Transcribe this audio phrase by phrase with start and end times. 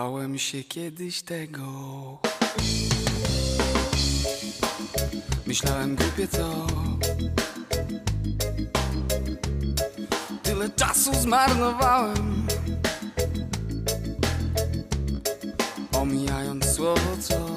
[0.00, 1.62] Bałem się kiedyś tego.
[5.46, 6.66] Myślałem głupie co.
[10.42, 12.46] Tyle czasu zmarnowałem.
[15.92, 17.49] Omijając słowo co.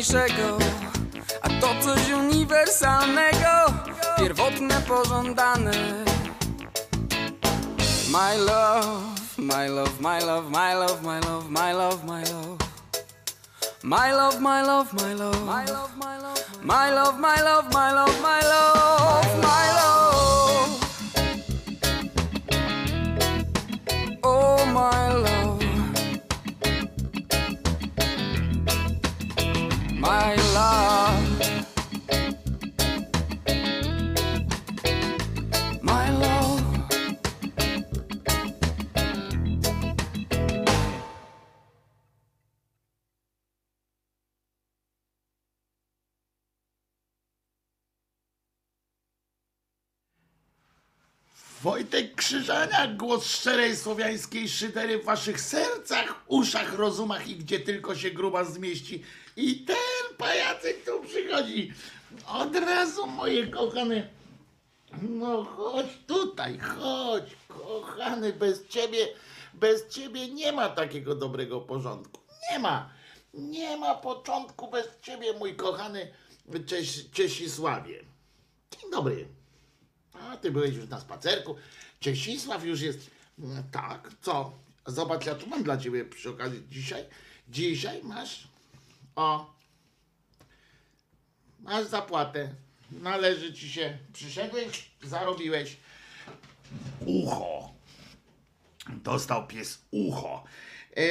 [0.00, 0.58] najważniejszego,
[1.42, 3.72] a to coś uniwersalnego,
[4.18, 5.72] pierwotne, pożądane.
[8.10, 12.56] My love, my love, my love, my love, my love, my love, my love.
[13.82, 17.92] My love, my love, my love, my love, my love, my love, my love, my
[17.92, 18.20] love,
[53.10, 58.44] Krzyżaniak, głos szczerej słowiańskiej szydery w waszych sercach, uszach, rozumach i gdzie tylko się gruba
[58.44, 59.02] zmieści.
[59.36, 61.72] I ten pajacyk tu przychodzi.
[62.26, 64.08] Od razu, moje kochane.
[65.02, 69.08] No chodź tutaj, chodź, kochany, bez ciebie,
[69.54, 72.20] bez ciebie nie ma takiego dobrego porządku.
[72.52, 72.90] Nie ma.
[73.34, 76.12] Nie ma początku bez ciebie, mój kochany
[76.66, 78.04] Cześ, Czesisławie.
[78.70, 79.28] Dzień dobry.
[80.12, 81.56] A ty byłeś już na spacerku.
[82.00, 83.10] Czesisław już jest.
[83.38, 84.52] Mm, Tak, co?
[84.86, 87.04] Zobacz, ja tu mam dla ciebie przy okazji dzisiaj.
[87.48, 88.48] Dzisiaj masz.
[89.16, 89.54] O.
[91.60, 92.54] Masz zapłatę.
[92.92, 93.98] Należy ci się.
[94.12, 95.76] Przyszedłeś, zarobiłeś.
[97.06, 97.70] Ucho.
[98.88, 100.44] Dostał pies ucho.
[100.96, 101.02] E,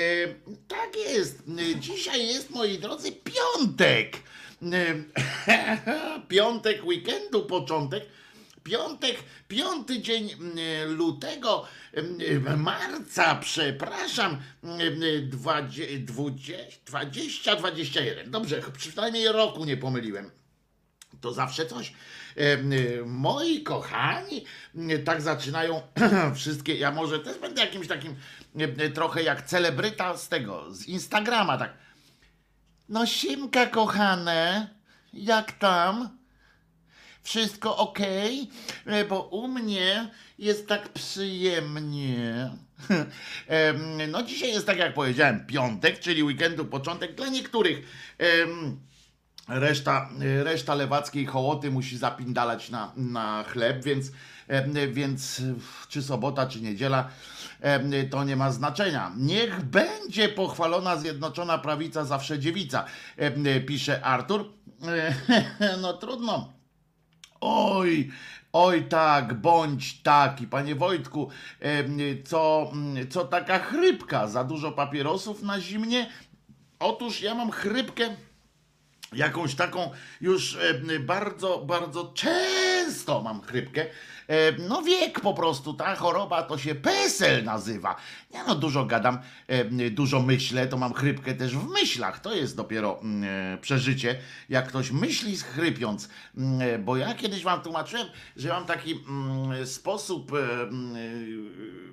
[0.68, 1.44] tak jest.
[1.80, 4.18] Dzisiaj jest, moi drodzy, piątek.
[4.72, 5.04] E,
[6.30, 8.06] piątek weekendu, początek.
[8.70, 14.80] Piątek, piąty dzień mm, lutego, mm, marca, przepraszam, mm,
[15.30, 18.32] dwadzie- dwudzie- 20, 21.
[18.32, 20.32] Dobrze, przynajmniej roku nie pomyliłem
[21.22, 21.94] to zawsze coś.
[23.06, 24.46] Moi kochani,
[25.06, 25.82] tak zaczynają
[26.36, 26.76] wszystkie.
[26.76, 28.16] Ja może też będę jakimś takim
[28.94, 31.74] trochę jak celebryta z tego, z Instagrama, tak.
[32.90, 34.70] No, Simka, kochane,
[35.14, 36.19] jak tam?
[37.30, 38.00] Wszystko ok?
[39.10, 40.10] Bo u mnie
[40.40, 42.50] jest tak przyjemnie.
[43.48, 47.88] Em, No, dzisiaj jest tak, jak powiedziałem, piątek, czyli weekendu początek dla niektórych.
[49.48, 50.10] Reszta,
[50.44, 54.12] reszta lewackiej hołoty musi zapindalać na, na chleb, więc
[54.48, 55.42] e, więc
[55.90, 57.10] czy sobota, czy niedziela,
[57.62, 59.12] e, to nie ma znaczenia.
[59.18, 62.86] Niech będzie pochwalona Zjednoczona Prawica, zawsze dziewica,
[63.18, 64.54] e, pisze Artur.
[64.88, 66.59] E, No trudno.
[67.42, 68.12] Oj,
[68.54, 71.30] oj tak, bądź taki, panie Wojtku,
[72.26, 76.10] co, mm, co taka chrypka, za dużo papierosów na zimnie?
[76.80, 78.16] Otóż ja mam chrypkę
[79.14, 79.92] jakąś taką
[80.22, 80.58] już
[81.00, 83.86] bardzo, bardzo często mam chrypkę.
[84.30, 87.96] E, No wiek po prostu, ta choroba to się PESEL nazywa.
[88.32, 92.20] Ja no dużo gadam, e, dużo myślę, to mam chrypkę też w myślach.
[92.20, 96.10] To jest dopiero mm, e, przeżycie, jak ktoś myśli chrypiąc.
[96.38, 100.32] Mm, Bo ja kiedyś wam tłumaczyłem, że mam taki mm, sposób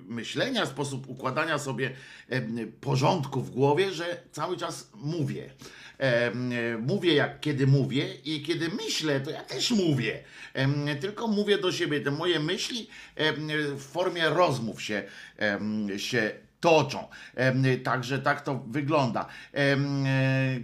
[0.07, 1.91] myślenia, sposób układania sobie
[2.81, 5.49] porządku w głowie, że cały czas mówię.
[5.99, 6.31] E,
[6.77, 10.23] mówię jak kiedy mówię i kiedy myślę, to ja też mówię.
[11.01, 12.01] Tylko mówię do siebie.
[12.01, 12.89] Te moje myśli
[13.75, 15.03] w formie rozmów się,
[15.97, 17.07] się toczą.
[17.83, 19.25] Także tak to wygląda.
[19.53, 19.77] E,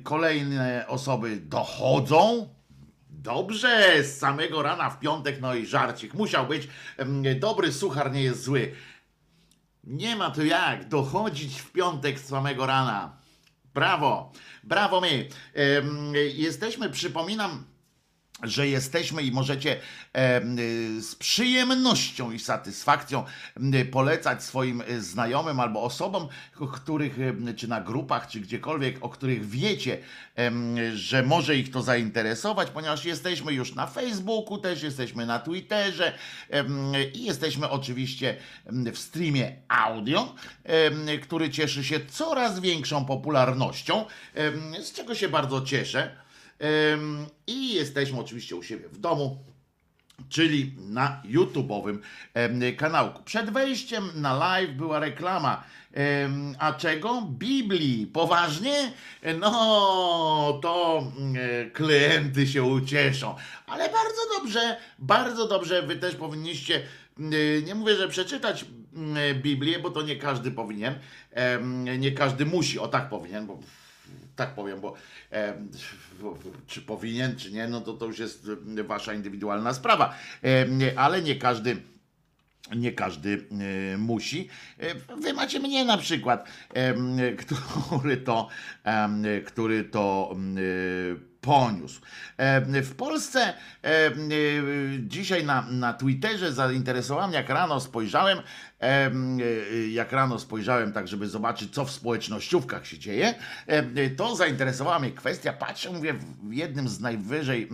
[0.03, 2.49] Kolejne osoby dochodzą.
[3.09, 6.67] Dobrze, z samego rana w piątek, no i żarcik musiał być.
[7.39, 8.71] Dobry suchar nie jest zły.
[9.83, 13.22] Nie ma tu jak dochodzić w piątek z samego rana.
[13.73, 14.31] Brawo,
[14.63, 15.01] brawo.
[15.53, 17.63] Em, Jesteśmy, przypominam,
[18.43, 19.79] że jesteśmy i możecie y,
[21.01, 23.25] z przyjemnością i satysfakcją
[23.91, 26.27] polecać swoim y, znajomym albo osobom,
[26.73, 29.97] których, em, czy na grupach, czy gdziekolwiek, o których wiecie,
[30.93, 36.13] że może ich to zainteresować, ponieważ jesteśmy już na Facebooku, też jesteśmy na Twitterze
[37.13, 40.35] i jesteśmy oczywiście w streamie audio,
[41.23, 44.05] który cieszy się coraz większą popularnością,
[44.83, 46.22] z czego się bardzo cieszę.
[47.47, 49.37] I jesteśmy oczywiście u siebie w domu,
[50.29, 51.97] czyli na YouTube'owym
[52.77, 53.23] kanałku.
[53.23, 55.63] Przed wejściem na live była reklama.
[56.59, 57.21] A czego?
[57.21, 58.07] Biblii.
[58.07, 58.93] Poważnie?
[59.39, 61.03] No, to
[61.35, 63.35] e, klienty się ucieszą.
[63.67, 65.81] Ale bardzo dobrze, bardzo dobrze.
[65.81, 66.81] Wy też powinniście,
[67.19, 68.65] e, nie mówię, że przeczytać
[69.15, 70.95] e, Biblię, bo to nie każdy powinien.
[71.99, 73.59] Nie każdy musi, o tak powinien, bo
[74.35, 74.93] tak powiem, bo
[75.31, 75.69] em,
[76.67, 80.15] czy powinien, czy nie, no to to już jest em, wasza indywidualna sprawa.
[80.69, 81.77] Nie, Ale nie każdy.
[82.75, 83.47] Nie każdy
[83.93, 84.49] e, musi.
[84.79, 86.49] E, Wy macie mnie na przykład,
[87.37, 88.47] który to,
[89.45, 92.01] który to e, poniósł.
[92.83, 93.53] W Polsce
[93.83, 94.11] e,
[94.99, 98.72] dzisiaj na, na Twitterze zainteresowałem, jak rano spojrzałem, em, e,
[99.91, 103.35] jak rano spojrzałem tak, żeby zobaczyć, co w społecznościówkach się dzieje,
[103.67, 106.13] em, to zainteresowała mnie kwestia, patrzę, mówię,
[106.43, 107.69] w jednym z najwyżej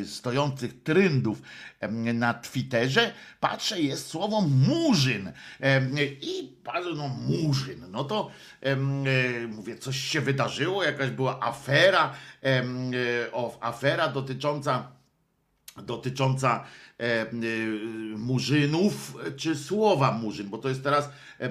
[0.00, 1.42] e, stojących trendów
[1.80, 5.32] em, na Twitterze, patrzę, jest słowo murzyn.
[6.20, 8.76] I patrzę, no murzyn, no to e,
[9.46, 12.64] mówię, coś się wydarzyło, jakaś była afera, e,
[13.60, 15.00] afera dotycząca
[15.76, 16.89] dotycząca e, e,
[18.16, 21.04] murzynów, czy słowa murzyn, bo to jest teraz
[21.40, 21.50] e, e,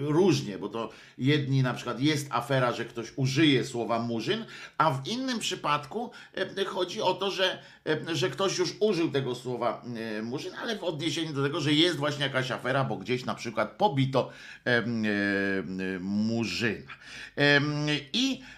[0.00, 4.44] różnie, bo to jedni na przykład jest afera, że ktoś użyje słowa murzyn,
[4.78, 6.10] a w innym przypadku
[6.56, 9.82] e, chodzi o to, że, e, że ktoś już użył tego słowa
[10.18, 13.34] e, murzyn, ale w odniesieniu do tego, że jest właśnie jakaś afera, bo gdzieś na
[13.34, 14.30] przykład pobito
[14.66, 14.84] e, e,
[16.00, 16.92] murzyna.
[17.36, 17.60] E,
[18.12, 18.42] I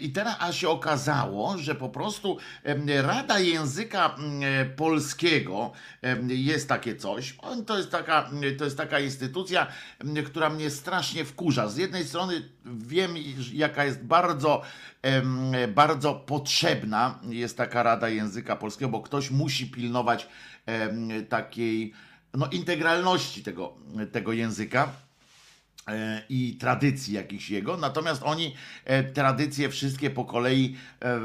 [0.00, 2.38] I teraz a się okazało, że po prostu
[3.02, 4.16] Rada Języka
[4.76, 5.72] Polskiego
[6.28, 7.36] jest takie coś.
[7.66, 9.66] To jest taka, to jest taka instytucja,
[10.26, 11.68] która mnie strasznie wkurza.
[11.68, 13.14] Z jednej strony wiem,
[13.52, 14.62] jaka jest bardzo,
[15.74, 20.28] bardzo potrzebna jest taka Rada Języka Polskiego, bo ktoś musi pilnować
[21.28, 21.92] takiej
[22.34, 23.74] no, integralności tego,
[24.12, 25.05] tego języka
[26.28, 31.20] i tradycji jakichś jego, natomiast oni e, tradycje wszystkie po kolei e,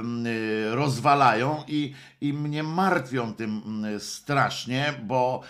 [0.75, 3.62] rozwalają i, i mnie martwią tym
[4.00, 5.41] strasznie, bo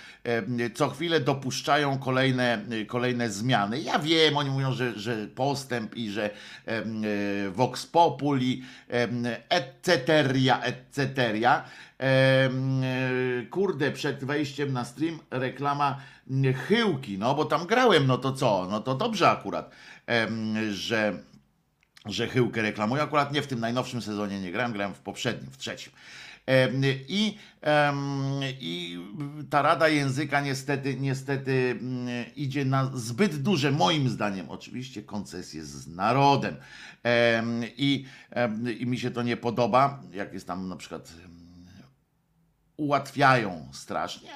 [0.73, 3.81] co chwilę dopuszczają kolejne, kolejne zmiany.
[3.81, 6.29] Ja wiem, oni mówią, że, że postęp i że
[6.65, 6.83] e,
[7.49, 11.63] vox populi, em, et cetera, et cetera.
[11.97, 15.97] Em, e, Kurde, przed wejściem na stream reklama
[16.67, 18.67] chyłki, no bo tam grałem, no to co?
[18.71, 19.71] No to dobrze akurat,
[20.71, 21.19] że,
[22.05, 23.01] że chyłkę reklamuję.
[23.01, 25.93] Akurat nie w tym najnowszym sezonie nie grałem, grałem w poprzednim, w trzecim.
[27.07, 27.37] I,
[28.59, 28.97] I
[29.49, 35.87] ta rada języka niestety, niestety mm, idzie na zbyt duże, moim zdaniem, oczywiście, koncesje z
[35.87, 36.55] narodem.
[37.03, 38.05] Em, I,
[38.79, 41.13] I mi się to nie podoba, jak jest tam na przykład
[42.77, 44.29] ułatwiają strasznie.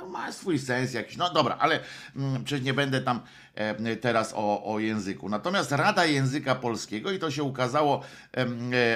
[0.00, 1.16] To, ma swój sens jakiś.
[1.16, 1.80] No dobra, ale
[2.16, 3.20] mm, przecież nie będę tam
[3.54, 5.28] e, teraz o, o języku.
[5.28, 8.02] Natomiast Rada Języka Polskiego, i to się ukazało
[8.36, 8.44] e,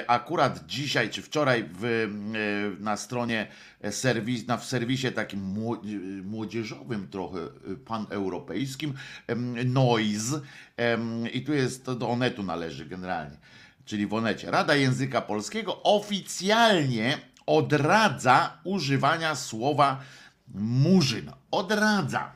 [0.07, 3.47] akurat dzisiaj czy wczoraj w, e, na stronie
[3.91, 5.81] serwis, na, w serwisie takim mło-
[6.23, 8.93] młodzieżowym trochę e, paneuropejskim,
[9.65, 10.41] Noise.
[11.33, 13.37] I tu jest, to do Onetu należy generalnie
[13.85, 14.51] czyli w Onecie.
[14.51, 20.01] Rada Języka Polskiego oficjalnie odradza używania słowa
[20.53, 22.33] mužina od rada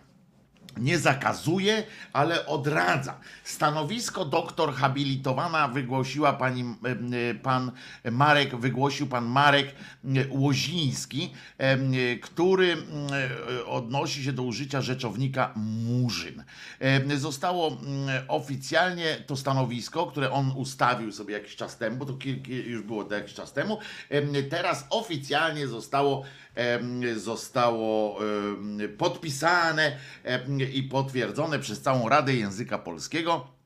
[0.79, 1.83] Nie zakazuje,
[2.13, 3.19] ale odradza.
[3.43, 7.71] Stanowisko doktor habilitowana wygłosiła pani, e, pan
[8.11, 11.77] Marek, wygłosił pan Marek e, Łoziński, e,
[12.15, 12.77] który
[13.61, 16.43] e, odnosi się do użycia rzeczownika murzyn.
[16.79, 17.77] Em, Zostało
[18.27, 22.13] oficjalnie to stanowisko, które on ustawił sobie jakiś czas temu, bo to
[22.47, 26.23] już było to jakiś czas temu, em, teraz oficjalnie zostało
[27.15, 28.19] zostało
[28.97, 29.97] podpisane
[30.69, 33.59] i potwierdzone przez całą Radę Języka Polskiego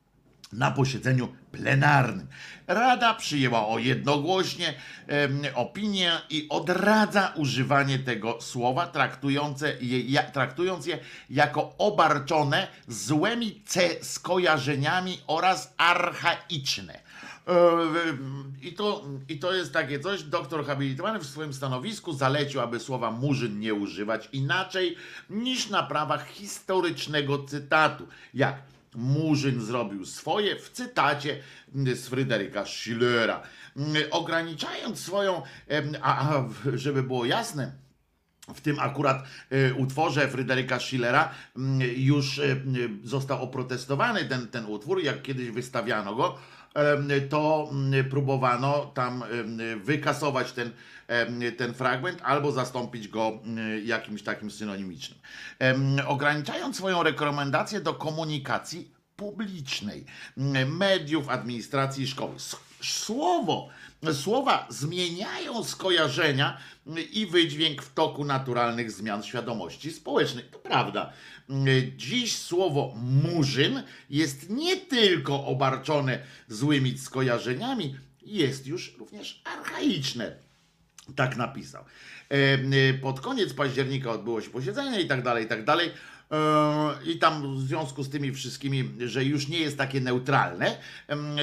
[0.52, 2.26] na posiedzeniu plenarnym.
[2.66, 4.74] Rada przyjęła o jednogłośnie
[5.06, 10.98] em, opinię i odradza używanie tego słowa, traktujące je, ja, traktując je
[11.30, 13.62] jako obarczone złymi
[14.02, 17.03] skojarzeniami oraz archaiczne.
[17.48, 17.52] E,
[18.62, 20.22] I to, I to jest takie coś.
[20.22, 24.96] Doktor habilitowany w swoim stanowisku zalecił, aby słowa murzyn nie używać inaczej
[25.30, 28.06] niż na prawach historycznego cytatu.
[28.34, 28.56] Jak
[28.94, 31.42] Murzyn zrobił swoje w cytacie
[31.74, 33.42] z Fryderyka Schillera.
[34.10, 35.42] Ograniczając swoją,
[36.02, 37.72] a, a żeby było jasne,
[38.54, 42.56] w tym akurat e, utworze Fryderyka Schillera m, już e,
[43.04, 46.38] został oprotestowany ten, ten utwór, jak kiedyś wystawiano go,
[47.30, 49.24] to m, próbowano tam
[49.84, 50.70] wykasować ten,
[51.56, 55.18] ten fragment albo zastąpić go m, jakimś takim synonimicznym.
[56.06, 60.04] Ograniczając swoją rekomendację do komunikacji publicznej,
[60.38, 62.34] m, mediów, administracji i szkoły.
[62.82, 63.68] Słowo,
[64.12, 66.58] słowa zmieniają skojarzenia
[67.12, 70.44] i wydźwięk w toku naturalnych zmian świadomości społecznej.
[70.44, 71.12] To prawda.
[71.96, 76.18] Dziś słowo murzyn jest nie tylko obarczone
[76.48, 80.36] złymi skojarzeniami, jest już również archaiczne.
[81.16, 81.84] Tak napisał.
[82.30, 85.90] E, e, Pod koniec października odbyło się posiedzenie i tak dalej, i tak dalej.
[86.30, 90.78] E, I tam w związku z tymi wszystkimi, że już nie jest takie neutralne,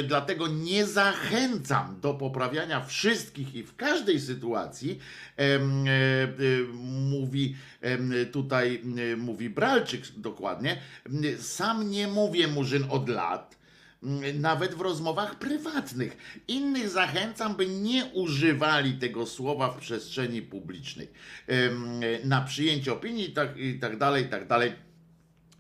[0.08, 5.00] dlatego nie zachęcam do poprawiania wszystkich i w każdej sytuacji,
[5.38, 5.60] e, e,
[6.84, 7.56] mówi
[8.32, 8.82] tutaj,
[9.18, 10.78] mówi Bralczyk dokładnie.
[11.40, 13.61] Sam nie mówię murzyn od lat
[14.34, 16.18] nawet w rozmowach prywatnych.
[16.48, 21.08] Innych zachęcam, by nie używali tego słowa w przestrzeni publicznej.
[22.24, 24.74] Na przyjęcie opinii tak, i tak dalej, i tak dalej.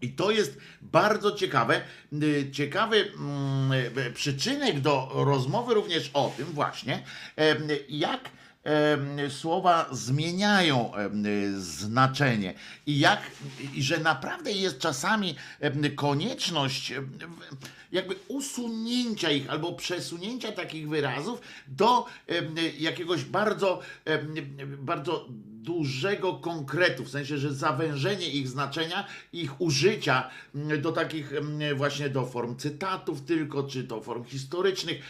[0.02, 1.82] I to jest bardzo ciekawe.
[2.14, 3.72] y, Ciekawy mm,
[4.14, 7.04] przyczynek do rozmowy również o tym właśnie,
[7.90, 8.30] jak
[9.30, 10.92] słowa zmieniają
[11.58, 12.54] znaczenie
[12.86, 13.20] i jak,
[13.78, 15.36] że naprawdę jest czasami
[15.96, 16.94] konieczność
[17.92, 22.06] jakby usunięcia ich albo przesunięcia takich wyrazów do
[22.80, 23.80] jakiegoś bardzo,
[24.78, 25.28] bardzo
[25.62, 30.30] dużego konkretu, w sensie, że zawężenie ich znaczenia, ich użycia
[30.82, 31.32] do takich
[31.76, 35.02] właśnie do form cytatów tylko, czy do form historycznych,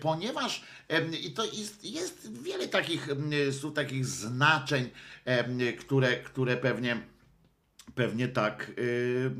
[0.00, 0.64] ponieważ
[1.22, 3.08] i to jest, jest wiele takich,
[3.74, 4.90] takich znaczeń,
[5.78, 7.00] które, które pewnie
[8.00, 8.70] Pewnie tak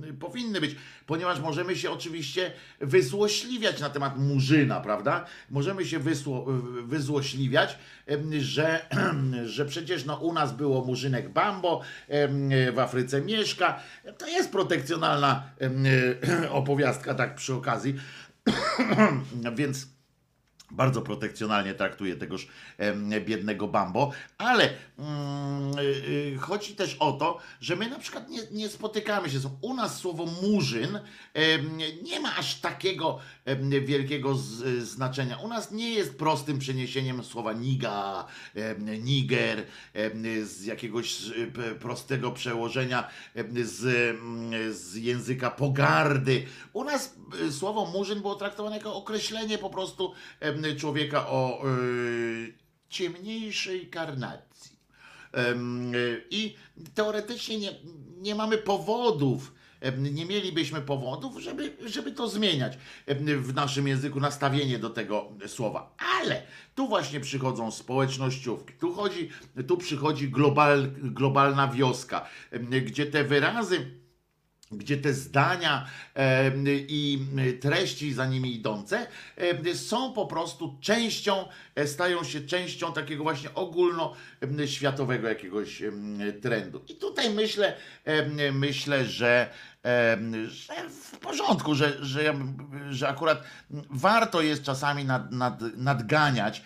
[0.06, 0.76] yy, powinny być,
[1.06, 5.24] ponieważ możemy się oczywiście wyzłośliwiać na temat Murzyna, prawda?
[5.50, 6.46] Możemy się wysło,
[6.84, 8.86] wyzłośliwiać, em, że,
[9.44, 11.80] że przecież no, u nas było Murzynek Bambo,
[12.72, 13.80] w Afryce mieszka.
[14.18, 15.42] To jest protekcjonalna
[16.50, 17.94] opowiastka, tak przy okazji.
[19.56, 19.86] Więc
[20.70, 22.48] bardzo protekcjonalnie traktuje tegoż
[23.20, 25.82] biednego Bambo, ale mm, y,
[26.34, 29.38] y, chodzi też o to, że my na przykład nie, nie spotykamy się.
[29.60, 31.00] U nas słowo murzyn
[32.02, 33.18] nie ma aż takiego
[33.82, 34.34] wielkiego
[34.80, 35.36] znaczenia.
[35.36, 38.24] U nas nie jest prostym przeniesieniem słowa niga,
[39.02, 39.66] niger,
[40.42, 41.16] z jakiegoś
[41.80, 43.08] prostego przełożenia
[43.62, 43.84] z,
[44.16, 46.46] mm, z języka pogardy.
[46.72, 47.14] U nas
[47.48, 50.12] y, słowo murzyn było traktowane jako określenie po prostu
[50.76, 52.54] człowieka o y,
[52.88, 54.78] ciemniejszej karnacji.
[55.94, 56.56] Y, I
[56.94, 57.72] teoretycznie nie,
[58.18, 59.52] nie mamy powodów,
[59.98, 62.78] nie mielibyśmy powodów, żeby, żeby to zmieniać
[63.38, 65.94] w naszym języku, nastawienie do tego słowa.
[66.20, 66.42] Ale
[66.74, 69.30] tu właśnie przychodzą społecznościówki, tu, chodzi,
[69.68, 72.26] tu przychodzi global, globalna wioska,
[72.82, 73.99] gdzie te wyrazy
[74.70, 75.86] gdzie te zdania
[76.16, 76.50] e,
[76.88, 77.26] i
[77.60, 83.50] treści za nimi idące e, są po prostu częścią, e, stają się częścią takiego właśnie
[83.54, 85.82] ogólnoświatowego jakiegoś
[86.42, 86.84] trendu.
[86.88, 87.76] I tutaj myślę,
[88.52, 89.50] myślę, że,
[90.48, 92.34] że w porządku, że, że,
[92.90, 93.44] że akurat
[93.90, 96.62] warto jest czasami nad, nad, nadganiać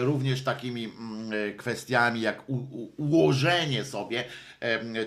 [0.00, 4.24] również takimi mm, kwestiami jak u, u, ułożenie sobie,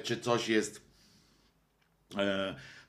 [0.04, 0.91] czy coś jest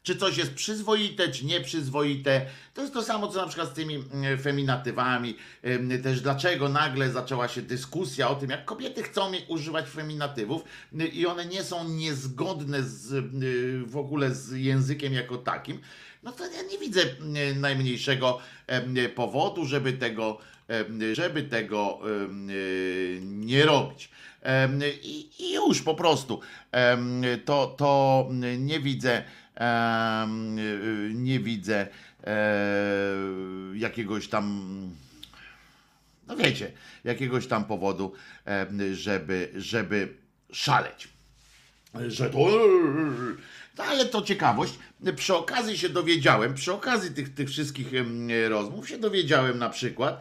[0.03, 2.47] Czy coś jest przyzwoite, czy nieprzyzwoite.
[2.75, 5.37] To jest to samo, co na przykład z tymi mm, feminatywami.
[5.63, 10.65] Em, Też dlaczego nagle zaczęła się dyskusja o tym, jak kobiety chcą używać feminatywów
[11.01, 15.81] y, i one nie są niezgodne z, y, w ogóle z językiem jako takim.
[16.23, 18.39] No to ja nie widzę y, najmniejszego
[19.15, 20.39] powodu, żeby tego,
[21.13, 22.01] żeby tego
[23.23, 24.11] nie robić.
[25.03, 26.41] I, już po prostu
[27.45, 29.23] to, to nie widzę,
[31.15, 31.87] nie widzę
[32.25, 32.37] e,
[33.75, 34.71] jakiegoś tam,
[36.29, 36.73] no wiecie,
[37.05, 38.13] jakiegoś tam powodu,
[38.93, 40.15] żeby, żeby
[40.53, 41.09] szaleć.
[42.07, 42.39] Że to.
[43.79, 44.79] No ale to ciekawość.
[45.17, 47.87] Przy okazji się dowiedziałem, przy okazji tych, tych wszystkich
[48.49, 50.21] rozmów się dowiedziałem na przykład.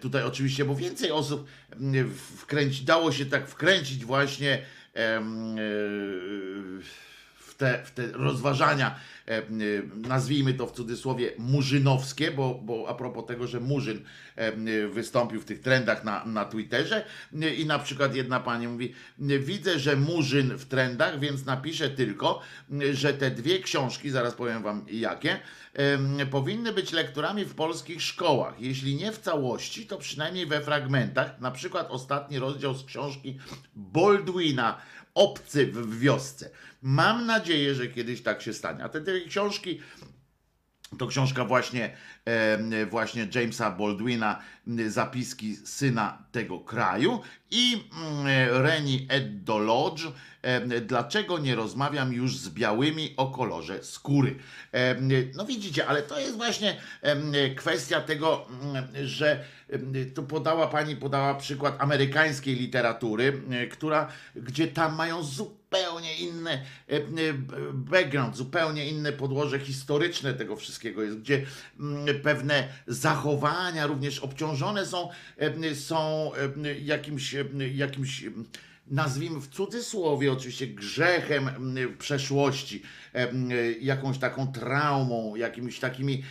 [0.00, 5.20] Tutaj oczywiście, bo więcej osób em, wkręci, dało się tak wkręcić właśnie e,
[7.36, 9.19] w te, w te rozważania, e, e,
[9.96, 14.04] nazwijmy to w cudzysłowie murzynowskie, bo, bo a propos tego, że Murzyn
[14.36, 14.52] e,
[14.88, 17.04] wystąpił w tych trendach na, na Twitterze
[17.42, 22.40] e, i na przykład jedna pani mówi, widzę, że Murzyn w trendach, więc napiszę tylko,
[22.82, 25.40] e, że te dwie książki, zaraz powiem wam jakie,
[26.30, 28.60] powinny być lekturami w polskich szkołach.
[28.60, 33.38] Jeśli nie w całości, to przynajmniej we fragmentach, na przykład ostatni rozdział z książki
[33.76, 34.80] Baldwina
[35.20, 36.50] Obcy w wiosce.
[36.82, 38.84] Mam nadzieję, że kiedyś tak się stanie.
[38.84, 39.80] A te dwie książki
[40.98, 41.96] to książka właśnie,
[42.90, 44.38] właśnie Jamesa Baldwina,
[44.88, 47.84] Zapiski syna tego kraju i
[48.50, 50.02] Reni Eddo Lodge,
[50.86, 54.36] Dlaczego nie rozmawiam już z białymi o kolorze skóry?
[55.34, 56.76] No widzicie, ale to jest właśnie
[57.56, 58.46] kwestia tego,
[59.04, 59.44] że
[60.14, 65.59] tu podała pani, podała przykład amerykańskiej literatury, która, gdzie tam mają zupełnie
[66.18, 67.02] inny e, e,
[67.72, 71.46] background, zupełnie inne podłoże historyczne tego wszystkiego jest, gdzie
[72.22, 76.30] pewne zachowania również obciążone są, e, są
[76.82, 77.36] jakimś,
[77.74, 78.24] jakimś
[78.86, 82.82] nazwijmy w cudzysłowie oczywiście grzechem mm, przeszłości,
[83.80, 86.22] jakąś taką traumą, jakimiś takimi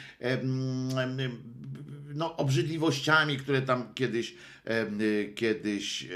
[2.15, 4.85] no, obrzydliwościami, które tam kiedyś, e,
[5.35, 6.07] kiedyś, e,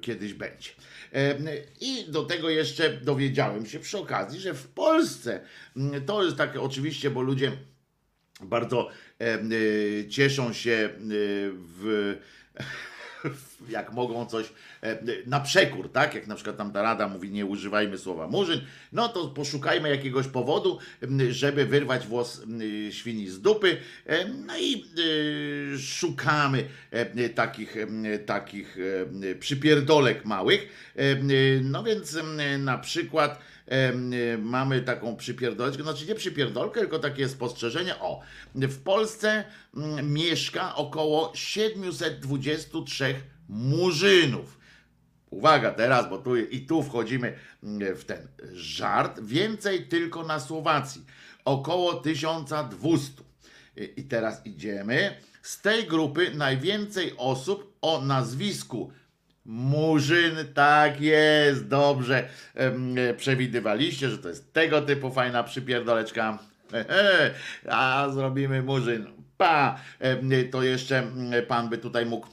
[0.00, 0.70] kiedyś będzie.
[1.12, 1.38] E,
[1.80, 5.40] I do tego jeszcze dowiedziałem się przy okazji, że w Polsce
[6.06, 7.52] to jest takie oczywiście, bo ludzie
[8.40, 8.88] bardzo
[9.20, 10.98] e, e, cieszą się e,
[11.52, 12.16] w-
[13.68, 16.14] jak mogą coś e, na przekór, tak?
[16.14, 18.60] Jak na przykład tam ta rada mówi, nie używajmy słowa murzyn,
[18.92, 20.78] no to poszukajmy jakiegoś powodu,
[21.30, 22.42] żeby wyrwać włos
[22.90, 23.76] świni z dupy.
[24.06, 24.84] e, No i
[25.74, 26.68] e, szukamy
[27.34, 27.76] takich,
[28.26, 28.76] takich
[29.40, 30.92] przypierdolek małych.
[31.62, 32.18] No więc
[32.58, 33.38] na przykład
[34.38, 37.98] mamy taką przypierdoleczkę, znaczy nie przypierdolkę, tylko takie spostrzeżenie.
[37.98, 38.20] O,
[38.54, 39.44] w Polsce
[39.76, 43.14] mm, mieszka około 723
[43.48, 44.58] murzynów.
[45.30, 49.20] Uwaga teraz, bo tu i tu wchodzimy mm, w ten żart.
[49.20, 51.04] Więcej tylko na Słowacji.
[51.44, 53.22] Około 1200.
[53.76, 55.16] I i teraz idziemy.
[55.42, 58.92] Z tej grupy najwięcej osób o nazwisku
[59.46, 66.38] Murzyn, tak jest, dobrze e, przewidywaliście, że to jest tego typu fajna przypierdoleczka.
[67.70, 69.06] A zrobimy Murzyn.
[69.36, 69.80] Pa!
[70.00, 72.26] Em, To jeszcze mm, pan by tutaj mógł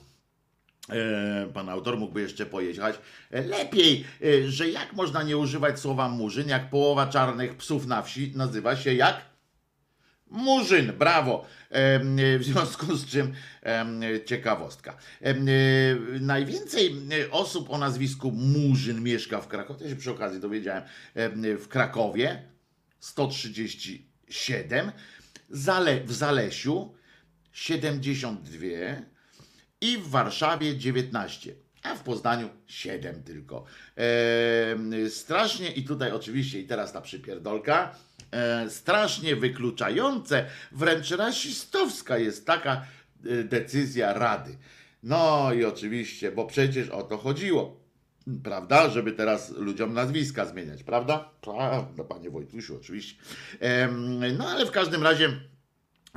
[0.89, 2.95] E, Pan autor mógłby jeszcze pojechać.
[3.31, 8.01] E, Lepiej, e, że jak można nie używać słowa murzyn, jak połowa czarnych psów na
[8.01, 9.21] wsi nazywa się jak?
[10.27, 11.45] Murzyn, brawo.
[11.73, 11.99] E,
[12.39, 14.97] W związku z czym em, ciekawostka.
[15.21, 15.33] E,
[16.19, 16.95] Najwięcej
[17.27, 19.79] e, osób o nazwisku Murzyn mieszka w Krakowie.
[19.79, 20.83] To się przy okazji dowiedziałem.
[21.15, 22.43] em, W Krakowie
[22.99, 24.91] 137,
[25.49, 26.93] Zale, w Zalesiu
[27.51, 28.65] 72
[29.81, 31.53] i w Warszawie 19.
[31.83, 33.65] a w Poznaniu 7 tylko.
[33.97, 38.12] E, strasznie i tutaj oczywiście i teraz ta przypierdolka, e,
[38.69, 42.85] strasznie wykluczające, wręcz rasistowska jest taka
[43.25, 44.57] e, decyzja Rady.
[45.03, 47.83] No i oczywiście, bo przecież o to chodziło.
[48.43, 48.89] Prawda?
[48.89, 51.29] Żeby teraz ludziom nazwiska zmieniać, prawda?
[51.41, 53.23] Prawda, panie Wojtusiu, oczywiście.
[54.37, 55.29] No ale w każdym razie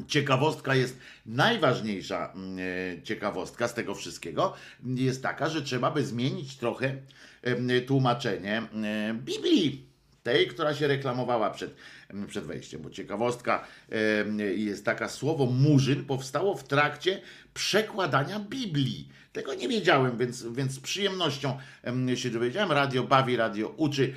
[0.07, 6.57] ciekawostka jest najważniejsza mm, e, ciekawostka z tego wszystkiego jest taka, że trzeba by zmienić
[6.57, 6.96] trochę
[7.87, 9.86] tłumaczenie e, Biblii.
[10.26, 11.74] Tej, która się reklamowała przed,
[12.28, 13.66] przed wejściem, bo ciekawostka
[14.56, 17.20] jest taka, słowo murzyn powstało w trakcie
[17.54, 19.08] przekładania Biblii.
[19.32, 22.72] Tego nie wiedziałem, więc, więc z przyjemnością em, się dowiedziałem.
[22.72, 24.14] Radio bawi, radio uczy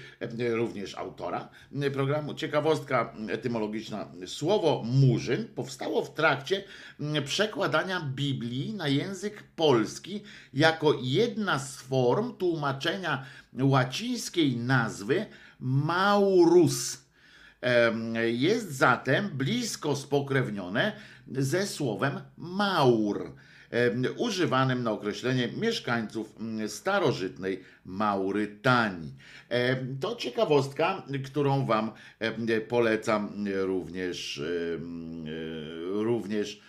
[0.52, 1.50] również autora
[1.94, 2.34] programu.
[2.34, 4.12] Ciekawostka etymologiczna.
[4.26, 6.64] Słowo murzyn powstało w trakcie
[7.26, 15.26] przekładania Biblii na język polski jako jedna z form tłumaczenia łacińskiej nazwy
[15.60, 17.10] Maurus.
[18.26, 20.92] Jest zatem blisko spokrewnione
[21.32, 23.32] ze słowem maur,
[24.18, 29.14] używanym na określenie mieszkańców mm, starożytnej Maurytanii.
[30.00, 31.92] To ciekawostka, którą Wam
[32.68, 34.78] polecam również, e,
[36.04, 36.62] również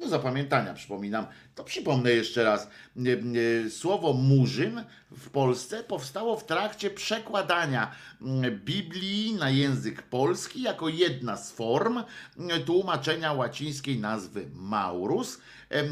[0.00, 1.26] do zapamiętania, przypominam.
[1.54, 2.68] To przypomnę jeszcze raz.
[3.70, 7.94] Słowo murzyn w Polsce powstało w trakcie przekładania
[8.50, 12.02] Biblii na język polski jako jedna z form
[12.66, 15.40] tłumaczenia łacińskiej nazwy Maurus.
[15.70, 15.84] E,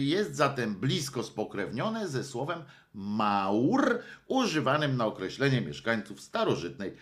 [0.00, 2.62] Jest zatem blisko spokrewnione ze słowem
[2.94, 6.96] Maur, używanym na określenie mieszkańców starożytnej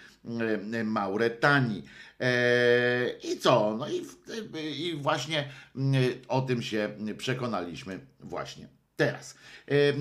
[0.85, 1.85] Mauretanii.
[2.23, 3.77] E, I co?
[3.79, 4.03] No i,
[4.79, 9.35] i właśnie mm, o tym się przekonaliśmy właśnie teraz.
[9.69, 9.95] E, e,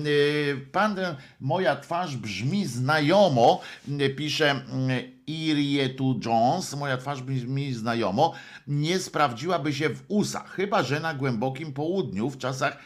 [0.72, 0.96] Pan,
[1.40, 3.60] moja twarz brzmi znajomo,
[4.00, 4.90] e, pisze mm,
[5.26, 8.34] Irietu Jones, moja twarz brzmi znajomo,
[8.66, 12.78] nie sprawdziłaby się w USA, chyba że na głębokim południu w czasach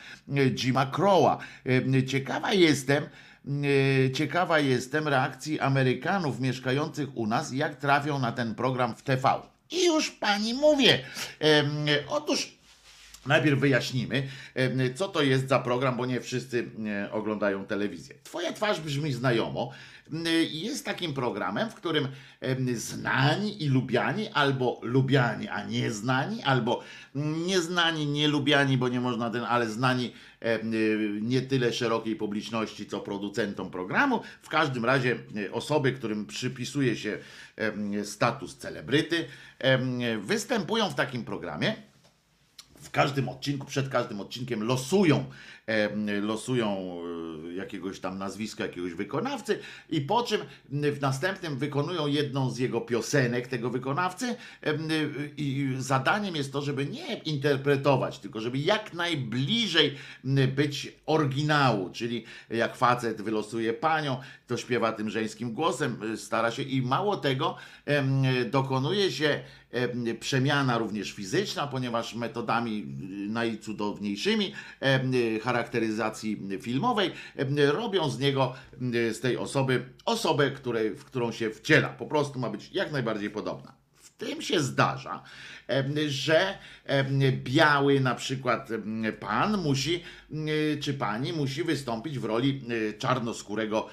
[0.55, 1.39] Jima Crowa.
[2.07, 3.05] Ciekawa jestem,
[4.15, 9.35] ciekawa jestem reakcji Amerykanów mieszkających u nas, jak trafią na ten program w TV.
[9.71, 10.99] I już pani mówię.
[12.09, 12.57] Otóż
[13.27, 14.29] Najpierw wyjaśnimy,
[14.95, 18.15] co to jest za program, bo nie wszyscy e, oglądają telewizję.
[18.25, 19.71] Twoja twarz brzmi znajomo.
[20.51, 22.09] Jest takim programem, w którym
[22.75, 26.83] znani i lubiani, albo lubiani, a nie znani, albo
[27.15, 30.13] nieznani, nie lubiani, bo nie można ten, ale znani
[31.21, 34.21] nie tyle szerokiej publiczności, co producentom programu.
[34.43, 37.19] W każdym razie e, osoby, którym przypisuje się
[38.05, 39.25] status celebryty,
[40.21, 41.77] występują w takim programie
[42.87, 45.25] w każdym odcinku, przed każdym odcinkiem losują,
[46.23, 46.99] losują
[47.49, 49.59] e, jakiegoś tam nazwiska, jakiegoś wykonawcy
[49.91, 54.89] i po czym w następnym wykonują jedną z jego piosenek tego wykonawcy em,
[55.37, 59.95] i zadaniem jest to, żeby nie interpretować, tylko żeby jak najbliżej
[60.55, 66.63] być oryginału, czyli jak facet wylosuje panią, to śpiewa tym żeńskim głosem, y, stara się
[66.63, 67.57] i mało tego,
[68.51, 69.41] dokonuje się
[69.73, 72.87] em, przemiana również fizyczna, ponieważ metodami
[73.27, 74.53] y, najcudowniejszymi
[75.37, 77.11] y, charakteryzacji filmowej
[77.73, 78.55] robią z niego,
[78.91, 81.89] z tej osoby, osobę, której, w którą się wciela.
[81.89, 83.77] Po prostu ma być jak najbardziej podobna.
[83.95, 85.23] W tym się zdarza,
[86.09, 86.59] że
[87.33, 88.69] biały na przykład
[89.21, 90.03] pan musi,
[90.81, 92.65] czy pani musi wystąpić w roli
[92.99, 93.89] czarnoskórego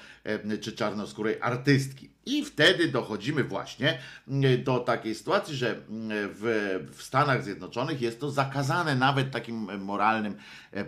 [0.60, 2.13] czy czarnoskórej artystki.
[2.26, 3.98] I wtedy dochodzimy właśnie
[4.44, 5.76] y, do takiej sytuacji, że y,
[6.10, 10.36] w, w Stanach Zjednoczonych jest to zakazane nawet takim e, moralnym,
[10.72, 10.84] e,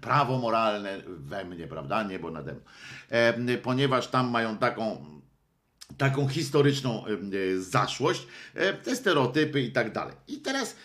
[0.00, 2.02] prawo moralne we mnie, prawda?
[2.02, 2.62] Niebo nade mną.
[3.08, 5.17] E, Ponieważ tam mają taką
[5.96, 10.14] taką historyczną e, zaszłość, e, te stereotypy i tak dalej.
[10.28, 10.76] I teraz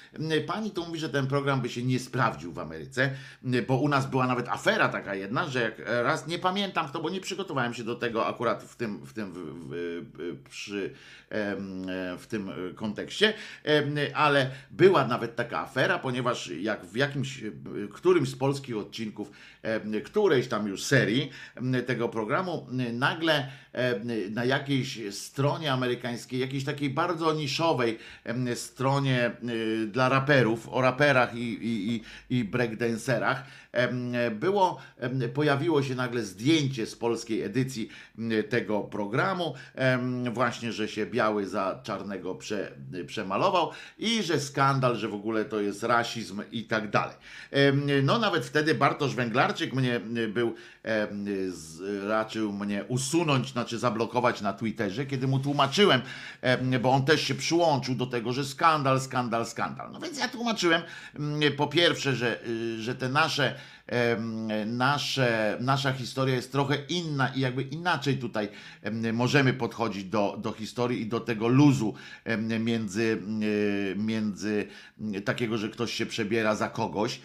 [0.48, 3.12] pani tu mówi, że ten program by się nie sprawdził w Ameryce,
[3.68, 7.10] bo u nas była nawet afera taka jedna, że jak raz, nie pamiętam kto, bo
[7.10, 9.70] nie przygotowałem się do tego akurat w tym, w tym, w,
[10.13, 10.94] w, przy,
[11.30, 11.56] e,
[12.18, 13.34] w tym kontekście,
[14.13, 17.44] ale była nawet taka afera, ponieważ jak w jakimś,
[17.94, 19.32] którymś z polskich odcinków,
[20.04, 21.30] którejś tam już serii
[21.86, 23.50] tego programu, nagle
[24.32, 27.98] na jakiejś stronie amerykańskiej, jakiejś takiej bardzo niszowej
[28.56, 33.44] stronie y, dla raperów, o raperach i, i, i, i breakdancerach,
[34.32, 34.78] było,
[35.34, 37.90] pojawiło się nagle zdjęcie z polskiej edycji
[38.50, 39.54] tego programu,
[40.34, 42.72] właśnie, że się biały za czarnego prze,
[43.08, 47.16] przemalował i że skandal, że w ogóle to jest rasizm i tak dalej.
[48.04, 50.56] No nawet wtedy Bartosz Węglarczyk mnie był,
[52.08, 56.02] raczył mnie usunąć, znaczy zablokować na Twitterze, kiedy mu tłumaczyłem,
[56.42, 59.92] em, bo on też się przyłączył do tego, że skandal, skandal, skandal.
[59.92, 60.82] No więc ja tłumaczyłem
[61.58, 63.56] po pierwsze, że, y, że te nasze
[64.65, 68.49] nasze, nasza historia jest trochę inna i jakby inaczej tutaj
[68.82, 71.93] em, możemy podchodzić do, do historii i do tego luzu
[72.60, 73.21] między,
[73.95, 74.67] między
[75.26, 77.21] takiego, że ktoś się przebiera za kogoś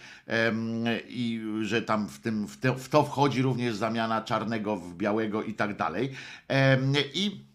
[1.09, 5.42] i że tam w, tym, w, to, w to wchodzi również zamiana czarnego w białego
[5.42, 6.11] i tak dalej.
[7.14, 7.48] I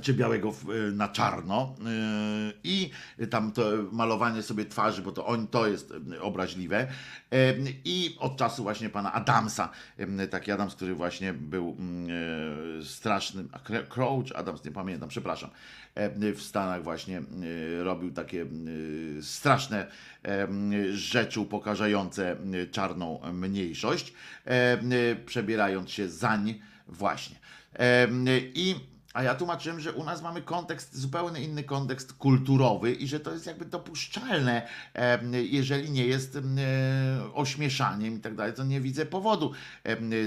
[0.00, 0.54] czy białego
[0.88, 2.90] y, na czarno yy, i
[3.30, 6.88] tam to malowanie sobie twarzy, bo to on to jest y, obraźliwe.
[7.84, 9.68] I od czasu właśnie pana Adamsa,
[10.30, 11.76] taki Adams, który właśnie był
[12.82, 13.48] strasznym,
[13.88, 15.50] Crouch Adams, nie pamiętam, przepraszam,
[16.34, 17.22] w Stanach właśnie
[17.82, 18.46] robił takie
[19.20, 19.86] straszne
[20.92, 22.36] rzeczy upokarzające
[22.70, 24.12] czarną mniejszość,
[25.26, 27.36] przebierając się zań właśnie.
[28.54, 33.20] I a ja tłumaczyłem, że u nas mamy kontekst, zupełnie inny kontekst kulturowy i że
[33.20, 34.68] to jest jakby dopuszczalne,
[35.32, 36.56] jeżeli nie jest em,
[37.34, 39.52] ośmieszaniem i tak dalej, to nie widzę powodu,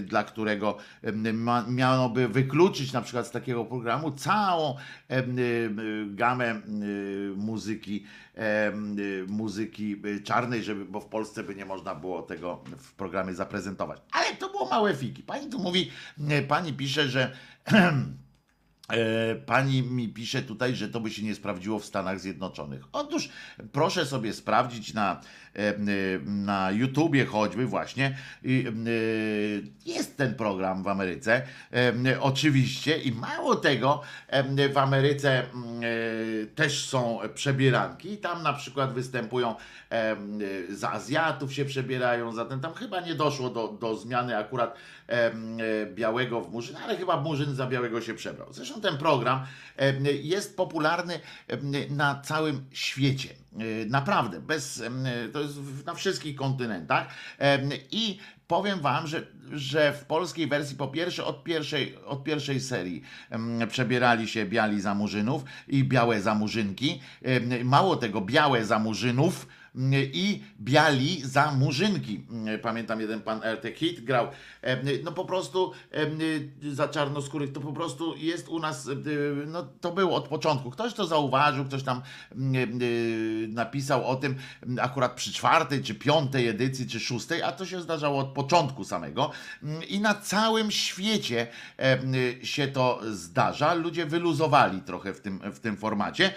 [0.01, 4.75] dla którego em, ma, mianoby wykluczyć na przykład z takiego programu całą
[6.07, 6.61] gamę
[7.35, 8.05] muzyki,
[9.27, 14.01] muzyki czarnej, żeby, bo w Polsce by nie można było tego w programie zaprezentować.
[14.11, 15.23] Ale to było małe fiki.
[15.23, 15.91] Pani tu mówi,
[16.29, 17.37] e, pani pisze, że
[19.45, 22.83] Pani mi pisze tutaj, że to by się nie sprawdziło w Stanach Zjednoczonych.
[22.91, 23.29] Otóż
[23.71, 25.21] proszę sobie sprawdzić na,
[25.55, 25.75] e, e,
[26.25, 28.17] na YouTubie choćby właśnie.
[28.45, 28.47] E,
[29.85, 31.41] Jest ten program w Ameryce,
[32.05, 35.45] e, oczywiście, i mało tego, e, w Ameryce e,
[36.55, 38.13] też są przebieranki.
[38.13, 39.55] I Tam na przykład występują
[39.91, 40.15] e,
[40.69, 44.79] za Azjatów się przebierają, zatem tam chyba nie doszło do, do zmiany akurat e,
[45.95, 48.53] białego w Murzyn, ale chyba Murzyn za białego się przebrał.
[48.53, 49.45] Zresztą ten program
[50.23, 51.19] jest popularny
[51.89, 53.29] na całym świecie.
[53.59, 57.07] E, Naprawdę, bez, em, to jest na wszystkich kontynentach.
[57.91, 63.01] I powiem wam, że, że w polskiej wersji po pierwsze od pierwszej, od pierwszej serii
[63.69, 67.01] przebierali się biali za murzynów i białe za murzynki.
[67.63, 69.47] Mało tego, białe za murzynów
[70.13, 72.25] i biali za murzynki.
[72.61, 74.27] Pamiętam jeden pan RT Hit grał,
[74.61, 78.91] e, no po prostu e, za czarnoskórych, to po prostu jest u nas, e,
[79.47, 80.71] no to było od początku.
[80.71, 82.01] Ktoś to zauważył, ktoś tam
[83.47, 84.35] napisał o tym
[84.81, 89.31] akurat przy czwartej, czy piątej edycji, czy szóstej, a to się zdarzało od początku samego
[89.87, 91.47] i na całym świecie
[92.43, 93.73] się to zdarza.
[93.73, 96.33] Ludzie wyluzowali trochę w tym, w tym formacie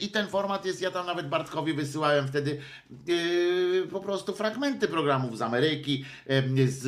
[0.00, 2.60] i ten format jest, ja tam nawet Bartkowi wysyłałem wtedy
[3.90, 6.84] po prostu fragmenty programów z Ameryki, yy, z,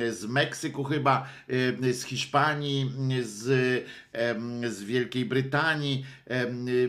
[0.00, 1.28] yy, z Meksyku chyba,
[1.82, 3.46] yy, z Hiszpanii, z,
[4.62, 6.88] yy, z Wielkiej Brytanii, yy,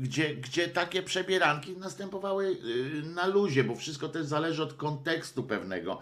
[0.00, 6.00] gdzie, gdzie takie przebieranki następowały yy, na luzie, bo wszystko też zależy od kontekstu pewnego,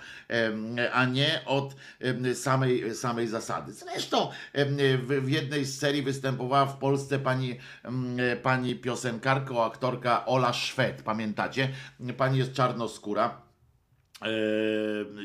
[0.77, 3.73] yy, a nie od yy, samej, samej zasady.
[3.73, 10.53] Zresztą yy, w, jednej z serii występowała w Polsce pani, yy, pani piosenkarka, aktorka Ola
[10.53, 11.69] Szwed, pamiętacie?
[12.17, 13.47] Pani jest czarnoskóra.
[14.23, 14.31] Eee,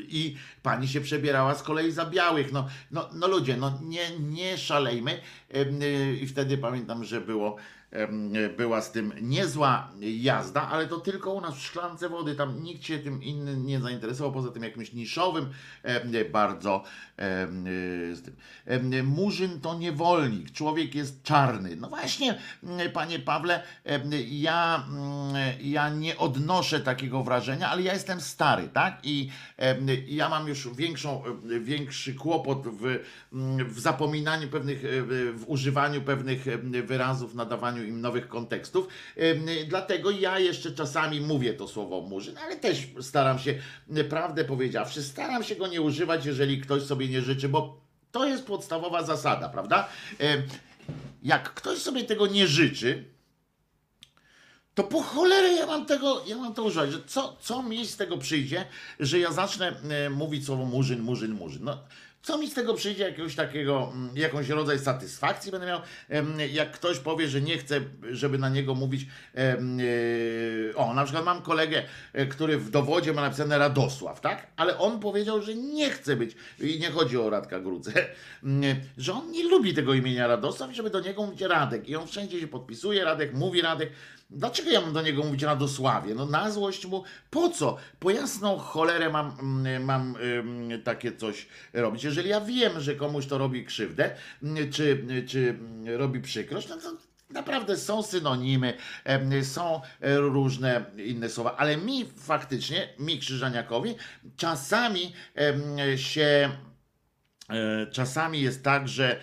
[0.08, 2.52] I pani się przebierała z kolei za białych.
[2.52, 5.20] No, no, no ludzie, no nie, nie szalejmy.
[5.50, 7.56] Em, y, I wtedy pamiętam, że było,
[8.56, 12.34] była z tym niezła jazda, ale to tylko u nas w szklance wody.
[12.34, 15.50] Tam nikt się tym innym nie zainteresował, poza tym jakimś niszowym,
[16.32, 16.84] bardzo
[17.22, 18.32] y.
[18.66, 21.76] Em, Murzyn to niewolnik, człowiek jest czarny.
[21.76, 23.62] No właśnie, mm, panie Pawle,
[24.30, 28.98] ja, mm, ja nie odnoszę takiego wrażenia, ale ja jestem stary, tak?
[29.02, 29.30] I
[30.06, 31.22] ja mam już większą,
[31.60, 32.98] większy kłopot w,
[33.32, 34.88] mm, w zapominaniu pewnych, e,
[35.32, 36.44] w używaniu pewnych
[36.86, 38.88] wyrazów, nadawaniu im nowych kontekstów.
[39.68, 43.54] Dlatego ja jeszcze czasami mówię to słowo murzyn, ale też staram się,
[44.08, 47.80] prawdę powiedziawszy, staram się go nie używać, jeżeli ktoś sobie nie życzy, bo
[48.12, 49.88] to jest podstawowa zasada, prawda?
[50.18, 50.42] Em,
[51.22, 53.04] Jak ktoś sobie tego nie życzy,
[54.74, 57.96] to po cholerę ja mam tego, ja mam to używać, że co, co mi z
[57.96, 58.64] tego przyjdzie,
[59.00, 61.64] że ja zacznę e, mówić słowo murzyn, murzyn, murzyn.
[61.64, 61.78] No,
[62.22, 65.80] Co mi z tego przyjdzie, jakiegoś takiego, mm, jakąś rodzaj satysfakcji będę miał,
[66.52, 67.80] jak ktoś powie, że nie chce,
[68.10, 69.06] żeby na niego mówić.
[69.34, 69.56] e,
[70.74, 71.82] O, na przykład mam kolegę,
[72.12, 74.46] e, który w dowodzie ma napisane Radosław, tak?
[74.56, 77.92] Ale on powiedział, że nie chce być, i nie chodzi o Radka Grudzę,
[78.44, 81.88] mm, że on nie lubi tego imienia Radosław i żeby do niego mówić Radek.
[81.88, 83.90] I on wszędzie się podpisuje, Radek mówi Radek.
[84.34, 86.14] Dlaczego ja mam do niego mówić Radosławie?
[86.14, 87.76] No na złość mu, po co?
[87.98, 90.14] Po jasną cholerę mam, mm, mam
[90.84, 92.04] takie coś robić.
[92.04, 96.76] Jeżeli ja wiem, że komuś to robi krzywdę, mm, czy, czy mm, robi przykrość, no
[96.76, 96.96] to
[97.30, 98.74] naprawdę są synonimy,
[99.42, 103.94] są e, różne inne słowa, ale mi faktycznie, mi Krzyżaniakowi,
[104.36, 105.12] czasami
[105.96, 106.50] się,
[107.50, 109.20] e, czasami jest tak, że,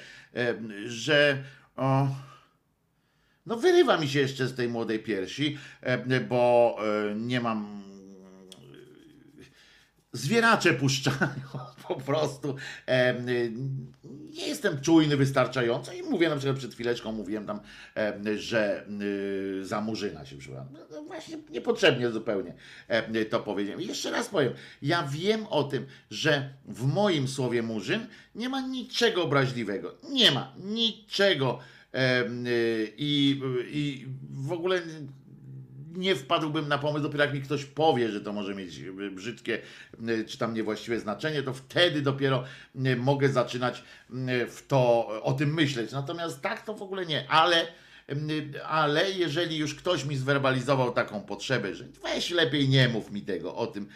[0.86, 1.44] że
[1.76, 2.08] o,
[3.50, 6.76] no wyrywa mi się jeszcze z tej młodej piersi, e, bo
[7.12, 7.84] e, nie mam.
[10.14, 11.30] Zwieracze puszczają
[11.88, 12.56] po prostu.
[12.88, 13.16] E,
[14.30, 17.60] Nie jestem czujny wystarczająco i mówię na przykład przed chwileczką mówiłem tam,
[17.98, 18.86] e, że
[19.62, 20.68] e, za murzyna się przybrałem.
[20.74, 22.54] No, no właśnie niepotrzebnie zupełnie
[22.88, 23.82] e, to powiedziałem.
[23.82, 28.62] I jeszcze raz powiem, ja wiem o tym, że w moim słowie murzyn nie ma
[28.62, 29.96] niczego obraźliwego.
[30.10, 31.60] Nie ma niczego.
[31.96, 34.82] Y, I, I w ogóle
[35.96, 39.62] nie wpadłbym na pomysł, dopiero jak mi ktoś powie, że to może mieć brzydkie
[40.10, 42.44] y, czy tam niewłaściwe znaczenie, to wtedy dopiero
[42.86, 43.84] y, mogę zaczynać
[44.50, 45.92] w to o tym myśleć.
[45.92, 47.68] Natomiast tak to w ogóle nie, ale
[48.68, 53.56] ale jeżeli już ktoś mi zwerbalizował taką potrzebę, że weź lepiej nie mów mi tego
[53.56, 53.88] o tym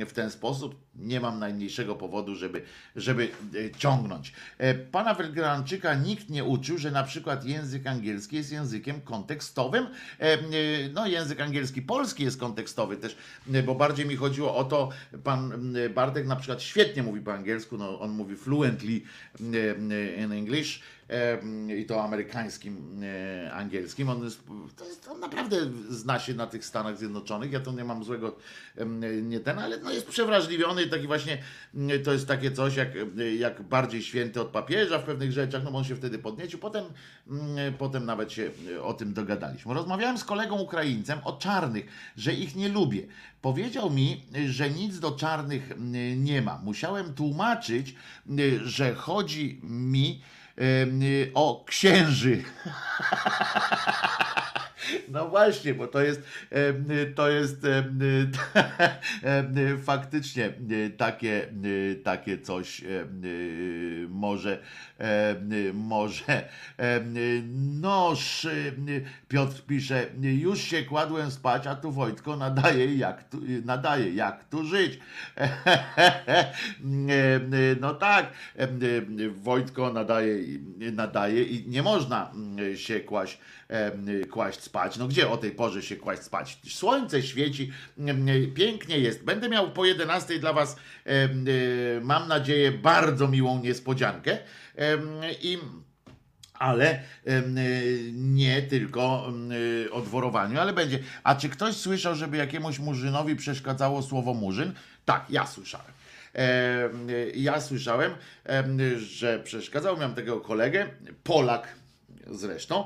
[0.00, 2.62] y, w ten sposób, nie mam najmniejszego powodu, żeby,
[2.96, 4.32] żeby y, ciągnąć.
[4.58, 9.86] E, Pana Welgranczyka nikt nie uczył, że na przykład język angielski jest językiem kontekstowym.
[10.20, 13.16] E, y, No, język angielski polski jest kontekstowy też,
[13.54, 14.88] y, bo bardziej mi chodziło o to,
[15.24, 19.00] pan y, Bartek na przykład świetnie mówi po angielsku, no, on mówi fluently
[19.40, 19.56] y,
[19.92, 20.80] y, in English
[21.78, 24.08] i to amerykańskim e, angielskim.
[24.08, 24.42] On, jest,
[24.88, 25.56] jest, on naprawdę
[25.88, 27.52] zna się na tych Stanach Zjednoczonych.
[27.52, 28.36] Ja to nie mam złego,
[29.22, 30.86] nie ten, ale no jest przewrażliwiony.
[30.86, 31.38] Taki właśnie
[31.74, 32.88] mm, to jest takie coś, jak,
[33.38, 35.64] jak bardziej święty od papieża w pewnych rzeczach.
[35.64, 36.58] No on się wtedy podniecił.
[36.58, 36.84] Potem,
[37.28, 38.50] mm, potem nawet się
[38.82, 39.74] o tym dogadaliśmy.
[39.74, 43.06] Rozmawiałem z kolegą Ukraińcem o czarnych, że ich nie lubię.
[43.42, 46.60] Powiedział mi, że nic do czarnych mm, nie ma.
[46.64, 47.94] Musiałem tłumaczyć,
[48.64, 50.20] że chodzi mi
[51.34, 52.42] o księży.
[55.08, 56.22] No właśnie, bo to jest,
[56.90, 57.84] y, to jest y,
[59.74, 63.06] y, faktycznie y, takie, y, takie coś y,
[64.08, 64.58] może, y,
[65.74, 67.42] może em, y,
[67.80, 73.62] noż, y, Piotr pisze, już się kładłem spać, a tu Wojtko nadaje jak tu, y,
[73.64, 74.98] nadaje jak tu żyć.
[76.84, 78.32] Y, No tak,
[78.80, 80.36] y, Wojtko nadaje,
[80.92, 82.32] nadaje i nie można
[82.76, 83.38] się kłaść,
[84.30, 84.96] kłaść spać.
[84.96, 86.58] No gdzie o tej porze się kłaść spać?
[86.68, 87.72] Słońce świeci,
[88.54, 89.24] pięknie jest.
[89.24, 94.38] Będę miał po 11 dla Was, y, mam nadzieję, bardzo miłą niespodziankę.
[95.42, 95.58] I
[96.58, 100.98] ale y, nie tylko em, y, o dworowaniu, ale będzie.
[101.24, 104.72] A czy ktoś słyszał, żeby jakiemuś murzynowi przeszkadzało słowo murzyn?
[105.04, 105.92] Tak, ja słyszałem.
[106.32, 108.12] Em, y, Ja słyszałem,
[108.44, 109.96] em, że przeszkadzał.
[109.96, 110.86] Miałem takiego kolegę,
[111.22, 111.78] Polak
[112.30, 112.84] zresztą.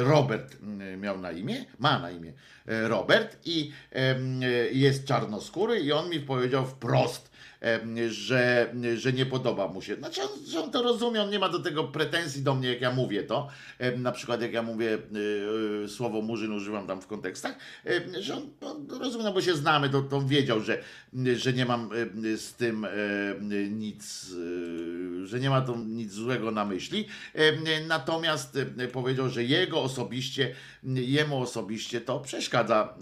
[0.00, 0.56] Robert
[0.98, 2.32] miał na imię, ma na imię
[2.66, 3.72] e, Robert i
[4.72, 7.27] jest czarnoskóry i on mi powiedział wprost,
[8.08, 9.96] że, że nie podoba mu się.
[9.96, 12.92] Znaczy, on, on to rozumie, on nie ma do tego pretensji do mnie, jak ja
[12.92, 13.48] mówię to.
[13.96, 15.18] Na przykład, jak ja mówię y,
[15.84, 17.58] y, słowo murzyn, używam tam w kontekstach,
[18.20, 20.82] że on, on rozumie, no bo się znamy, to, to wiedział, że,
[21.36, 21.90] że nie mam
[22.36, 22.86] z tym
[23.70, 27.06] nic, y, że nie ma to nic złego na myśli.
[27.88, 28.58] Natomiast
[28.92, 30.54] powiedział, że jego osobiście,
[30.84, 32.94] jemu osobiście to przeszkadza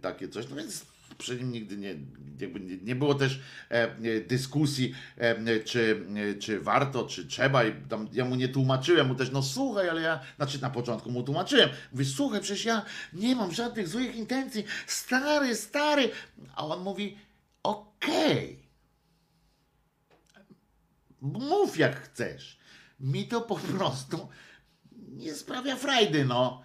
[0.00, 0.48] takie coś.
[0.48, 0.91] No więc
[1.22, 1.94] przy nim nigdy nie,
[2.40, 6.06] nie, nie było też e, e, dyskusji, e, czy,
[6.40, 7.64] czy warto, czy trzeba.
[7.64, 11.10] I tam, ja mu nie tłumaczyłem, mu też, no słuchaj, ale ja, znaczy na początku
[11.10, 11.70] mu tłumaczyłem.
[11.92, 14.64] Mówię, słuchaj, przecież ja nie mam żadnych złych intencji.
[14.86, 16.10] Stary, stary.
[16.54, 17.18] A on mówi,
[17.62, 18.62] okej.
[21.20, 22.58] Mów jak chcesz.
[23.00, 24.28] Mi to po prostu
[24.98, 26.62] nie sprawia frajdy, no.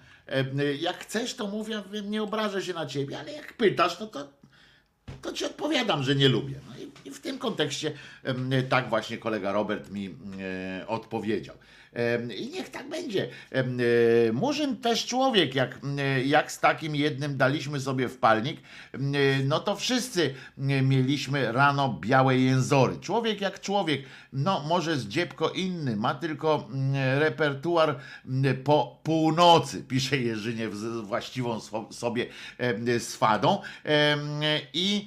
[0.80, 4.37] Jak chcesz, to mówię, nie obrażę się na ciebie, ale jak pytasz, no to,
[5.22, 6.60] to ci odpowiadam, że nie lubię.
[6.70, 7.92] No i, i w tym kontekście
[8.70, 10.16] tak właśnie kolega Robert mi
[10.80, 11.56] e, odpowiedział.
[12.38, 13.30] I niech tak będzie.
[14.34, 15.80] Murzyn też człowiek, jak,
[16.26, 18.62] jak z takim jednym daliśmy sobie w palnik,
[19.46, 22.98] no to wszyscy mieliśmy rano białe jęzory.
[23.02, 24.02] Człowiek jak człowiek,
[24.34, 26.68] no może z dziebko inny, ma tylko
[27.20, 28.00] repertuar
[28.64, 31.60] po północy, pisze Jerzyniew z właściwą
[31.92, 32.26] sobie
[33.00, 33.62] swadą.
[34.74, 35.06] I,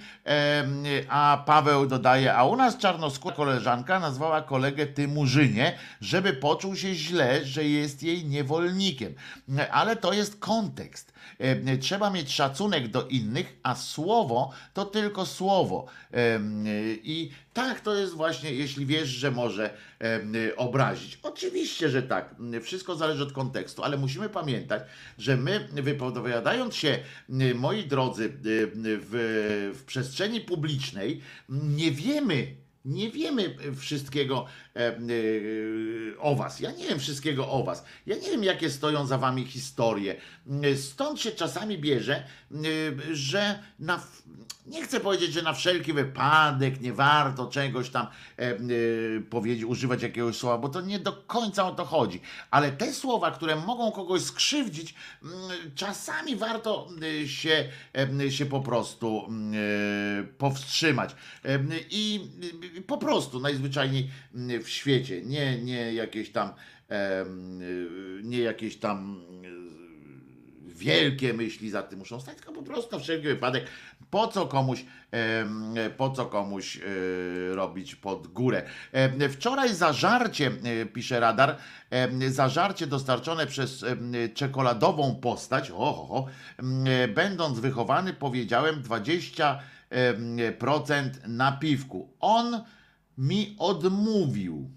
[1.09, 7.45] a Paweł dodaje, a u nas czarnoskóra koleżanka nazwała kolegę Tymurzynie, żeby poczuł się źle,
[7.45, 9.15] że jest jej niewolnikiem.
[9.71, 11.13] Ale to jest kontekst.
[11.81, 15.87] Trzeba mieć szacunek do innych, a słowo to tylko słowo.
[17.03, 19.75] I tak to jest właśnie, jeśli wiesz, że może
[20.57, 21.19] obrazić.
[21.23, 22.35] Oczywiście, że tak.
[22.63, 24.83] Wszystko zależy od kontekstu, ale musimy pamiętać,
[25.19, 26.99] że my wypowiadając się,
[27.55, 32.47] moi drodzy, w, w przestrzeni publicznej, nie wiemy,
[32.85, 34.99] nie wiemy wszystkiego e, e,
[36.19, 36.61] o was.
[36.61, 37.85] Ja nie wiem wszystkiego o was.
[38.07, 40.17] Ja nie wiem, jakie stoją za wami historie.
[40.77, 42.57] Stąd się czasami bierze, e,
[43.13, 44.03] że na,
[44.67, 48.07] nie chcę powiedzieć, że na wszelki wypadek nie warto czegoś tam
[49.31, 52.21] powiedzieć, używać jakiegoś słowa, bo to nie do końca o to chodzi.
[52.51, 54.95] Ale te słowa, które mogą kogoś skrzywdzić,
[55.75, 56.89] czasami warto
[57.27, 57.69] się,
[58.31, 59.29] się po prostu
[60.39, 61.15] powstrzymać.
[61.91, 62.21] I
[62.87, 64.11] po prostu najzwyczajniej
[64.63, 66.53] w świecie, nie, nie jakieś tam
[68.23, 69.25] nie jakieś tam
[70.81, 73.67] wielkie myśli za tym muszą stać, tylko po prostu na wszelki wypadek,
[74.11, 74.85] po co komuś,
[75.97, 76.81] po co komuś e,
[77.55, 78.63] robić pod górę.
[79.31, 80.51] Wczoraj zażarcie,
[80.93, 81.57] pisze radar,
[82.29, 83.85] zażarcie dostarczone przez
[84.35, 86.27] czekoladową postać, oho,
[87.15, 89.61] będąc wychowany, powiedziałem 20
[90.59, 92.17] procent napiwku.
[92.21, 92.65] On
[93.19, 94.71] mi odmówił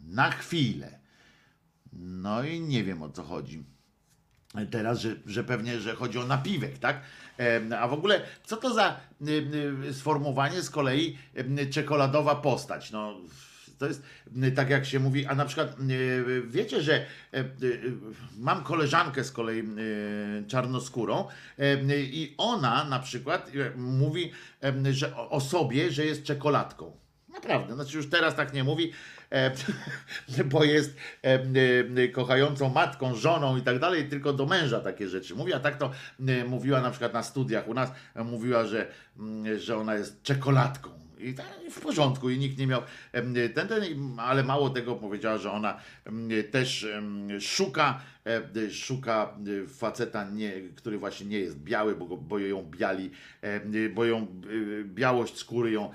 [0.00, 0.98] na chwilę.
[1.92, 3.64] No i nie wiem o co chodzi.
[4.70, 7.02] Teraz, że, że pewnie, że chodzi o napiwek, tak?
[7.78, 9.00] A w ogóle, co to za
[9.92, 11.18] sformułowanie z kolei
[11.70, 12.90] czekoladowa postać?
[12.90, 13.16] No,
[13.84, 14.02] to jest
[14.56, 15.76] tak jak się mówi, a na przykład
[16.46, 17.44] wiecie, że e, e,
[18.38, 19.62] mam koleżankę z kolei
[20.48, 21.28] czarnoskórą
[21.88, 24.32] i ona na przykład e, mówi
[24.90, 26.96] że o sobie, że jest czekoladką.
[27.28, 28.92] Naprawdę, znaczy już teraz tak nie mówi,
[30.52, 30.96] bo jest
[32.12, 35.90] kochającą matką, żoną i tak dalej, tylko do męża takie rzeczy mówi, a tak to
[36.48, 38.86] mówiła na przykład na studiach u nas, mówiła, że,
[39.58, 42.82] że ona jest czekoladką i tak, w porządku, i nikt nie miał
[43.54, 43.84] ten, ten,
[44.18, 45.80] ale mało tego powiedziała, że ona
[46.50, 46.86] też
[47.40, 48.00] szuka,
[48.70, 53.10] szuka faceta, nie, który właśnie nie jest biały, bo, bo ją biali,
[53.94, 54.26] bo ją
[54.84, 55.90] białość skóry ją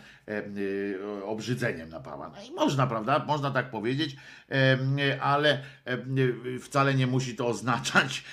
[1.26, 2.30] obrzydzeniem napała.
[2.30, 3.26] No i można, prawda?
[3.28, 4.16] Można tak powiedzieć,
[5.22, 5.64] ale
[6.62, 8.24] wcale nie musi to oznaczać,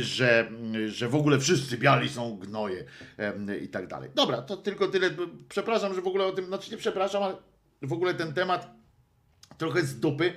[0.00, 0.50] że,
[0.86, 2.84] że w ogóle wszyscy biali są gnoje
[3.62, 4.10] i tak dalej.
[4.14, 5.10] Dobra, to tylko tyle.
[5.48, 7.34] Przepraszam, że w ogóle o tym, znaczy nie przepraszam, ale
[7.82, 8.79] w ogóle ten temat
[9.60, 10.32] trochę z dupy,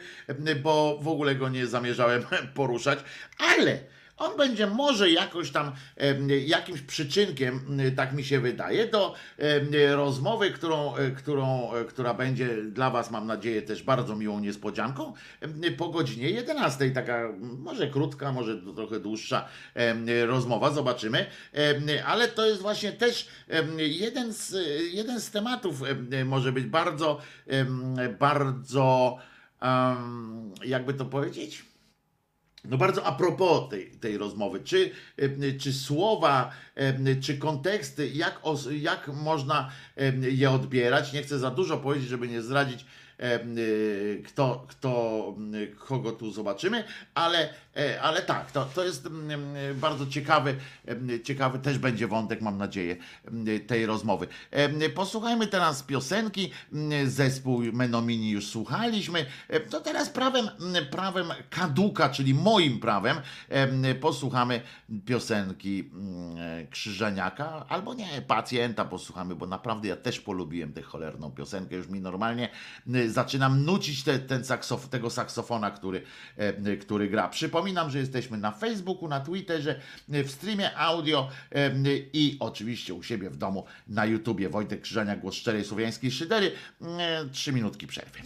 [0.63, 2.23] bo w ogóle go nie zamierzałem
[2.55, 2.99] poruszać,
[3.37, 3.92] ale
[4.23, 5.71] on będzie może jakoś tam
[6.45, 9.15] jakimś przyczynkiem, tak mi się wydaje, do
[9.91, 15.13] rozmowy, którą, e, którą, e, która będzie dla Was, mam nadzieję, też bardzo miłą niespodzianką
[15.77, 16.91] po godzinie 11.
[16.91, 19.47] Taka może krótka, może trochę dłuższa
[20.25, 21.25] rozmowa, zobaczymy.
[22.05, 23.27] Ale to jest właśnie też
[23.77, 24.55] jeden z,
[24.91, 25.81] jeden z tematów,
[26.25, 27.21] może być bardzo,
[28.19, 29.17] bardzo,
[30.63, 31.72] jakby to powiedzieć
[32.65, 38.41] no bardzo a propos tej, tej rozmowy, czy, e, czy słowa, e, czy konteksty, jak,
[38.71, 39.71] jak można
[40.21, 41.13] je odbierać.
[41.13, 42.85] Nie chcę za dużo powiedzieć, żeby nie zdradzić
[44.25, 45.35] kto, kto,
[45.79, 46.83] kogo tu zobaczymy,
[47.13, 47.53] ale, e,
[48.01, 49.07] ale tak, to, to jest
[49.75, 50.55] bardzo ciekawy,
[51.23, 52.95] ciekawy też będzie wątek, mam nadzieję,
[53.67, 54.27] tej rozmowy.
[54.95, 56.51] Posłuchajmy teraz piosenki,
[57.05, 59.25] zespół Menomini już słuchaliśmy,
[59.69, 60.49] to teraz prawem,
[60.91, 63.17] prawem kaduka, czyli moim prawem,
[64.01, 64.61] posłuchamy
[65.05, 65.89] piosenki
[66.69, 72.01] Krzyżeniaka, albo nie, pacjenta posłuchamy, bo naprawdę ja też polubiłem tę cholerną piosenkę, już mi
[72.01, 72.49] normalnie
[73.07, 76.03] zaczynam nucić te, ten saksof, tego saksofona, który,
[76.37, 77.27] e, który gra.
[77.63, 81.71] Przypominam, że jesteśmy na Facebooku, na Twitterze, w streamie audio e,
[82.13, 84.49] i oczywiście u siebie w domu na YouTubie.
[84.49, 86.51] Wojtek Krzyżania, głos szczerej słowiańskiej szydery.
[86.81, 88.19] E, trzy minutki przerwy.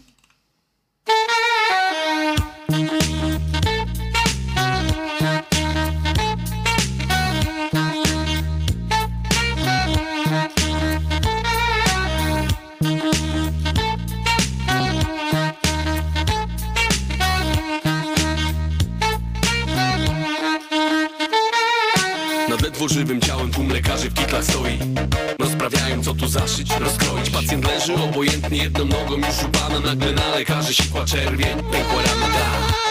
[26.20, 27.30] Tu zaszyć, rozkroić.
[27.30, 32.28] Pacjent leży obojętnie jedną nogą już u pana Nagle na lekarzy sikła czerwień, pękła rana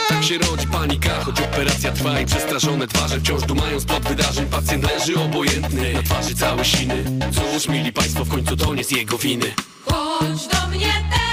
[0.09, 4.85] Tak się rodzi panika, choć operacja trwa i przestraszone twarze Wciąż dumają spod wydarzeń, pacjent
[4.85, 9.19] leży obojętny Na twarzy całe siny, cóż mili państwo w końcu to nie z jego
[9.19, 9.55] winy.
[9.85, 11.26] Chodź do mnie teraz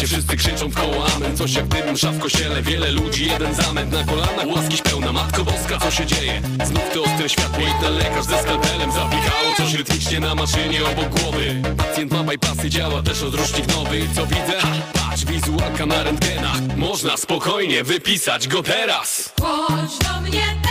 [0.00, 1.36] szacie, wszyscy krzyczą w koło amen.
[1.36, 3.92] Coś jak dym msza w kościele, wiele ludzi, jeden zamęt.
[3.92, 6.42] Na kolanach łaskiś pełna, Matko Boska, co się dzieje?
[6.64, 11.20] Znów to ostre światło i ten lekarz ze skalpelem Zapikało coś rytmicznie na maszynie obok
[11.20, 11.62] głowy.
[11.76, 14.00] Pacjent ma bypassy, działa też odrusznik nowy.
[14.14, 14.60] Co widzę?
[14.60, 16.76] Ha, patrz, wizualka na rentgenach.
[16.76, 19.32] Można spokojnie wypisać go teraz.
[19.40, 20.69] Chodź do mnie teraz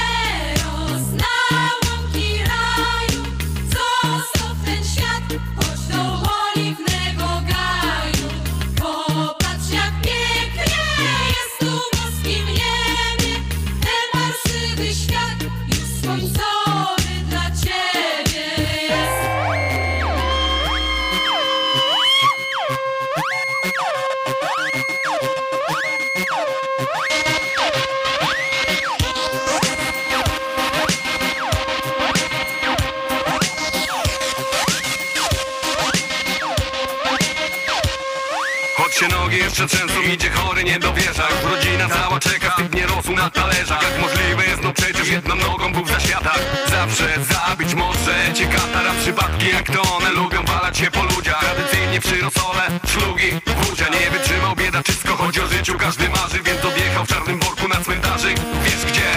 [41.20, 43.84] dowierza Już rodzina cała czeka, nie rosł na talerzach.
[43.84, 46.40] Jak możliwe jest, no przecież jedną nogą był w zaświatach
[46.70, 51.40] Zawsze zabić może cię katara Przypadki jak to one lubią walać się po ludziach.
[51.40, 55.78] Tradycyjnie przy rosole, szlugi, wódzia Nie wytrzymał bieda, wszystko chodzi o życiu.
[55.78, 58.38] Każdy marzy, więc odjechał w czarnym worku na cmentarzyk.
[58.64, 59.10] Wiesz gdzie?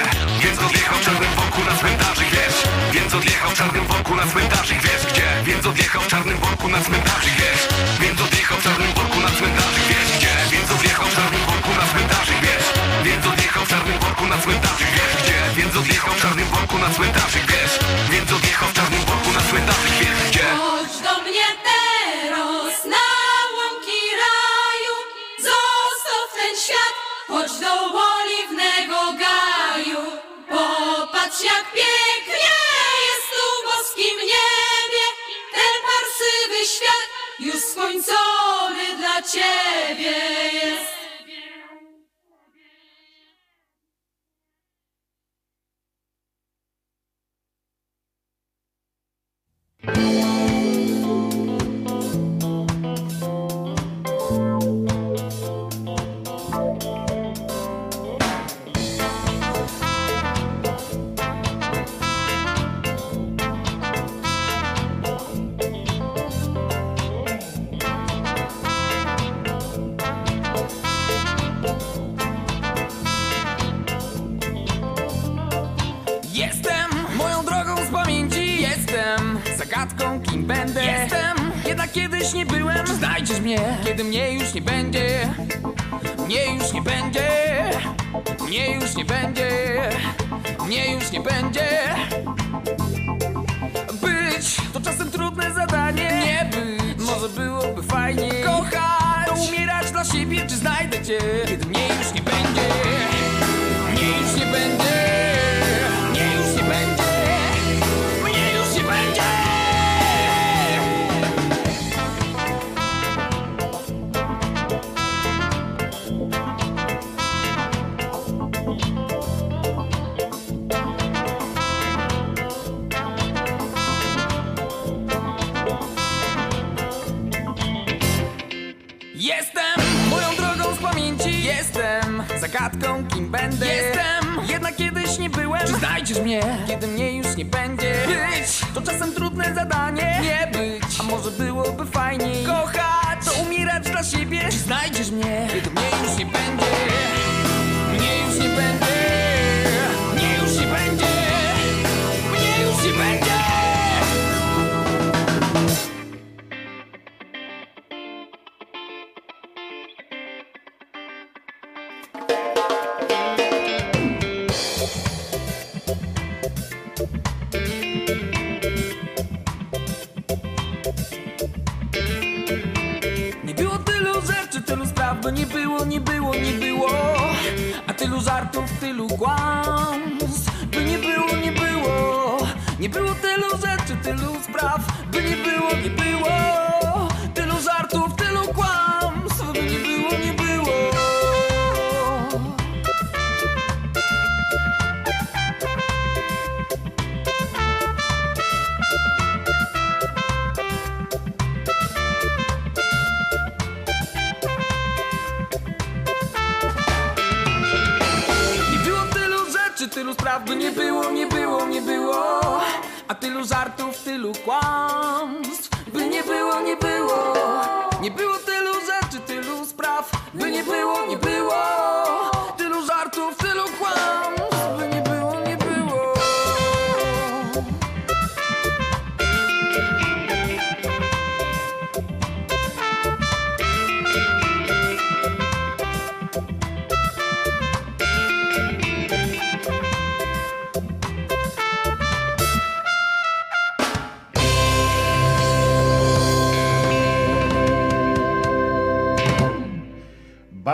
[0.42, 2.30] Więc odjechał w czarnym worku na cmentarzyk.
[2.30, 2.58] Wiesz?
[2.92, 4.82] Więc odjechał w czarnym worku na cmentarzyk.
[4.82, 5.26] Wiesz gdzie?
[5.44, 7.21] Więc odjechał w czarnym worku na cmentarzyk
[15.76, 17.51] odjechał w czarnym worku na cmentarzyk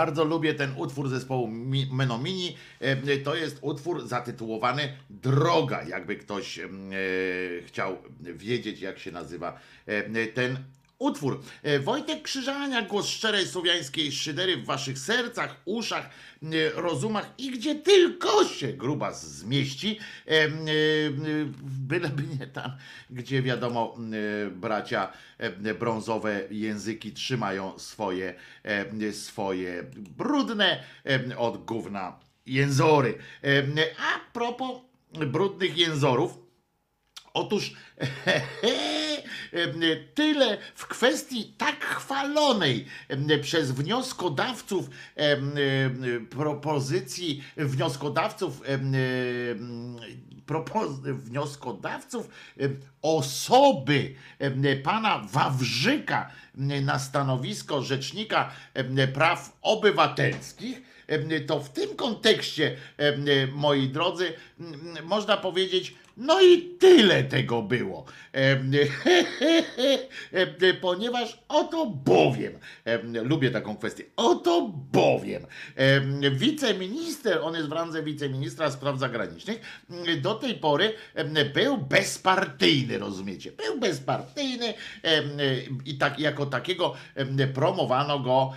[0.09, 2.55] Bardzo lubię ten utwór zespołu Mi- Menomini.
[2.79, 6.95] E, To jest utwór zatytułowany Droga, jakby ktoś em, e,
[7.65, 10.57] chciał wiedzieć, jak się nazywa e, ten
[11.19, 11.41] utwór.
[11.63, 16.09] E, Wojtek Krzyżania, głos szczerej słowiańskiej szydery w waszych sercach, uszach,
[16.43, 16.47] e,
[16.81, 19.99] rozumach i gdzie tylko się gruba zmieści.
[20.27, 20.49] E,
[21.61, 22.71] Byleby nie tam,
[23.09, 23.97] gdzie wiadomo,
[24.51, 25.13] bracia
[25.79, 28.35] brązowe języki trzymają swoje,
[29.11, 29.83] swoje
[30.17, 30.83] brudne
[31.37, 33.17] od gówna jęzory.
[33.99, 36.37] A propos brudnych jęzorów,
[37.33, 37.73] Otóż
[40.15, 42.85] tyle w kwestii tak chwalonej
[43.41, 45.55] przez wnioskodawców em,
[46.29, 48.61] propozycji wnioskodawców
[51.03, 52.29] wnioskodawców
[53.01, 54.15] osoby
[54.83, 56.31] pana Wawrzyka
[56.81, 58.51] na stanowisko rzecznika
[59.13, 60.81] praw obywatelskich.
[61.47, 62.77] To w tym kontekście,
[63.53, 64.33] moi drodzy,
[65.03, 68.05] można powiedzieć, no i tyle tego było.
[70.81, 72.53] Ponieważ oto bowiem,
[72.85, 75.45] em, lubię taką kwestię, oto bowiem
[75.75, 79.59] em, wiceminister, on jest w randze wiceministra spraw zagranicznych,
[79.89, 80.93] m, do tej pory
[81.53, 83.51] był bezpartyjny, rozumiecie?
[83.51, 84.73] Był bezpartyjny
[85.85, 86.93] i tak, jako takiego
[87.53, 88.53] promowano go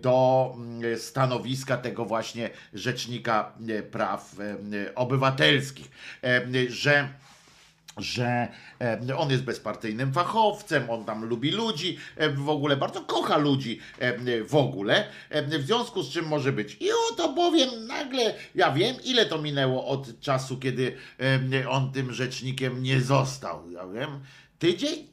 [0.00, 4.36] do mm, stanowiska tego właśnie rzecznika e, praw
[4.94, 5.90] obywatelskich,
[6.70, 7.08] że
[7.98, 8.48] że
[8.80, 13.80] e, on jest bezpartyjnym fachowcem, on tam lubi ludzi, e, w ogóle bardzo kocha ludzi
[13.98, 15.08] e, w ogóle,
[15.58, 16.76] w związku z czym może być.
[16.80, 20.96] I oto bowiem nagle, ja wiem ile to minęło od czasu, kiedy
[21.68, 23.70] on tym rzecznikiem nie został.
[23.70, 24.20] Ja wiem,
[24.58, 25.06] tydzień?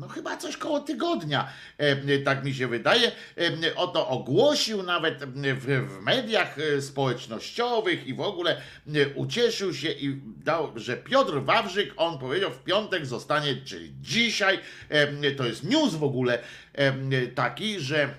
[0.00, 1.48] No chyba coś koło tygodnia,
[1.78, 3.12] e, tak mi się wydaje.
[3.38, 10.20] E, Oto ogłosił nawet w, mediach e, społecznościowych i w ogóle e, ucieszył się i
[10.44, 15.94] dał, że Piotr Wawrzyk, on powiedział w piątek zostanie, czyli dzisiaj, e, to jest news
[15.94, 16.38] w ogóle
[16.72, 18.14] e, taki, że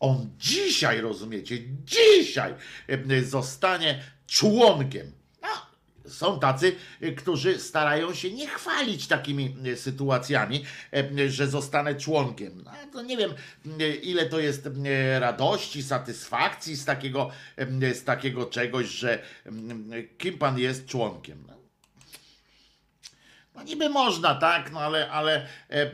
[0.00, 2.54] on dzisiaj, rozumiecie, dzisiaj
[2.88, 5.21] e, zostanie członkiem.
[6.08, 12.62] Są tacy, y, którzy starają się nie chwalić takimi y, sytuacjami, e, że zostanę członkiem.
[12.64, 13.34] No, to nie wiem,
[14.02, 14.68] ile to jest
[15.18, 17.30] radości, satysfakcji z takiego,
[17.94, 19.22] z takiego czegoś, że
[20.18, 21.44] kim pan jest członkiem.
[21.46, 21.62] No,
[23.54, 25.92] no niby można, tak, no ale, ale e, e, e,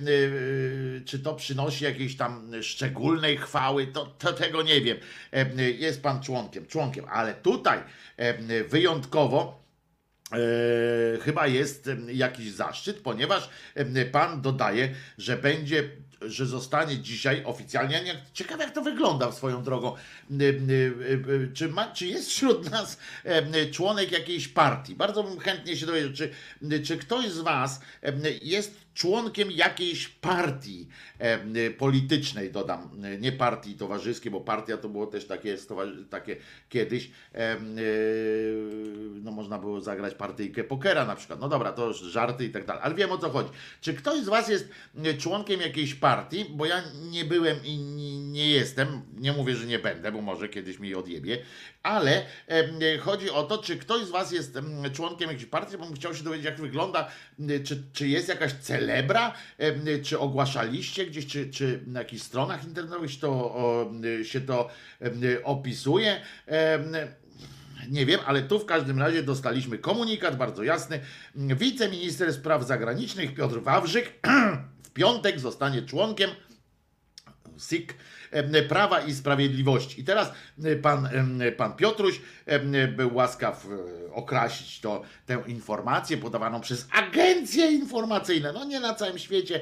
[1.05, 4.99] czy to przynosi jakiejś tam szczególnej chwały, to, to tego nie wiem.
[5.33, 7.79] E, e, jest pan członkiem, członkiem, ale tutaj
[8.17, 9.68] e, wyjątkowo e,
[11.23, 13.49] chyba jest jakiś zaszczyt, ponieważ
[14.13, 15.91] pan dodaje, że będzie,
[16.23, 17.95] że zostanie dzisiaj oficjalnie.
[17.95, 19.95] Ja nie- Ciekawe, jak to wygląda swoją drogą.
[21.55, 22.99] Czy, ma, czy jest wśród nas
[23.73, 24.95] członek jakiejś partii?
[24.97, 26.31] Bardzo bym chętnie się dowiedział, czy,
[26.85, 27.81] czy ktoś z Was
[28.43, 30.89] jest członkiem jakiejś partii
[31.19, 32.91] em, politycznej, dodam,
[33.21, 35.57] nie partii towarzyskiej, bo partia to było też takie,
[36.11, 36.37] takie
[36.69, 37.57] kiedyś, e,
[39.23, 42.83] no można było zagrać partyjkę pokera na przykład, no dobra, to żarty i tak dalej,
[42.85, 43.51] ale wiem o co chodzi.
[43.81, 44.69] Czy ktoś z Was jest
[45.19, 50.13] członkiem jakiejś partii, bo ja nie byłem i nie- jestem, nie mówię, że nie będę,
[50.13, 51.39] bo może kiedyś mi odjebie,
[51.83, 52.27] ale
[53.01, 56.15] chodzi o to, czy ktoś z Was jest em, członkiem jakiejś partii, bo bym chciał
[56.15, 57.11] się dowiedzieć, jak wygląda,
[57.65, 59.35] czy, czy jest jakaś cel celebra?
[60.03, 63.91] Czy ogłaszaliście gdzieś, czy, czy na jakichś stronach internetowych się to,
[64.23, 64.71] się to
[65.45, 66.21] opisuje?
[67.91, 71.01] Nie wiem, ale tu w każdym razie dostaliśmy komunikat bardzo jasny.
[71.35, 74.13] Wiceminister spraw zagranicznych Piotr Wawrzyk
[74.87, 76.31] w piątek zostanie członkiem
[77.69, 77.95] SIK
[78.69, 80.01] Prawa i Sprawiedliwości.
[80.01, 80.33] I teraz
[80.83, 81.09] pan,
[81.57, 82.21] pan Piotruś
[82.97, 88.53] był łaskaw e, okrasić to, tę informację podawaną przez agencje informacyjne.
[88.53, 89.61] No nie na całym świecie,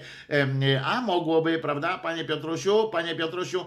[0.85, 3.67] a mogłoby, prawda, panie Piotrusiu, panie Piotrusiu,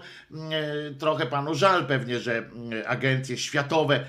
[0.98, 2.50] trochę panu żal pewnie, że
[2.86, 4.04] agencje światowe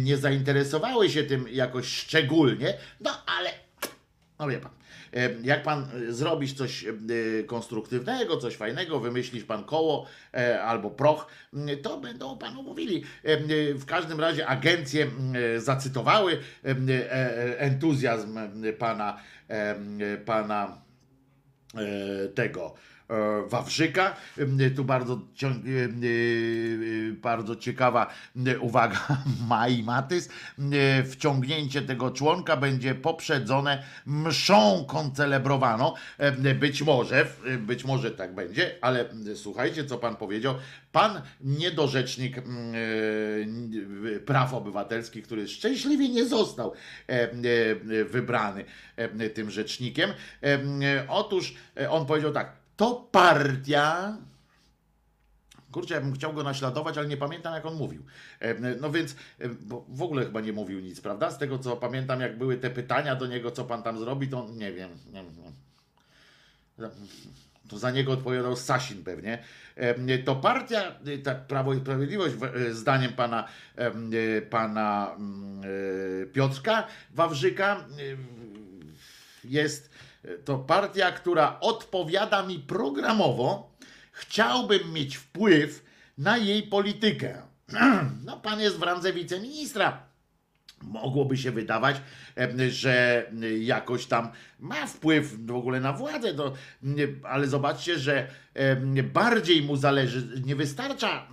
[0.00, 3.50] nie zainteresowały się tym jakoś szczególnie, no ale
[4.38, 4.70] no wie pan,
[5.42, 6.92] jak pan e, zrobisz coś e,
[7.46, 13.04] konstruktywnego, coś fajnego, wymyślisz pan koło e, albo proch, m, to będą panu mówili.
[13.24, 13.38] E,
[13.74, 15.06] W każdym razie agencje
[15.58, 16.32] zacytowały
[16.64, 16.70] e,
[17.14, 18.38] e, entuzjazm
[18.78, 19.20] pana,
[20.24, 20.82] pana
[21.74, 22.97] e, tego e,
[23.46, 24.16] Wawrzyka.
[24.38, 28.14] Em, Tu bardzo, e, e, bardzo ciekawa
[28.46, 28.98] e, uwaga
[29.48, 30.28] Mai Matys.
[30.72, 35.94] E, Wciągnięcie tego członka będzie poprzedzone mszą koncelebrowaną.
[36.18, 40.54] E, Być może, e, być może tak będzie, ale e, słuchajcie, co pan powiedział.
[40.92, 42.74] Pan niedorzecznik mm,
[44.16, 46.72] e, praw obywatelskich, który szczęśliwie nie został
[47.08, 47.34] e, e,
[48.04, 48.64] wybrany
[48.96, 50.10] e, tym rzecznikiem.
[50.42, 50.58] E,
[51.08, 54.16] Otóż e, on powiedział tak, to partia.
[55.72, 58.02] Kurczę, ja bym chciał go naśladować, ale nie pamiętam, jak on mówił.
[58.80, 59.16] No więc,
[59.88, 61.30] w ogóle chyba nie mówił nic, prawda?
[61.30, 64.48] Z tego, co pamiętam, jak były te pytania do niego, co pan tam zrobi, to
[64.56, 64.90] nie wiem.
[65.12, 65.24] Nie.
[67.68, 69.38] To za niego odpowiadał Sasin pewnie.
[70.24, 75.62] To partia, e, tak Prawo i Sprawiedliwość, e, zdaniem pana, e, pana mm,
[76.32, 77.84] Piotrka Wawrzyka,
[79.44, 79.97] jest
[80.44, 83.76] to partia, która odpowiada mi programowo.
[84.12, 85.84] Chciałbym mieć wpływ
[86.18, 87.42] na jej politykę.
[88.24, 90.02] No, pan jest w randze wiceministra.
[90.82, 91.96] Mogłoby się wydawać,
[92.68, 93.26] że
[93.60, 96.52] jakoś tam ma wpływ w ogóle na władzę, to,
[97.22, 98.30] ale zobaczcie, że
[99.12, 101.28] bardziej mu zależy, nie wystarcza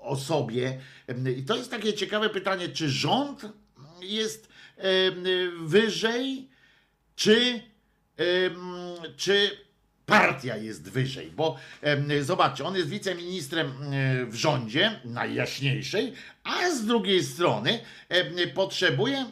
[0.00, 0.80] osobie.
[1.36, 3.48] I to jest takie ciekawe pytanie, czy rząd
[4.00, 4.48] jest
[5.60, 6.48] wyżej,
[7.16, 7.60] czy,
[9.16, 9.50] czy
[10.06, 11.56] partia jest wyżej, bo
[12.20, 13.72] zobaczcie, on jest wiceministrem
[14.28, 16.12] w rządzie, najjaśniejszej,
[16.44, 17.80] a z drugiej strony
[18.54, 19.26] potrzebuje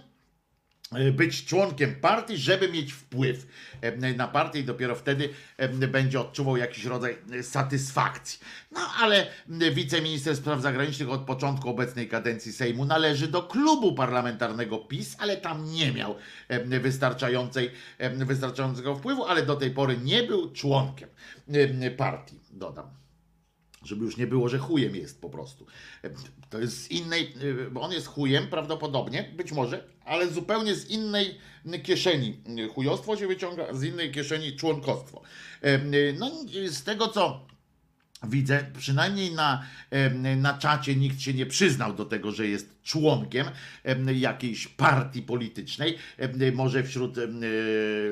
[1.12, 3.46] być członkiem partii, żeby mieć wpływ
[3.80, 8.40] em, na partię i dopiero wtedy em, będzie odczuwał jakiś rodzaj e, satysfakcji.
[8.72, 9.26] No ale
[9.74, 15.64] wiceminister spraw zagranicznych od początku obecnej kadencji Sejmu należy do klubu parlamentarnego PiS, ale tam
[15.64, 16.16] nie miał
[16.80, 17.70] wystarczającej,
[18.00, 21.08] wystarczającego wpływu, ale do tej pory nie był członkiem
[21.48, 23.01] em, partii, dodam
[23.84, 25.66] żeby już nie było, że chujem jest po prostu.
[26.50, 27.34] To jest z innej,
[27.70, 31.38] bo on jest chujem prawdopodobnie, być może, ale zupełnie z innej
[31.82, 32.36] kieszeni
[32.74, 35.22] chujostwo się wyciąga, z innej kieszeni członkostwo.
[36.18, 36.30] No
[36.68, 37.51] z tego co
[38.24, 39.62] widzę, przynajmniej na,
[40.36, 43.46] na czacie nikt się nie przyznał do tego, że jest członkiem
[43.84, 45.98] em, jakiejś partii politycznej.
[46.52, 47.22] Może wśród e,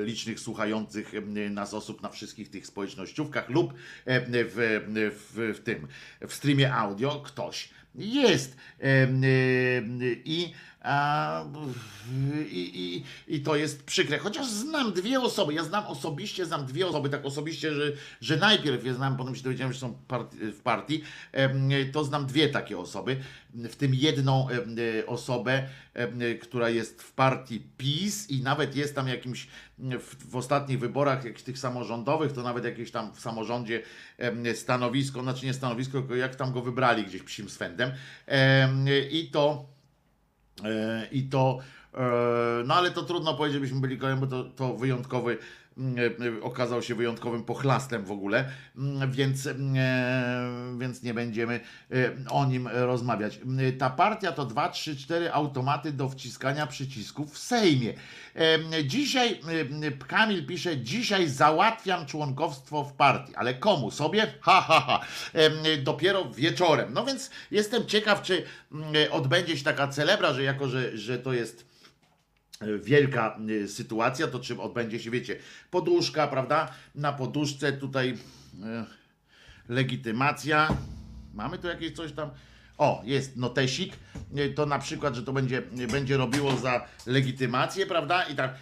[0.03, 1.11] licznych słuchających
[1.49, 3.73] nas osób na wszystkich tych społecznościówkach lub
[4.05, 4.81] w,
[5.33, 5.87] w, w tym
[6.27, 8.57] w streamie audio ktoś jest.
[8.79, 9.21] Em,
[10.25, 10.53] I
[12.51, 14.17] i, i, I to jest przykre.
[14.17, 18.85] Chociaż znam dwie osoby, ja znam osobiście, znam dwie osoby, tak osobiście, że, że najpierw
[18.85, 19.97] je znam, potem się dowiedziałem, że są
[20.39, 21.03] w partii,
[21.91, 23.17] to znam dwie takie osoby,
[23.53, 29.07] w tym jedną e, osobę, em, która jest w partii PiS i nawet jest tam
[29.07, 29.47] jakimś
[29.79, 33.81] w, w ostatnich wyborach jakichś tych samorządowych, to nawet jakieś tam w samorządzie
[34.53, 37.91] stanowisko, znaczy nie stanowisko, jak tam go wybrali gdzieś psim swędem.
[38.25, 39.80] Em, I to E,
[41.11, 41.59] I to,
[41.93, 41.97] e,
[42.65, 45.37] no ale to trudno powiedzieć, byśmy byli kolejni, bo to, to wyjątkowy, e,
[46.41, 49.55] okazał się wyjątkowym pochlastem w ogóle, mm, więc, e,
[50.79, 51.59] więc nie będziemy
[51.91, 51.95] e,
[52.29, 53.39] o nim rozmawiać.
[53.79, 57.93] Ta partia to 2, 3, 4 automaty do wciskania przycisków w Sejmie.
[58.35, 59.39] E, Dzisiaj,
[59.83, 63.91] e, Kamil pisze, dzisiaj załatwiam członkowstwo w partii, ale komu?
[63.91, 64.33] Sobie?
[64.41, 64.99] Ha, ha, ha.
[65.33, 66.93] E, Dopiero wieczorem.
[66.93, 71.33] No więc jestem ciekaw, czy mm, odbędzie się taka celebra, że jako, że, że to
[71.33, 71.70] jest e,
[72.83, 75.35] wielka e, sytuacja, to czym odbędzie się, wiecie,
[75.71, 76.71] poduszka, prawda?
[76.95, 78.17] Na poduszce tutaj
[78.63, 78.85] e,
[79.69, 80.77] legitymacja.
[81.33, 82.29] Mamy tu jakieś coś tam.
[82.77, 83.93] O, jest notesik.
[84.35, 88.23] E, To na przykład, że to będzie, będzie robiło za legitymację, prawda?
[88.23, 88.55] I tak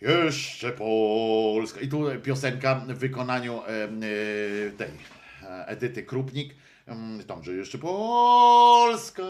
[0.00, 1.80] Jeszcze Polska.
[1.80, 3.88] I tu piosenka w wykonaniu e, e,
[4.70, 4.88] tej
[5.66, 6.54] Edyty Krupnik.
[7.26, 9.22] Tam, że jeszcze Polska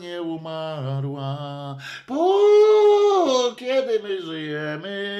[0.00, 1.76] nie umarła.
[2.06, 5.14] Po kiedy my żyjemy.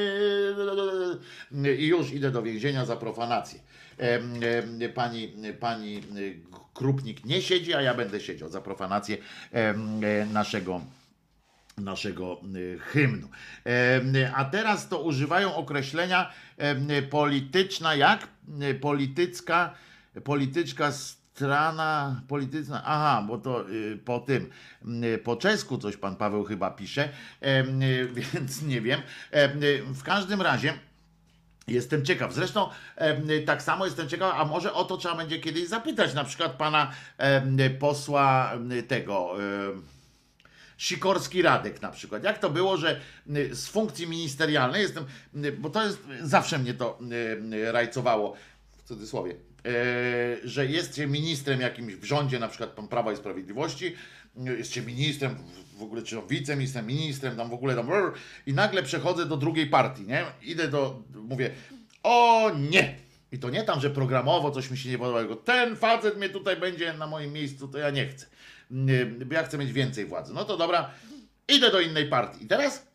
[1.79, 3.61] I już idę do więzienia za profanację.
[4.95, 6.03] Pani, pani
[6.75, 9.17] Krupnik nie siedzi, a ja będę siedział za profanację
[9.53, 9.75] e,
[10.27, 10.81] naszego
[11.79, 13.29] naszego y, hymnu.
[14.35, 16.33] A teraz to używają określenia
[17.11, 18.29] polityczna, jak?
[18.81, 19.75] Politycka,
[20.25, 24.51] polityczka strana, polityczna, aha, bo to y, po tym,
[25.05, 27.09] y, po czesku coś pan Paweł chyba pisze,
[27.43, 29.01] y, więc nie wiem.
[29.31, 29.61] Em,
[29.95, 30.79] W każdym razie,
[31.69, 32.35] Jestem ciekaw.
[32.35, 32.69] Zresztą
[33.47, 36.93] tak samo jestem ciekaw, a może o to trzeba będzie kiedyś zapytać, na przykład pana
[37.79, 38.53] posła
[38.89, 39.35] tego.
[40.77, 42.25] Sikorski Radek na przykład.
[42.25, 43.01] Jak to było, że
[43.53, 45.05] z funkcji ministerialnej jestem,
[45.59, 46.99] bo to jest, zawsze mnie to
[47.73, 48.37] rajcowało,
[48.77, 49.35] w cudzysłowie,
[50.45, 53.87] że jest ministrem jakimś w rządzie, na przykład pan Prawa i Sprawiedliwości,
[54.49, 55.35] y, jest ministrem,
[55.79, 57.89] w- ogóle czy no, wiceministrem, ministrem, tam w ogóle tam
[58.47, 60.25] i nagle przechodzę do drugiej partii, nie?
[60.43, 61.51] Idę do, mówię,
[62.03, 62.97] o nie!
[63.33, 66.29] I to nie tam, że programowo coś mi się nie podoba, tylko ten facet mnie
[66.29, 68.27] tutaj będzie na moim miejscu, to ja nie chcę.
[69.27, 70.35] Bo ja chcę mieć więcej władzy.
[70.35, 70.91] No to dobra,
[71.49, 72.45] idę do innej partii.
[72.45, 72.87] I teraz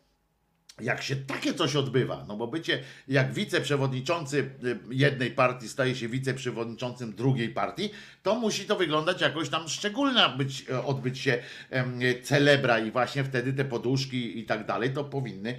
[0.80, 6.08] jak się takie coś odbywa, no bo bycie jak wiceprzewodniczący y, jednej partii staje się
[6.08, 7.90] wiceprzewodniczącym drugiej partii,
[8.22, 11.38] to musi to wyglądać jakoś tam szczególna być, e, odbyć się
[12.22, 15.58] celebra i właśnie wtedy te poduszki i tak dalej to powinny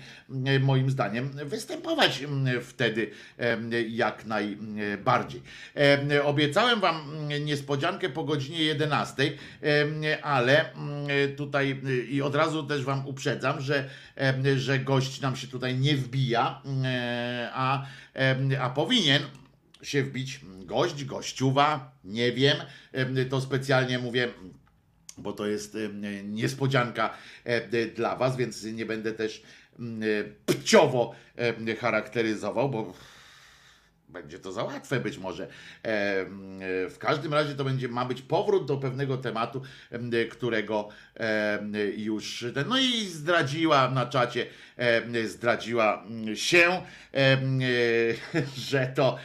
[0.59, 2.23] moim zdaniem występować
[2.61, 3.11] wtedy
[3.89, 5.41] jak najbardziej.
[5.75, 9.23] Em, Obiecałem wam niespodziankę po godzinie 11,
[9.61, 10.65] em, ale
[11.37, 13.89] tutaj y, i od razu też wam uprzedzam, że,
[14.57, 17.85] że gość nam się tutaj nie wbija, e, a,
[18.59, 19.21] a powinien
[19.81, 22.57] się wbić gość, gościuwa, nie wiem,
[22.93, 24.29] em, to specjalnie mówię
[25.17, 25.77] bo to jest
[26.23, 27.13] niespodzianka
[27.95, 29.43] dla Was, więc nie będę też
[29.79, 30.01] mm,
[30.45, 31.15] pciowo
[31.79, 32.93] charakteryzował, bo
[34.09, 35.43] będzie to za łatwe być może.
[35.43, 36.25] E,
[36.89, 39.61] W każdym razie to będzie, ma być powrót do pewnego tematu,
[39.91, 40.89] em, którego
[41.97, 44.45] już, ten- no i zdradziła na czacie,
[45.25, 46.81] zdradziła mm, się,
[48.69, 49.17] że to,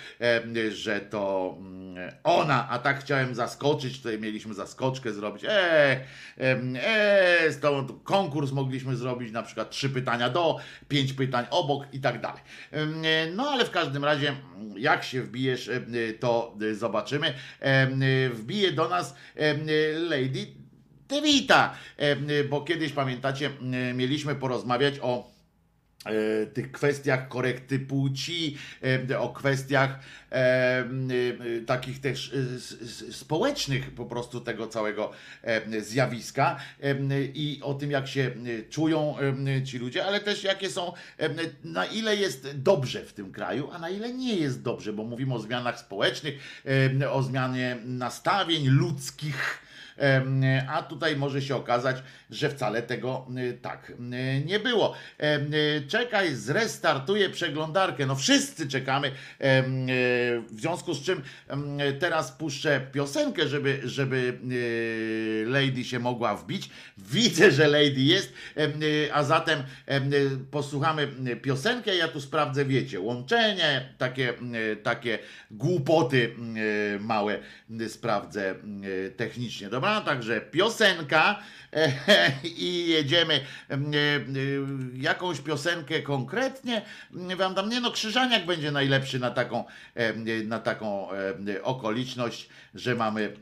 [0.71, 6.01] że to mm, ona, a tak chciałem zaskoczyć, tutaj mieliśmy zaskoczkę zrobić, e,
[6.39, 12.01] e, tą tu konkurs mogliśmy zrobić, na przykład trzy pytania do, pięć pytań obok i
[12.01, 12.43] tak dalej.
[13.37, 14.37] No ale w każdym razie,
[14.77, 15.71] jak się wbijesz,
[16.21, 17.35] to e, zobaczymy.
[17.61, 17.89] E,
[18.31, 19.55] Wbije do nas e,
[19.99, 20.62] Lady
[21.13, 23.51] Em, e, bo kiedyś pamiętacie,
[23.95, 25.31] mieliśmy porozmawiać o
[26.05, 28.57] e, tych kwestiach korekty płci,
[29.11, 29.99] e, o kwestiach
[31.67, 32.33] takich też
[33.11, 35.13] społecznych po prostu tego całego
[35.81, 36.57] zjawiska
[37.35, 38.31] i o tym, jak się
[38.71, 39.17] czują
[39.65, 40.93] ci ludzie, ale też jakie są,
[41.65, 45.35] na ile jest dobrze w tym kraju, a na ile nie jest dobrze, bo mówimy
[45.35, 46.35] o zmianach społecznych,
[47.11, 49.63] o zmianie nastawień ludzkich,
[50.69, 51.97] A tutaj może się okazać,
[52.31, 54.95] że wcale tego y, tak y, nie było.
[55.23, 58.07] Y, Czekaj, zrestartuję przeglądarkę.
[58.07, 59.13] No wszyscy czekamy.
[60.51, 61.23] W związku z czym
[61.99, 64.39] teraz puszczę piosenkę, żeby, żeby
[65.47, 66.71] Lady się mogła wbić.
[66.99, 68.33] Widzę, że Lady jest,
[69.13, 70.11] a zatem em,
[70.51, 71.09] posłuchamy
[71.43, 71.97] piosenkę.
[71.97, 74.35] Ja tu sprawdzę, wiecie, łączenie, takie,
[74.83, 75.19] takie
[75.51, 76.35] głupoty
[77.01, 77.39] małe
[77.89, 78.55] sprawdzę
[79.17, 79.69] technicznie.
[79.69, 81.39] Dobra, także piosenka
[82.45, 83.35] i jedziemy.
[83.35, 83.75] Y,
[84.37, 84.63] y,
[84.95, 86.83] Jakąś piosenkę konkretnie
[87.31, 87.69] y, wam dam.
[87.69, 89.65] Nie no, Krzyżaniak będzie najlepszy na taką,
[90.27, 91.09] y, na taką
[91.63, 93.37] okoliczność, że mamy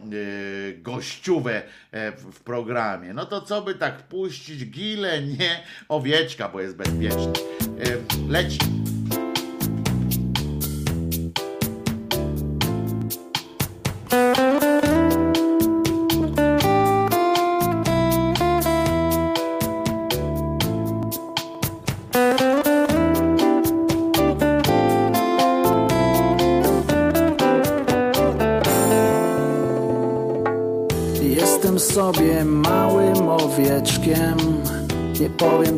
[0.79, 3.15] gościówę e, w programie.
[3.15, 4.67] No to co by tak puścić?
[4.67, 7.33] Gile, nie, owieczka, bo jest bezpieczny.
[8.29, 8.80] Leci.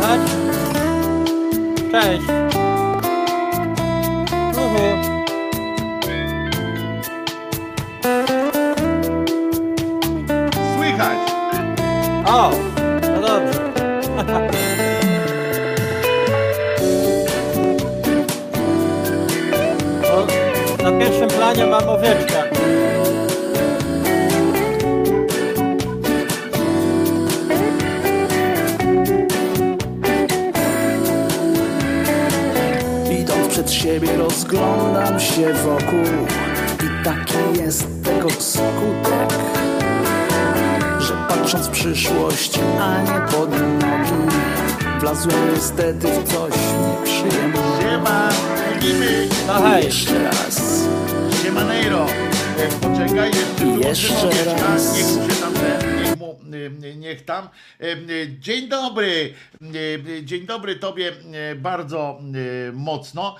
[0.00, 0.20] Słychać?
[1.92, 2.49] Cześć.
[45.20, 46.54] Wlazłem niestety w coś
[46.88, 48.28] nieprzyjemnego Siema,
[49.62, 49.84] hej.
[49.84, 50.84] Jeszcze raz
[51.42, 52.06] siemanejro.
[52.58, 53.30] E, Poczekaj,
[53.84, 54.96] jeszcze Jeszcze raz.
[54.96, 56.40] Niech mu się tam, ten, niech mu,
[56.84, 57.48] y, niech tam.
[57.80, 57.86] E,
[58.38, 59.34] Dzień dobry,
[60.22, 61.12] dzień dobry tobie
[61.56, 62.20] bardzo
[62.72, 63.36] mocno.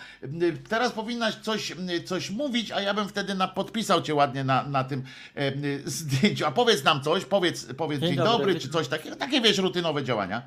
[0.69, 1.73] Teraz powinnaś coś,
[2.05, 5.03] coś mówić, a ja bym wtedy na, podpisał cię ładnie na, na tym
[5.35, 5.53] e,
[5.85, 6.47] zdjęciu.
[6.47, 8.61] A powiedz nam coś, powiedz, powiedz dzień, Dzień dobry, dobry.
[8.61, 9.17] czy coś takiego.
[9.17, 10.43] Takie wiesz, rutynowe działania.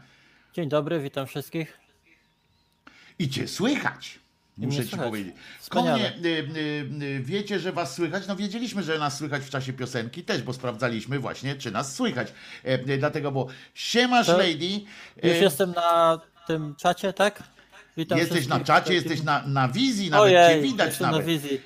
[0.54, 1.78] Dzień dobry, witam wszystkich.
[3.20, 4.20] I cię słychać.
[4.58, 5.08] I Muszę ci słychać.
[5.08, 5.36] powiedzieć.
[5.60, 6.12] Wspaniale.
[6.12, 8.28] Konie, y, y, y, wiecie, że was słychać?
[8.28, 12.34] No wiedzieliśmy, że nas słychać w czasie piosenki też, bo sprawdzaliśmy właśnie, czy nas słychać.
[12.66, 14.82] E, y, dlatego, bo siemasz To lady.
[15.24, 17.44] Już e, jestem na tym czacie, tak?
[17.98, 21.22] Witam Jesteś na czacie, jesteś na, na wizji, nawet Ojej, cię widać nawet.
[21.22, 21.62] na wizji.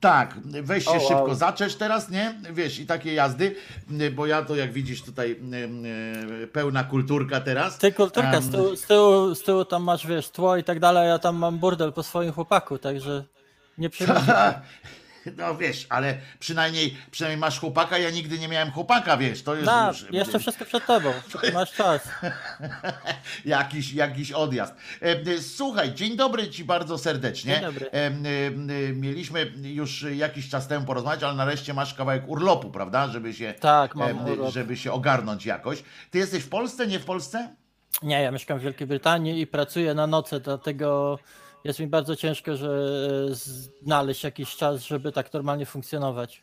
[0.00, 1.08] Tak, weź się O, wow.
[1.08, 2.34] szybko zaczesz teraz, nie?
[2.52, 3.54] Wiesz, i takie jazdy,
[4.14, 5.40] bo ja to jak widzisz tutaj
[6.52, 7.78] pełna kulturka teraz.
[7.78, 10.80] Ty kulturka, Em, z tyłu, z, tyłu, z tyłu tam masz, wiesz, tło i tak
[10.80, 13.24] dalej, ja tam mam burdel po swoim chłopaku, także
[13.78, 14.16] nie przejmuj.
[15.36, 19.66] No wiesz, ale przynajmniej, przynajmniej masz chłopaka, ja nigdy nie miałem chłopaka, wiesz, to jest
[19.66, 21.12] No, już jeszcze wszystko przed tobą,
[21.54, 22.08] masz czas.
[23.44, 24.74] jakiś, jakiś odjazd.
[25.00, 27.54] E, Słuchaj, dzień dobry ci bardzo serdecznie.
[27.54, 27.90] Dzień dobry.
[27.90, 28.12] E, e,
[28.92, 33.94] Mieliśmy już jakiś czas temu porozmawiać, ale nareszcie masz kawałek urlopu, prawda, żeby się, Tak,
[33.94, 34.52] mam urlop.
[34.52, 35.82] żeby się ogarnąć jakoś.
[36.10, 37.54] Ty jesteś w Polsce, nie w Polsce?
[38.02, 41.18] Nie, ja mieszkam w Wielkiej Brytanii i pracuję na noce, dlatego
[41.64, 42.68] jest mi bardzo ciężko, że
[43.30, 43.34] e,
[43.82, 46.42] znaleźć jakiś czas, żeby tak normalnie funkcjonować.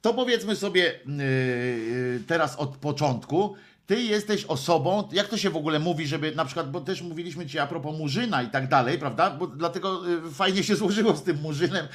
[0.00, 3.54] To powiedzmy sobie yy, teraz od początku.
[3.86, 7.46] Ty jesteś osobą, jak to się w ogóle mówi, żeby na przykład, bo też mówiliśmy
[7.46, 9.30] ci a propos Murzyna i tak dalej, prawda?
[9.30, 10.02] Bo dlatego
[10.32, 11.88] fajnie się złożyło z tym Murzynem,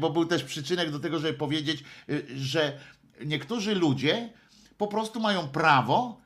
[0.00, 1.84] bo był też przyczynek do tego, żeby powiedzieć,
[2.36, 2.78] że
[3.24, 4.30] niektórzy ludzie
[4.78, 6.19] po prostu mają prawo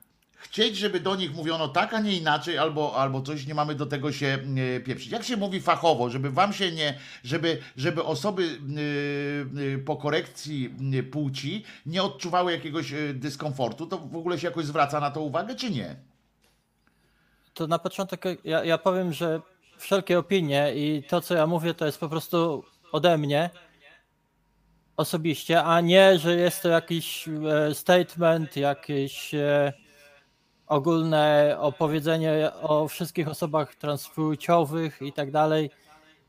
[0.45, 3.85] chcieć, żeby do nich mówiono tak, a nie inaczej, albo, albo coś, nie mamy do
[3.85, 4.37] tego się
[4.75, 5.11] e, pieprzyć.
[5.11, 10.75] Jak się mówi fachowo, żeby wam się nie, żeby, żeby osoby e, e, po korekcji
[11.11, 15.71] płci nie odczuwały jakiegoś dyskomfortu, to w ogóle się jakoś zwraca na to uwagę, czy
[15.71, 15.95] nie?
[17.53, 19.41] To na początek ja, ja powiem, że
[19.77, 23.49] wszelkie opinie i to, co ja mówię, to jest po prostu ode mnie
[24.97, 27.29] osobiście, a nie, że jest to jakiś
[27.73, 29.73] statement, jakieś e,
[30.67, 35.69] ogólne opowiedzenie o wszystkich osobach transpłciowych i tak dalej,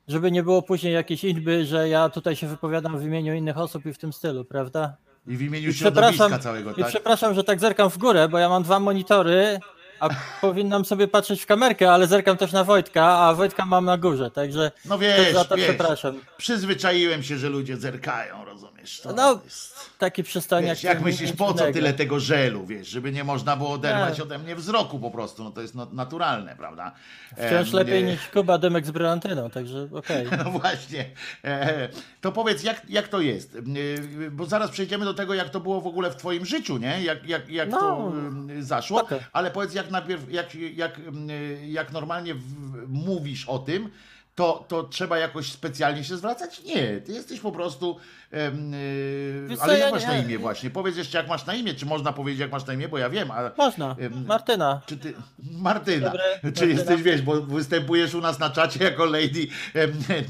[0.09, 3.87] żeby nie było później jakiejś inby, że ja tutaj się wypowiadam w imieniu innych osób
[3.87, 4.97] i w tym stylu, prawda?
[5.27, 6.89] I w imieniu I środowiska całego, I tak?
[6.89, 9.61] przepraszam, że tak zerkam w górę, bo ja mam dwa monitory,
[10.01, 10.09] a
[10.41, 14.31] powinnam sobie patrzeć w kamerkę, ale zerkam też na Wojtka, a Wojtka mam na górze,
[14.31, 16.21] także No wiesz, za to wiesz, przepraszam.
[16.37, 18.45] przyzwyczaiłem się, że ludzie zerkają,
[18.87, 19.01] rozumiesz?
[19.01, 19.77] To No, jest...
[19.99, 20.75] taki przystojniak.
[20.77, 24.25] Wiesz, jak myślisz, po co tyle tego żelu, wiesz, żeby nie można było oderwać Nie.
[24.25, 26.93] ode mnie wzroku po prostu, no to jest no, naturalne, prawda?
[27.33, 30.27] Wciąż Em, lepiej niż Kuba Dymek z brylantyną, także okej.
[30.45, 31.05] No właśnie.
[31.45, 31.89] E,
[32.21, 33.57] To powiedz, jak, jak to jest?
[33.57, 37.03] E, Bo zaraz przejdziemy do tego, jak to było w ogóle w twoim życiu, nie?
[37.03, 38.13] Jak, jak, jak No, to
[38.61, 39.03] zaszło.
[39.03, 39.19] okej.
[39.33, 41.29] Ale powiedz, jak najpierw, jak, jak, em,
[41.67, 42.43] jak normalnie w,
[42.89, 43.91] mówisz o tym,
[44.37, 46.63] to, to trzeba jakoś specjalnie się zwracać?
[46.65, 47.97] Nie, ty jesteś po prostu.
[48.33, 50.71] yy, ale jak ja masz na nie- imię właśnie?
[50.71, 51.75] Powiedz jeszcze, jak masz na imię.
[51.75, 52.89] Czy można powiedzieć, jak masz na imię?
[52.89, 53.51] Bo ja wiem, ale.
[53.59, 53.97] Można.
[54.27, 54.81] Martyna.
[54.87, 55.15] Czy ty,
[55.53, 56.73] Martyna, Dobre, czy Martyna.
[56.73, 59.47] jesteś, wiesz, bo występujesz u nas na czacie jako Lady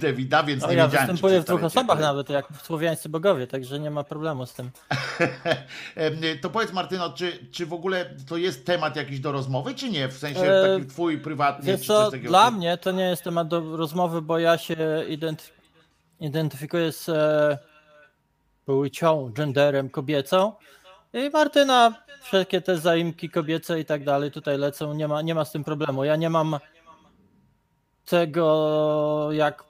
[0.00, 1.07] Davida, więc No, nie ja wiedziałem.
[1.07, 4.70] występuję w dwóch osobach jako- nawet, jak słowiańscy bogowie, także nie ma problemu z tym.
[6.42, 10.09] To powiedz Martyno, czy, czy w ogóle to jest temat jakiś do rozmowy, czy nie?
[10.09, 13.48] W sensie E, taki twój prywatny, Wiesz czy co, dla mnie to nie jest temat
[13.48, 14.76] do rozmowy, bo ja się
[15.09, 15.51] identy-
[16.20, 17.59] identyfikuję z e,
[18.64, 20.53] płcią, genderem kobiecą
[21.12, 25.44] i Martyna, wszelkie te zaimki kobiece i tak dalej tutaj lecą, nie ma, nie ma
[25.44, 26.05] z tym problemu.
[26.05, 26.59] Ja nie mam
[28.05, 29.64] tego jak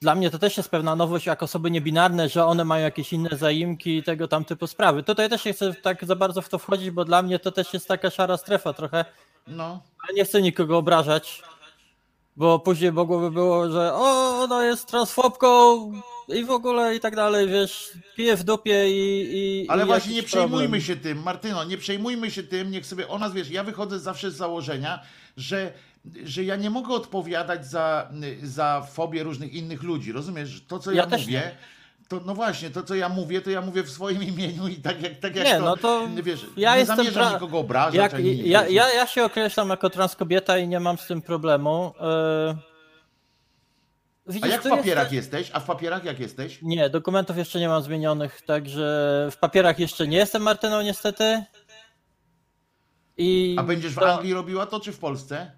[0.00, 3.36] dla mnie to też jest pewna nowość, jak osoby niebinarne, że one mają jakieś inne
[3.36, 5.02] zaimki i tego tam typu sprawy.
[5.02, 7.74] Tutaj też nie chcę tak za bardzo w to wchodzić, bo dla mnie to też
[7.74, 9.04] jest taka szara strefa trochę.
[9.46, 9.82] No.
[10.02, 11.42] Ale nie chcę nikogo obrażać,
[12.38, 15.92] bo później mogłoby było, że o, ona jest transfobką
[16.28, 19.28] i w ogóle i tak dalej, wiesz, pije w dupie i...
[19.32, 20.80] i Ale i właśnie nie przejmujmy problem.
[20.80, 24.30] się tym, Martyno, nie przejmujmy się tym, niech sobie o nas wiesz, ja wychodzę zawsze
[24.30, 25.02] z założenia,
[25.36, 25.72] że,
[26.24, 28.10] że ja nie mogę odpowiadać za,
[28.42, 30.62] za fobię różnych innych ludzi, rozumiesz?
[30.68, 31.56] To, co ja, Ja mówię,
[32.08, 35.02] to no właśnie, to co ja mówię, to ja mówię w swoim imieniu i tak
[35.02, 38.14] jak, tak jak Nie, to, no to wiesz, ja nie jestem zamierzam nikogo obrażać, Jak,
[38.14, 41.94] ani ja, ja, ja się określam jako transkobieta i nie mam z tym problemu.
[42.00, 42.56] Yy...
[44.28, 45.50] A Widzisz, jak w jest papierach też- jesteś?
[45.52, 46.58] A w papierach jak jesteś?
[46.62, 51.44] Nie, dokumentów jeszcze nie mam zmienionych, także w papierach jeszcze nie jestem Martyną niestety.
[53.16, 55.50] I A będziesz w to- Anglii robiła to, czy w Polsce?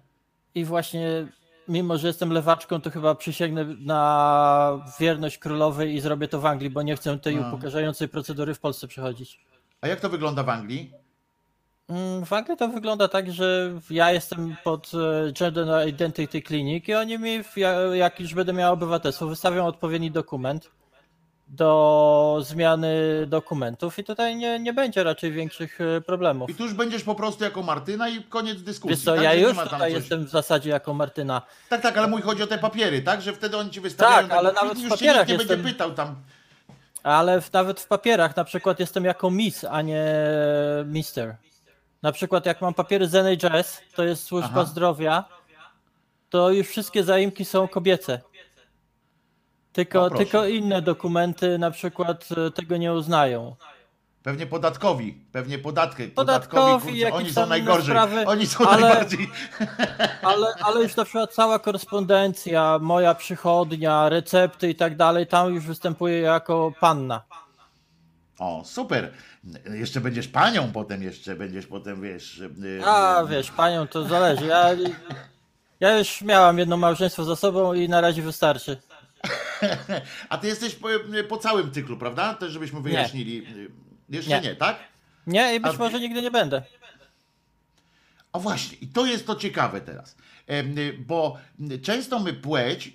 [0.55, 1.27] I właśnie,
[1.71, 6.69] mimo że jestem lewaczką, to chyba przysięgnę na wierność królowej i zrobię to w Anglii,
[6.69, 7.47] bo nie chcę tej No.
[7.47, 9.39] upokarzającej procedury w Polsce przechodzić.
[9.81, 10.91] A jak to wygląda w Anglii?
[11.89, 16.93] Mm, W Anglii to wygląda tak, że ja jestem pod e, Gender Identity Clinic i
[16.93, 17.39] oni mi,
[17.93, 20.71] jak już będę miał obywatelstwo, wystawią odpowiedni dokument
[21.51, 22.93] do zmiany
[23.27, 26.49] dokumentów i tutaj nie, nie będzie raczej większych e, problemów.
[26.49, 28.95] I tu już będziesz po prostu jako Martyna i koniec dyskusji.
[28.95, 29.23] Wiesz co, tak?
[29.23, 31.41] ja już tutaj coś- jestem w zasadzie jako Martyna.
[31.69, 33.21] Tak, tak, ale mój chodzi o te papiery, tak?
[33.21, 34.27] Że wtedy oni ci wystawiają.
[34.27, 36.15] Tak, ale i nawet w już cię papierach nikt nie jestem- będzie pytał tam.
[37.03, 40.05] Ale w, nawet w papierach na przykład jestem jako Miss, a nie
[40.85, 41.35] Mister.
[42.03, 44.65] Na przykład jak mam papiery z NHS, to jest służba Aha.
[44.65, 45.25] zdrowia,
[46.29, 48.21] to już wszystkie zaimki są kobiece.
[49.73, 50.23] Tylko, O, proszę.
[50.25, 53.55] tylko inne dokumenty na przykład e, tego nie uznają.
[54.23, 56.07] Pewnie podatkowi, pewnie podatki.
[56.07, 57.83] Podatkowi, kurczę, jakieś oni są najgorzej.
[57.85, 59.29] sprawy, oni są ale- najbardziej.
[60.21, 65.65] Ale, ale już na przykład cała korespondencja, moja przychodnia, recepty i tak dalej, tam już
[65.65, 67.21] występuję jako panna.
[68.39, 69.11] O, super.
[69.73, 72.39] Jeszcze będziesz panią potem, jeszcze będziesz potem, wiesz.
[72.39, 74.45] y, A y, wiesz, panią to zależy.
[74.45, 74.65] Ja,
[75.79, 78.77] ja już miałam jedno małżeństwo za sobą i na razie wystarczy.
[80.29, 80.87] A ty jesteś po,
[81.29, 82.33] po całym cyklu, prawda?
[82.33, 83.37] Też żebyśmy wyjaśnili.
[83.37, 83.71] Y,
[84.09, 84.55] Jeszcze nie, Nie.
[84.55, 84.79] tak?
[85.27, 86.63] Nie, i być A- może nigdy nie będę.
[88.31, 90.15] A właśnie, i to jest to ciekawe teraz,
[90.47, 91.37] Em, y, bo
[91.81, 92.93] często my płeć,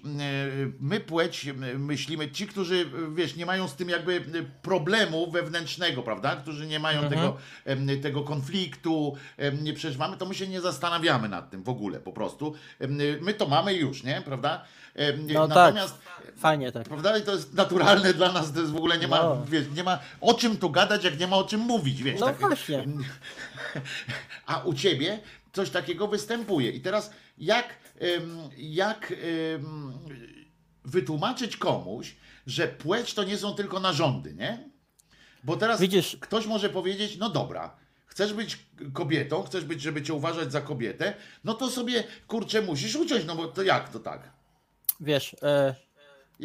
[0.81, 1.47] my płeć
[1.79, 4.25] myślimy, ci, którzy, wiesz, nie mają z tym jakby
[4.63, 9.17] problemu wewnętrznego, prawda, którzy nie mają tego, em, tego konfliktu,
[9.63, 12.55] nie przeżywamy, to my się nie zastanawiamy nad tym w ogóle, po prostu.
[13.21, 14.65] My to mamy już, nie, prawda?
[15.27, 15.99] No Natomiast
[16.39, 16.85] Fajnie tak.
[16.89, 17.19] Prawda?
[17.19, 19.45] I to jest naturalne dla nas, to jest w ogóle nie ma, No.
[19.51, 22.21] wiesz, nie ma o czym tu gadać, jak nie ma o czym mówić, wiesz.
[22.21, 22.39] No tak.
[22.39, 22.85] właśnie.
[24.47, 25.19] A u ciebie
[25.53, 26.71] coś takiego występuje.
[26.71, 27.79] I teraz jak,
[28.57, 29.13] jak
[30.85, 32.17] wytłumaczyć komuś,
[32.47, 34.71] że płeć to nie są tylko narządy, nie?
[35.45, 38.59] Bo teraz Widzisz- ktoś może powiedzieć, no dobra, chcesz być
[38.93, 41.15] kobietą, chcesz być, żeby cię uważać za kobietę,
[41.45, 44.36] no to sobie, kurczę, musisz uciąć, no bo to jak to tak?
[45.01, 45.75] Wiesz, e,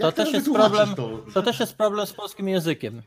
[0.02, 0.95] to też jest problem.
[0.95, 1.10] to?
[1.34, 3.02] To też jest problem z polskim językiem.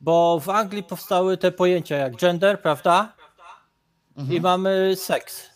[0.00, 3.12] Bo w Anglii powstały te pojęcia jak gender, prawda?
[4.16, 4.36] Mhm.
[4.36, 5.50] I mamy seks.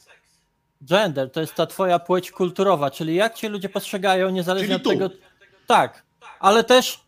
[0.83, 5.11] Gender to jest ta twoja płeć kulturowa, czyli jak cię ludzie postrzegają niezależnie od tego.
[5.67, 6.03] Tak,
[6.41, 7.01] ale też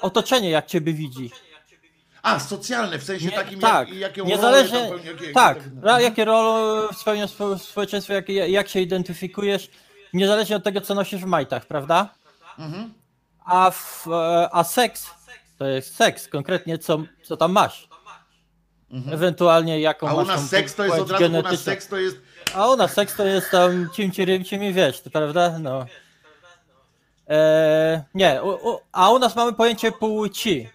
[0.00, 1.30] otoczenie jak ciebie widzi.
[2.22, 5.80] A, socjalne, w sensie Nie, takim, tak, jak, jaką niezależnie, rolę pełni- jakie- tak, jakie-
[5.82, 9.70] ra- jakie role spełniasz w społeczeństwie, jak, jak się identyfikujesz,
[10.16, 12.14] niezależnie od tego, co nosisz w majtach, prawda?
[12.58, 12.94] Mhm.
[13.44, 14.06] A, w,
[14.52, 15.10] a seks
[15.58, 17.88] to jest seks, konkretnie co, co tam masz.
[19.12, 20.20] Ewentualnie jaką Mhm.
[20.20, 22.16] A u masz nas seks to jest od razu, u nas seks to jest
[22.54, 25.58] A u nas seks to jest tam cimci rymcim i wiesz, to prawda?
[25.58, 25.86] No.
[27.28, 30.68] E, nie, u, u, a u nas mamy pojęcie płci.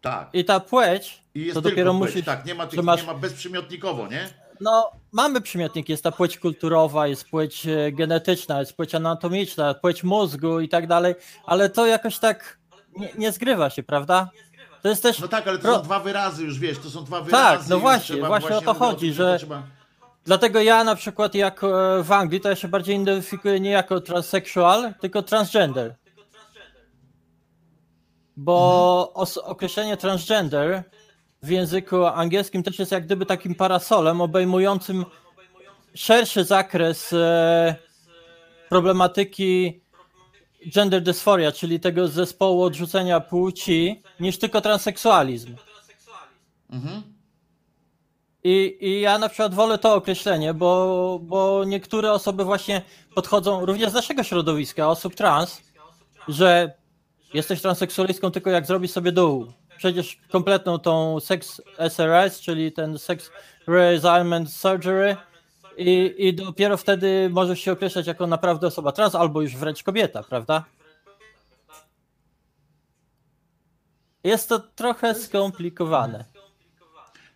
[0.00, 0.28] tak.
[0.32, 2.26] I ta płeć I jest to dopiero płeć, musisz.
[2.26, 4.28] tak, nie ma, tych, masz, nie ma bezprzymiotnikowo, nie?
[4.62, 10.04] No, mamy przymiotniki, jest ta płeć kulturowa, jest płeć e, genetyczna, jest płeć anatomiczna, płeć
[10.04, 11.14] mózgu i tak dalej,
[11.46, 12.58] ale to jakoś tak
[12.96, 14.30] nie, nie zgrywa się, prawda?
[14.82, 15.18] To jest też.
[15.20, 17.70] No tak, ale to Pro- są dwa wyrazy już, wiesz, to są dwa wyrazy.
[17.70, 19.62] no już właśnie, właśnie o to chodzi, że- trzeba...
[20.24, 21.68] Dlatego ja na przykład jak e,
[22.02, 25.94] w Anglii, to ja się bardziej identyfikuję nie jako transsexual, tylko transgender.
[28.36, 29.12] Bo
[29.44, 30.82] określenie transgender
[31.42, 35.04] w języku angielskim też jest jak gdyby takim parasolem obejmującym
[35.94, 37.74] szerszy zakres e,
[38.68, 39.80] problematyki
[40.74, 45.56] gender dysphoria, czyli tego zespołu odrzucenia płci, niż tylko transseksualizm.
[48.44, 52.82] I, I ja na przykład wolę to określenie, bo, bo niektóre osoby właśnie
[53.14, 55.62] podchodzą, również z naszego środowiska, osób trans,
[56.28, 56.74] że
[57.34, 59.52] jesteś transseksualistką tylko jak zrobisz sobie dół.
[59.82, 63.30] Przecież kompletną tą sex SRS, czyli ten sex
[63.66, 65.16] reassignment surgery
[65.76, 70.22] i, i dopiero wtedy możesz się określać jako naprawdę osoba trans albo już wręcz kobieta,
[70.22, 70.64] prawda?
[74.24, 76.24] Jest to trochę skomplikowane.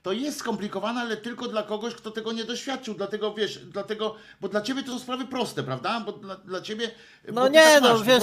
[0.03, 2.95] To jest skomplikowane, ale tylko dla kogoś, kto tego nie doświadczył.
[2.95, 6.01] Dlatego wiesz, dlatego, bo dla ciebie to są sprawy proste, prawda?
[6.01, 6.91] Bo dla, dla ciebie.
[7.33, 8.23] No nie, tak no masz wiesz,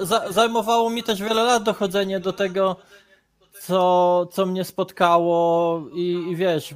[0.00, 2.76] za, zajmowało mi też wiele lat dochodzenie do tego,
[3.60, 6.74] co, co mnie spotkało i, i wiesz,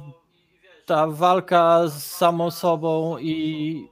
[0.85, 3.87] ta walka z samą sobą i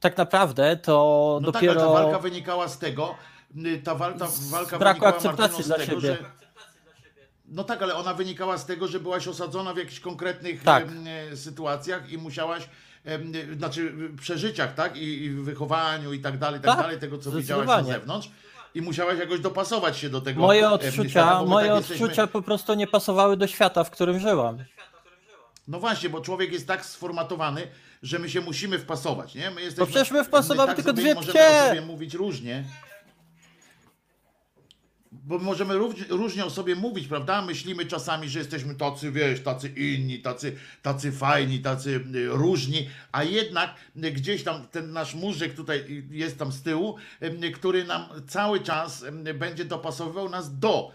[0.00, 1.74] tak naprawdę to No dopiero...
[1.74, 3.14] tak, ale ta walka wynikała z tego,
[3.84, 6.00] ta walka, walka braku akceptacji dla tego, siebie.
[6.00, 6.16] że.
[7.48, 10.86] No tak, ale ona wynikała z tego, że byłaś osadzona w jakichś konkretnych Tak.
[11.32, 12.68] e, sytuacjach i musiałaś,
[13.04, 13.18] e,
[13.56, 14.96] znaczy w przeżyciach, tak?
[14.96, 18.30] I, i wychowaniu i tak dalej, tak, Tak, dalej, tego co widziałaś na zewnątrz.
[18.74, 20.40] I musiałaś jakoś dopasować się do tego.
[20.40, 23.46] Moje em, odczucia, świata, bo my moje tak odczucia jesteśmy- po prostu nie pasowały do
[23.46, 24.58] świata, w którym żyłam.
[25.68, 27.68] No właśnie, bo człowiek jest tak sformatowany,
[28.02, 29.50] że my się musimy wpasować, nie?
[29.50, 31.48] My jesteśmy, przecież my wpasowamy tak tylko dwie możemy pcie.
[31.64, 32.64] o sobie mówić różnie.
[35.14, 37.42] Bo możemy róż- różnie o sobie mówić, prawda?
[37.42, 43.24] Myślimy czasami, że jesteśmy tacy, wiesz, tacy inni, tacy, tacy fajni, tacy y, różni, a
[43.24, 46.96] jednak gdzieś tam ten nasz mózg tutaj jest tam z tyłu,
[47.44, 50.90] y, który nam cały czas y, będzie dopasowywał nas do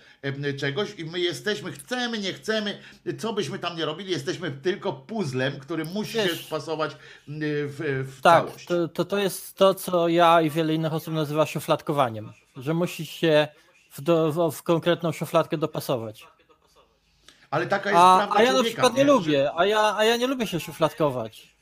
[0.60, 2.78] czegoś i my jesteśmy, chcemy, nie chcemy,
[3.20, 6.98] co byśmy tam nie robili, jesteśmy tylko puzzlem, który musi się Wiesz- wpasować y,
[7.68, 8.66] w, w Tak, całość.
[8.66, 12.32] to, to, to jest to, co ja i wiele innych osób nazywa szufladkowaniem.
[12.56, 13.48] Że musisz się
[13.98, 16.28] w, do, w, konkretną szufladkę dopasować.
[17.50, 20.06] Ale taka jest A, prawda a ja na przykład nie że- lubię, a ja, a
[20.06, 21.58] ja nie lubię się szufladkować.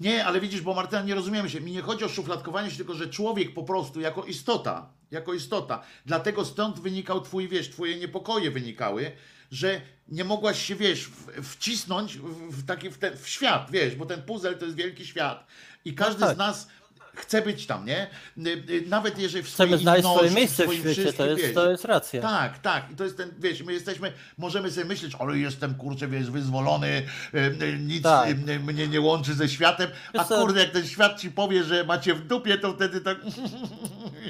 [0.00, 1.60] Nie, ale widzisz, bo Martyna, nie rozumiemy się.
[1.60, 5.82] Mi nie chodzi o szufladkowanie się, tylko że człowiek po prostu jako istota, jako istota.
[6.06, 9.12] Dlatego stąd wynikał twój, wiesz, twoje niepokoje wynikały,
[9.50, 11.10] że nie mogłaś się, wiesz,
[11.42, 12.18] wcisnąć
[12.50, 15.46] w, taki, w, ten, w świat, wiesz, bo ten puzzle to jest wielki świat
[15.84, 16.34] i każdy tak.
[16.34, 16.68] z nas
[17.16, 18.06] chce być tam, nie?
[18.38, 21.70] Y, y, Nawet jeżeli w Chcemy znaleźć swoje miejsce w swoim świecie, to jest, to
[21.70, 22.22] jest racja.
[22.22, 22.90] tak, tak.
[22.92, 27.02] I to jest ten, wiesz, my jesteśmy, możemy sobie myśleć, ale jestem, kurczę, wiesz, wyzwolony,
[27.34, 28.28] e, nic Tak.
[28.66, 32.14] mnie nie łączy ze światem, a Wiesz kurde, jak ten świat ci powie, że macie
[32.14, 33.18] w dupie, to wtedy tak...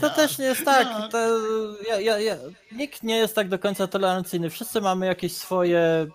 [0.01, 0.89] To też nie jest tak.
[1.13, 1.19] To,
[1.89, 2.37] ja, ja, ja,
[2.73, 4.51] nikt nie jest tak do końca tolerancyjny.
[4.51, 6.07] Wszyscy mamy jakieś swoje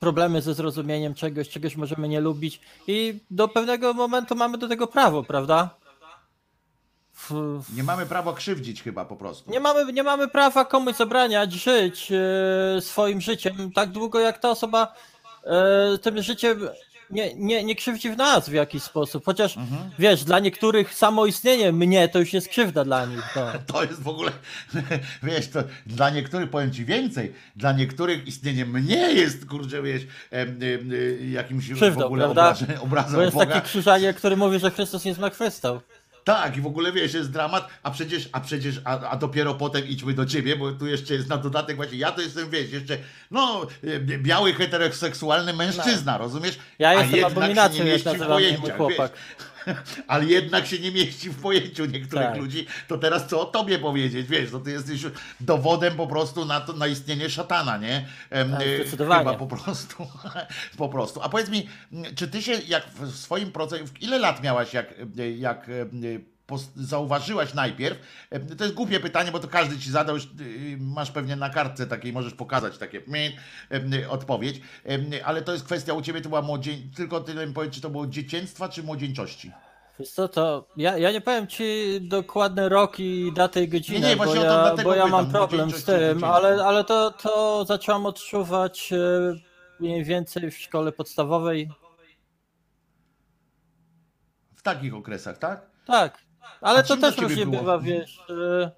[0.00, 4.86] problemy ze zrozumieniem czegoś, czegoś możemy nie lubić i do pewnego momentu mamy do tego
[4.86, 5.70] prawo, prawda?
[7.14, 9.50] W, Nie mamy prawa krzywdzić chyba po prostu.
[9.50, 14.50] nie, mamy, nie mamy prawa komuś zabraniać żyć e, swoim życiem tak długo, jak ta
[14.50, 14.94] osoba
[15.44, 16.68] e, tym życiem
[17.10, 19.24] nie, nie, nie krzywdzi w nas w jakiś sposób.
[19.24, 19.56] Chociaż
[19.98, 23.22] wiesz, dla niektórych samo istnienie mnie to już jest krzywda dla nich.
[23.36, 23.46] No.
[23.72, 24.32] To jest w ogóle,
[25.22, 30.06] wiesz, to dla niektórych, powiem ci więcej, dla niektórych istnienie mnie jest, kurczę, wiesz,
[31.30, 32.42] jakimś w Krzywdą, ogóle prawda?
[32.42, 33.46] obrazem, obrazem jest Boga.
[33.46, 35.80] taki krzyżanie, który mówi, że Chrystus nie zmartwychwstał.
[36.26, 39.86] Tak, i w ogóle wiesz, jest dramat, a przecież, a przecież, a, a dopiero potem
[39.88, 42.98] idźmy do ciebie, bo tu jeszcze jest na dodatek właśnie, ja to jestem, wiesz, jeszcze,
[43.30, 46.58] no, e, biały, heteroseksualny mężczyzna, rozumiesz?
[46.78, 49.12] Ja A jestem abominacją, jak mieści w nazywa mnie mój chłopak.
[49.12, 49.46] wiesz.
[50.08, 52.36] Ale jednak się nie mieści w pojęciu niektórych Tak.
[52.36, 55.02] ludzi, to teraz co o tobie powiedzieć, wiesz, no ty jesteś
[55.40, 58.06] dowodem po prostu na, to, na istnienie szatana, nie?
[58.30, 59.24] Tak, e, zdecydowanie.
[59.24, 60.06] Chyba po prostu,
[60.78, 61.22] po prostu.
[61.22, 61.68] A powiedz mi,
[62.14, 64.94] czy ty się jak w swoim procesie, ile lat miałaś jak,
[65.36, 65.86] jak e,
[66.76, 67.98] zauważyłaś najpierw,
[68.30, 71.50] e, to jest głupie pytanie, bo to każdy ci zadał, już, y, masz pewnie na
[71.50, 73.02] kartce takiej, możesz pokazać takie
[73.72, 77.52] e, odpowiedź, E, ale to jest kwestia u ciebie, to była młodzień, tylko tyle mi
[77.52, 79.52] powiedz, czy to było dzieciństwa, czy młodzieńczości?
[79.98, 84.06] Wiesz co, to ja, ja nie powiem ci dokładny rok i datę i godzinę, Nie,
[84.08, 88.92] nie, bo, ja, bo ja mam problem z tym, ale, ale to, to zacząłem odczuwać
[88.92, 88.96] e,
[89.80, 91.70] mniej więcej w szkole podstawowej.
[94.54, 95.66] W takich okresach, tak?
[95.86, 96.18] Tak,
[96.60, 98.18] ale to też różnie bywa, wiesz.
[98.30, 98.70] e,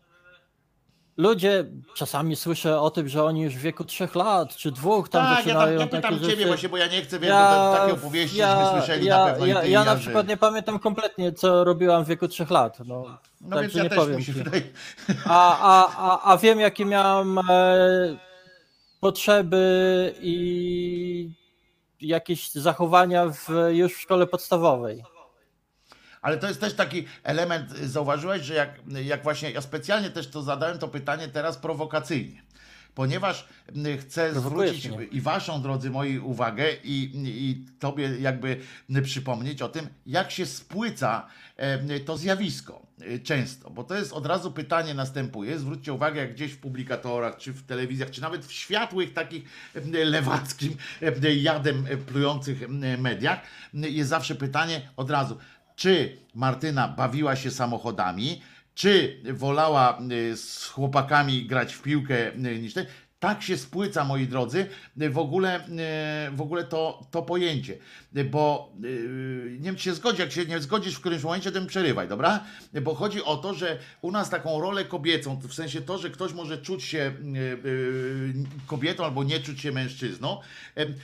[1.16, 1.64] Ludzie,
[1.94, 5.30] czasami słyszę o tym, że oni już w wieku trzech lat czy dwóch tam tak,
[5.30, 6.46] ja, tam, zaczynają ja takie pytam ciebie rzeczy.
[6.46, 9.46] właśnie, bo ja nie chcę, wiesz, bo ta- takie opowieści żeśmy słyszeli ja, na pewno
[9.46, 12.78] ja, i ja na przykład nie pamiętam kompletnie, co robiłam w wieku trzech lat.
[12.86, 13.04] No,
[13.40, 14.62] No także więc ja nie też powiem mi się wydaje...
[15.24, 17.42] A, a, a, a wiem, jakie miałam e,
[19.00, 21.30] potrzeby i
[22.00, 25.02] jakieś zachowania w, już w szkole podstawowej.
[26.22, 30.30] Ale to jest też taki element, y, zauważyłeś, że jak, jak właśnie, ja specjalnie też
[30.30, 32.42] to zadałem to pytanie teraz prowokacyjnie,
[32.94, 33.48] ponieważ
[33.86, 35.04] y, chcę Prowokujesz zwrócić mnie.
[35.04, 38.60] i waszą, drodzy moi, uwagę i, i tobie jakby
[38.96, 41.26] y, przypomnieć o tym, jak się spłyca
[42.04, 42.86] to zjawisko
[43.24, 47.52] często, bo to jest od razu pytanie następuje, zwróćcie uwagę, jak gdzieś w publikatorach, czy
[47.52, 49.44] w telewizjach, czy nawet w światłych takich
[50.04, 50.76] lewackim
[51.36, 52.68] jadem plujących
[52.98, 53.40] mediach,
[53.72, 55.38] jest zawsze pytanie od razu,
[55.78, 58.42] czy Martyna bawiła się samochodami,
[58.74, 62.86] czy wolała y, z chłopakami grać w piłkę y, niż te.
[63.20, 64.66] Tak się spłyca, moi drodzy,
[64.96, 67.78] w ogóle, y, w ogóle to, to pojęcie.
[68.30, 71.60] Bo y, nie wiem, czy się zgodzi, jak się nie zgodzisz w którymś momencie, to
[71.60, 72.44] mi przerywaj, dobra?
[72.82, 76.32] Bo chodzi o to, że u nas taką rolę kobiecą, w sensie to, że ktoś
[76.32, 77.12] może czuć się
[77.64, 78.34] y,
[78.66, 80.40] kobietą albo nie czuć się mężczyzną,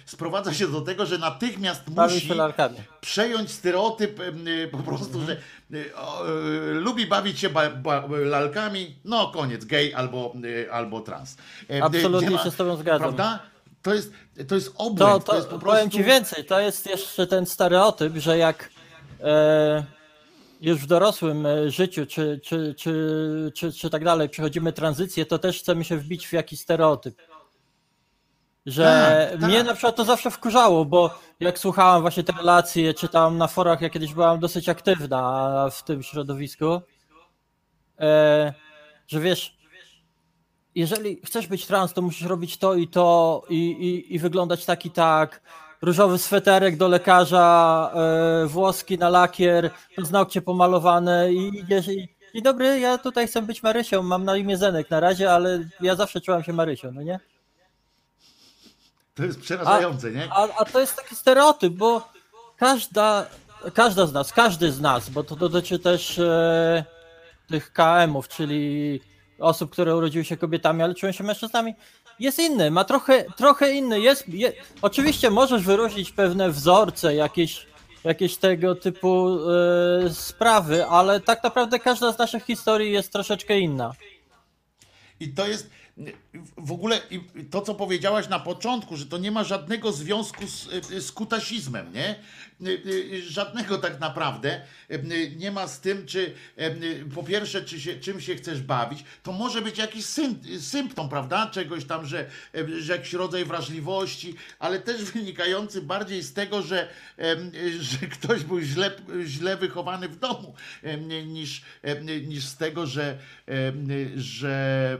[0.06, 1.82] sprowadza się do tego, że natychmiast
[2.14, 2.28] musi
[3.00, 4.20] przejąć stereotyp
[4.70, 5.38] po prostu, że y,
[6.72, 11.36] lubi bawić się ba, ba, lalkami, no koniec, gej albo, y, albo trans.
[11.70, 13.00] E, y, Absolutnie nie się z tobą zgadzam.
[13.00, 13.38] Prawda?
[13.82, 14.12] To jest,
[14.48, 15.90] to jest obłęd, To, to, to, jest po powiem prostu...
[15.98, 18.70] ci więcej, to jest jeszcze ten stereotyp, że jak
[19.20, 19.84] e,
[20.60, 25.38] już w dorosłym e, życiu, czy, czy, czy, czy, czy tak dalej, przechodzimy tranzycję, to
[25.38, 27.22] też chcemy się wbić w jakiś stereotyp.
[28.66, 28.84] Że
[29.30, 29.50] Tak, tak.
[29.50, 33.80] mnie na przykład to zawsze wkurzało, bo jak słuchałem właśnie te relacje, czytałem na forach,
[33.80, 36.80] ja kiedyś byłam dosyć aktywna w tym środowisku,
[38.00, 38.54] e,
[39.06, 39.56] że wiesz,
[40.74, 44.86] jeżeli chcesz być trans, to musisz robić to i to i, i, i wyglądać tak
[44.86, 45.42] i tak.
[45.82, 52.80] Różowy sweterek do lekarza, e, włoski na lakier, paznokcie pomalowane i idziesz i Dzień dobry,
[52.80, 56.42] ja tutaj chcę być Marysią, mam na imię Zenek na razie, ale ja zawsze czułam
[56.42, 57.20] się Marysią, no nie?
[59.14, 60.28] To jest przerażające, nie?
[60.30, 62.08] A, a to jest taki stereotyp, bo
[62.56, 63.26] każda,
[63.74, 66.84] każda z nas, każdy z nas, bo to dotyczy też e,
[67.48, 69.00] tych KM-ów, czyli
[69.38, 71.74] osób, które urodziły się kobietami, ale czują się mężczyznami,
[72.18, 74.00] jest inny, ma trochę, trochę inny.
[74.00, 77.66] Jest, je, oczywiście możesz wyróżnić pewne wzorce, jakieś,
[78.04, 79.38] jakieś tego typu
[80.06, 83.92] e, sprawy, ale tak naprawdę każda z naszych historii jest troszeczkę inna.
[85.20, 85.70] I to jest
[86.56, 87.00] w ogóle
[87.50, 90.68] to, co powiedziałaś na początku, że to nie ma żadnego związku z,
[91.04, 92.14] z kutasizmem, nie?
[93.28, 94.60] Żadnego tak naprawdę.
[95.36, 96.34] Nie ma z tym, czy
[97.14, 99.04] po pierwsze, czy się, czym się chcesz bawić.
[99.22, 101.50] To może być jakiś sym, symptom, prawda?
[101.50, 102.30] Czegoś tam, że,
[102.78, 106.88] że jakiś rodzaj wrażliwości, ale też wynikający bardziej z tego, że,
[107.80, 108.90] że ktoś był źle,
[109.24, 110.54] źle wychowany w domu,
[111.26, 111.62] niż,
[112.26, 113.18] niż z tego, że,
[114.16, 114.98] że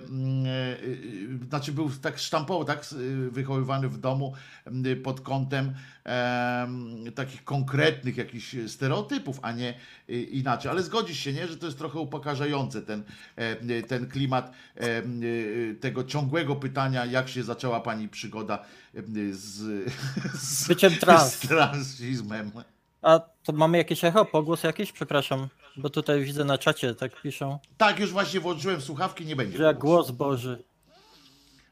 [1.48, 2.86] znaczy był tak sztampowo, tak
[3.30, 4.34] wychowywany w domu
[5.04, 5.74] pod kątem
[6.04, 9.74] em, takich konkretnych jakichś stereotypów, a nie
[10.10, 10.70] y, inaczej.
[10.70, 13.02] Ale zgodzisz się, nie, że to jest trochę upokarzające ten,
[13.36, 18.64] e, ten klimat e, y, tego ciągłego pytania, jak się zaczęła pani przygoda
[18.94, 19.02] e,
[19.32, 19.52] z,
[20.34, 21.34] z, Byciem trans.
[21.34, 22.50] z transizmem.
[23.02, 24.92] A to mamy jakieś echo, pogłos jakiś?
[24.92, 29.58] Przepraszam, bo tutaj widzę na czacie, tak piszą, Tak, już właśnie włączyłem słuchawki, nie będzie.
[29.58, 30.64] że głos Boży.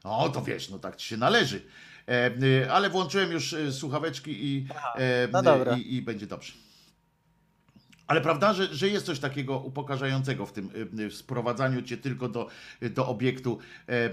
[0.03, 1.61] O, to wiesz, no tak ci się należy.
[2.07, 6.53] E, y, ale włączyłem już e, słuchaweczki i, e, no i, i będzie dobrze.
[8.07, 10.69] Ale prawda, że, że jest coś takiego upokarzającego w tym
[11.09, 12.47] w sprowadzaniu cię tylko do,
[12.81, 14.09] do obiektu, e,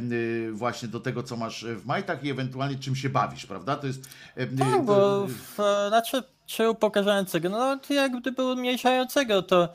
[0.53, 3.77] właśnie do tego, co masz w majtach i ewentualnie czym się bawisz, prawda?
[3.77, 4.09] To jest.
[4.37, 5.55] e, Tak, to- bo w,
[5.89, 9.69] znaczy, czy upokarzającego, no to jak gdyby umniejszającego to e,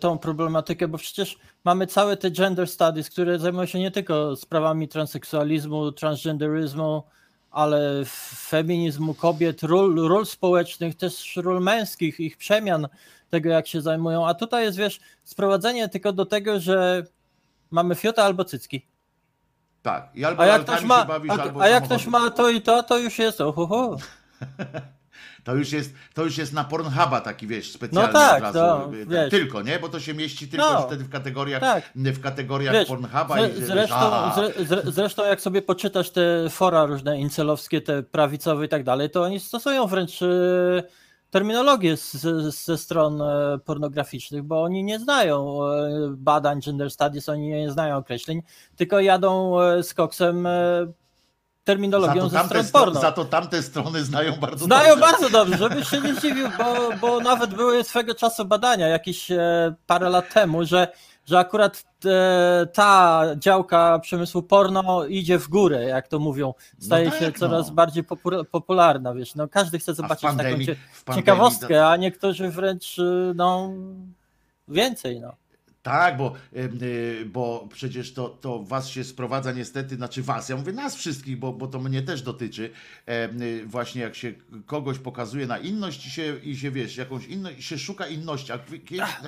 [0.00, 4.88] tą problematykę, bo przecież mamy całe te gender studies, które zajmują się nie tylko sprawami
[4.88, 7.02] transseksualizmu, transgenderyzmu,
[7.50, 8.02] ale
[8.34, 12.88] feminizmu kobiet, ról, ról społecznych, też ról męskich, ich przemian,
[13.30, 17.04] tego jak się zajmują, a tutaj jest, wiesz, sprowadzenie tylko do tego, że
[17.70, 18.86] mamy fiota albo cycki.
[19.82, 20.10] tak.
[20.14, 22.82] I albo A jak ktoś ma, bawisz, a, a jak ktoś ma to i to,
[22.82, 23.96] to już jest ohoho.
[25.48, 28.58] To już jest, to już jest na Pornhuba taki, wiesz, specjalny No tak, od razu.
[28.58, 29.30] to, y, wiesz.
[29.30, 29.78] Tylko, nie?
[29.78, 30.80] Bo to się mieści tylko No.
[30.82, 31.84] wtedy w kategoriach, Tak.
[31.94, 36.84] w kategoriach Wiesz, Pornhuba zre, i zresztą, zre, zre, zresztą jak sobie poczytasz te fora
[36.86, 40.26] różne incelowskie, te prawicowe i tak dalej, to oni stosują wręcz e,
[41.30, 41.96] terminologię
[42.48, 47.96] ze stron e, pornograficznych, bo oni nie znają e, badań gender studies, oni nie znają
[47.96, 48.42] określeń,
[48.76, 50.48] tylko jadą e, z koksem
[51.68, 53.00] za, terminologią to ze stron stro- porno.
[53.00, 55.00] za to tamte strony znają bardzo Znają dobrze.
[55.12, 59.74] bardzo dobrze, żebyś się nie zdziwił, bo, bo nawet były swego czasu badania jakieś e,
[59.86, 60.88] parę lat temu, że,
[61.26, 66.54] że akurat e, ta działka przemysłu porno idzie w górę, jak to mówią.
[66.80, 67.32] Staje tak, się no.
[67.38, 69.34] coraz bardziej popu- popularna, wiesz.
[69.34, 73.02] No, każdy chce zobaczyć pandemii- taką cie- ciekawostkę, a niektórzy wręcz e,
[73.34, 73.70] no,
[74.68, 75.20] więcej.
[75.20, 75.32] No.
[75.88, 80.72] Tak, bo, y, bo przecież to, to was się sprowadza niestety, znaczy was, ja mówię
[80.72, 82.70] nas wszystkich, bo, bo to mnie też dotyczy.
[83.42, 84.32] Y, Właśnie jak się
[84.66, 88.52] kogoś pokazuje na inność i się, i się wiesz, jakąś inność, się szuka inności.
[88.52, 88.58] A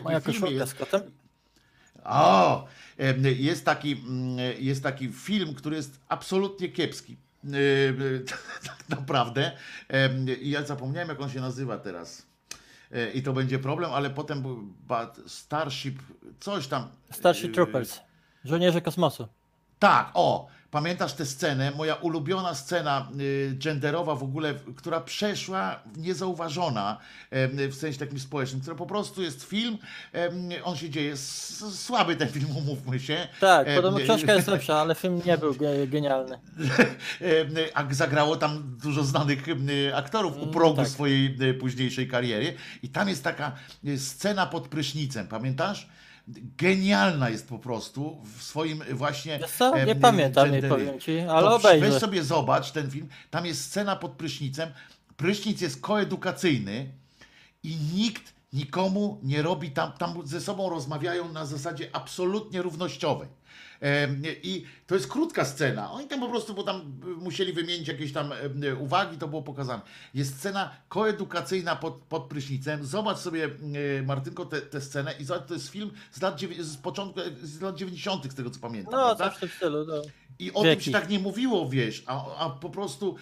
[0.04, 1.00] Moja koszulka jest, z kotem.
[2.04, 2.66] o,
[3.38, 7.16] jest taki, mm, jest taki film, który jest absolutnie kiepski.
[7.44, 8.24] Y,
[8.66, 9.52] Tak naprawdę.
[10.40, 12.29] I ja zapomniałem, jak on się nazywa teraz.
[12.92, 14.72] E, I to będzie problem, ale potem był
[15.26, 15.98] Starship,
[16.40, 16.88] coś tam.
[17.10, 18.00] Starship y, Troopers.
[18.44, 19.28] Żołnierze kosmosu.
[19.78, 21.70] Tak, o, pamiętasz tę scenę?
[21.70, 26.98] Moja ulubiona scena y, genderowa w ogóle, która przeszła niezauważona
[27.56, 29.78] w sensie takim społecznym, która po prostu jest film,
[30.64, 33.28] on się dzieje, słaby ten film, umówmy się.
[33.40, 36.38] Tak, podobno książka jest lepsza, ale film nie był ge- genialny.
[37.74, 39.44] A zagrało tam dużo znanych
[39.94, 40.88] aktorów u progu tak.
[40.88, 42.54] swojej e, późniejszej kariery.
[42.82, 43.52] I tam jest taka
[43.86, 45.88] e, scena pod prysznicem, pamiętasz?
[46.56, 49.38] Genialna jest po prostu w swoim właśnie.
[49.38, 49.76] Wiesz co?
[49.76, 50.86] Nie em, pamiętam jej, genderie.
[50.86, 51.90] powiem ci, ale To obejrzę.
[51.90, 53.08] Weź sobie zobacz ten film.
[53.30, 54.70] Tam jest scena pod prysznicem.
[55.16, 56.92] Prysznic jest koedukacyjny
[57.62, 63.28] i nikt nikomu nie robi tam, tam ze sobą rozmawiają na zasadzie absolutnie równościowej.
[64.42, 65.92] I to jest krótka scena.
[65.92, 68.32] Oni tam po prostu, bo tam y, musieli wymienić jakieś tam
[68.64, 69.82] y, uwagi, to było pokazane.
[70.14, 72.86] Jest scena koedukacyjna pod, pod prysznicem.
[72.86, 73.50] Zobacz sobie,
[73.98, 77.76] y, Martynko, tę scenę i zobacz, to jest film z lat, z początku, z lat
[77.76, 78.92] 90., z tego co pamiętam.
[78.92, 79.40] No, prawda?
[79.40, 79.84] coś w stylu.
[79.84, 80.02] No.
[80.38, 80.76] I o Wieki.
[80.76, 83.16] tym się tak nie mówiło, wiesz, a, a po prostu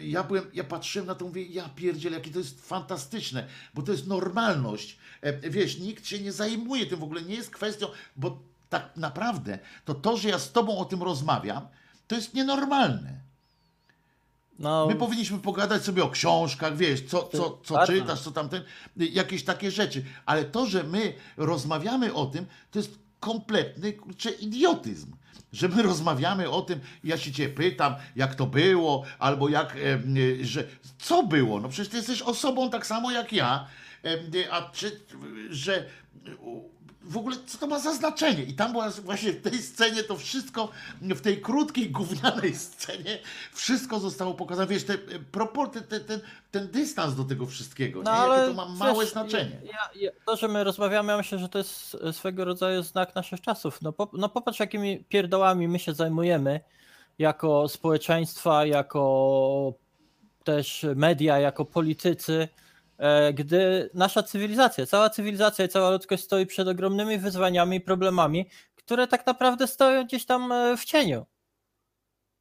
[0.00, 3.92] ja byłem, ja patrzyłem na to, mówię, ja pierdziel, jakie to jest fantastyczne, bo to
[3.92, 4.98] jest normalność.
[5.42, 7.86] Wiesz, nikt się nie zajmuje tym w ogóle, nie jest kwestią,
[8.16, 11.68] bo tak naprawdę to to, że ja z tobą o tym rozmawiam,
[12.08, 13.26] to jest nienormalne.
[14.58, 18.62] No, My powinniśmy pogadać sobie o książkach, wiesz, co, co, co czytasz, co tamten,
[18.96, 20.04] jakieś takie rzeczy.
[20.26, 25.16] Ale to, że my rozmawiamy o tym, to jest kompletny kurczę, idiotyzm.
[25.52, 30.44] Że my rozmawiamy o tym, ja się cię pytam, jak to było, albo jak, y,
[30.46, 30.64] że
[30.98, 31.60] co było?
[31.60, 33.66] No przecież ty jesteś osobą tak samo jak ja,
[34.34, 35.00] y, a czy,
[35.50, 35.86] że
[37.06, 38.42] w ogóle co to ma za znaczenie?
[38.42, 40.68] I tam była właśnie w tej scenie to wszystko,
[41.00, 43.18] w tej krótkiej, gównianej scenie,
[43.52, 44.66] wszystko zostało pokazane.
[44.68, 44.98] Wiesz, te e,
[45.32, 46.20] proporty, te, ten,
[46.50, 48.18] ten dystans do tego wszystkiego, no nie?
[48.18, 49.60] ale to ma małe wiesz, znaczenie.
[49.64, 53.40] Ja, ja, to, że my rozmawiamy, ja myślę, że to jest swego rodzaju znak naszych
[53.40, 53.82] czasów.
[53.82, 56.60] No, po, no popatrz, jakimi pierdołami my się zajmujemy
[57.18, 59.72] jako społeczeństwa, jako
[60.44, 62.48] też media, jako politycy,
[63.34, 69.06] gdy nasza cywilizacja, cała cywilizacja i cała ludzkość stoi przed ogromnymi wyzwaniami i problemami, które
[69.06, 71.26] tak naprawdę stoją gdzieś tam e, w cieniu.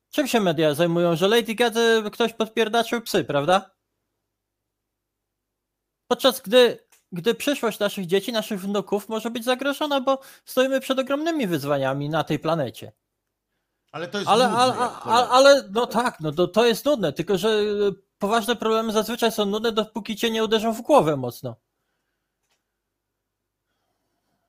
[0.10, 1.15] Czym się media zajmują?
[1.15, 3.76] Że Lady Gadze ktoś podpierdaczył psy, prawda?
[6.07, 11.48] Podczas gdy, gdy przyszłość naszych dzieci, naszych wnuków może być zagrożona, bo stoimy przed ogromnymi
[11.48, 12.91] wyzwaniami na tej planecie.
[13.91, 17.14] Ale to jest Ale, nudne, ale, ale, ale no tak, no to, to jest nudne,
[17.14, 21.56] tylko że y, poważne problemy zazwyczaj są nudne, dopóki cię nie uderzą w głowę mocno.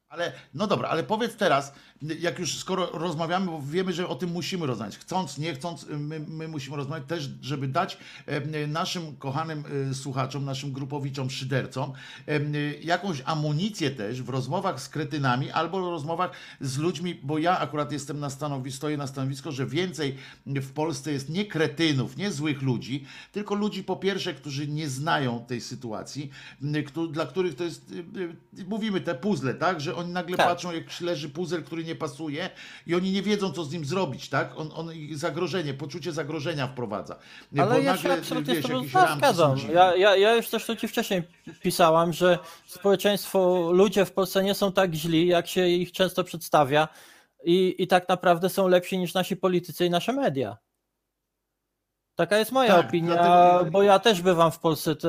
[0.09, 1.73] Ale, no dobra, ale powiedz teraz,
[2.03, 6.21] jak już skoro rozmawiamy, bo wiemy, że o tym musimy rozmawiać, chcąc, nie chcąc, my,
[6.21, 11.93] my musimy rozmawiać też, żeby dać em, naszym kochanym e, słuchaczom, naszym grupowiczom, szydercom
[12.27, 12.53] em,
[12.83, 16.31] jakąś amunicję też w rozmowach z kretynami albo w rozmowach
[16.61, 20.17] z ludźmi, bo ja akurat jestem na stanowisku, stoję na stanowisku, że więcej
[20.47, 25.45] w Polsce jest nie kretynów, nie złych ludzi, tylko ludzi po pierwsze, którzy nie znają
[25.45, 26.31] tej sytuacji,
[27.11, 27.95] dla których to jest,
[28.69, 30.49] mówimy te puzzle, tak, że oni nagle Tak.
[30.49, 32.51] patrzą, jak leży puzzle, który nie pasuje
[32.87, 34.59] i oni nie wiedzą, co z nim zrobić, tak?
[34.59, 37.17] On, on ich zagrożenie, poczucie zagrożenia wprowadza.
[37.59, 39.57] Ale Bo ja nagle, się absolutnie z wiesz, ramki zgadzam.
[39.73, 41.23] Ja, ja, ja już też to ci wcześniej
[41.63, 46.89] pisałam, że społeczeństwo, ludzie w Polsce nie są tak źli, jak się ich często przedstawia
[47.45, 50.57] i, i tak naprawdę są lepsi niż nasi politycy i nasze media.
[52.17, 55.09] Taka jest moja Tak, opinia, dlatego- bo ja też bywam w Polsce, te,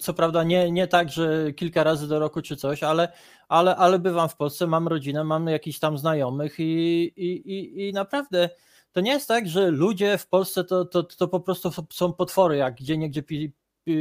[0.00, 3.12] co prawda nie, nie tak, że kilka razy do roku czy coś, ale,
[3.48, 7.92] ale, ale bywam w Polsce, mam rodzinę, mam jakichś tam znajomych i, i, i, i
[7.92, 8.50] naprawdę
[8.92, 12.56] to nie jest tak, że ludzie w Polsce to, to, to po prostu są potwory,
[12.56, 13.52] jak gdzie niegdzie pi,
[13.84, 13.94] pi,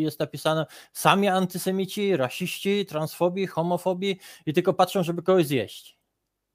[0.00, 5.98] jest napisane sami antysemici, rasiści, transfobii, homofobii i tylko patrzą, żeby kogoś zjeść.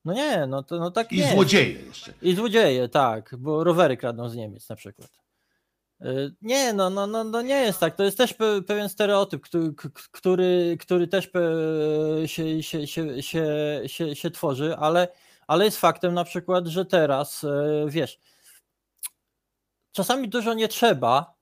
[0.06, 1.34] No nie, no to no tak I nie jest.
[1.34, 2.14] złodzieje jeszcze.
[2.22, 5.21] I złodzieje, tak, bo rowery kradną z Niemiec na przykład.
[6.06, 7.96] Y, Nie, no, no, no, no nie jest tak.
[7.96, 9.74] To jest też pe- pewien stereotyp, który,
[10.12, 11.30] który, który też
[12.26, 15.08] się, się, się, się, się, się tworzy, ale,
[15.48, 18.20] ale jest faktem na przykład, że teraz, e, wiesz,
[19.92, 21.36] czasami dużo nie trzeba,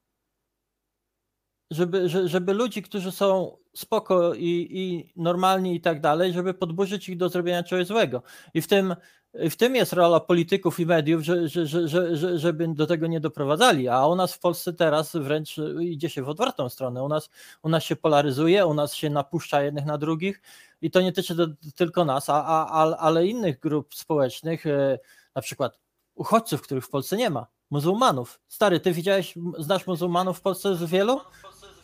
[1.71, 7.09] żeby, że- żeby ludzi, którzy są spoko i, i normalni i tak dalej, żeby podburzyć
[7.09, 8.23] ich do zrobienia czegoś złego.
[8.53, 8.95] I w tym,
[9.33, 13.07] w tym jest rola polityków i mediów, że, że, że, że, że, żeby do tego
[13.07, 13.87] nie doprowadzali.
[13.87, 17.03] A u nas w Polsce teraz wręcz idzie się w odwrotną stronę.
[17.03, 17.29] U nas,
[17.63, 20.41] u nas się polaryzuje, u nas się napuszcza jednych na drugich
[20.81, 24.99] i to nie tyczy do, tylko nas, a, a, ale innych grup społecznych, e,
[25.35, 25.79] na przykład
[26.15, 28.39] uchodźców, których w Polsce nie ma, muzułmanów.
[28.47, 31.21] Stary, ty widziałeś, znasz muzułmanów w Polsce z wielu?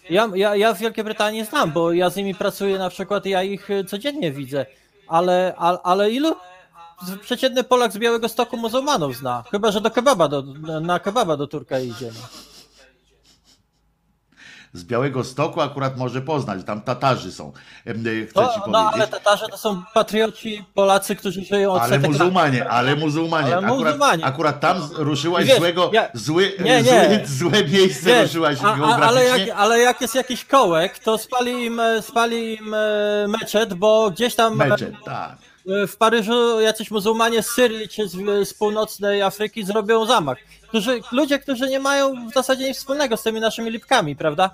[0.10, 3.44] Ja, ja, ja w Wielkiej Brytanii znam, bo ja z nimi pracuję na przykład ja
[3.44, 4.66] ich codziennie widzę.
[5.08, 6.36] Ale, ale, ale ilu?
[7.22, 9.44] Przeciętny Polak z Białego Stoku muzułmanów zna.
[9.52, 10.42] Chyba, że do kebaba, do,
[10.82, 12.12] na kebaba do Turka idzie.
[12.14, 12.28] No.
[14.74, 17.52] Z Białego Stoku akurat może poznać, tam Tatarzy są.
[17.86, 17.94] E,
[18.26, 19.12] Chcę No, ci no ale powiedzieć.
[19.12, 22.12] Tatarzy to są patrioci Polacy, którzy żyją od Ale setek lat.
[22.12, 23.58] muzułmanie, ale muzułmanie.
[23.58, 24.26] Ale Akurat, muzułmanie.
[24.26, 27.26] akurat tam z- ruszyłaś Wiesz, złego, ja- zły, nie, nie.
[27.26, 31.18] Złe, złe miejsce Wiesz, ruszyłaś a, a, ale, jak, ale jak jest jakiś kołek, to
[31.18, 35.36] spali im, e, spali im e, meczet, bo gdzieś tam Meczet, tak.
[35.88, 40.38] W Paryżu jacyś muzułmanie z Syrii czy z, z północnej Afryki zrobią zamach.
[40.68, 44.52] Którzy, ludzie, którzy nie mają w zasadzie nic wspólnego z tymi naszymi lipkami, prawda?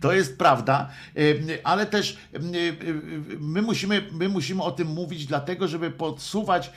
[0.00, 5.26] To jest prawda, em, ale też em, em, my musimy, my musimy o tym mówić,
[5.26, 6.70] dlatego, żeby podsuwać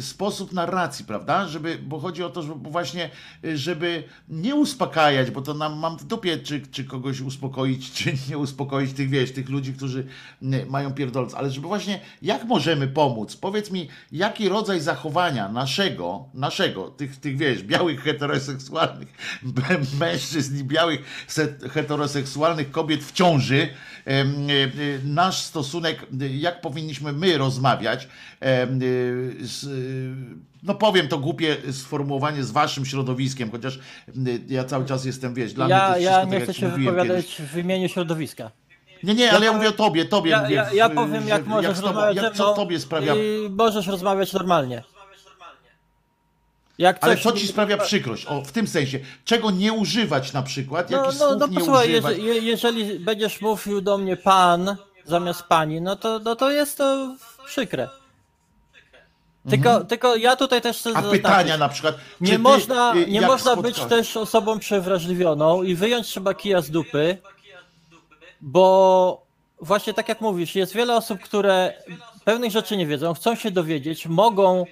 [0.00, 1.48] sposób narracji, prawda?
[1.48, 3.10] Żeby, bo chodzi o to, żeby właśnie,
[3.54, 8.38] żeby nie uspokajać, bo to nam mam w dupie, czy, czy kogoś uspokoić, czy nie
[8.38, 10.06] uspokoić tych, wiesz, tych ludzi, którzy
[10.68, 13.36] mają pierdolec, ale żeby właśnie, jak możemy pomóc?
[13.36, 19.08] Powiedz mi, jaki rodzaj zachowania naszego, naszego, tych, tych wiesz, białych heteroseksualnych
[20.00, 21.54] mężczyzn i białych se-
[22.40, 23.68] heteroseksualnych kobiet w ciąży,
[24.06, 24.26] e, e,
[25.04, 28.08] nasz stosunek, e, jak powinniśmy my rozmawiać,
[30.62, 33.78] no powiem to głupie sformułowanie z waszym środowiskiem, chociaż
[34.48, 36.56] ja cały czas jestem, wiesz, dla mnie to Ja, jest ja nie tak, chcę jak
[36.56, 37.50] się wypowiadać kiedyś.
[37.50, 38.50] w imieniu środowiska.
[39.02, 40.54] Nie, nie, ale ja mówię o tobie, tobie Ja, mówię.
[40.54, 44.32] ja, ja powiem, jak możesz tobą- rozmawiać jak, ze co tobie sprawia i możesz rozmawiać
[44.32, 44.82] normalnie.
[46.80, 48.26] Jak Ale coś co mi- ci sprawia przykrość?
[48.26, 48.98] O, w tym sensie.
[49.24, 50.90] Czego nie używać na przykład?
[50.90, 52.16] No, Jakich no, słów no nie posłuchaj, używać?
[52.16, 56.78] jeżeli, je- jeżeli będziesz mówił do mnie pan zamiast pani, no to, no to jest
[56.78, 57.16] to
[57.46, 57.88] przykre.
[59.50, 61.04] Tylko, tylko ja tutaj też chcę Mhm.
[61.06, 61.94] A zaznaczyć, pytania na przykład.
[62.20, 66.70] nie ty, można, y, nie można być też osobą przewrażliwioną i wyjąć trzeba kija z
[66.70, 67.18] dupy,
[68.40, 69.22] bo
[69.60, 71.74] właśnie tak jak mówisz, jest wiele osób, które
[72.24, 74.64] pewnych rzeczy nie wiedzą, chcą się dowiedzieć, mogą,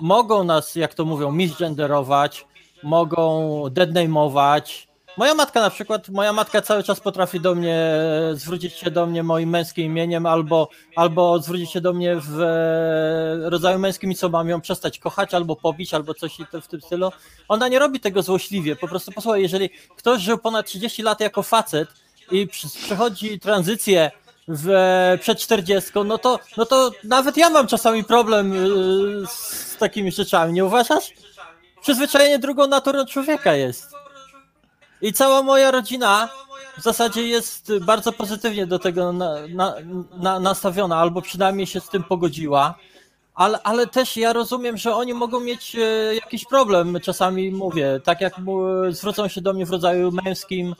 [0.00, 2.46] mogą nas, jak to mówią, misgenderować,
[2.82, 4.86] mogą deadname'ować.
[5.16, 7.90] Moja matka na przykład, moja matka cały czas potrafi do mnie
[8.32, 13.50] zwrócić się do mnie moim męskim imieniem albo, albo zwrócić się do mnie w e,
[13.50, 17.12] rodzaju męskim i co mam ją przestać kochać albo pobić albo coś w tym stylu.
[17.48, 21.42] Ona nie robi tego złośliwie, po prostu posłuchaj, jeżeli ktoś żył ponad 30 lat jako
[21.42, 21.88] facet
[22.30, 24.10] i przechodzi tranzycję
[24.48, 24.68] w,
[25.20, 30.52] przed 40, no to, no to nawet ja mam czasami problem y, z takimi rzeczami,
[30.52, 31.12] nie uważasz?
[31.80, 33.92] Przyzwyczajenie drugą naturą człowieka jest.
[35.02, 36.28] I cała moja rodzina
[36.78, 39.74] w zasadzie jest bardzo pozytywnie do tego na, na,
[40.16, 42.74] na, nastawiona, albo przynajmniej się z tym pogodziła.
[43.34, 46.98] Ale, ale też ja rozumiem, że oni mogą mieć e, jakiś problem.
[47.02, 48.60] Czasami mówię, tak jak mu,
[48.90, 50.74] zwrócą się do mnie w rodzaju męskim,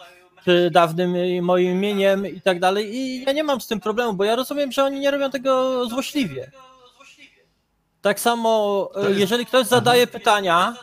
[0.70, 2.96] dawnym e, moim imieniem i tak dalej.
[2.96, 5.86] I ja nie mam z tym problemu, bo ja rozumiem, że oni nie robią tego
[5.88, 6.50] złośliwie.
[8.02, 10.74] Tak samo, jest- jeżeli ktoś zadaje pytania,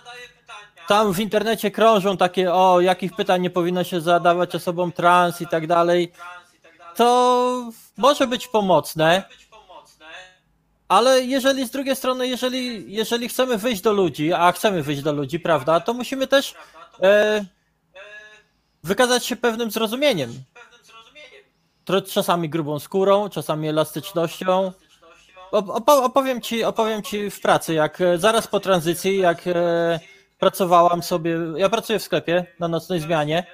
[0.88, 5.48] tam w internecie krążą takie, o, jakich pytań nie powinno się zadawać osobom trans i
[5.48, 6.12] tak dalej,
[6.96, 9.24] to może być pomocne,
[10.88, 15.14] ale jeżeli z drugiej strony, jeżeli, jeżeli chcemy wyjść do ludzi, a chcemy wyjść do
[15.14, 16.56] ludzi, prawda, to musimy też
[17.02, 17.46] e,
[18.84, 20.34] wykazać się pewnym zrozumieniem.
[22.14, 24.72] Czasami grubą skórą, czasami elastycznością
[25.52, 30.00] opo- opowiem, ci, opowiem ci w pracy, jak e, zaraz po tranzycji, jak e,
[30.40, 33.46] pracowałam sobie, ja pracuję w sklepie na nocnej zmianie,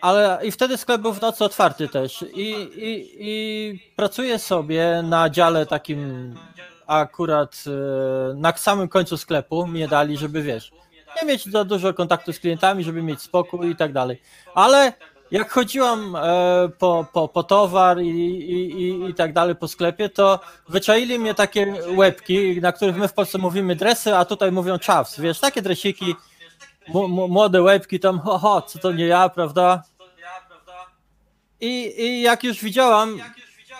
[0.00, 5.30] ale i wtedy sklep był w nocy otwarty też i, i, i pracuję sobie na
[5.30, 6.34] dziale takim
[6.86, 10.72] akurat e, na samym końcu sklepu mnie dali, żeby wiesz,
[11.22, 14.22] nie mieć za dużo kontaktu z klientami, żeby mieć spokój i tak dalej.
[14.54, 14.92] Ale
[15.30, 20.08] jak chodziłam e, po, po, po towar i, i, i, i tak dalej po sklepie,
[20.08, 24.78] to wyczaili mnie takie łebki, na których my w Polsce mówimy dresy, a tutaj mówią
[24.86, 26.14] chaps, wiesz, takie dresiki,
[27.28, 29.82] młode łebki tam, ho, ho, co to nie ja, prawda?
[31.60, 33.18] I, I jak już widziałam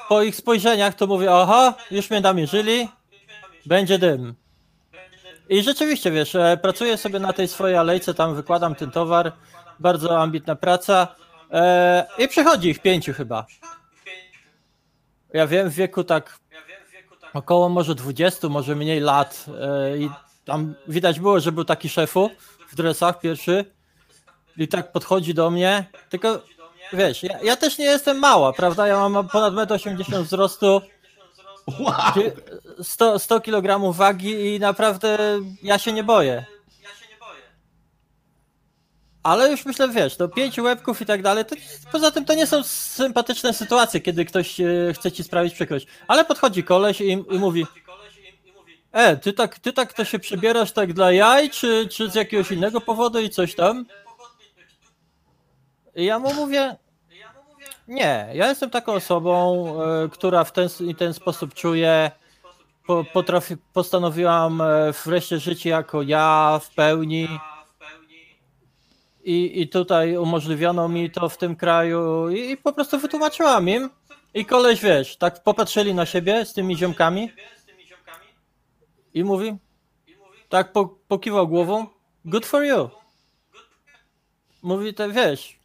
[0.08, 2.88] po ich spojrzeniach, to mówię, aha, już mnie namierzyli,
[3.66, 4.34] będzie dym.
[5.48, 9.32] I rzeczywiście, wiesz, e, pracuję sobie na tej swojej alejce, tam wykładam ten towar,
[9.80, 11.08] bardzo ambitna praca.
[11.52, 13.46] E, i przychodzi ich pięciu chyba.
[15.32, 16.38] Ja wiem, w wieku tak
[17.34, 19.46] około może 20, może mniej lat.
[19.60, 20.10] E, i
[20.44, 22.30] tam widać było, że był taki szefu
[22.68, 23.64] w dresach pierwszy.
[24.56, 26.42] I tak podchodzi do mnie, tylko
[26.92, 28.86] wiesz, ja, ja też nie jestem mała, prawda?
[28.86, 30.82] Ja mam ponad 1,80 m wzrostu,
[31.66, 32.32] Wow!
[32.82, 35.18] 100, 100 kg wagi i naprawdę
[35.62, 36.44] ja się nie boję.
[39.22, 41.56] Ale już myślę, wiesz, to pięć łebków i tak dalej, to,
[41.92, 44.64] poza tym to nie są sympatyczne sytuacje, kiedy ktoś e,
[44.94, 45.86] chce ci sprawić przykrość.
[46.08, 47.66] Ale podchodzi koleś i, i mówi,
[48.92, 52.50] e, ty tak, ty tak to się przebierasz tak dla jaj, czy, czy z jakiegoś
[52.50, 53.86] innego powodu i coś tam?
[55.96, 56.76] I ja mu mówię,
[57.88, 62.10] nie, ja jestem taką osobą, e, która w ten, ten sposób czuje,
[62.86, 67.28] po, potrafi, postanowiłam e, wreszcie żyć jako ja w pełni
[69.24, 73.90] i, i tutaj umożliwiono mi to w tym kraju i, i po prostu wytłumaczyłam im
[74.34, 77.30] i koleś, wiesz, tak popatrzyli na siebie z tymi ziomkami
[79.14, 79.56] i mówi,
[80.48, 81.86] tak po, pokiwał głową,
[82.24, 82.90] good for you.
[84.62, 85.58] Mówi, te wiesz,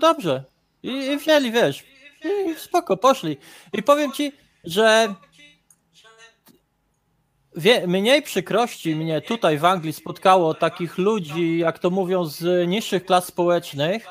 [0.00, 0.55] dobrze.
[0.82, 1.84] I, I wzięli, wiesz.
[2.24, 3.36] I spoko, poszli.
[3.72, 4.32] I powiem ci,
[4.64, 5.14] że
[7.56, 13.04] wie, mniej przykrości mnie tutaj w Anglii spotkało takich ludzi, jak to mówią, z niższych
[13.04, 14.06] klas społecznych,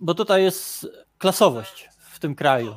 [0.00, 2.76] bo tutaj jest klasowość w tym kraju.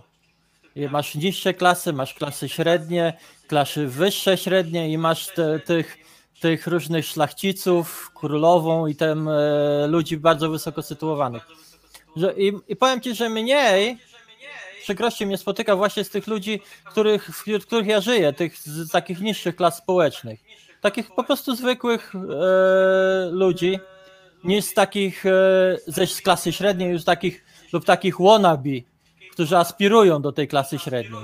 [0.90, 3.18] Masz niższe klasy, masz klasy średnie,
[3.48, 5.98] klasy wyższe średnie i masz te, tych,
[6.40, 11.48] tych różnych szlachciców, królową i tem e, ludzi bardzo wysoko sytuowanych.
[12.16, 13.98] Że, i, I powiem ci, że mniej
[14.84, 19.20] przykrości mnie spotyka właśnie z tych ludzi, których, wśród których ja żyję, tych z takich
[19.20, 20.40] niższych klas społecznych.
[20.82, 23.80] Takich po prostu zwykłych e, ludzi,
[24.44, 25.30] niż z takich e,
[25.88, 28.70] ze z klasy średniej, już takich lub takich wannabe,
[29.32, 31.22] którzy aspirują do tej klasy średniej.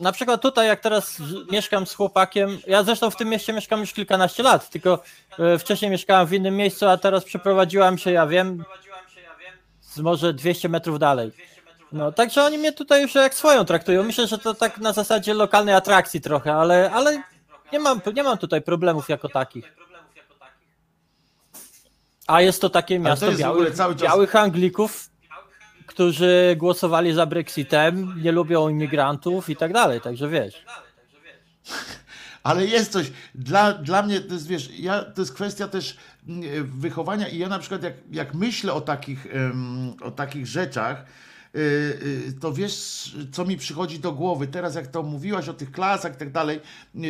[0.00, 1.18] Na przykład tutaj, jak teraz
[1.50, 5.02] mieszkam z chłopakiem, ja zresztą w tym mieście mieszkam już kilkanaście lat, tylko
[5.38, 8.64] e, wcześniej mieszkałem w innym miejscu, a teraz przeprowadziłam się, ja wiem,
[9.96, 11.32] może 200 metrów dalej.
[11.92, 14.02] No, także oni mnie tutaj już jak swoją traktują.
[14.02, 17.22] Myślę, że to tak na zasadzie lokalnej atrakcji trochę, ale, ale
[17.72, 19.74] nie, mam, nie mam tutaj problemów jako takich.
[22.26, 25.10] A jest to takie to miasto ogóle białych, cały czas- białych Anglików,
[25.86, 30.64] którzy głosowali za Brexitem, nie lubią imigrantów i tak dalej, także wiesz.
[32.42, 35.96] Ale jest coś, dla, dla mnie to jest, wiesz, ja, to jest kwestia też
[36.64, 39.26] wychowania i ja na przykład jak, jak myślę o takich,
[40.02, 41.04] o takich rzeczach,
[41.56, 41.58] y,
[42.28, 44.46] y, to wiesz, co mi przychodzi do głowy.
[44.46, 46.60] Teraz jak to mówiłaś o tych klasach i tak dalej,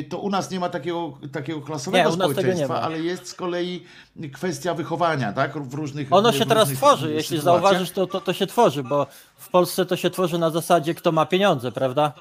[0.09, 3.85] to u nas nie ma takiego, takiego klasowego Nie, społeczeństwa, ale jest z kolei
[4.33, 5.59] kwestia wychowania, tak?
[5.59, 9.07] W różnych Ono się teraz tworzy, jeśli zauważysz, to, to, to się tworzy, bo
[9.37, 12.13] w Polsce to się tworzy na zasadzie, kto ma pieniądze, prawda?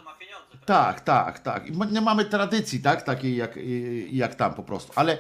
[0.65, 1.91] Tak, tak, tak.
[1.91, 3.59] Nie mamy tradycji, tak, takiej jak,
[4.11, 4.93] jak tam po prostu.
[4.95, 5.17] Ale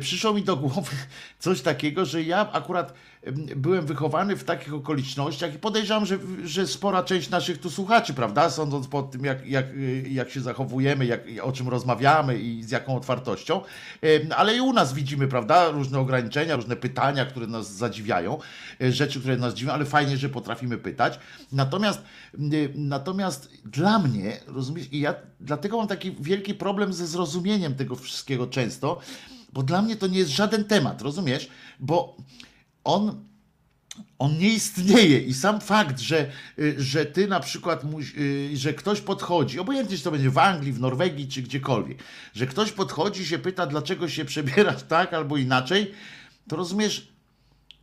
[0.00, 0.90] przyszło mi do głowy
[1.38, 2.94] coś takiego, że ja akurat
[3.56, 8.50] byłem wychowany w takich okolicznościach i podejrzewam, że, że spora część naszych tu słuchaczy, prawda,
[8.50, 9.66] sądząc po tym, jak, jak,
[10.10, 13.60] jak się zachowujemy, jak, o czym rozmawiamy i z jaką otwartością,
[14.36, 18.38] ale i u nas widzimy, prawda, różne ograniczenia, różne pytania, które nas zadziwiają,
[18.80, 21.18] e, rzeczy, które nas dziwią, ale fajnie, że potrafimy pytać.
[21.52, 22.02] Natomiast,
[22.34, 27.96] y, natomiast dla mnie, rozumiesz, i ja dlatego mam taki wielki problem ze zrozumieniem tego
[27.96, 29.00] wszystkiego często,
[29.52, 31.48] bo dla mnie to nie jest żaden temat, rozumiesz?
[31.80, 32.16] Bo
[32.84, 33.24] on
[34.18, 37.82] on nie istnieje i sam fakt, że, y, że ty na przykład,
[38.18, 41.98] y, że ktoś podchodzi, obojętnie czy to będzie w Anglii, w Norwegii czy gdziekolwiek,
[42.34, 45.92] że ktoś podchodzi i się pyta, dlaczego się przebierasz tak albo inaczej,
[46.48, 47.08] to rozumiesz,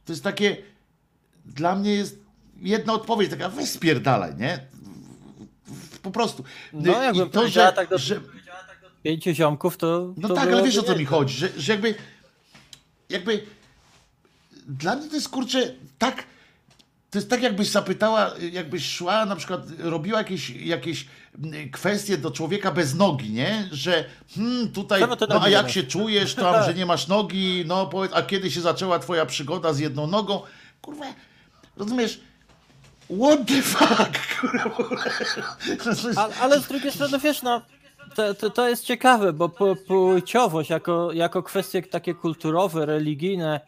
[0.05, 0.57] to jest takie,
[1.45, 2.19] dla mnie jest
[2.61, 4.67] jedna odpowiedź taka, weź spierdalaj, nie?
[6.01, 6.43] po prostu.
[6.73, 8.21] No, jakbym I to, że, tak do- że,
[9.03, 10.13] Pięciu ziomków to.
[10.17, 11.95] no to tak, ale wiesz o co mi chodzi, że, że jakby,
[13.09, 13.43] jakby
[14.71, 16.23] dla mnie to jest kurczę tak,
[17.09, 21.07] to jest tak jakbyś zapytała, jakbyś szła na przykład, robiła jakieś, jakieś
[21.71, 23.69] kwestie do człowieka bez nogi, nie?
[23.71, 28.11] Że hmm, tutaj, no a jak się czujesz tam, że nie masz nogi, no powiedz,
[28.13, 30.41] a kiedy się zaczęła twoja przygoda z jedną nogą?
[30.81, 31.05] Kurwa,
[31.77, 32.19] rozumiesz?
[33.21, 34.41] What the fuck?
[35.83, 36.21] Kurwa.
[36.21, 37.61] Ale, ale z drugiej strony wiesz, no.
[38.15, 39.49] To, to, to jest ciekawe, bo
[39.87, 43.61] płciowość jako, jako kwestie takie kulturowe, religijne,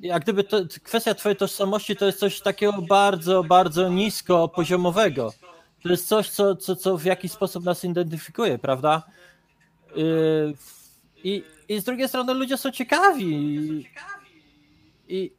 [0.00, 5.32] jak gdyby to, kwestia twojej tożsamości to jest coś takiego bardzo, bardzo nisko poziomowego.
[5.82, 9.02] To jest coś, co, co, co w jakiś sposób nas identyfikuje, prawda?
[9.96, 10.54] Yy,
[11.24, 13.26] I, I z drugiej strony ludzie są ciekawi.
[15.08, 15.32] I,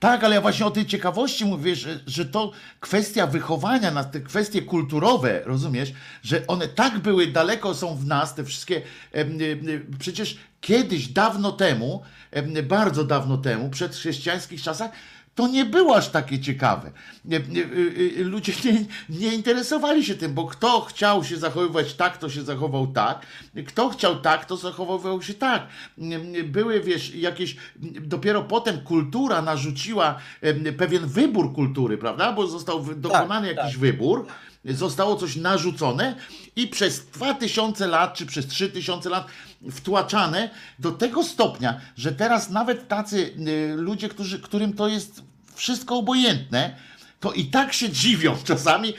[0.00, 4.20] Tak, ale ja właśnie o tej ciekawości mówię, że, że to kwestia wychowania nas, te
[4.20, 5.92] kwestie kulturowe, rozumiesz,
[6.22, 8.82] że one tak były daleko są w nas, te wszystkie,
[9.98, 14.90] przecież kiedyś, dawno temu, em, bardzo dawno temu, przed chrześcijańskich czasach,
[15.36, 16.90] to nie było aż takie ciekawe.
[17.32, 22.30] Y- y- Ludzie nie, nie interesowali się tym, bo kto chciał się zachowywać tak, to
[22.30, 23.26] się zachował tak.
[23.66, 25.66] Kto chciał tak, to zachowywał się tak.
[26.44, 27.56] Były, wiesz, jakieś.
[28.00, 30.18] Dopiero potem kultura narzuciła
[30.78, 32.32] pewien wybór kultury, prawda?
[32.32, 33.80] Bo został dokonany jakiś tak.
[33.80, 34.26] wybór,
[34.64, 36.16] zostało coś narzucone
[36.56, 39.26] i przez 2000 lat, czy przez 3000 lat
[39.70, 45.22] wtłaczane do tego stopnia, że teraz nawet tacy y, ludzie, którzy, którym to jest
[45.54, 46.76] wszystko obojętne,
[47.26, 48.94] to i tak się dziwią czasami,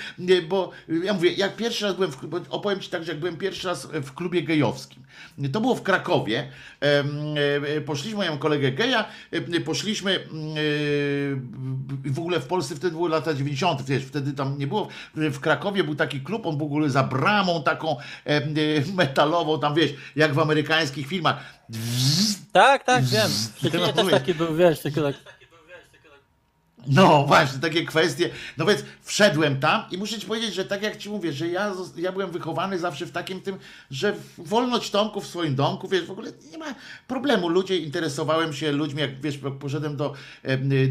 [0.48, 2.18] bo y, ja mówię, jak pierwszy raz byłem, w,
[2.50, 5.04] opowiem Ci tak, że jak byłem pierwszy raz w klubie gejowskim,
[5.52, 6.50] to było w Krakowie,
[6.80, 7.36] em,
[7.78, 13.10] e, poszliśmy, miałem kolegę geja, e, poszliśmy mm, e, w ogóle w Polsce wtedy były
[13.10, 16.90] lata 90, wiesz, wtedy tam nie było, w Krakowie był taki klub, on w ogóle
[16.90, 18.42] za bramą taką e,
[18.94, 21.44] metalową, tam wiesz, jak w amerykańskich filmach,
[22.52, 23.30] tak, tak, wiem.
[23.30, 25.37] W Szczecinie też taki był, wiesz, tylko tak.
[26.88, 28.30] No właśnie, takie kwestie.
[28.58, 31.74] No więc wszedłem tam i muszę ci powiedzieć, że tak jak ci mówię, że ja,
[31.98, 33.58] ja byłem wychowany zawsze w takim tym,
[33.92, 36.66] że wolność domku w swoim domku, wiesz, w ogóle nie ma
[37.08, 37.50] problemu.
[37.50, 40.14] Ludzie, interesowałem się ludźmi, jak wiesz, poszedłem do,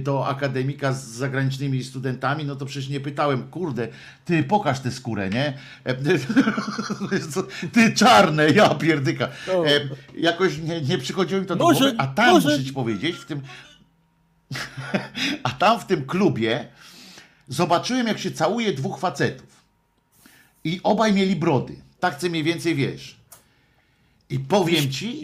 [0.03, 3.89] do akademika z zagranicznymi studentami, no to przecież nie pytałem, kurde,
[4.25, 5.59] ty pokaż tę skórę, nie?
[7.73, 9.29] Ty czarne, ja pierdyka.
[9.55, 9.65] O.
[9.65, 13.25] Em, Jakoś nie, nie przychodziło mi to do głowy, a tam muszę ci powiedzieć, w
[13.25, 13.41] tym
[15.43, 16.69] a tam w tym klubie
[17.49, 19.65] zobaczyłem, jak się całuje dwóch facetów.
[20.65, 21.77] I obaj mieli brody.
[22.01, 23.17] Tak co mniej więcej wiesz.
[24.31, 25.23] I powiem ci,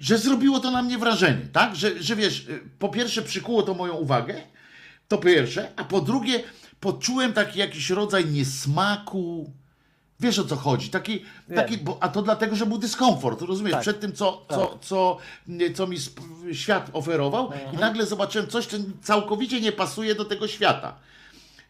[0.00, 1.76] że zrobiło to na mnie wrażenie, tak?
[1.76, 4.42] Że, że wiesz, y, po pierwsze przykuło to moją uwagę,
[5.08, 6.42] to pierwsze, a po drugie
[6.80, 9.52] poczułem taki jakiś rodzaj niesmaku.
[10.20, 10.88] Wiesz o co chodzi?
[10.90, 11.24] Taki,
[11.54, 13.72] taki bo, a to dlatego, że był dyskomfort, rozumiesz?
[13.72, 13.82] Tak.
[13.82, 15.16] Przed tym, co, co, co,
[15.48, 15.96] nie, co mi
[16.52, 17.74] świat oferował, Mhm.
[17.74, 20.94] i nagle zobaczyłem coś, co całkowicie nie pasuje do tego świata.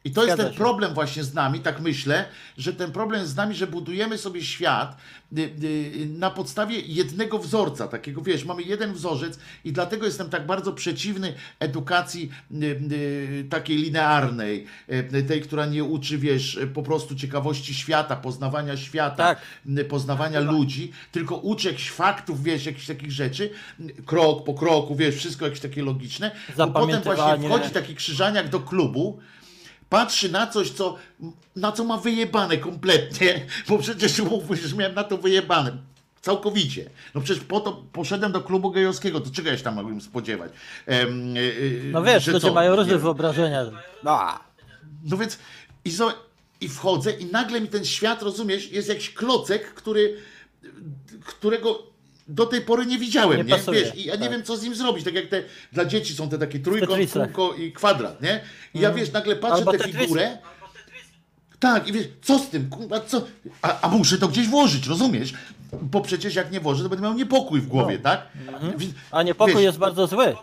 [0.05, 0.59] I to jest ten się.
[0.59, 2.24] problem właśnie z nami, tak myślę,
[2.59, 4.97] że ten problem jest z nami, że budujemy sobie świat
[5.39, 10.47] y, y, na podstawie jednego wzorca, takiego wiesz, mamy jeden wzorzec i dlatego jestem tak
[10.47, 14.66] bardzo przeciwny edukacji y, takiej linearnej,
[15.28, 19.40] tej, która nie uczy, wiesz, po prostu ciekawości świata, poznawania świata, Tak.
[19.89, 23.51] poznawania ludzi, tylko uczy jakichś faktów, wiesz, jakichś takich rzeczy,
[24.06, 28.60] krok po kroku, wiesz, wszystko jakieś takie logiczne, bo potem właśnie wchodzi taki krzyżaniak do
[28.60, 29.20] klubu,
[29.94, 30.96] patrzy na coś, co,
[31.56, 35.72] na co ma wyjebane kompletnie, bo przecież mówisz, że miałem na to wyjebane.
[36.20, 36.90] Całkowicie.
[37.14, 40.52] No przecież po to poszedłem do klubu gejowskiego, to czego ja się tam mogłem spodziewać?
[40.88, 40.92] Y,
[41.38, 42.54] y, No wiesz, że ludzie co?
[42.54, 43.64] mają różne wyobrażenia.
[44.04, 44.38] No.
[45.04, 45.38] No więc
[45.84, 46.12] i, zo,
[46.60, 50.16] i wchodzę i nagle mi ten świat, rozumiesz, jest jakiś klocek, który,
[51.24, 51.82] którego
[52.28, 53.51] do tej pory nie widziałem, Nie nie?
[53.51, 54.30] pasuje, Wiesz, i ja nie tak.
[54.30, 55.05] wiem, co z nim zrobić.
[55.05, 55.42] Tak jak te,
[55.72, 58.40] dla dzieci są te takie trójkąt, kółko i kwadrat, nie?
[58.74, 60.38] I ja, wiesz, nagle patrzę tę figurę,
[61.60, 63.24] tak, i wiesz, co z tym, kurwa, co?
[63.62, 65.34] A, a muszę to gdzieś włożyć, rozumiesz?
[65.82, 68.28] Bo przecież jak nie włożę, to będę miał niepokój w głowie, tak?
[68.78, 70.34] Więc, A niepokój wiesz, jest bardzo zły.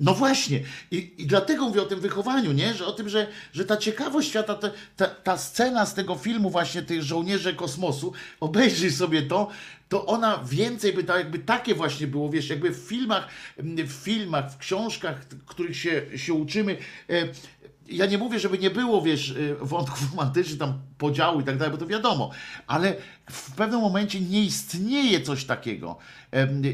[0.00, 0.60] No właśnie.
[0.90, 2.74] I, I dlatego mówię o tym wychowaniu, nie?
[2.74, 6.50] Że o tym, że, że ta ciekawość świata, ta, ta, ta scena z tego filmu
[6.50, 9.48] właśnie tych żołnierzy kosmosu, obejrzyj sobie to,
[9.88, 13.28] to ona więcej by, ta- jakby takie właśnie było, wiesz, jakby w filmach,
[13.58, 16.76] w filmach, w książkach, których się, się uczymy,
[17.10, 17.28] e,
[17.92, 21.72] ja nie mówię, żeby nie było, wiesz, y, wątków romantycznych, tam podziału i tak dalej,
[21.72, 22.30] bo to wiadomo,
[22.66, 22.94] ale
[23.30, 25.96] w pewnym momencie nie istnieje coś takiego,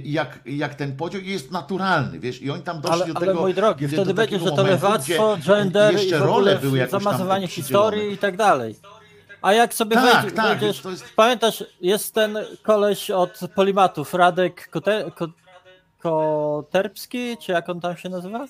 [0.05, 3.27] jak, jak ten podział i jest naturalny, wiesz, i oni tam doszli Ale, do ale
[3.27, 3.41] tego...
[3.41, 6.89] mój drogi, do wtedy będzie, takiego że to lewactwo, gender i jeszcze ogóle role były
[6.89, 8.75] zamazywanie historii i tak dalej.
[9.43, 14.69] A jak sobie Tak, wejdzie, tak, wejdziesz, jest- pamiętasz, jest ten koleś od Polimatów, Radek
[14.71, 15.29] Kote, Ko,
[15.99, 18.47] Koterpski, czy jak on tam się nazywa?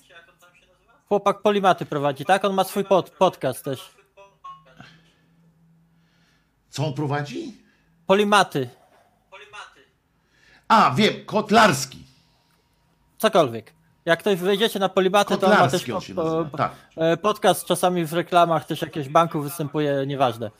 [1.08, 2.44] Chłopak Polimaty prowadzi, tak?
[2.44, 3.94] On ma swój pod, podcast też.
[6.70, 7.54] Co on prowadzi?
[8.06, 8.68] Polimaty,
[10.68, 12.04] A, wiem, Kotlarski.
[13.18, 13.72] cokolwiek.
[14.04, 16.56] Jak ktoś wejdziecie na Polimaty, to on ma też Kotlarski on się po- nazywa, po-
[16.58, 16.72] tak.
[16.96, 20.50] e, podcast, czasami w reklamach też jakiegoś banku występuje, nieważne.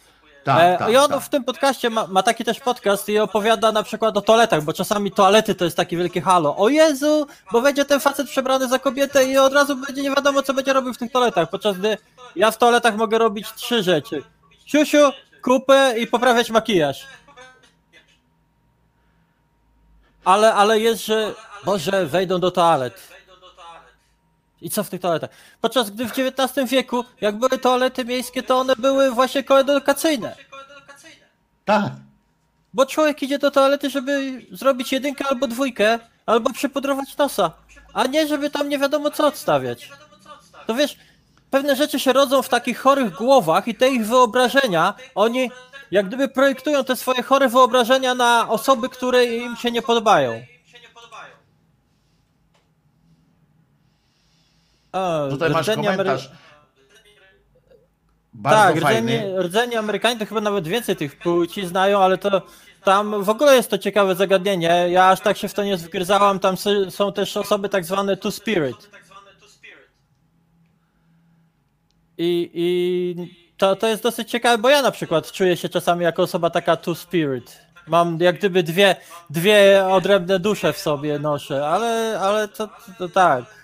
[0.48, 1.20] Tak, E, tak, I on tak.
[1.20, 4.72] w tym podcaście ma, ma taki też podcast i opowiada na przykład o toaletach, bo
[4.72, 6.56] czasami toalety to jest takie wielkie halo.
[6.56, 10.42] O Jezu, bo będzie ten facet przebrany za kobietę i od razu będzie nie wiadomo,
[10.42, 11.50] co będzie robił w tych toaletach.
[11.50, 11.96] Podczas gdy
[12.36, 14.22] ja w toaletach mogę robić trzy rzeczy.
[14.66, 15.10] Siusiu,
[15.42, 17.06] kupę i poprawiać makijaż.
[20.24, 21.34] Ale, ale jest, że
[21.64, 23.17] Boże, wejdą do toalet.
[24.60, 25.30] I co w tych toaletach?
[25.60, 30.36] Podczas gdy w XIX wieku, jak były toalety miejskie, to one były właśnie koedukacyjne.
[31.64, 31.92] Tak.
[32.74, 37.52] Bo człowiek idzie do toalety, żeby zrobić jedynkę albo dwójkę, albo przypudrować nosa,
[37.94, 39.90] a nie żeby tam nie wiadomo co odstawiać.
[40.66, 40.96] To wiesz,
[41.50, 45.50] pewne rzeczy się rodzą w takich chorych głowach i te ich wyobrażenia, oni
[45.90, 50.42] jak gdyby projektują te swoje chore wyobrażenia na osoby, które im się nie podobają.
[54.92, 56.30] O, Tutaj masz rdzenie Amery- komentarz.
[58.32, 59.00] Bardzo tak, fajny.
[59.00, 62.42] rdzenie, rdzenie Amerykanie to chyba nawet więcej tych płci znają, ale to
[62.84, 64.86] tam w ogóle jest to ciekawe zagadnienie.
[64.90, 66.38] Ja aż tak się w to nie wgryzałam.
[66.38, 66.56] Tam
[66.90, 68.90] są też osoby tak zwane two spirit.
[72.18, 73.14] I, i
[73.56, 76.76] to, to jest dosyć ciekawe, bo ja na przykład czuję się czasami jako osoba taka
[76.76, 77.58] two spirit.
[77.86, 78.96] Mam jak gdyby dwie,
[79.30, 83.57] dwie odrębne dusze w sobie noszę, ale, ale to, to, to tak.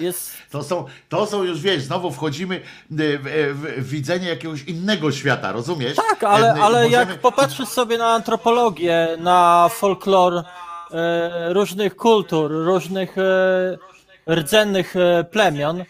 [0.00, 2.60] Jest, To są, to są już, wiesz, znowu wchodzimy
[2.90, 3.18] w,
[3.54, 5.96] w, w widzenie jakiegoś innego świata, rozumiesz?
[5.96, 10.34] Tak, ale, E, ale możemy- jak popatrzysz sobie na antropologię, na folklor
[10.90, 15.84] e, różnych kultur, różnych e, rdzennych e, plemion,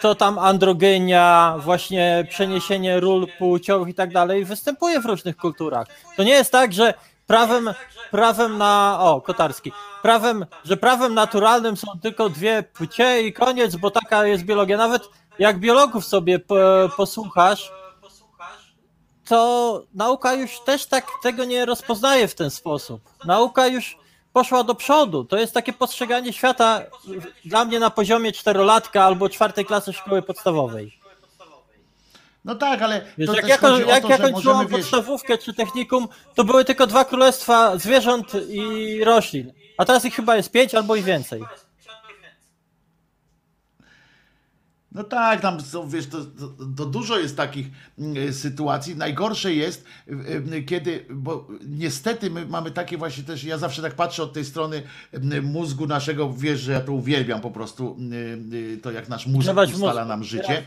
[0.00, 5.86] to tam androgynia, właśnie przeniesienie ról płciowych i tak dalej występuje w różnych kulturach.
[6.16, 6.94] To nie jest tak, że
[7.26, 7.74] prawem,
[8.10, 8.98] prawem na.
[9.00, 9.72] O, Kotarski.
[10.02, 14.76] Prawem, że prawem naturalnym są tylko dwie płcie i koniec, bo taka jest biologia.
[14.76, 15.08] Nawet
[15.38, 16.56] jak biologów sobie po,
[16.96, 17.72] posłuchasz,
[19.24, 23.00] to nauka już też tak tego nie rozpoznaje w ten sposób.
[23.24, 23.98] Nauka już
[24.32, 25.24] poszła do przodu.
[25.24, 26.82] To jest takie postrzeganie świata
[27.44, 31.05] dla mnie na poziomie czterolatka albo czwartej klasy szkoły podstawowej.
[32.46, 36.44] No tak, ale Wiesz, jak ja, jak ja kończyłam możemy, wiesz, podstawówkę czy technikum, to
[36.44, 39.52] były tylko dwa królestwa zwierząt i roślin.
[39.78, 41.42] A teraz ich chyba jest pięć albo i więcej.
[44.92, 46.18] No tak, tam wiesz, to,
[46.76, 47.66] to, dużo jest takich
[47.98, 48.96] mm, sytuacji.
[48.96, 49.84] Najgorsze jest,
[50.66, 54.82] kiedy, bo niestety my mamy takie właśnie też, ja zawsze tak patrzę od tej strony
[55.34, 57.96] y, mózgu naszego, wiesz, że ja to uwielbiam po prostu,
[58.52, 60.62] y, y, to jak nasz mózg ustala nam życie.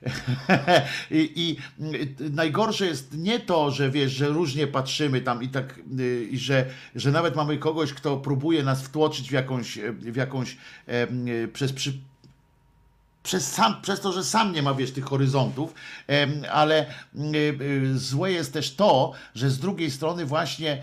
[1.10, 1.56] I, I
[1.94, 6.38] y, najgorsze jest nie to, że wiesz, że różnie patrzymy tam i tak, y, i
[6.38, 10.56] że, że nawet mamy kogoś, kto próbuje nas wtłoczyć w jakąś, w jakąś
[11.44, 11.92] y, przez przy,
[13.22, 15.74] przez, sam, przez to, że sam nie ma, wiesz, tych horyzontów,
[16.50, 16.86] ale
[17.94, 20.82] złe jest też to, że z drugiej strony właśnie,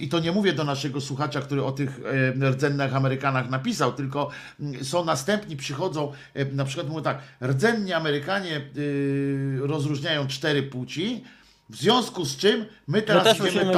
[0.00, 2.00] i to nie mówię do naszego słuchacza, który o tych
[2.40, 4.30] rdzennych Amerykanach napisał, tylko
[4.82, 6.12] są następni, przychodzą,
[6.52, 11.24] na przykład mówią tak, rdzenni Amerykanie y, rozróżniają cztery płci,
[11.70, 13.72] w związku z czym my teraz też idziemy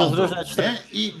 [0.57, 0.77] nie?
[0.91, 1.13] I,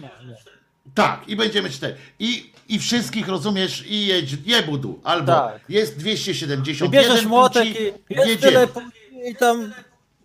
[0.93, 1.95] tak, i będziemy cztery.
[2.19, 5.61] I, i wszystkich rozumiesz, i jedź, jebudu, albo Tak.
[5.69, 8.51] jest I 271 bierzesz młotek płci, i jest jedziemy.
[8.53, 8.97] tyle płci
[9.31, 9.73] i tam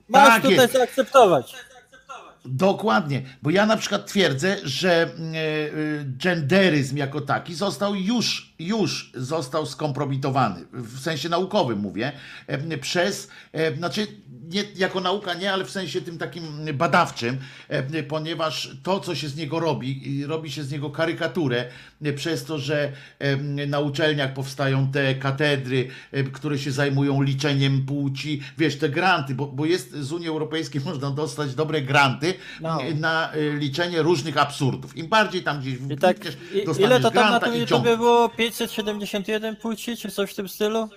[0.08, 1.54] masz Tak tutaj zaakceptować.
[2.44, 5.08] Dokładnie, bo ja na przykład twierdzę, że e, e,
[6.04, 12.12] genderyzm jako taki został już, już został skompromitowany, w sensie naukowym mówię,
[12.80, 13.28] przez,
[13.78, 14.06] znaczy
[14.48, 16.42] nie, jako nauka nie, ale w sensie tym takim
[16.74, 17.38] badawczym,
[18.08, 21.64] ponieważ to, co się z niego robi, robi się z niego karykaturę
[22.16, 22.92] przez to, że
[23.66, 25.88] na uczelniach powstają te katedry,
[26.32, 31.10] które się zajmują liczeniem płci, wiesz, te granty, bo, bo jest z Unii Europejskiej można
[31.10, 32.78] dostać dobre granty No.
[33.00, 34.96] na e, liczenie różnych absurdów.
[34.96, 36.16] Im bardziej tam gdzieś I tak,
[36.66, 37.84] dostaniesz ile to tam na granta tym i ciąg.
[37.84, 38.28] było?
[38.52, 40.88] 571 płci, czy coś w tym stylu?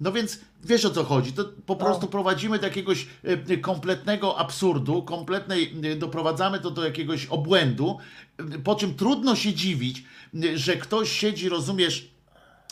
[0.00, 1.32] No więc wiesz o co chodzi.
[1.32, 1.80] To po No.
[1.84, 7.98] prostu prowadzimy do jakiegoś e, kompletnego absurdu, kompletnej, e, doprowadzamy to do jakiegoś obłędu,
[8.38, 10.04] e, po czym trudno się dziwić,
[10.54, 12.08] że ktoś siedzi, rozumiesz,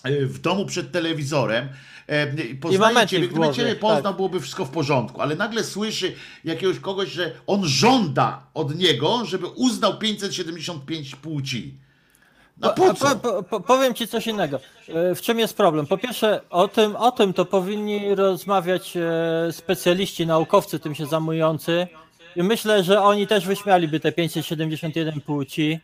[0.04, 1.68] w domu przed telewizorem,
[2.50, 4.16] i poznaje ciebie, gdyby głowie, ciebie poznał, tak.
[4.16, 9.46] byłoby wszystko w porządku, ale nagle słyszy jakiegoś kogoś, że on żąda od niego, żeby
[9.46, 11.74] uznał 575 płci.
[12.58, 13.16] No po co?
[13.16, 14.60] po, po, po, powiem ci coś innego.
[14.88, 15.86] E, W czym jest problem?
[15.86, 21.86] Po pierwsze, o tym, o tym to powinni rozmawiać e, specjaliści, naukowcy tym się zajmujący.
[22.36, 25.80] I myślę, że oni też wyśmialiby te 571 płci.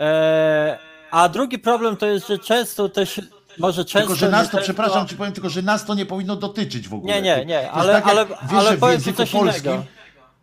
[0.00, 0.78] E,
[1.10, 3.20] a drugi problem to jest, że często też,
[3.58, 3.98] może często...
[3.98, 6.94] Tylko, że nas to, przepraszam, ci powiem, tylko, że nas to nie powinno dotyczyć w
[6.94, 7.14] ogóle.
[7.14, 9.84] Nie, nie, nie, ale- tak ale- wiesz, ale w powiem ci języku coś polskim, innego.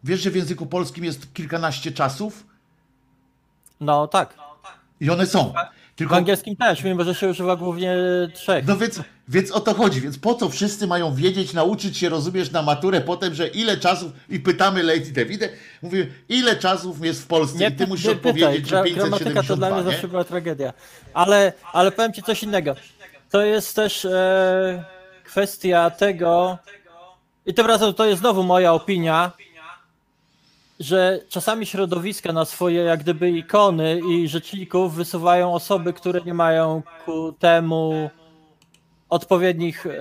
[0.04, 2.44] wiesz, że w języku polskim jest kilkanaście czasów
[3.80, 4.34] No tak.
[5.00, 5.54] I one są.
[5.94, 7.96] W Tylko, angielskim też, mimo że się używa głównie
[8.34, 8.68] trzech.
[8.68, 12.52] no więc, więc o to chodzi, więc po co wszyscy mają wiedzieć, nauczyć się, rozumiesz,
[12.52, 15.50] na maturę potem, że ile czasów, i pytamy Lady Davidę,
[15.82, 19.56] mówię, ile czasów jest w Polsce i ty musisz nie odpowiedzieć, że Gra- Gramatyka to
[19.56, 19.92] dla 572, mnie nie?
[19.92, 20.74] zawsze była tragedia.
[21.14, 22.76] Ale, ale powiem ci coś innego.
[23.32, 24.84] To jest też e,
[25.24, 26.58] kwestia tego,
[27.46, 29.32] i tym razem to jest znowu moja opinia,
[30.80, 36.82] że czasami środowiska na swoje jak gdyby ikony i rzeczników wysuwają osoby, które nie mają
[37.06, 38.10] ku temu
[39.10, 39.92] odpowiednich e,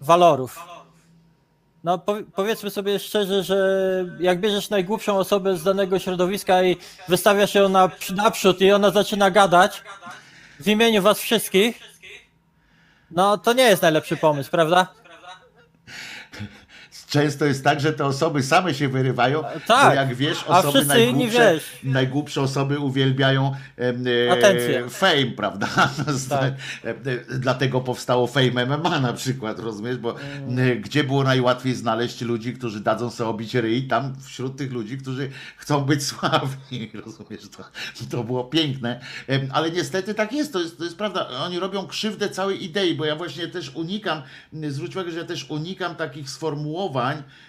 [0.00, 0.58] walorów.
[1.84, 3.58] No powi- powiedzmy sobie szczerze, że
[4.20, 6.76] jak bierzesz najgłupszą osobę z danego środowiska i
[7.08, 9.82] wystawiasz ją na, naprzód i ona zaczyna gadać
[10.60, 11.80] w imieniu was wszystkich,
[13.10, 14.86] no to nie jest najlepszy pomysł, prawda?
[17.08, 19.88] Często jest tak, że te osoby same się wyrywają, tak.
[19.88, 21.64] bo jak wiesz, osoby najgłupsze, wiesz.
[21.84, 24.88] najgłupsze osoby uwielbiają e, Atencję.
[24.88, 25.68] fame, prawda?
[26.28, 26.54] Tak.
[26.84, 26.94] e,
[27.38, 29.96] Dlatego powstało Fame MMA na przykład, rozumiesz?
[29.96, 30.58] Bo Mm.
[30.72, 33.88] e, gdzie było najłatwiej znaleźć ludzi, którzy dadzą sobie obić ryj?
[33.88, 37.48] Tam wśród tych ludzi, którzy chcą być sławni, rozumiesz?
[37.56, 37.64] To,
[38.10, 39.00] to było piękne.
[39.52, 41.28] Ale niestety tak jest, to jest, to jest prawda.
[41.28, 44.22] Oni robią krzywdę całej idei, bo ja właśnie też unikam,
[44.68, 46.97] zwróć uwagę, że ja też unikam takich sformułowań,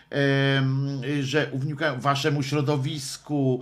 [0.10, 3.62] em, że unikam waszemu środowisku,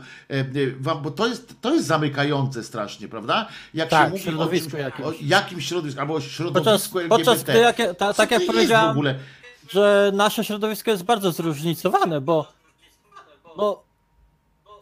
[0.80, 3.48] wam, bo to jest, to jest zamykające strasznie, prawda?
[3.74, 5.08] Jak Tak, się mówi środowisku o, jakimś.
[5.08, 7.52] o jakim środowisku, albo o Podczas, środowisku podczas LGBT.
[7.54, 9.16] gdy, jak, ta, tak jak jest w powiedziałem, ogóle?
[9.70, 12.52] że nasze środowisko jest bardzo zróżnicowane, bo,
[13.58, 13.84] bo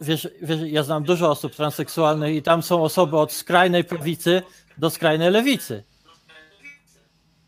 [0.00, 4.42] wiesz, wiesz, ja znam dużo osób transseksualnych i tam są osoby od skrajnej prawicy
[4.78, 5.82] do skrajnej lewicy.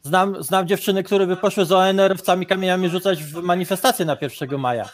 [0.02, 4.88] Znam, znam dziewczyny, które by poszły z ONR-owcami kamieniami rzucać w manifestację na 1 maja.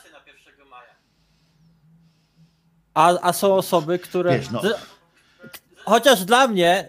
[2.94, 4.38] A, a są osoby, które.
[4.38, 4.62] Wiesz, no.
[5.84, 6.88] Chociaż dla mnie,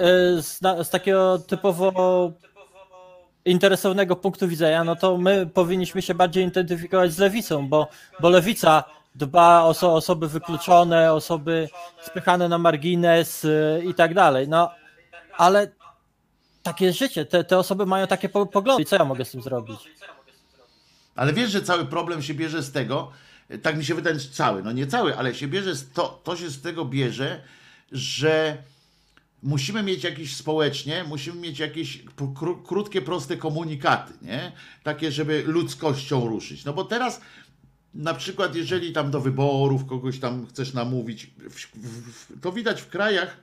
[0.00, 2.32] y, z, z takiego typowo
[3.44, 7.88] interesownego punktu widzenia, no to my powinniśmy się bardziej identyfikować z lewicą, bo,
[8.20, 8.84] bo lewica
[9.14, 11.68] dba o so, osoby wykluczone, osoby
[12.02, 14.48] spychane na margines y, i tak dalej.
[14.48, 14.70] No
[15.36, 15.68] ale
[16.62, 17.24] takie jest życie.
[17.24, 18.84] Te, te osoby mają takie po, poglądy.
[18.84, 19.80] Co ja mogę z tym zrobić?
[21.16, 23.12] Ale wiesz, że cały problem się bierze z tego,
[23.62, 26.50] tak mi się wydaje, cały, no nie cały, ale się bierze z to, to się
[26.50, 27.42] z tego bierze,
[27.92, 28.62] że
[29.42, 34.52] musimy mieć jakieś społecznie, musimy mieć jakieś kró- krótkie, proste komunikaty, nie?
[34.82, 36.64] Takie, żeby ludzkością ruszyć.
[36.64, 37.20] No bo teraz
[37.94, 42.88] na przykład, jeżeli tam do wyborów kogoś tam chcesz namówić, w, w, to widać w
[42.88, 43.36] krajach,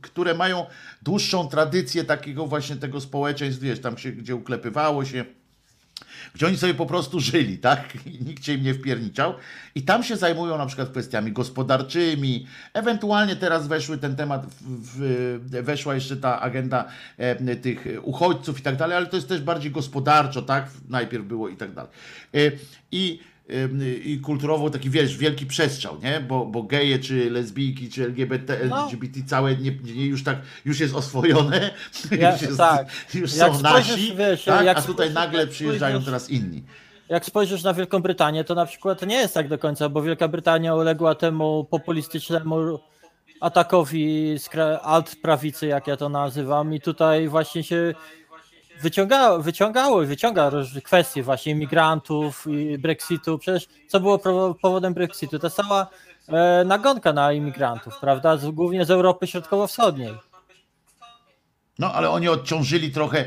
[0.00, 0.66] które mają
[1.02, 5.24] dłuższą tradycję takiego właśnie tego społeczeństw, wiesz, tam się, gdzie uklepywało się,
[6.34, 7.96] gdzie oni sobie po prostu żyli, tak?
[8.06, 9.34] I nikt się im nie wpierniczał.
[9.74, 12.46] I tam się zajmują na przykład kwestiami gospodarczymi.
[12.72, 14.46] Ewentualnie teraz weszły ten temat,
[15.40, 16.88] weszła jeszcze ta agenda
[17.18, 20.70] e, tych uchodźców i tak dalej, ale to jest też bardziej gospodarczo, tak?
[20.88, 21.90] Najpierw było i tak dalej.
[22.34, 22.38] E,
[22.92, 23.20] I
[24.04, 26.20] i kulturowo taki wiesz, wielki przestrzał, nie?
[26.20, 28.84] Bo, bo geje, czy lesbijki, czy LGBT, No.
[28.84, 31.70] LGBT całe nie, nie, już tak, już jest oswojone,
[32.20, 32.86] Ja- już, jest, tak.
[33.14, 34.66] już są spojrzysz, nasi, wiesz, tak?
[34.68, 36.62] a tutaj spojrzysz- nagle przyjeżdżają spojrzysz- teraz inni.
[37.08, 40.28] Jak spojrzysz na Wielką Brytanię, to na przykład nie jest tak do końca, bo Wielka
[40.28, 42.78] Brytania uległa temu populistycznemu
[43.40, 47.94] atakowi skra- alt-prawicy, jak ja to nazywam, i tutaj właśnie się
[48.82, 53.38] wyciągało, wyciągało i wyciąga różne kwestie właśnie imigrantów i Brexitu.
[53.38, 54.18] Przecież co było
[54.54, 55.38] powodem Brexitu?
[55.38, 55.86] Ta cała
[56.28, 58.36] e, nagonka na imigrantów, prawda?
[58.36, 60.14] Z, głównie z Europy Środkowo-Wschodniej.
[61.78, 63.24] No, ale oni odciążyli trochę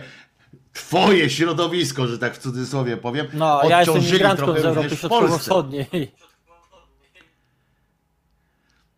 [0.73, 3.27] twoje środowisko, że tak w cudzysłowie powiem.
[3.33, 4.95] No, ja jestem imigrantką z Europy.
[4.95, 6.11] Środkowo-Wschodniej.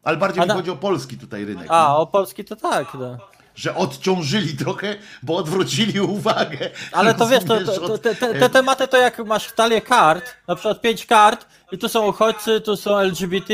[0.04, 1.68] Ale bardziej A mi na- chodzi o polski tutaj rynek.
[1.70, 2.94] A, o Polski to tak.
[2.94, 3.18] No.
[3.58, 6.70] Że odciążyli trochę, bo odwrócili uwagę.
[6.92, 10.56] Ale to wiesz, to, to, te, te, te tematy to jak masz talię kart, na
[10.56, 13.54] przykład pięć kart i tu są uchodźcy, tu są LGBT,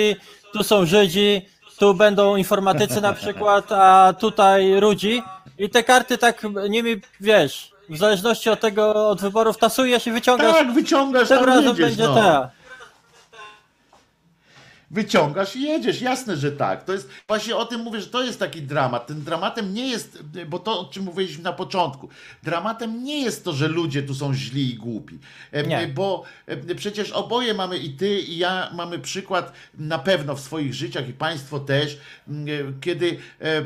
[0.54, 1.46] tu są Żydzi,
[1.80, 5.24] tu będą informatycy na przykład, a tutaj ludzi
[5.58, 10.54] i te karty tak nimi, wiesz, w zależności od tego, od wyborów tasujesz i wyciągasz,
[10.54, 12.16] Tak, wyciągasz, tym razem jedziesz, będzie no.
[12.16, 12.50] te.
[14.94, 16.84] Wyciągasz i jedziesz, jasne, że tak.
[16.84, 19.08] To jest, właśnie o tym mówię, że to jest taki dramat.
[19.08, 22.10] Ten dramatem nie jest, bo to o czym mówiliśmy na początku,
[22.44, 25.20] dramatem nie jest to, że ludzie tu są źli i głupi.
[25.52, 25.88] E, Nie.
[25.88, 30.74] Bo e, przecież oboje mamy i ty i ja mamy przykład na pewno w swoich
[30.74, 31.98] życiach i państwo też,
[32.30, 32.32] e,
[32.82, 33.64] kiedy e, e,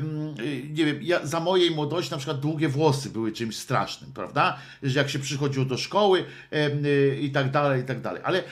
[0.69, 4.57] nie wiem, ja, za mojej młodości na przykład długie włosy były czymś strasznym, prawda?
[4.83, 8.21] Że jak się przychodziło do szkoły e, e, i tak dalej, i tak dalej.
[8.25, 8.43] Ale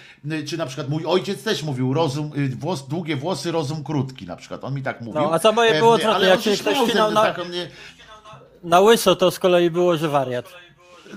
[0.45, 2.31] czy na przykład mój ojciec też mówił rozum,
[2.65, 4.63] włos, długie włosy, rozum krótki na przykład.
[4.63, 5.21] On mi tak mówił.
[5.21, 7.67] No, a za moje E, było ale Jak się ktoś na- tak, mnie,
[8.63, 10.45] Na łyso to z kolei było, że wariat.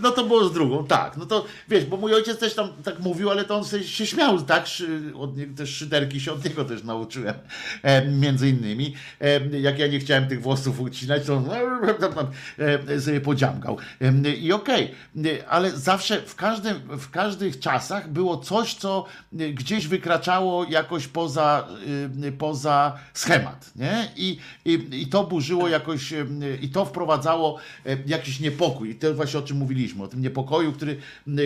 [0.03, 1.17] No to było z drugą, tak.
[1.17, 4.07] No to wiesz, bo mój ojciec też tam tak mówił, ale to on sobie się
[4.07, 4.67] śmiał, tak?
[5.15, 7.35] Od niego też szyderki się od niego też nauczyłem,
[7.83, 8.95] e, między innymi.
[9.21, 11.45] E, jak ja nie chciałem tych włosów ucinać, to on
[12.89, 13.79] e, sobie podziamgał.
[14.01, 14.89] E, I okej,
[15.27, 19.05] E, ale zawsze w, każdym, w każdych czasach było coś, co
[19.39, 21.69] e, gdzieś wykraczało jakoś poza,
[22.25, 24.09] e, poza schemat, nie?
[24.17, 26.27] I, i, I to burzyło jakoś, e,
[26.63, 28.91] i to wprowadzało e, jakiś niepokój.
[28.91, 30.99] I to właśnie o czym mówiliśmy, o tym niepokoju, który,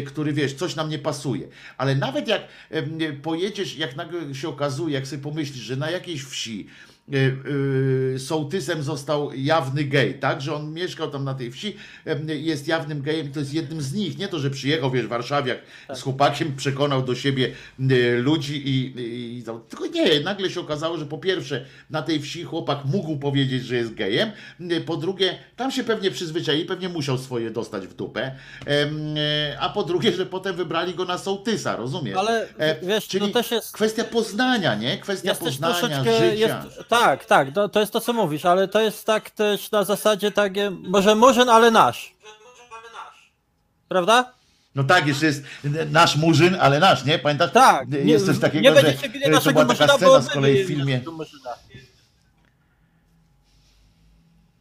[0.07, 1.49] który wiesz, coś nam nie pasuje.
[1.79, 2.43] Ale nawet jak
[3.23, 6.67] pojedziesz, jak nagle się okazuje, jak sobie pomyślisz, że na jakiejś wsi
[8.19, 10.41] sołtysem został jawny gej, tak?
[10.41, 11.77] Że on mieszkał tam na tej wsi,
[12.27, 14.19] jest jawnym gejem, to jest jednym z nich.
[14.19, 15.59] Nie to, że przyjechał, wiesz, warszawiak
[15.95, 17.53] z chłopakiem, przekonał do siebie
[17.91, 22.21] y, ludzi i, i, i tylko nie, nagle się okazało, że po pierwsze na tej
[22.21, 24.31] wsi chłopak mógł powiedzieć, że jest gejem,
[24.61, 28.35] y, po drugie tam się pewnie przyzwyczaili, pewnie musiał swoje dostać w dupę,
[28.67, 32.17] e, a po drugie, że potem wybrali go na sołtysa, rozumiesz?
[32.17, 32.49] Ale,
[32.83, 34.99] wiesz, czyli to też jest- kwestia poznania, nie?
[34.99, 36.35] Kwestia Jest poznania, życia.
[36.35, 39.85] Jest, tak, tak, to, to jest to, co mówisz, ale to jest tak też na
[39.85, 40.71] zasadzie takie.
[40.71, 42.15] Może murzyn, ale nasz.
[43.89, 44.33] Prawda?
[44.75, 45.45] No tak, jeszcze jest
[45.91, 47.19] nasz murzyn, ale nasz, nie?
[47.19, 47.53] Pamiętasz?
[47.53, 47.93] Tak.
[47.93, 51.01] Jest coś takiego, nie że będziecie bili to była taka scena z kolei w filmie.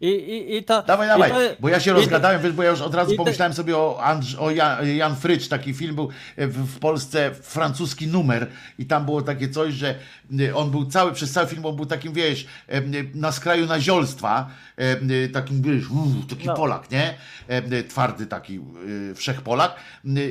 [0.01, 2.81] I, i, i Dawaj, i dawaj, to- bo ja się rozgadałem, wiesz, bo ja już
[2.81, 6.57] od razu pomyślałem sobie o, Andrz, o Jan, Jan Frycz, taki film był e, w,
[6.75, 8.47] w Polsce, francuski numer
[8.79, 9.95] i tam było takie coś, że
[10.39, 12.81] e, on był cały, przez cały film on był takim, wiesz, e,
[13.15, 14.49] na skraju naziolstwa,
[15.33, 15.83] takim, wiesz,
[16.29, 16.53] taki No.
[16.53, 17.13] Polak, nie?
[17.89, 18.59] Twardy taki
[19.15, 19.75] wszechpolak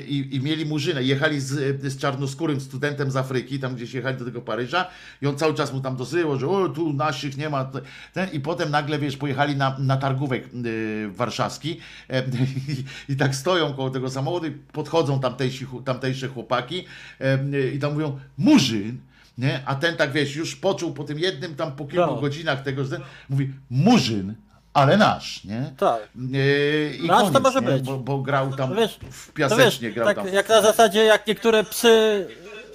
[0.06, 4.24] i, i mieli murzynę, jechali z, z czarnoskórym studentem z Afryki, tam gdzieś jechali do
[4.24, 4.86] tego Paryża
[5.22, 7.70] i on cały czas mu tam dosyło, że o, tu naszych nie ma,
[8.12, 11.80] ten, i potem nagle, wiesz, pojechali na, na targówek y, warszawski
[12.10, 12.22] e,
[13.12, 16.84] i, tak stoją koło tego samochodu i podchodzą tamtejsi, tamtejsze chłopaki
[17.20, 17.38] e,
[17.74, 18.98] i tam mówią, murzyn,
[19.38, 19.60] nie?
[19.66, 22.20] A ten tak, wiesz, już poczuł po tym jednym tam po kilku No.
[22.20, 23.00] godzinach tego, że ten
[23.30, 24.34] mówi, murzyn,
[24.72, 25.72] ale nasz, nie?
[25.76, 26.00] Tak.
[26.34, 27.66] E, I Nasz to koniec, może nie?
[27.66, 27.82] być.
[27.82, 30.28] Bo, bo grał tam To wiesz, w To piasecznie, wiesz, grał tak tam.
[30.28, 32.26] jak na zasadzie, jak niektóre psy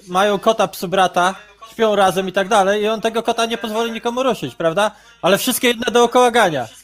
[0.08, 1.34] mają kota, psu brata,
[1.72, 4.90] śpią razem i tak dalej, i on tego kota nie pozwoli nikomu ruszyć, prawda?
[5.22, 6.66] Ale wszystkie inne dookoła gania.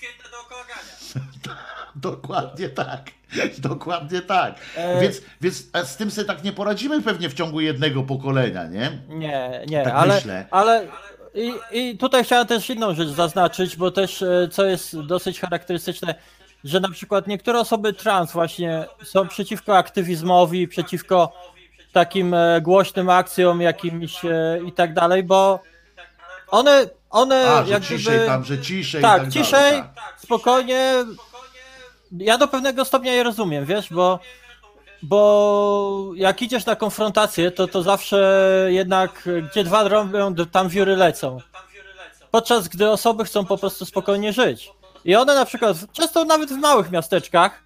[1.96, 3.10] Dokładnie tak.
[3.59, 4.54] Dokładnie tak.
[4.76, 8.98] E- Więc, więc z tym sobie tak nie poradzimy pewnie w ciągu jednego pokolenia, nie?
[9.09, 10.46] Nie, nie, Tak ale, myślę.
[10.50, 10.86] ale
[11.34, 16.14] i, i tutaj chciałem też inną rzecz zaznaczyć, bo też e, co jest dosyć charakterystyczne,
[16.64, 21.32] że na przykład niektóre osoby trans właśnie są przeciwko aktywizmowi, przeciwko
[21.93, 25.60] takim e, głośnym akcjom jakimś e, i tak dalej, bo
[26.48, 29.82] one, one A, że ciszej gdyby, tam, że ciszej tak, tak ciszej, dalej.
[29.94, 30.14] Tak.
[30.19, 30.94] spokojnie.
[32.12, 34.19] Ja do pewnego stopnia je rozumiem, wiesz, bo,
[35.02, 41.39] bo jak idziesz na konfrontację, to to zawsze jednak gdzie dwa robią, tam wióry lecą.
[42.31, 44.70] Podczas gdy osoby chcą po prostu spokojnie żyć.
[45.05, 47.62] I one na przykład, często nawet w małych miasteczkach,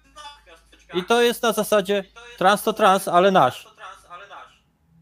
[0.93, 2.03] i to jest na zasadzie
[2.37, 3.67] trans to trans, ale nasz.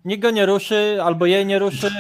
[0.06, 1.92] Nikt go nie ruszy, albo jej nie ruszy,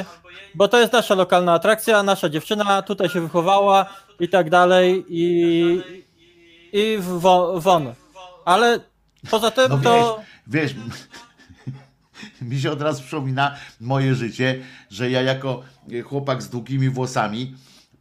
[0.55, 3.85] bo to jest nasza lokalna atrakcja, nasza dziewczyna tutaj się wychowała
[4.19, 5.81] i tak dalej i,
[6.73, 7.93] i wo, won.
[8.45, 8.79] Ale
[9.29, 10.21] poza tym No to...
[10.47, 10.83] wiesz, wiesz,
[12.49, 14.59] mi się od razu przypomina moje życie,
[14.89, 15.63] że ja jako
[16.03, 17.55] chłopak z długimi włosami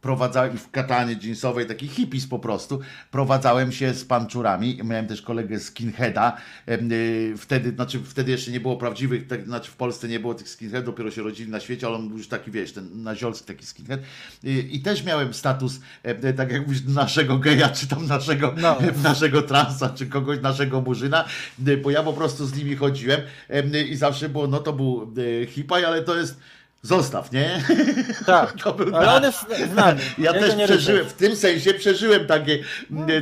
[0.05, 2.79] prowadzałem w katanie jeansowej, taki hippies po prostu,
[3.11, 6.37] prowadzałem się z panczurami, miałem też kolegę skinheada,
[6.69, 10.49] y, wtedy, znaczy wtedy jeszcze nie było prawdziwych, tak, znaczy w Polsce nie było tych
[10.49, 13.65] skinheadów, dopiero się rodzili na świecie, ale on był już taki, wiesz, ten naziolski taki
[13.65, 13.99] skinhead.
[14.43, 18.77] Y, i też miałem status, em, tak jak mówisz, naszego geja, czy tam naszego, No.
[19.03, 21.25] naszego transa, czy kogoś, naszego murzyna,
[21.67, 23.21] y, bo ja po prostu z nimi chodziłem.
[23.49, 26.39] Em, y, i zawsze było, no to był y, hipaj, ale to jest
[26.85, 27.61] Zostaw, nie?
[28.25, 29.99] Tak, To był ale on jest z nami.
[30.17, 32.59] Ja Jego też przeżyłem, w tym sensie przeżyłem takie,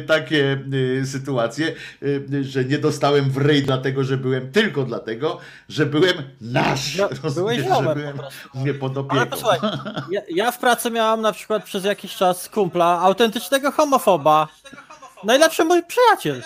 [0.07, 5.85] takie y, sytuacje, y, że nie dostałem w ryj dlatego, że byłem, tylko dlatego, że
[5.85, 6.97] byłem nasz.
[6.97, 8.49] No, byłeś że byłem po prostu.
[8.55, 9.17] nie pod opieką.
[9.17, 9.59] Ale posłuchaj,
[10.11, 14.47] ja, ja w pracy miałam na przykład przez jakiś czas kumpla, autentycznego homofoba.
[15.23, 16.43] Najlepszy mój przyjaciel.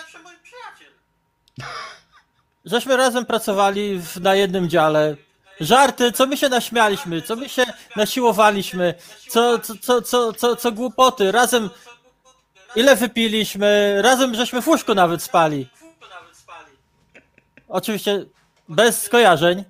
[2.64, 5.16] Żeśmy razem pracowali w, na jednym dziale.
[5.60, 7.64] Żarty, co my się naśmialiśmy, co my się
[7.96, 8.94] nasiłowaliśmy,
[9.28, 11.32] co, co, co, co, co, co głupoty.
[11.32, 11.70] Razem
[12.76, 15.68] ile wypiliśmy, razem żeśmy w łóżku nawet spali.
[17.68, 18.24] Oczywiście
[18.68, 19.64] bez skojarzeń.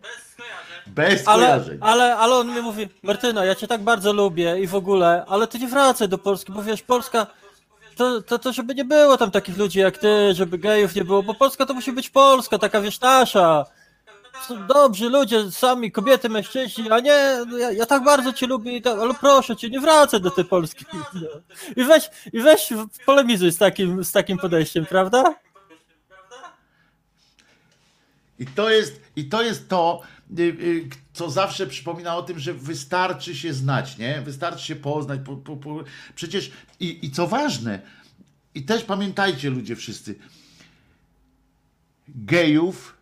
[0.86, 1.78] Bez Ale, kojarzeń.
[1.80, 5.46] ale, ale on mi mówi, Martyno, ja cię tak bardzo lubię i w ogóle, ale
[5.46, 7.26] ty nie wracaj do Polski, bo wiesz, Polska,
[7.96, 11.22] to, to, to żeby nie było tam takich ludzi jak ty, żeby gejów nie było,
[11.22, 13.64] bo Polska to musi być Polska, taka wiesz, nasza.
[14.68, 18.82] Dobrzy ludzie, sami kobiety, mężczyźni, a nie, no ja, ja tak bardzo cię lubię, i
[18.82, 20.84] tak, ale proszę cię, nie wracaj do tej Polski.
[21.76, 22.68] I weź, i weź
[23.06, 25.34] polemizuj z takim, z takim podejściem, prawda?
[28.38, 30.02] I to jest, i to, jest to
[30.38, 34.20] y, y, co zawsze przypomina o tym, że wystarczy się znać, nie?
[34.20, 35.20] Wystarczy się poznać.
[35.24, 35.84] Po, po, po.
[36.14, 36.50] Przecież,
[36.80, 37.80] i, i co ważne,
[38.54, 40.14] i też pamiętajcie ludzie wszyscy,
[42.08, 42.97] gejów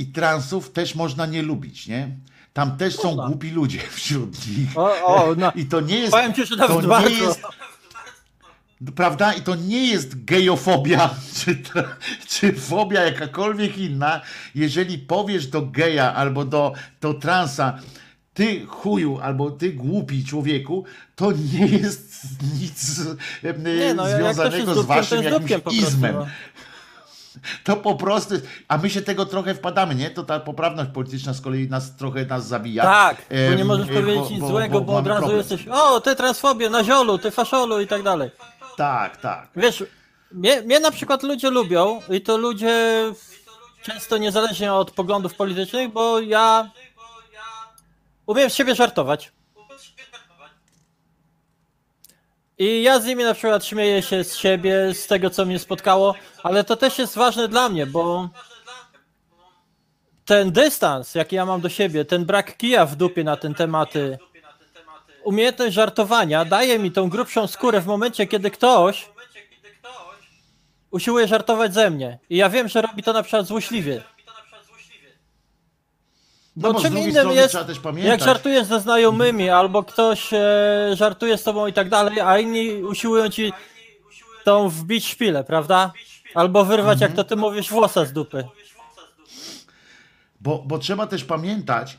[0.00, 2.08] i transów też można nie lubić, nie?
[2.52, 3.26] Tam też są Można.
[3.26, 4.78] głupi ludzie wśród nich.
[4.78, 5.52] O, o, no.
[5.56, 6.12] I to nie jest.
[6.12, 7.42] Powiem ci, że nawet to nie jest
[8.94, 9.32] Prawda?
[9.32, 11.62] I to nie jest gejofobia, czy,
[12.28, 14.20] czy fobia jakakolwiek inna.
[14.54, 17.78] Jeżeli powiesz do geja albo do, do transa,
[18.34, 20.84] ty chuju, albo ty głupi człowieku,
[21.16, 22.26] to nie jest
[22.60, 23.00] nic
[23.78, 26.14] Nie, no, związanego z dupkiem, to waszym jakimś izmem.
[26.14, 26.26] no.
[27.64, 28.34] To po prostu,
[28.68, 30.10] a my się tego trochę wpadamy, nie?
[30.10, 32.82] To ta poprawność polityczna z kolei nas trochę nas zabija.
[32.82, 33.16] Tak,
[33.50, 35.38] bo nie możesz e, powiedzieć nic złego, bo, od mamy razu problem.
[35.38, 38.30] jesteś, o, ty transfobie, na ziolu, ty faszolu i tak dalej.
[38.76, 39.48] Tak, tak.
[39.56, 39.84] Wiesz,
[40.32, 43.04] mnie, mnie na przykład ludzie lubią i to ludzie
[43.82, 46.70] często niezależnie od poglądów politycznych, bo ja
[48.26, 49.32] umiem z siebie żartować.
[52.60, 56.14] I ja z nimi na przykład śmieję się z siebie, z tego co mnie spotkało,
[56.42, 58.28] ale to też jest ważne dla mnie, bo
[60.24, 64.18] ten dystans, jaki ja mam do siebie, ten brak kija w dupie na ten tematy,
[65.24, 69.10] umiejętność żartowania daje mi tą grubszą skórę w momencie, kiedy ktoś
[70.90, 72.18] usiłuje żartować ze mnie.
[72.30, 74.02] I ja wiem, że robi to na przykład złośliwie.
[76.56, 77.56] No Bo z czym innym jest,
[78.02, 80.38] jak żartujesz ze znajomymi, albo ktoś e,
[80.94, 83.52] żartuje z tobą i tak dalej, a inni usiłują ci
[84.44, 85.92] tą wbić szpilę, prawda?
[86.34, 87.10] Albo wyrwać, Mhm.
[87.10, 88.44] jak to ty mówisz, włosa z dupy.
[90.40, 91.98] Bo, bo trzeba też pamiętać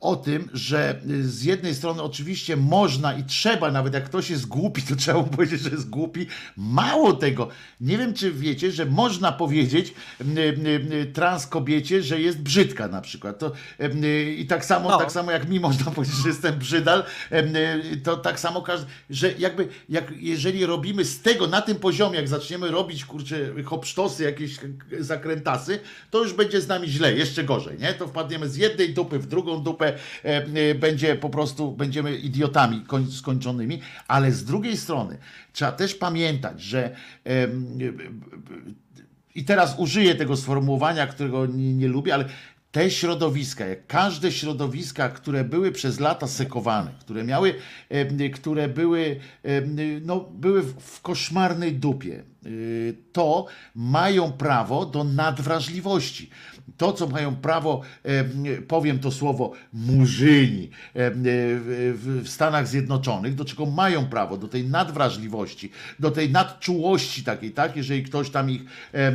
[0.00, 4.46] o tym, że y, z jednej strony oczywiście można i trzeba, nawet jak ktoś jest
[4.46, 6.26] głupi, to trzeba mu powiedzieć, że jest głupi.
[6.56, 7.48] Mało tego,
[7.80, 9.94] nie wiem czy wiecie, że można powiedzieć
[11.12, 13.38] trans kobiecie, że jest brzydka na przykład.
[13.38, 13.52] To,
[14.04, 14.98] y, I tak samo, No.
[14.98, 17.04] tak samo jak mi można powiedzieć, że jestem brzydal,
[17.92, 22.16] y, to tak samo każdy, że jakby jak, jeżeli robimy z tego na tym poziomie,
[22.16, 24.56] jak zaczniemy robić kurczę hopsztosy, jakieś
[25.00, 25.78] zakrętasy,
[26.10, 27.94] to już będzie z nami źle, jeszcze gorzej, nie?
[27.94, 32.80] To wpadniemy z jednej dupy w drugą dupę, e, e, będzie po prostu, będziemy idiotami
[32.80, 35.18] koń, skończonymi, ale z drugiej strony
[35.52, 37.78] trzeba też pamiętać, że em,
[39.34, 42.24] i teraz użyję tego sformułowania, którego nie, nie lubię, ale
[42.74, 47.54] te środowiska, jak każde środowiska, które były przez lata sekowane, które miały,
[48.34, 49.20] które były,
[50.02, 56.30] no, były w, w koszmarnej dupie, y, to mają prawo do nadwrażliwości.
[56.76, 63.44] To, co mają prawo, em, powiem to słowo, murzyni em, w, w- Stanach Zjednoczonych, do
[63.44, 67.76] czego mają prawo, do tej nadwrażliwości, do tej nadczułości takiej, tak?
[67.76, 68.62] Jeżeli ktoś tam ich
[68.92, 69.12] e,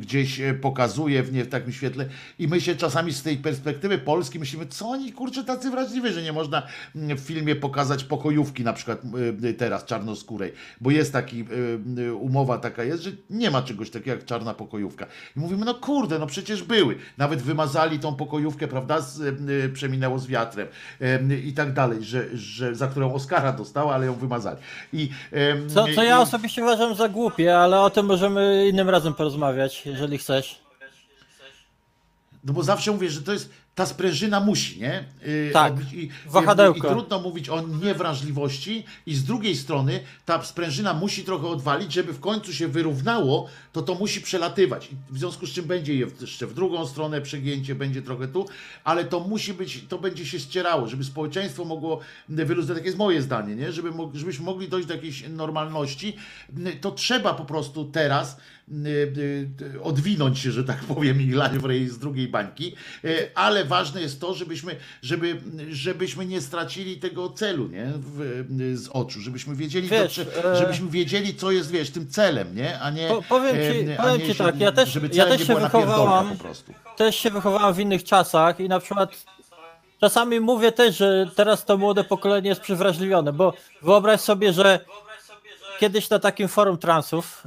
[0.00, 2.08] gdzieś e, pokazuje w, nie, w takim świetle
[2.38, 6.22] i my się czasami z tej perspektywy Polski myślimy, co oni kurczę tacy wrażliwi, że
[6.22, 6.62] nie można
[6.94, 9.02] w filmie pokazać pokojówki na przykład
[9.44, 11.44] e, teraz czarnoskórej, bo jest taki
[12.08, 15.06] e, umowa taka jest, że nie ma czegoś takiego jak czarna pokojówka.
[15.36, 16.98] I mówimy, no kurde, no przecież były.
[17.18, 20.68] Nawet wymazali tą pokojówkę, prawda, z, y, przeminęło z wiatrem
[21.44, 24.56] i tak dalej, że, że za którą Oscara dostała, ale ją wymazali.
[24.92, 25.10] I,
[25.74, 30.18] Co, co ja osobiście uważam za głupie, ale o tym możemy innym razem porozmawiać, jeżeli
[30.18, 30.64] chcesz.
[32.44, 35.04] No bo zawsze mówię, że to jest, ta sprężyna musi, nie?
[35.26, 36.88] Yy, Tak, I, i, wahadełko.
[36.88, 42.12] I trudno mówić o niewrażliwości i z drugiej strony ta sprężyna musi trochę odwalić, żeby
[42.12, 44.92] w końcu się wyrównało, to to musi przelatywać.
[44.92, 48.46] I w związku z czym będzie jeszcze w drugą stronę przegięcie, będzie trochę tu,
[48.84, 53.22] ale to musi być, to będzie się ścierało, żeby społeczeństwo mogło wyluzować, takie jest moje
[53.22, 53.72] zdanie, nie?
[53.72, 56.16] Żeby, żebyśmy mogli dojść do jakiejś normalności,
[56.80, 58.53] to trzeba po prostu teraz y, y,
[59.82, 61.34] odwinąć się, że tak powiem, i
[61.66, 62.74] rej z drugiej bańki,
[63.04, 65.36] y, ale ważne jest to, żebyśmy, żeby,
[65.70, 68.20] żebyśmy nie stracili tego celu, nie, w,
[68.60, 72.56] y, z oczu, żebyśmy wiedzieli, Wiesz, to, e- żebyśmy wiedzieli, co jest, wiesz, tym celem,
[72.56, 75.26] nie, a nie, Po- powiem ci- e, a powiem nie, ci tak, ja też- ja
[75.26, 76.72] też nie się wychowałam- po prostu.
[76.96, 79.24] Też się wychowałem w innych czasach i na przykład
[80.00, 84.80] czasami mówię też, że teraz to młode pokolenie jest przywrażliwione, bo wyobraź sobie, że
[85.80, 87.44] kiedyś na takim forum transów,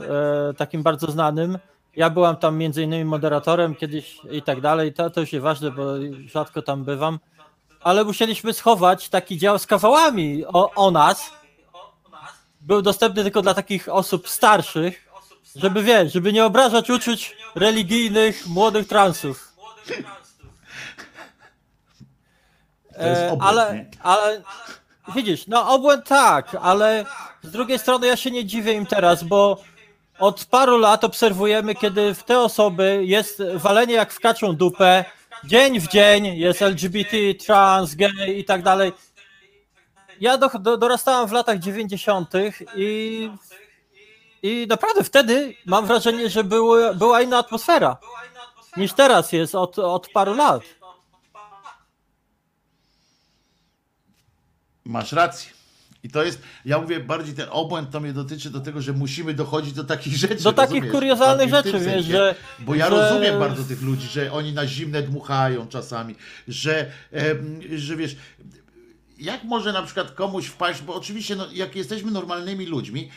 [0.49, 1.57] e, takim bardzo znanym,
[1.97, 5.83] ja byłam tam między innymi moderatorem kiedyś i tak dalej, to, to już nieważne, bo
[6.25, 7.19] rzadko tam bywam,
[7.81, 11.31] ale musieliśmy schować taki dział z kawałami o, o nas.
[12.61, 15.09] Był dostępny tylko dla takich osób starszych,
[15.55, 19.53] żeby wiesz, żeby nie obrażać uczuć religijnych młodych transów.
[22.97, 24.41] To jest E, obłęd, ale, ale
[25.15, 27.05] widzisz, no obłęd tak, ale
[27.47, 29.61] z drugiej strony ja się nie dziwię im teraz, bo
[30.19, 35.05] od paru lat obserwujemy, kiedy w te osoby jest walenie jak w kaczą dupę,
[35.43, 38.91] dzień w dzień jest LGBT, trans, gay i tak dalej.
[40.21, 42.33] Ja do, do, dorastałem w latach 90.
[42.75, 43.29] i,
[44.43, 47.97] i naprawdę wtedy mam wrażenie, że były, była inna atmosfera
[48.77, 50.61] niż teraz jest od, od paru lat.
[54.85, 55.56] Masz rację.
[56.07, 59.33] I to jest, ja mówię bardziej ten obłęd to mnie dotyczy do tego, że musimy
[59.33, 60.43] dochodzić do takich rzeczy.
[60.43, 60.91] Do takich rozumiesz?
[60.91, 62.11] kuriozalnych rzeczy, wiesz, sensie.
[62.11, 66.15] że- Bo ja że- rozumiem bardzo tych ludzi, że oni na zimne dmuchają czasami,
[66.47, 66.91] że,
[67.75, 68.15] że wiesz,
[69.19, 73.09] jak może na przykład komuś wpaść, bo oczywiście no, jak jesteśmy normalnymi ludźmi,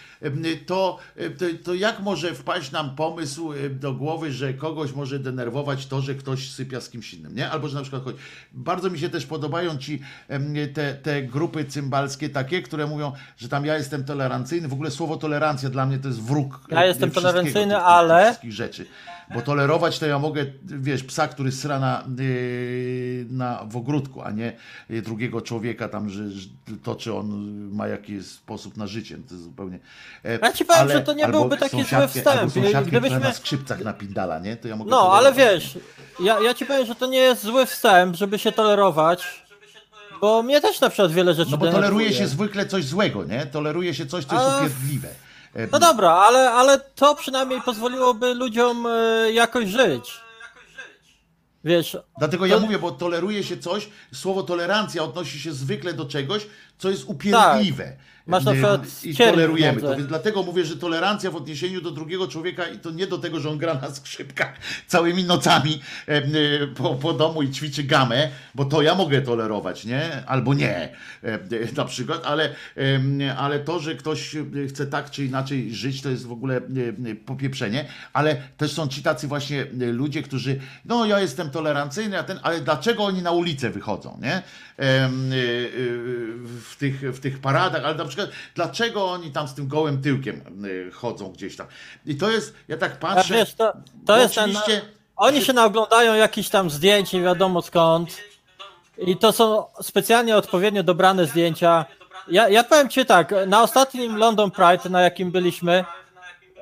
[0.66, 0.98] to,
[1.38, 6.14] to, to jak może wpaść nam pomysł do głowy, że kogoś może denerwować to, że
[6.14, 7.50] ktoś sypia z kimś innym, nie?
[7.50, 8.18] Albo że na przykład chodzi.
[8.52, 10.00] Bardzo mi się też podobają ci
[10.74, 14.68] te, te grupy cymbalskie takie, które mówią, że tam ja jestem tolerancyjny.
[14.68, 16.60] W ogóle słowo tolerancja dla mnie to jest wróg.
[16.68, 18.86] Ja em, jestem tolerancyjny, ale- wszystkich rzeczy.
[19.34, 24.30] Bo tolerować to ja mogę, wiesz, psa, który sra na, yy, na, w ogródku, a
[24.30, 24.52] nie
[24.90, 26.48] yy, drugiego człowieka tam, że, że
[26.82, 27.28] to, czy on
[27.72, 29.16] ma jakiś sposób na życie.
[29.28, 29.78] To zupełnie...
[30.24, 32.52] e, Ja ci powiem, ale- że to nie byłby taki zły wstęp.
[32.86, 34.56] Gdybyśmy- na skrzypcach napindala, nie?
[34.56, 35.78] To ja mogę No, ale wiesz,
[36.20, 39.44] ja, ja ci powiem, że to nie jest zły wstęp, żeby się tolerować,
[40.20, 42.12] bo mnie też na przykład wiele rzeczy No bo toleruje denerwuje.
[42.12, 43.46] się zwykle coś złego, nie?
[43.46, 45.08] Toleruje się coś, co jest upierdliwe.
[45.54, 50.20] E, No dobra, ale, ale to przynajmniej pozwoliłoby ludziom e, jakoś żyć.
[51.64, 56.04] Wiesz, Dlatego ja To- mówię, bo toleruje się coś, słowo tolerancja odnosi się zwykle do
[56.04, 56.46] czegoś,
[56.78, 57.84] co jest upierdliwe.
[57.84, 57.94] Tak.
[58.30, 59.96] Masz na przykład I tolerujemy to.
[59.96, 63.40] Więc dlatego mówię, że tolerancja w odniesieniu do drugiego człowieka i to nie do tego,
[63.40, 64.54] że on gra na skrzypkach
[64.86, 66.22] całymi nocami e, e,
[66.66, 70.26] po, po domu i ćwiczy gamę, bo to ja mogę tolerować, nie?
[70.26, 70.92] Albo nie,
[71.22, 71.38] e,
[71.76, 72.54] na przykład, ale,
[73.36, 74.36] ale to, że ktoś
[74.68, 76.60] chce tak czy inaczej żyć, to jest w ogóle
[77.26, 82.38] popieprzenie, ale też są ci tacy właśnie ludzie, którzy, no ja jestem tolerancyjny, a ten,
[82.42, 84.42] ale dlaczego oni na ulicę wychodzą, nie?
[86.70, 88.19] W, tych, w tych paradach, ale na przykład
[88.54, 90.40] dlaczego oni tam z tym gołym tyłkiem
[90.88, 91.66] e, chodzą gdzieś tam.
[92.06, 93.72] I to jest, ja tak patrzę, wiesz, to,
[94.06, 94.80] to jest ten, oczywiście-
[95.16, 98.16] Oni się naoglądają jakichś tam zdjęć, nie wiadomo skąd.
[98.98, 101.84] I to są specjalnie odpowiednio dobrane zdjęcia.
[102.28, 105.84] Ja, ja powiem ci tak, na ostatnim London Pride, na jakim byliśmy,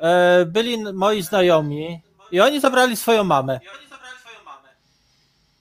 [0.01, 3.61] e, byli moi znajomi i oni zabrali swoją mamę.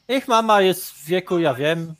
[0.09, 1.95] Ich mama jest w wieku, ja wiem.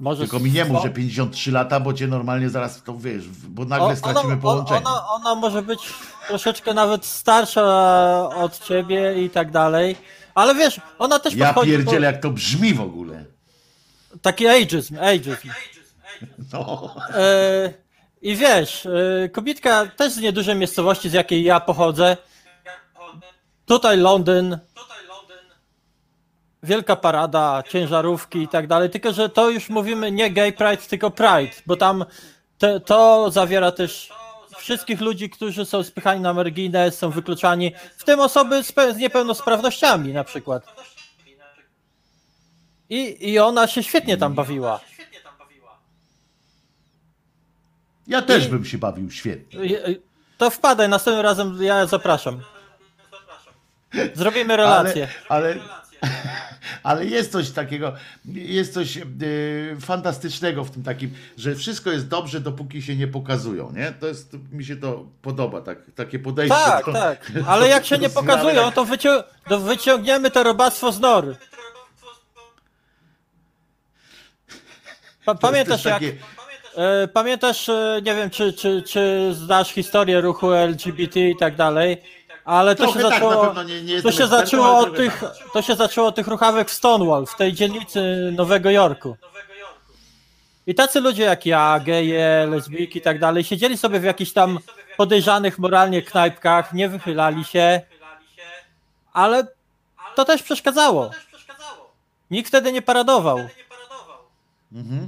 [0.00, 3.64] Może tylko mi nie mów, że 53 lata, bo cię normalnie zaraz to wiesz, bo
[3.64, 4.80] nagle O- stracimy ona, połączenie.
[4.86, 5.80] Ona, ona może być
[6.28, 7.62] troszeczkę nawet starsza
[8.36, 9.96] od ciebie i tak dalej.
[10.34, 13.24] Ale wiesz, ona też ja pierdzielę, jak to brzmi w ogóle.
[14.22, 15.48] taki ageism, ageism.
[16.52, 16.94] No.
[17.14, 17.72] E,
[18.22, 22.16] I wiesz, e, kobitka też z niedużej miejscowości, z jakiej ja pochodzę.
[23.66, 24.58] Tutaj Londyn.
[26.62, 28.90] Wielka parada, ciężarówki i tak dalej.
[28.90, 32.04] Tylko, że to już mówimy nie gay pride, tylko pride, bo tam
[32.58, 34.12] te, to zawiera też
[34.56, 38.96] wszystkich ludzi, którzy są spychani na margines, są wykluczani, w tym osoby z, pe- z
[38.96, 40.62] niepełnosprawnościami na przykład.
[42.90, 44.80] I, I ona się świetnie tam bawiła.
[48.06, 49.60] Ja też I- bym się bawił świetnie.
[50.38, 52.40] To wpadaj, następnym razem ja zapraszam.
[54.14, 55.08] Zrobimy relację.
[55.28, 55.60] Ale, ale,
[56.82, 57.92] ale jest coś takiego,
[58.34, 59.02] jest coś e,
[59.80, 63.92] fantastycznego w tym takim, że wszystko jest dobrze, dopóki się nie pokazują, nie?
[64.00, 66.56] To jest, mi się to podoba, tak, takie podejście.
[66.56, 67.32] Tak, do, tak.
[67.46, 71.36] Ale jak się nie do pokazują, to, wycią- to wyciągniemy to robactwo z nory.
[75.24, 75.94] Pa- pamiętasz jak...
[75.94, 76.16] takie-
[76.76, 81.96] E, Pamiętasz, e, nie wiem, czy, czy, czy znasz historię ruchu LGBT i tak dalej,
[82.48, 85.52] ale to Trochę się tak, zaczęło, nie- nie to się ekspertem, zaczęło od tych, tak.
[85.52, 89.16] to się zaczęło od tych ruchawek w Stonewall, w tej dzielnicy Nowego Jorku.
[90.66, 94.58] I tacy ludzie jak ja, geje, lesbijki i tak dalej, siedzieli sobie w jakichś tam
[94.96, 97.80] podejrzanych moralnie knajpkach, nie wychylali się,
[99.12, 99.46] ale
[100.14, 101.10] to też przeszkadzało.
[102.30, 103.48] Nikt wtedy nie paradował.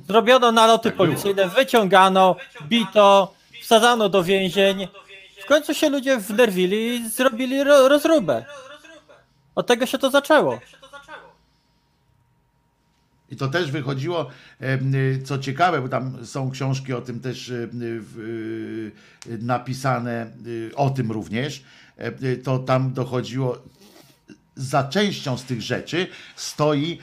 [0.08, 4.88] Zrobiono naloty policyjne, wyciągano, bito, wsadzano do więzień.
[5.50, 8.44] Końcu się ludzie wnerwili i zrobili ro rozróbę.
[9.54, 10.60] Od tego się to zaczęło.
[13.30, 14.30] I to też wychodziło,
[15.24, 17.52] co ciekawe, bo tam są książki o tym też
[19.26, 21.64] napisane, y, o tym również,
[21.96, 23.62] e, to tam dochodziło,
[24.56, 26.06] za częścią z tych rzeczy
[26.36, 26.98] stoi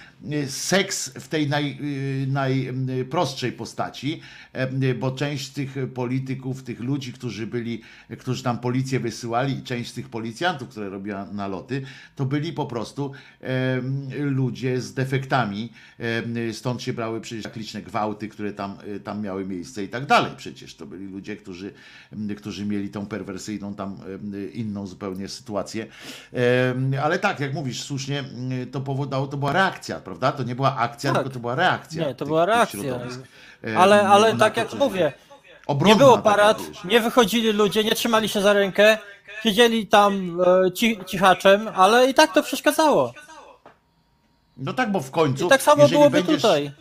[0.48, 1.78] seks w tej naj,
[2.24, 4.22] y, najprostszej postaci,
[4.54, 7.82] e, bo część tych polityków, tych ludzi, którzy byli,
[8.20, 11.82] którzy tam policję wysyłali część tych policjantów, które robiła naloty,
[12.16, 13.12] to byli po prostu
[14.20, 15.70] ludzie z defektami,
[16.52, 20.06] stąd się brały przecież tak liczne gwałty, które tam, y, tam miały miejsce i tak
[20.06, 20.32] dalej.
[20.38, 21.74] Przecież to byli ludzie, którzy,
[22.38, 23.98] którzy mieli tą perwersyjną tam
[24.54, 25.88] inną zupełnie sytuację.
[27.04, 28.24] Ale tak, jak mówisz słusznie,
[28.64, 30.32] y, to powodowało, to była reakcja, prawda?
[30.32, 31.18] To nie była akcja, Tak.
[31.18, 32.08] tylko to była reakcja.
[32.08, 33.00] Nie, to była reakcja.
[33.78, 35.14] Ale, ale tak to, jak mówię, nie
[35.68, 38.98] obronna było taka, parad, nie wychodzili ludzie, nie trzymali się za rękę,
[39.44, 43.14] siedzieli tam e, ci, cichaczem, ale i tak to przeszkadzało.
[44.58, 45.46] No tak, bo w końcu.
[45.46, 46.72] I tak samo byłoby będziesz, tutaj.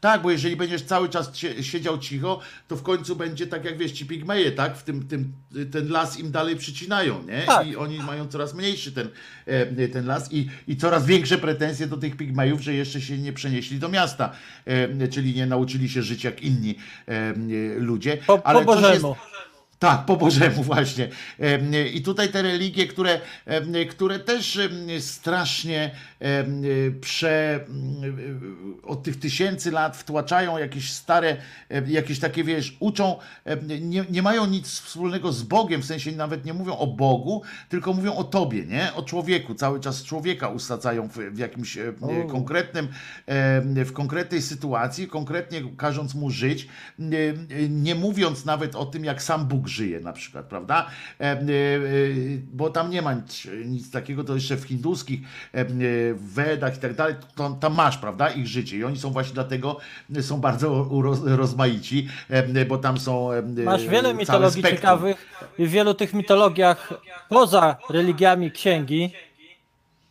[0.00, 3.92] Tak, bo jeżeli będziesz cały czas siedział cicho, to w końcu będzie tak jak wiesz,
[3.92, 4.76] ci pigmeje, tak?
[4.76, 5.32] W tym, tym,
[5.72, 7.42] ten las im dalej przycinają, nie?
[7.42, 7.66] Tak.
[7.66, 9.08] I oni mają coraz mniejszy ten,
[9.46, 13.32] e, ten las i, i coraz większe pretensje do tych pigmejów, że jeszcze się nie
[13.32, 14.32] przenieśli do miasta,
[14.64, 16.74] e, czyli nie nauczyli się żyć jak inni
[17.06, 17.34] e,
[17.78, 18.18] ludzie.
[18.26, 19.16] Po, po coś Bożemu.
[19.78, 21.08] Tak, po Bożemu właśnie.
[21.94, 23.20] I tutaj te religie, które,
[23.90, 24.58] które też
[25.00, 25.90] strasznie
[27.00, 27.60] prze,
[28.82, 31.36] od tych tysięcy lat wtłaczają jakieś stare,
[31.86, 33.16] jakieś takie, wiesz, uczą,
[33.80, 37.92] nie, nie mają nic wspólnego z Bogiem, w sensie nawet nie mówią o Bogu, tylko
[37.92, 38.94] mówią o Tobie, nie?
[38.94, 39.54] O człowieku.
[39.54, 41.94] Cały czas człowieka usadzają w, w jakimś em,
[42.30, 42.88] konkretnym,
[43.66, 46.68] w konkretnej sytuacji, konkretnie każąc mu żyć,
[47.68, 50.86] nie mówiąc nawet o tym, jak sam Bóg żyje na przykład, prawda?
[51.20, 51.38] E, e,
[52.52, 55.20] Bo tam nie ma nic, nic takiego, to jeszcze w hinduskich
[55.54, 55.64] e, e,
[56.14, 59.34] w Wedach i tak dalej, to, tam masz, prawda, ich życie i oni są właśnie
[59.34, 59.78] dlatego,
[60.20, 60.88] są bardzo
[61.24, 62.08] rozmaici,
[62.68, 63.30] bo tam są
[63.64, 64.76] Masz wiele mitologii spektrum.
[64.76, 65.26] ciekawych
[65.58, 66.92] i w wielu tych mitologiach
[67.28, 69.12] poza religiami księgi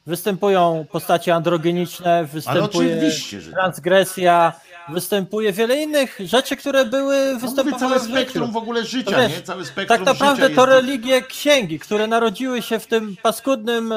[0.08, 3.54] występują postacie androgeniczne, występuje tak.
[3.54, 4.54] transgresja,
[4.90, 8.14] występuje wiele innych rzeczy, które były No występowały całe w życiu.
[8.14, 9.42] spektrum w ogóle To życia, wiesz, nie?
[9.42, 13.96] Całe spektrum tak naprawdę to religie księgi, które narodziły się w tym paskudnym, e,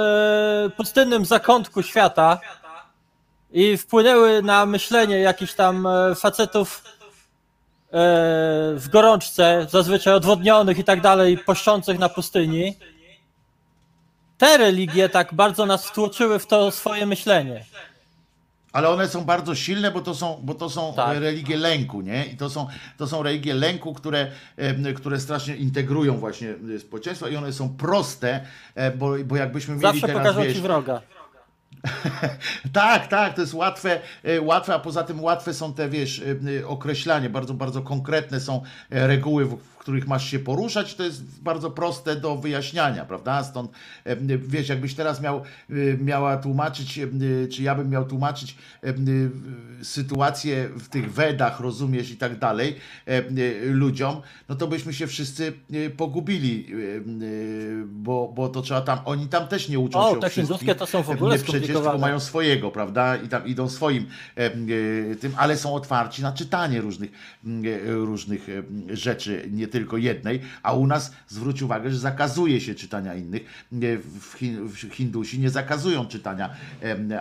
[0.76, 2.40] pustynnym zakątku świata
[3.52, 6.90] i wpłynęły na myślenie jakichś tam e, facetów e,
[8.74, 12.76] w gorączce, zazwyczaj odwodnionych i tak dalej, poszczących na pustyni.
[14.38, 17.64] Te religie tak bardzo nas wtłoczyły w to swoje myślenie.
[18.72, 21.16] Ale one są bardzo silne, bo to są, bo to są Tak.
[21.16, 22.26] e, religie lęku, nie?
[22.26, 22.66] I to są,
[22.96, 24.26] to są religie lęku, które,
[24.56, 28.40] em, które strasznie integrują właśnie e, społeczeństwo i one są proste,
[28.74, 31.02] e, bo, bo jakbyśmy mieli Zawsze teraz, pokażą wiesz, ci wroga.
[32.72, 36.60] tak, tak, to jest łatwe, e, łatwe, a poza tym łatwe są te, wiesz, e,
[36.60, 41.42] e, określanie, bardzo, bardzo konkretne są e, reguły, w których masz się poruszać, to jest
[41.42, 43.44] bardzo proste do wyjaśniania, prawda?
[43.44, 43.70] Stąd,
[44.04, 47.08] e, wiesz, jakbyś teraz miał, e, miała tłumaczyć, e,
[47.48, 48.56] czy ja bym miał tłumaczyć
[49.82, 52.76] sytuację w tych Wedach, rozumiesz, i tak dalej,
[53.62, 55.52] ludziom, no to byśmy się wszyscy
[55.96, 56.66] pogubili,
[57.86, 61.02] bo, bo to trzeba tam, oni tam też nie uczą O, się te to są
[61.02, 63.16] w ogóle Nie, Przecież tylko mają swojego, prawda?
[63.16, 64.06] I tam idą swoim
[65.20, 67.10] tym, ale są otwarci na czytanie różnych,
[67.86, 68.46] różnych
[68.88, 73.42] rzeczy, nie tylko jednej, a u nas zwróć uwagę, że zakazuje się czytania innych.
[74.20, 76.50] W, Hin- w Hindusi nie zakazują czytania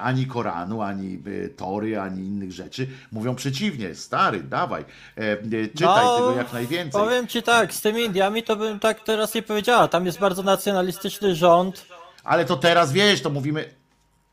[0.02, 2.88] ani Koranu, ani e, Tory, ani innych rzeczy.
[3.12, 4.86] Mówią przeciwnie, stary, dawaj,
[5.16, 7.02] e, czytaj No, tego jak najwięcej.
[7.02, 9.88] Powiem ci tak, z tymi Indiami to bym tak teraz nie powiedziała.
[9.88, 11.86] Tam jest bardzo nacjonalistyczny rząd.
[12.24, 13.66] Ale to teraz wiesz, to mówimy.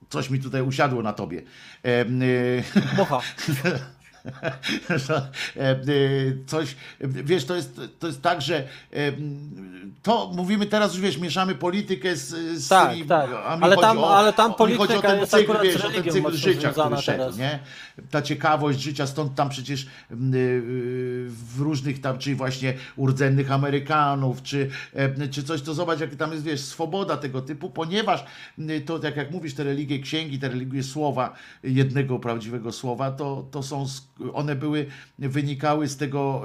[0.09, 1.43] Coś mi tutaj usiadło na tobie.
[1.83, 2.21] Em,
[5.57, 9.67] e, y, coś, wiesz, to jest, to jest tak, że em,
[10.03, 12.29] to mówimy teraz już, wiesz, mieszamy politykę z,
[12.59, 13.31] z Tak, tymi, tak.
[13.47, 15.85] a mi Ale tam- o, ale tam mi chodzi o polityka ten jest cykl, wiesz,
[15.85, 17.39] o ten cykl życia, który szedł, teraz.
[17.39, 17.59] nie?
[18.11, 19.87] Ta ciekawość życia, stąd tam przecież y,
[21.29, 26.33] w różnych tam, czy właśnie urdzennych Amerykanów, czy, e, czy coś, to zobacz, jak tam
[26.33, 28.25] jest, wiesz, swoboda tego typu, ponieważ
[28.87, 31.33] to, tak jak mówisz, te religie księgi, te religie słowa,
[31.65, 33.87] jednego prawdziwego słowa, to, to są,
[34.35, 34.87] one były,
[35.19, 36.45] wynikały z tego,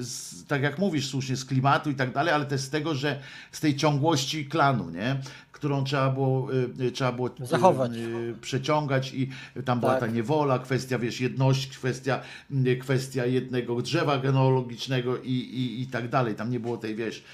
[0.00, 3.20] z, tak jak mówisz słusznie, z klimatu i tak dalej, ale też z tego, że
[3.52, 5.16] z tej ciągłości klanu, nie?
[5.52, 6.48] którą trzeba było,
[6.80, 7.92] y, trzeba było Zachować.
[7.96, 9.30] y, przeciągać i
[9.64, 10.00] tam była Tak.
[10.00, 12.20] ta niewola, kwestia, wiesz, jedności, kwestia,
[12.66, 16.34] y, kwestia jednego drzewa genealogicznego i, i, i tak dalej.
[16.34, 17.24] Tam nie było tej, wiesz,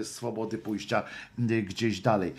[0.00, 1.02] y, swobody pójścia
[1.38, 2.32] gdzieś dalej.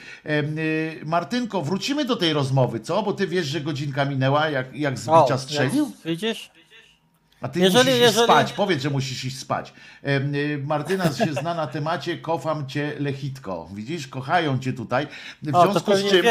[1.06, 3.04] Martynko, wrócimy do tej rozmowy, co?
[3.04, 5.92] Bo ty wiesz, że godzinka minęła, jak, jak z bicia strzelił?
[6.06, 6.52] Widzisz?
[7.42, 9.74] A ty Jeżeli- musisz iść jeżeli- spać, powiedz, że musisz iść spać.
[10.08, 13.70] Y, Martyna się zna na temacie Kocham cię lechitko.
[13.74, 15.08] Widzisz, kochają cię tutaj.
[15.44, 16.26] W O, związku z czym.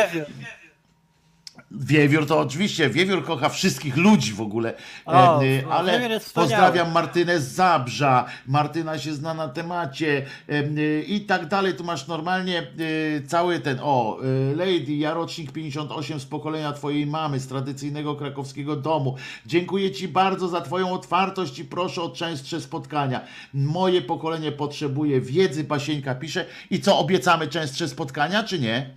[1.71, 4.75] Wiewiór to oczywiście, Wiewiór kocha wszystkich ludzi w ogóle,
[5.05, 11.21] O, no, ale pozdrawiam Martynę z Zabrza, Martyna się zna na temacie em, y, i
[11.21, 14.19] tak dalej, tu masz normalnie y, cały ten, o,
[14.57, 19.17] Lady, ja rocznik 58 z pokolenia twojej mamy, z tradycyjnego krakowskiego domu,
[19.47, 23.21] dziękuję ci bardzo za twoją otwartość i proszę o częstsze spotkania,
[23.55, 26.47] moje pokolenie potrzebuje wiedzy, Pasieńka pisze.
[26.71, 28.91] I co, obiecamy częstsze spotkania, czy nie?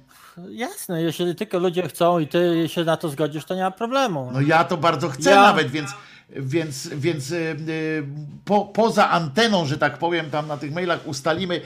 [0.50, 4.30] Jasne, jeżeli tylko ludzie chcą i ty się na to zgodzisz, to nie ma problemu.
[4.34, 5.92] No ja to bardzo chcę Ja- nawet, więc,
[6.36, 7.36] więc, więc y,
[7.70, 8.04] y,
[8.46, 11.62] po, poza anteną, że tak powiem, tam na tych mailach ustalimy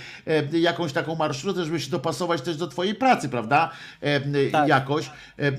[0.54, 3.70] y, jakąś taką marszrutę, żeby się dopasować też do twojej pracy, prawda?
[4.04, 4.68] Y, Tak.
[4.68, 5.10] Jakoś,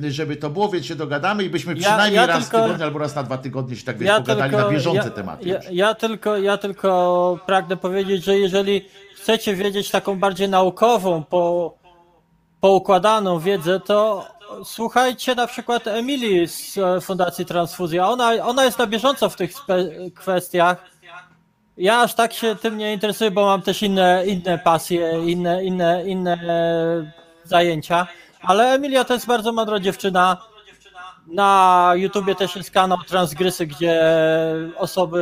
[0.05, 2.63] y, żeby to było, więc się dogadamy i byśmy Ja- przynajmniej ja raz tylko- w
[2.63, 5.49] tygodniu albo raz na dwa tygodnie się tak wiesz, pogadali na bieżące ja, tematy.
[5.49, 11.75] Ja, ja, tylko, ja tylko pragnę powiedzieć, że jeżeli chcecie wiedzieć taką bardziej naukową, po,
[12.67, 14.25] poukładaną wiedzę, to
[14.65, 18.09] słuchajcie na przykład Emilii z e, Fundacji Transfuzja.
[18.09, 19.53] Ona, ona jest na bieżąco w tych
[20.15, 20.85] kwestiach.
[21.77, 26.05] Ja aż tak się tym nie interesuję, bo mam też inne, inne pasje, inne, inne,
[26.07, 26.39] inne
[27.45, 28.07] zajęcia.
[28.43, 30.37] Ale Emilia to jest bardzo mądra dziewczyna.
[31.27, 34.03] Na YouTubie też jest kanał Transgrysy, gdzie
[34.77, 35.21] osoby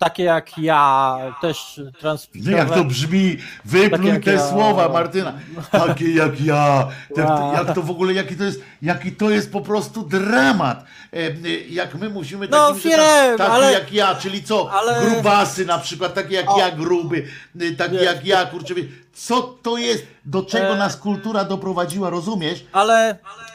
[0.00, 2.52] takie jak ja też transpłciowe.
[2.56, 4.48] jak to brzmi, wypluj Takie jak te ja.
[4.48, 5.32] słowa, Martyna.
[5.70, 6.88] Takie jak ja.
[7.14, 7.54] Te, Wow.
[7.58, 10.84] Jak to w ogóle, jaki to jest, jaki to jest po prostu dramat.
[11.12, 11.32] E, e,
[11.68, 14.70] Jak my musimy No, takim, wiem, taki ale- jak ja, czyli co?
[14.72, 16.58] ale- Grubasy na przykład, takie jak O.
[16.58, 17.26] ja, gruby,
[17.60, 18.74] e, taki Wiesz, jak ja, kurczę.
[19.12, 20.06] Co to jest?
[20.24, 20.76] Do czego E.
[20.78, 22.64] nas kultura doprowadziła, rozumiesz?
[22.72, 22.94] Ale.
[23.24, 23.49] Ale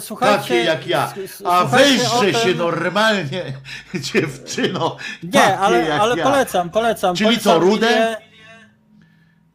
[0.00, 0.38] słuchajcie.
[0.38, 1.12] Takie jak ja.
[1.44, 3.52] A weźże się normalnie,
[4.12, 4.96] dziewczyno.
[5.22, 6.24] Nie, ale, ale ja.
[6.24, 7.16] polecam, polecam.
[7.16, 7.86] Czyli polecam co, rude?
[7.86, 8.16] Ilię.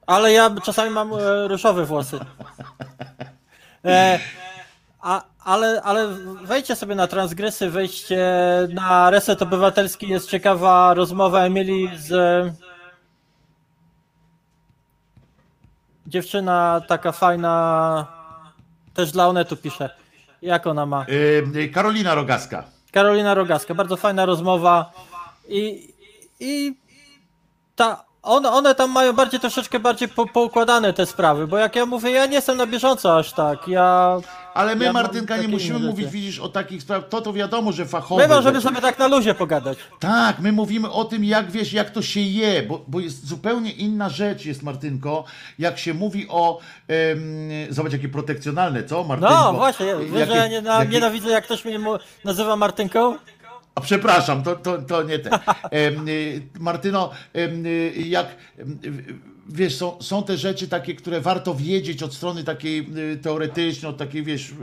[0.08, 2.20] Ale ja czasami mam e, różowe włosy.
[3.86, 4.20] E,
[5.02, 6.08] a, ale, ale
[6.44, 8.28] wejdźcie sobie na transgresy, wejdźcie
[8.70, 12.12] na Reset Obywatelski, jest ciekawa rozmowa Emilii z...
[16.08, 18.08] Dziewczyna taka fajna,
[18.94, 20.03] też dla Onetu pisze.
[20.44, 21.06] Jak ona ma?
[21.56, 22.64] E, Karolina Rogaska.
[22.92, 24.92] Karolina Rogaska, bardzo fajna rozmowa
[25.48, 25.94] i,
[26.40, 26.76] i
[27.76, 31.86] ta, one, one tam mają bardziej troszeczkę bardziej po, poukładane te sprawy, bo jak ja
[31.86, 34.18] mówię, ja nie jestem na bieżąco aż tak, ja...
[34.54, 36.18] Ale my, Ja mam Martynka, nie takie musimy inne mówić, rzeczy.
[36.18, 37.10] widzisz, o takich sprawach.
[37.10, 38.28] To to wiadomo, że fachowe.
[38.28, 38.68] My możemy rzeczy.
[38.68, 39.78] sobie tak na luzie pogadać.
[40.00, 43.72] Tak, my mówimy o tym, jak wiesz, jak to się je, bo, bo jest zupełnie
[43.72, 45.24] inna rzecz, jest Martynko,
[45.60, 46.60] jak się mówi o.
[46.88, 47.20] em,
[47.70, 49.34] zobacz, jakie protekcjonalne, co, Martynko?
[49.44, 52.56] No właśnie, wiesz, Jakie- że ja nie, na, jakie- nienawidzę jak ktoś mnie mu- nazywa
[52.56, 53.18] Martynką?
[53.76, 55.34] A przepraszam, to, to, to nie ten.
[55.72, 58.28] Em, y, Martyno, em, y, jak
[58.60, 63.18] em, y, wiesz, są, są te rzeczy takie, które warto wiedzieć od strony takiej y,
[63.18, 64.54] teoretycznej, od takiej, wiesz, y,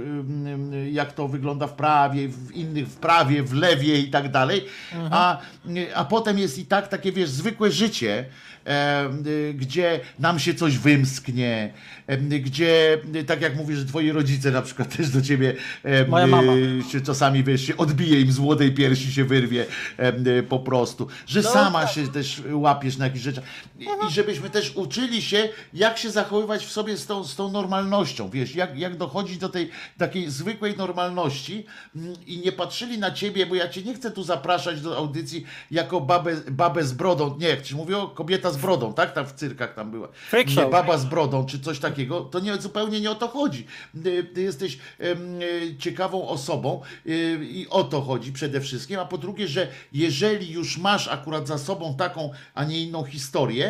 [0.75, 4.65] y, jak to wygląda w prawie, w innych, w prawie, w lewie i tak dalej,
[5.11, 5.39] a,
[5.77, 8.25] y, a potem jest i tak takie, wiesz, zwykłe życie,
[8.67, 9.11] e,
[9.55, 11.73] gdzie nam się coś wymsknie,
[12.07, 15.55] e, gdzie, tak jak mówisz, że twoi rodzice na przykład też do ciebie
[15.85, 16.53] e, Moja mama.
[16.93, 19.67] się czasami, wiesz, się odbije im z młodej piersi, się wyrwie
[20.49, 21.91] po prostu, że No sama tak.
[21.95, 23.43] się też łapiesz na jakieś rzeczy
[23.81, 27.51] I, i żebyśmy też uczyli się, jak się zachowywać w sobie z tą, z tą
[27.51, 31.67] normalnością, wiesz, jak, jak dochodzić do tej takiej zwykłej normalności
[31.97, 35.45] mm, i nie patrzyli na ciebie, bo ja cię nie chcę tu zapraszać do audycji
[35.71, 39.33] jako babę, babę z brodą, nie, jak ci mówią, kobieta z brodą, tak, tam w
[39.33, 40.09] cyrkach tam była,
[40.65, 43.67] nie, baba z brodą, czy coś takiego, to nie, zupełnie nie o to chodzi.
[44.35, 45.17] Ty, jesteś e,
[45.79, 50.79] ciekawą osobą y, i o to chodzi przede wszystkim, a po drugie, że jeżeli już
[50.79, 53.70] masz akurat za sobą taką, a nie inną historię,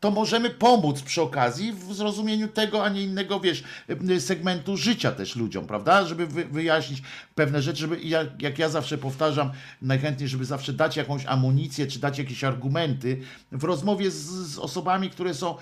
[0.00, 3.64] to możemy pomóc przy okazji w zrozumieniu tego, a nie innego, wiesz,
[4.18, 6.04] segmentu życia też ludziom, prawda?
[6.04, 7.02] Żeby wy, wyjaśnić
[7.34, 9.50] pewne rzeczy, żeby, jak, jak ja zawsze powtarzam,
[9.82, 13.20] najchętniej, żeby zawsze dać jakąś amunicję, czy dać jakieś argumenty
[13.52, 15.54] w rozmowie z, z osobami, które są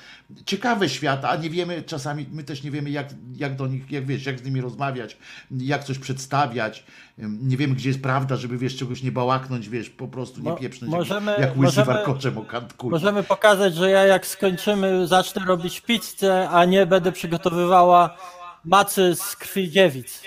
[0.47, 4.07] ciekawe świata, a nie wiemy, czasami my też nie wiemy, jak, jak do nich, jak
[4.07, 5.17] wiesz, jak z nimi rozmawiać,
[5.51, 6.85] jak coś przedstawiać,
[7.19, 10.57] nie wiemy, gdzie jest prawda, żeby, wiesz, czegoś nie bałaknąć, wiesz, po prostu nie Mo-
[10.57, 12.97] pieprznąć, możemy- jak, jak łysy możemy- warkoczem o kant kurwa.
[12.97, 18.17] Możemy pokazać, że ja jak skończymy, zacznę robić pizzę, a nie będę przygotowywała
[18.65, 20.23] macy z krwi dziewic.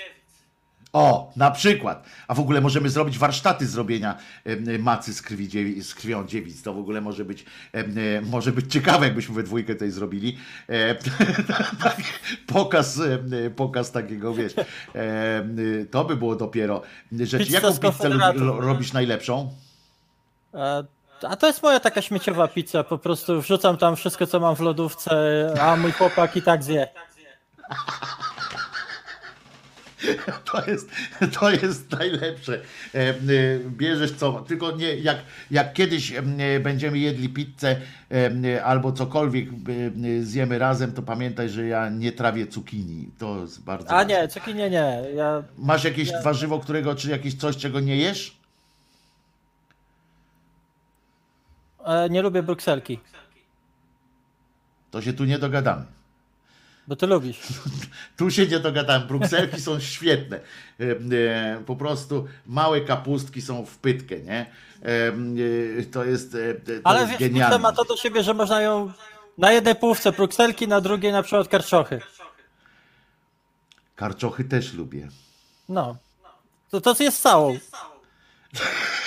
[0.92, 2.06] O, na przykład.
[2.28, 4.16] A w ogóle możemy zrobić warsztaty zrobienia
[4.78, 6.62] macy z, krwi dziewi, z krwią dziewic.
[6.62, 10.38] To w ogóle może być, e, może być ciekawe, jakbyśmy we dwójkę tutaj zrobili.
[10.68, 10.94] E,
[11.84, 12.02] taki
[12.46, 14.54] pokaz, e, pokaz takiego, wiesz.
[15.90, 17.46] to by było dopiero rzecz.
[17.46, 18.08] Pizza Jaką pizzę
[18.58, 19.50] robisz najlepszą?
[21.28, 24.60] A to jest moja taka śmieciowa pizza, po prostu wrzucam tam wszystko, co mam w
[24.60, 25.14] lodówce,
[25.60, 26.88] a mój chłopak i tak zje.
[30.52, 30.90] To jest,
[31.40, 32.60] to jest najlepsze.
[32.94, 33.14] E, e,
[33.66, 35.16] Bierzesz co, tylko nie, jak,
[35.50, 36.22] jak kiedyś e,
[36.60, 37.76] będziemy jedli pizzę
[38.64, 39.48] albo cokolwiek
[40.20, 43.10] zjemy razem, to pamiętaj, że ja nie trawię cukinii.
[43.18, 44.22] To jest bardzo A ważne.
[44.22, 48.41] nie, cukinie nie, ja Masz jakieś warzywo, którego, czy jakieś coś, czego nie jesz?
[51.84, 52.98] E, nie lubię brukselki,
[54.90, 55.84] To się tu nie dogadamy.
[56.86, 57.38] bo ty lubisz.
[58.16, 59.06] Tu się nie dogadamy.
[59.06, 60.40] Brukselki są świetne.
[60.80, 60.84] E,
[61.16, 64.46] e, Po prostu małe kapustki są w pytkę, nie?
[64.82, 66.38] E, To jest, to
[66.84, 67.58] Ale jest wiesz, genialne.
[67.58, 68.92] ma to do siebie, że można ją
[69.38, 72.00] na jednej półce brukselki, na drugiej na przykład karczochy.
[73.96, 75.08] Karczochy też lubię.
[75.68, 75.96] No.
[76.70, 77.58] To to jest całą.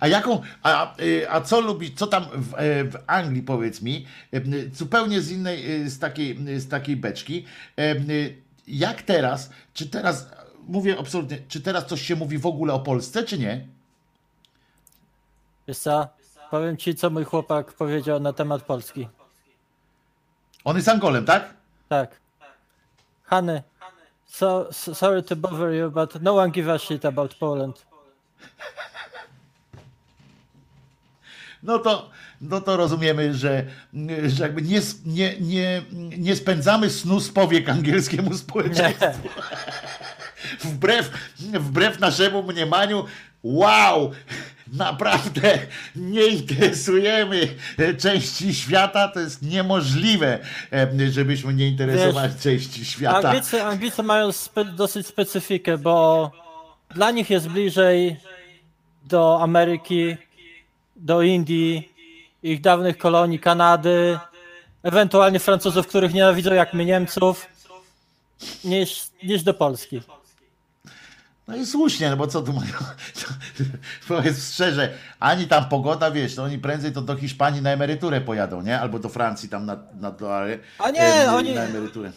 [0.00, 4.06] A jaką, a, y, a co lubisz, co tam w, e, w Anglii powiedz mi,
[4.34, 7.44] y, zupełnie z innej, y, z takiej, z takiej beczki,
[8.66, 10.30] jak teraz, czy teraz,
[10.68, 13.66] mówię absolutnie, czy teraz coś się mówi w ogóle o Polsce, czy nie?
[15.68, 16.08] Wiesz co?
[16.50, 19.08] Powiem ci, co mój chłopak powiedział na temat Polski.
[20.64, 21.54] On jest Angolem, tak?
[21.88, 22.20] Tak.
[23.22, 23.62] Hany,
[24.34, 27.74] so, so, sorry to bother you, but no one give a shit about Poland.
[31.62, 32.10] No to,
[32.40, 33.64] no to rozumiemy, że,
[34.26, 35.82] że jakby nie, nie, nie,
[36.18, 39.04] nie spędzamy snu z powiek angielskiemu społeczeństwu.
[39.04, 39.30] Nie.
[40.70, 43.04] wbrew, wbrew naszemu mniemaniu,
[43.44, 44.10] wow,
[44.72, 45.58] naprawdę
[45.96, 47.48] nie interesujemy
[47.98, 50.38] części świata, to jest niemożliwe,
[51.10, 53.28] żebyśmy nie interesowali części świata.
[53.28, 56.30] Anglicy, Anglicy mają spe, dosyć specyfikę, bo
[56.94, 58.16] dla nich jest bliżej
[59.04, 60.16] do Ameryki,
[60.96, 61.92] do Indii,
[62.42, 64.18] ich dawnych kolonii, Kanady,
[64.82, 67.46] ewentualnie Francuzów, których nienawidzą jak my Niemców,
[68.64, 70.00] niż, niż do Polski.
[71.48, 72.72] No i słusznie, no bo co tu mają?
[74.08, 78.62] Powiedz szczerze, ani tam pogoda, wiesz, no oni prędzej to do Hiszpanii na emeryturę pojadą,
[78.62, 78.80] nie?
[78.80, 80.12] Albo do Francji tam na, na.
[80.78, 82.12] A nie, em, oni- Na emeryturę.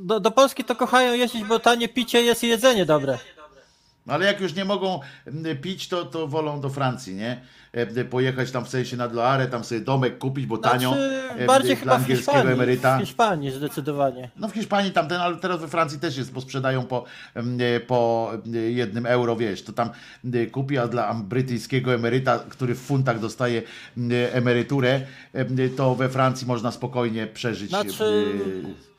[0.00, 3.18] Do, do Polski to kochają jeździć, bo tanie picie jest i jedzenie dobre.
[4.08, 5.00] No ale jak już nie mogą
[5.60, 7.40] pić, to, to wolą do Francji, nie?
[7.72, 10.88] E, Pojechać tam w sensie na Loarę, tam sobie domek kupić, bo tanio.
[10.88, 12.96] Znaczy, e, bardziej dla chyba angielskiego Hiszpanii, emeryta.
[12.96, 14.30] w Hiszpanii zdecydowanie.
[14.36, 17.04] No w Hiszpanii tamten, ale teraz we Francji też jest, bo sprzedają po,
[17.34, 18.30] e, po
[18.68, 19.90] jednym euro, wiesz, to tam
[20.52, 23.62] kupi, a dla brytyjskiego emeryta, który w funtach dostaje
[24.32, 25.00] emeryturę,
[25.32, 27.70] em, to we Francji można spokojnie przeżyć.
[27.70, 28.24] Znaczy,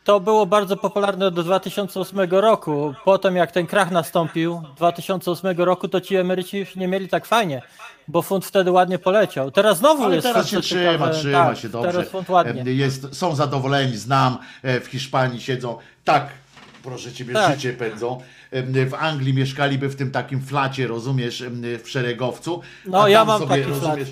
[0.03, 2.93] To było bardzo popularne do 2008 roku.
[3.05, 7.61] Potem jak ten krach nastąpił 2008 roku, to ci emeryci już nie mieli tak fajnie,
[8.07, 9.51] bo funt wtedy ładnie poleciał.
[9.51, 11.91] Teraz znowu Ale jest teraz się trzyma, trzyma tak, się dobrze.
[11.91, 12.61] Teraz funt ładnie.
[12.61, 15.77] E, Jest, są zadowoleni, znam, e, w Hiszpanii siedzą.
[16.05, 16.27] Tak,
[16.83, 17.55] proszę ciebie, Tak.
[17.55, 18.21] życie pędzą.
[18.51, 21.43] E, W Anglii mieszkaliby w tym takim flacie, rozumiesz,
[21.83, 22.61] w szeregowcu.
[22.85, 23.83] No, ja mam sobie, taki flat.
[23.83, 24.09] rozumiesz,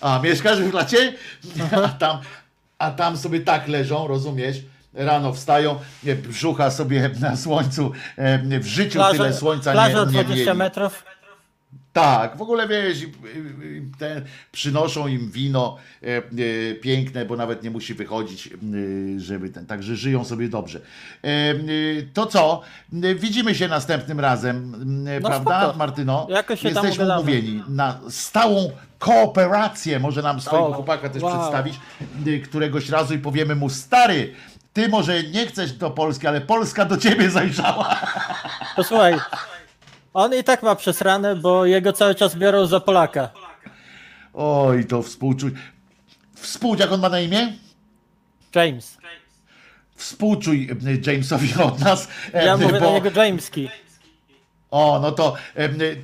[0.00, 1.12] A, mieszkasz w flacie?
[1.84, 2.18] A tam,
[2.78, 4.56] a tam sobie tak leżą, rozumiesz?
[4.94, 5.78] Rano wstają,
[6.28, 7.92] brzucha sobie na słońcu,
[8.60, 10.58] w życiu tyle słońca plaża nie, nie 20 mieli.
[10.58, 11.04] metrów.
[11.94, 12.98] Tak, w ogóle wiesz,
[13.98, 18.50] te, przynoszą im wino e, e, piękne, bo nawet nie musi wychodzić, e,
[19.20, 20.80] żeby ten, także żyją sobie dobrze.
[21.24, 21.28] E,
[22.14, 22.60] to co?
[23.16, 24.74] Widzimy się następnym razem,
[25.20, 25.78] No prawda, spoko.
[25.78, 26.26] Martyno?
[26.64, 30.00] Jesteśmy umówieni na stałą kooperację.
[30.00, 31.32] Może nam swojego O, chłopaka też wow.
[31.32, 31.74] przedstawić
[32.44, 34.34] któregoś razu i powiemy mu, stary,
[34.74, 37.96] ty może nie chcesz do Polski, ale Polska do ciebie zajrzała.
[38.76, 39.14] Posłuchaj,
[40.14, 43.28] on i tak ma przesrane, bo jego cały czas biorą za Polaka.
[44.34, 45.54] Oj, to współczuć.
[46.34, 47.52] Współczuć, jak on ma na imię?
[48.54, 48.98] James.
[49.96, 50.70] Współczuj
[51.06, 52.08] e, Jamesowi od nas.
[52.34, 53.68] e, Ja mówię bo- na niego Jameski.
[54.74, 55.34] O, no to,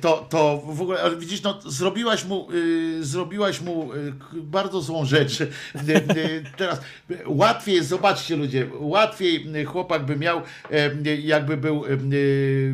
[0.01, 5.05] to, to w ogóle, ale widzisz, no, zrobiłaś mu, y, zrobiłaś mu y, bardzo złą
[5.05, 5.41] rzecz.
[5.41, 5.49] Y,
[6.57, 6.81] teraz
[7.25, 10.41] łatwiej, jest, zobaczcie ludzie, łatwiej chłopak by miał,
[11.23, 11.83] jakby był,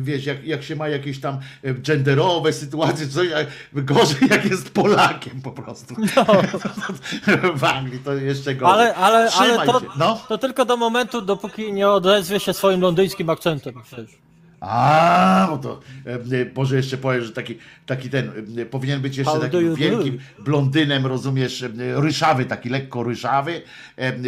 [0.00, 3.38] wiesz, jak, jak się ma jakieś tam genderowe sytuacje, coś, a
[3.72, 5.94] gorzej jak jest Polakiem po prostu.
[7.54, 8.76] w Anglii to jeszcze gorzej.
[8.76, 8.94] No.
[8.94, 10.20] Ale, ale, ale to, no.
[10.28, 13.74] to tylko do momentu, dopóki nie odezwie się swoim londyńskim akcentem.
[13.82, 14.27] Przecież.
[14.60, 16.18] A, no to e, e,
[16.54, 21.64] może jeszcze powiem, że taki, taki ten e, powinien być jeszcze takim wielkim blondynem, rozumiesz,
[21.94, 23.62] ryszawy, taki lekko ryszawy,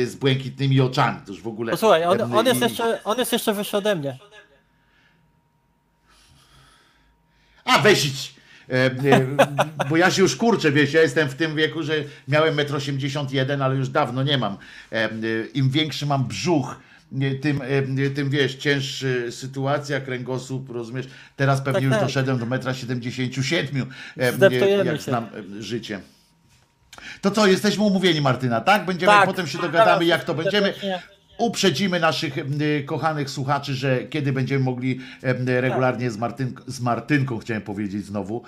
[0.04, 1.18] z błękitnymi oczami.
[1.26, 1.70] To już w ogóle.
[1.72, 4.18] Posłuchaj, on, on, jest jeszcze, on jest jeszcze wyższy ode mnie.
[7.64, 8.34] A weź
[9.90, 11.94] bo ja się już kurczę, wiesz, ja jestem w tym wieku, że
[12.28, 14.56] miałem 1,81 m, ale już dawno nie mam.
[15.54, 16.76] Im większy mam brzuch,
[17.42, 17.60] tym,
[18.06, 21.06] e, tym wiesz, cięższy sytuacja, kręgosłup, rozumiesz?
[21.36, 22.02] Teraz pewnie Tak, już tak.
[22.02, 23.86] doszedłem do 1,77 m,
[24.18, 25.02] e, Zdeptujemy jak się.
[25.02, 25.24] znam
[25.58, 26.00] e, życie.
[27.20, 28.84] To co, jesteśmy umówieni, Martyna, tak?
[28.84, 29.26] Będziemy, Tak.
[29.26, 30.66] potem się dogadamy, Tak, jak to będziemy.
[30.66, 31.02] serdecznie.
[31.38, 32.34] Uprzedzimy naszych
[32.86, 35.00] kochanych słuchaczy, że kiedy będziemy mogli
[35.46, 38.42] regularnie z, Martynk, z Martynką, chciałem powiedzieć znowu,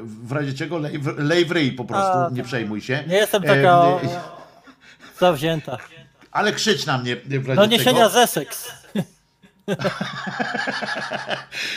[0.00, 3.04] w razie czego lej, w- lej w ryj po prostu, A, nie przejmuj się.
[3.08, 3.86] Nie jestem taka
[5.20, 5.78] zawzięta.
[6.34, 8.70] Ale krzycz na mnie w razie Do niesienia z Essex.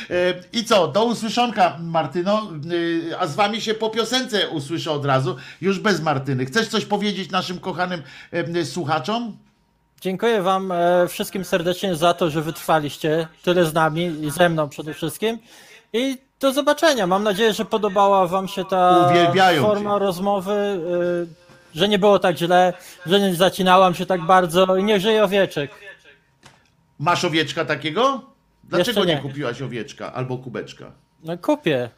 [0.10, 2.42] E, I co, do usłyszonka Martyno,
[3.12, 6.46] E, a z wami się po piosence usłyszę od razu, już bez Martyny.
[6.46, 9.38] Chcesz coś powiedzieć naszym kochanym e, słuchaczom?
[10.02, 14.70] Dziękuję Wam e, wszystkim serdecznie za to, że wytrwaliście tyle z nami i ze mną
[14.70, 15.40] przede wszystkim.
[15.94, 17.08] I do zobaczenia.
[17.08, 20.00] Mam nadzieję, że podobała Wam się ta Uwielbiają forma cię.
[20.00, 21.47] rozmowy, e,
[21.78, 22.74] że nie było tak źle,
[23.06, 25.72] że nie zacinałam się tak bardzo i niech żyje owieczek.
[27.00, 28.22] Masz owieczka takiego?
[28.64, 29.16] Dlaczego nie.
[29.16, 29.22] nie.
[29.22, 30.92] kupiłaś owieczka albo kubeczka?
[31.24, 31.90] No kupię.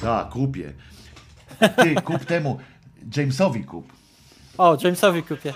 [0.00, 0.72] Tak, kupię.
[1.82, 2.58] Ty kup temu,
[3.16, 3.92] Jamesowi kup.
[4.58, 5.54] O, Jamesowi kupię.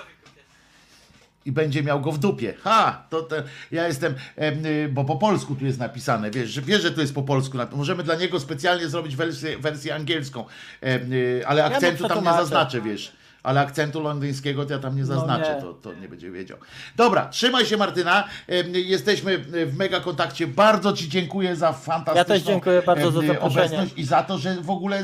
[1.45, 2.55] I będzie miał go w dupie.
[2.63, 3.07] Ha!
[3.11, 6.83] To te, ja jestem, em, y, bo po polsku tu jest napisane, wiesz, że, wiesz,
[6.83, 7.59] że tu jest po polsku.
[7.73, 10.45] Możemy dla niego specjalnie zrobić wersję, wersję angielską,
[10.85, 13.22] y, ale akcentu tam nie zaznaczę, wiesz.
[13.43, 15.61] Ale akcentu londyńskiego to ja tam nie zaznaczę, No nie.
[15.63, 16.59] To, to nie będzie wiedział.
[16.97, 18.29] Dobra, trzymaj się Martyna.
[18.73, 20.47] Jesteśmy w mega kontakcie.
[20.47, 23.65] Bardzo Ci dziękuję za fantastyczną Ja też dziękuję bardzo za zaproszenie.
[23.67, 25.03] obecność i za to, że w ogóle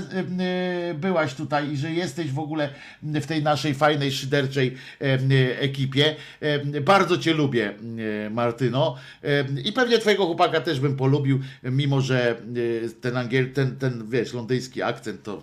[0.91, 2.69] y, byłaś tutaj i że jesteś w ogóle
[3.03, 4.77] w tej naszej fajnej, szyderczej
[5.61, 6.17] ekipie.
[6.83, 7.75] Bardzo Cię lubię,
[8.31, 8.97] Martyno.
[9.65, 14.35] I pewnie Twojego chłopaka też bym polubił, mimo że y, ten angiel, ten, ten wiesz,
[14.35, 15.43] londyński akcent to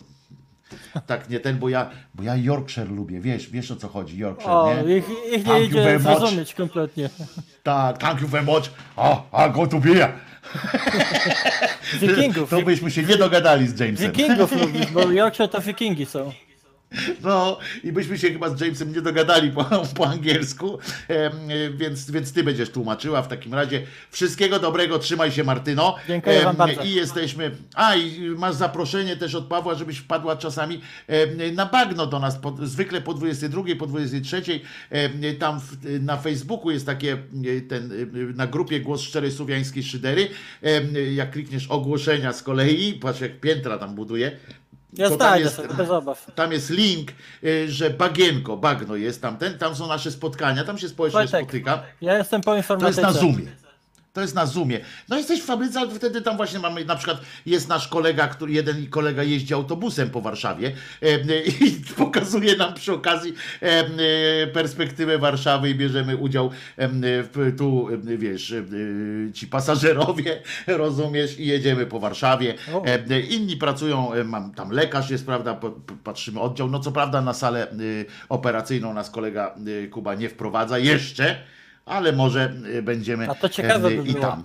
[1.08, 4.52] tak nie ten, bo ja, bo ja Yorkshire lubię, wiesz, wiesz o co chodzi, Yorkshire,
[4.54, 4.98] O, nie?
[4.98, 7.10] ich, ich nie idzie zrozumieć kompletnie.
[7.64, 8.64] Tak, thank you very much.
[8.95, 10.12] Oh, I go to beer.
[12.02, 12.50] Wikingów.
[12.50, 14.12] To byśmy się nie dogadali z Jamesem.
[14.12, 16.32] Wikingów lubisz, bo Yorkshire to wikingi są.
[17.24, 19.64] No i byśmy się chyba z Jamesem nie dogadali po,
[19.95, 20.80] po angielsku,
[21.77, 23.82] więc, więc ty będziesz tłumaczyła w takim razie.
[24.11, 25.95] Wszystkiego dobrego, trzymaj się Martyno.
[26.07, 26.82] Dziękuję wam bardzo.
[26.83, 30.82] I jesteśmy, a i masz zaproszenie też od Pawła, żebyś wpadła czasami
[31.53, 34.43] na bagno do nas, po, zwykle po 22, po 23,
[34.90, 37.95] em, tam w, na Facebooku jest takie, e, ten, e,
[38.33, 40.27] na grupie Głos Szczerej Słowiańskiej Szydery,
[41.14, 44.32] jak klikniesz ogłoszenia z kolei, patrz jak piętra tam buduje,
[44.98, 46.32] Ja to tam jest- sobie, bez obaw.
[46.35, 47.11] tam jest link,
[47.43, 51.83] y, że bagienko, bagno jest tamten, tam są nasze spotkania, tam się społeczność Wojtek, spotyka.
[52.01, 53.01] Ja jestem po To jest informatyce.
[53.01, 53.48] na Zoomie.
[54.16, 54.80] To jest na Zoomie.
[55.10, 58.53] No jesteś w fabryce, ale wtedy tam właśnie mamy, na przykład jest nasz kolega, który
[58.53, 60.72] jeden kolega jeździ autobusem po Warszawie
[61.02, 66.45] e, i pokazuje nam przy okazji e, e, perspektywę Warszawy i bierzemy udział
[66.77, 68.64] e, w, tu, e, wiesz, e,
[69.34, 72.53] ci pasażerowie, rozumiesz, i jedziemy po Warszawie.
[73.30, 75.60] Inni pracują, mam, tam lekarz jest, prawda,
[76.03, 77.68] patrzymy oddział, no co prawda na salę
[78.30, 79.56] operacyjną nas kolega
[79.92, 81.35] Kuba nie wprowadza jeszcze,
[81.86, 84.44] ale może y, będziemy A to ciekawe by i tam.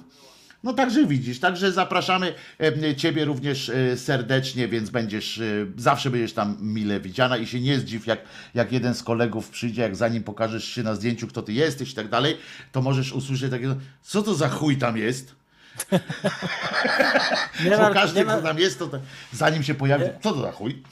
[0.64, 5.42] No także widzisz, także zapraszamy e, Ciebie również serdecznie, więc będziesz,
[5.76, 8.20] zawsze będziesz tam mile widziana i się nie zdziw, jak,
[8.54, 11.94] jak jeden z kolegów przyjdzie, jak zanim pokażesz się na zdjęciu, kto Ty jesteś i
[11.94, 12.36] tak dalej,
[12.72, 15.34] to możesz usłyszeć takiego, co to za chuj tam jest?
[17.64, 18.98] Nie Bo martw, każdy, nie, kto tam jest, to, to
[19.32, 20.82] zanim się pojawi, co to za chuj?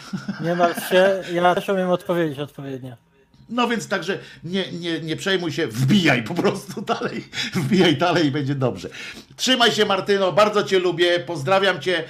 [0.40, 3.07] nie martw się, ja też umiem odpowiedzieć odpowiednio.
[3.48, 8.30] No więc także nie, nie, nie przejmuj się, wbijaj po prostu dalej, wbijaj dalej i
[8.30, 8.88] będzie dobrze.
[9.36, 12.04] Trzymaj się Martyno, bardzo Cię lubię, pozdrawiam Cię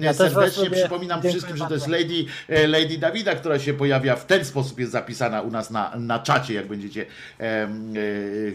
[0.00, 1.88] Ja serdecznie, przypominam Dziękuję wszystkim, że to jest.
[1.88, 5.96] Lady, e, Lady Dawida, która się pojawia w ten sposób, jest zapisana u nas na,
[5.96, 7.06] na czacie, jak będziecie
[7.40, 7.68] e,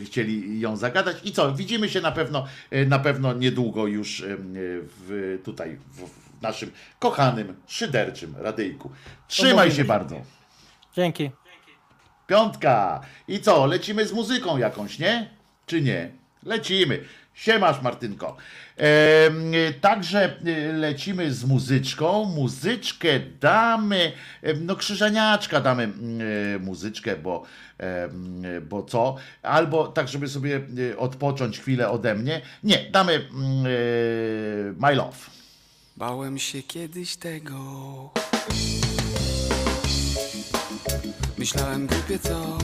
[0.06, 1.18] chcieli ją zagadać.
[1.24, 6.42] I co, widzimy się na pewno, e, na pewno niedługo już w, tutaj w, w
[6.42, 8.92] naszym kochanym, szyderczym radyjku.
[9.28, 9.84] Trzymaj się.
[9.84, 10.22] bardzo.
[10.96, 11.43] Dzięki.
[12.28, 13.02] Piątka.
[13.28, 15.30] I co, lecimy z muzyką jakąś, nie?
[15.66, 16.12] Czy nie?
[16.44, 17.04] Lecimy.
[17.34, 18.38] Siemasz, Martynko.
[19.82, 22.26] Także e, lecimy z muzyczką.
[22.26, 24.12] Muzyczkę damy,
[24.62, 26.20] no krzyżaniaczka damy mm,
[26.56, 27.44] e, muzyczkę, bo,
[28.70, 29.16] bo co?
[29.44, 30.62] Albo tak, żeby sobie
[30.92, 32.42] e, odpocząć chwilę ode mnie.
[32.64, 33.70] Nie, damy mm, e,
[34.78, 35.18] My Love.
[35.98, 38.14] Bałem się kiedyś tego.
[41.44, 42.58] Myślałem głupie co.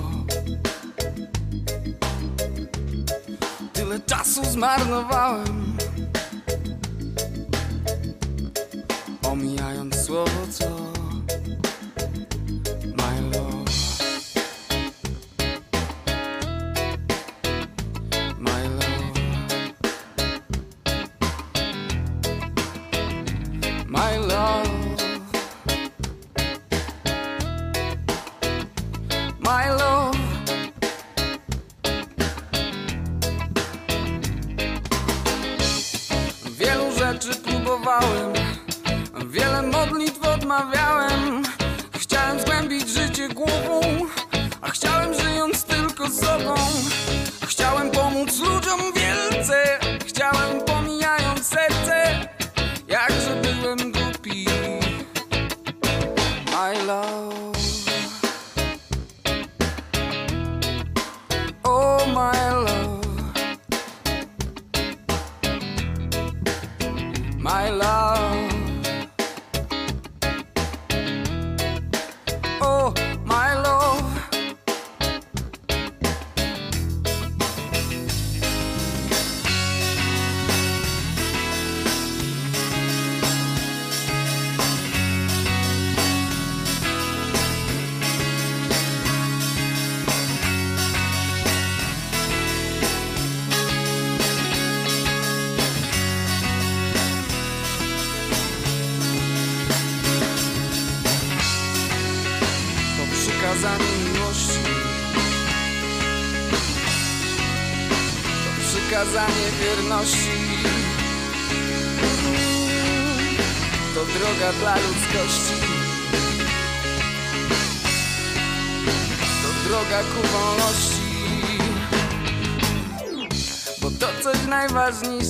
[3.73, 5.77] Tyle czasu zmarnowałem.
[9.23, 10.88] Omijając słowo co.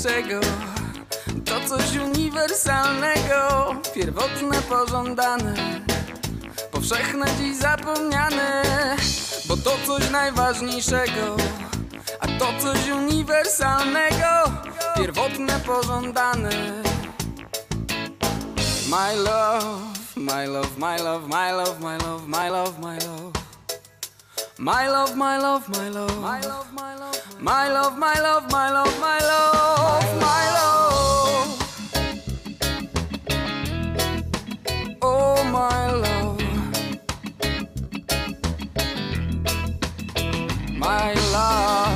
[0.03, 0.39] najważniejszego.
[1.45, 5.53] To coś uniwersalnego, pierwotne, pożądane
[6.71, 8.63] powszechne dziś zapomniane,
[9.47, 11.37] bo to coś najważniejszego,
[12.19, 14.51] a to coś uniwersalnego,
[14.97, 16.49] pierwotne, pożądane.
[18.89, 19.81] My love,
[20.15, 23.39] my love, my love, my love, my love, my love, my love.
[24.61, 29.19] My love, my love, my love, my love, my love, my love, my love, my
[29.19, 29.78] love,
[35.59, 36.41] my love.
[40.77, 41.89] My love.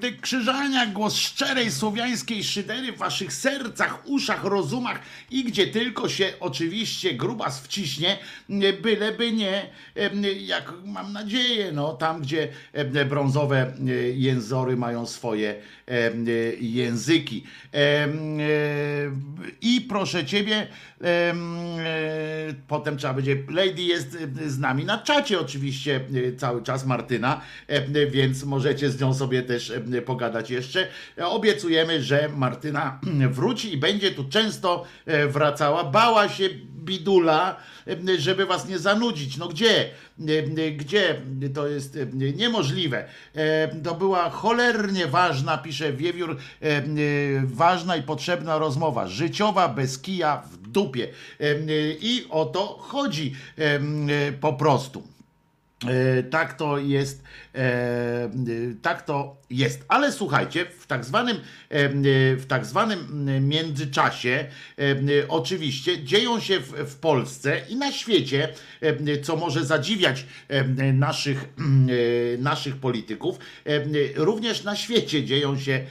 [0.00, 6.32] ty krzyżania, głos szczerej słowiańskiej szydery w waszych sercach, uszach, rozumach i gdzie tylko się
[6.40, 8.18] oczywiście grubas wciśnie,
[8.82, 9.70] byleby nie,
[10.40, 10.72] jak
[11.08, 15.54] mam nadzieję, no, tam gdzie e, brązowe e, jęzory mają swoje
[15.88, 16.10] e,
[16.60, 17.44] języki.
[19.60, 20.66] I proszę Ciebie,
[22.68, 26.00] potem trzeba będzie, Lady jest z nami na czacie oczywiście
[26.36, 27.40] cały czas, Martyna,
[28.10, 29.72] więc możecie z nią sobie też
[30.06, 30.88] pogadać jeszcze.
[31.16, 34.84] Obiecujemy, że Martyna wróci i będzie tu często
[35.28, 35.84] wracała.
[35.84, 36.48] Bała się
[36.88, 37.56] bidula,
[38.18, 39.36] żeby Was nie zanudzić.
[39.36, 39.90] No gdzie?
[40.26, 41.20] E, e, gdzie
[41.54, 43.04] to jest e, niemożliwe.
[43.84, 46.36] To była cholernie ważna, pisze Wiewiór,
[47.44, 49.06] ważna i potrzebna rozmowa.
[49.06, 51.08] Życiowa bez kija w dupie.
[52.00, 53.34] I o to chodzi
[54.40, 55.02] po prostu.
[56.30, 57.22] Tak to jest,
[58.82, 59.84] tak to jest.
[59.88, 61.88] Ale słuchajcie, tak zwanym, e,
[62.36, 64.46] w tak zwanym międzyczasie
[64.78, 68.48] e, oczywiście dzieją się w, w Polsce i na świecie,
[69.22, 70.26] co może zadziwiać
[70.94, 73.38] naszych, e, naszych polityków,
[74.16, 75.84] również na świecie dzieją się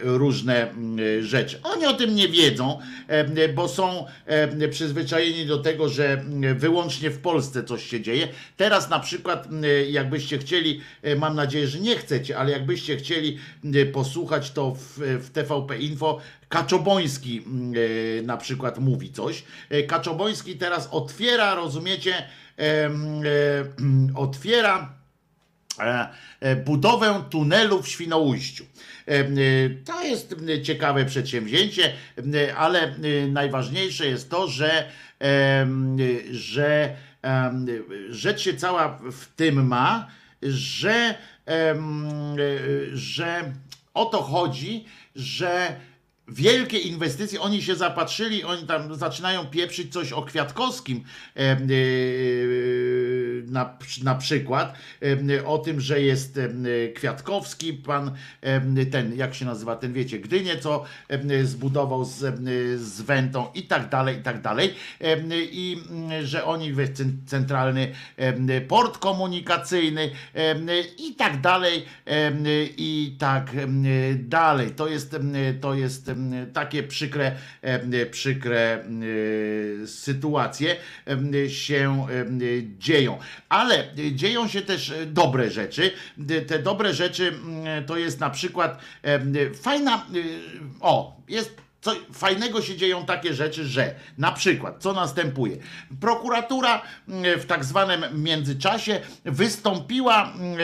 [0.00, 0.74] różne
[1.20, 1.60] rzeczy.
[1.62, 2.78] Oni o tym nie wiedzą,
[3.54, 4.06] bo są
[4.70, 6.24] przyzwyczajeni do tego, że
[6.56, 8.28] wyłącznie w Polsce coś się dzieje.
[8.56, 9.48] Teraz na przykład,
[9.90, 10.80] jakbyście chcieli,
[11.16, 16.20] mam nadzieję, że nie chcecie, ale jakbyście chcieli m, posłuchać, to w, w TVP Info
[16.48, 17.72] Kaczoboński m,
[18.18, 19.44] e, na przykład mówi coś.
[19.68, 22.14] E, Kaczoboński teraz otwiera, rozumiecie,
[22.58, 22.90] e,
[24.14, 24.94] otwiera
[25.78, 26.08] e,
[26.40, 28.64] e, budowę tunelu w Świnoujściu.
[29.84, 31.92] To jest ciekawe przedsięwzięcie,
[32.56, 32.94] ale
[33.28, 34.90] najważniejsze jest to, że,
[36.30, 36.96] że
[38.10, 40.06] rzecz się cała w tym ma,
[40.42, 41.14] że,
[42.92, 43.52] że
[43.94, 45.80] o to chodzi, że
[46.28, 51.04] wielkie inwestycje, oni się zapatrzyli, oni tam zaczynają pieprzyć coś o Kwiatkowskim
[51.34, 51.66] em, e,
[53.46, 54.74] na, na przykład,
[55.46, 56.40] o tym, że jest
[56.94, 58.10] Kwiatkowski, pan
[58.90, 60.84] ten, jak się nazywa, ten wiecie, Gdynię, co
[61.42, 62.18] zbudował z,
[62.80, 64.74] z Wentą i tak dalej, i tak dalej.
[65.52, 67.92] I mm, że oni we cen- centralny
[68.68, 70.10] port komunikacyjny
[70.98, 71.84] i tak dalej,
[72.76, 73.50] i tak
[74.28, 74.70] dalej.
[74.70, 75.16] To jest,
[75.60, 76.10] to jest
[76.52, 77.36] takie przykre,
[78.10, 78.84] przykre
[79.86, 80.76] sytuacje
[81.48, 82.06] się
[82.78, 83.18] dzieją.
[83.48, 85.92] Ale dzieją się też dobre rzeczy.
[86.46, 90.40] Te dobre rzeczy mm, to jest na przykład em, fajna, y,
[90.80, 95.56] o, jest co fajnego się dzieją takie rzeczy, że na przykład, co następuje?
[96.00, 100.58] Prokuratura mm, w tak zwanym międzyczasie wystąpiła, mm,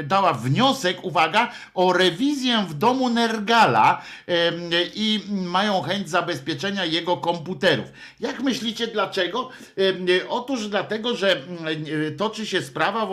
[0.00, 7.16] e, dała wniosek, uwaga, o rewizję w domu Nergala em, i mają chęć zabezpieczenia jego
[7.16, 7.86] komputerów.
[8.20, 9.48] Jak myślicie dlaczego?
[9.76, 11.66] Em, Otóż dlatego, że mm,
[12.06, 13.08] e, toczy się sprawa,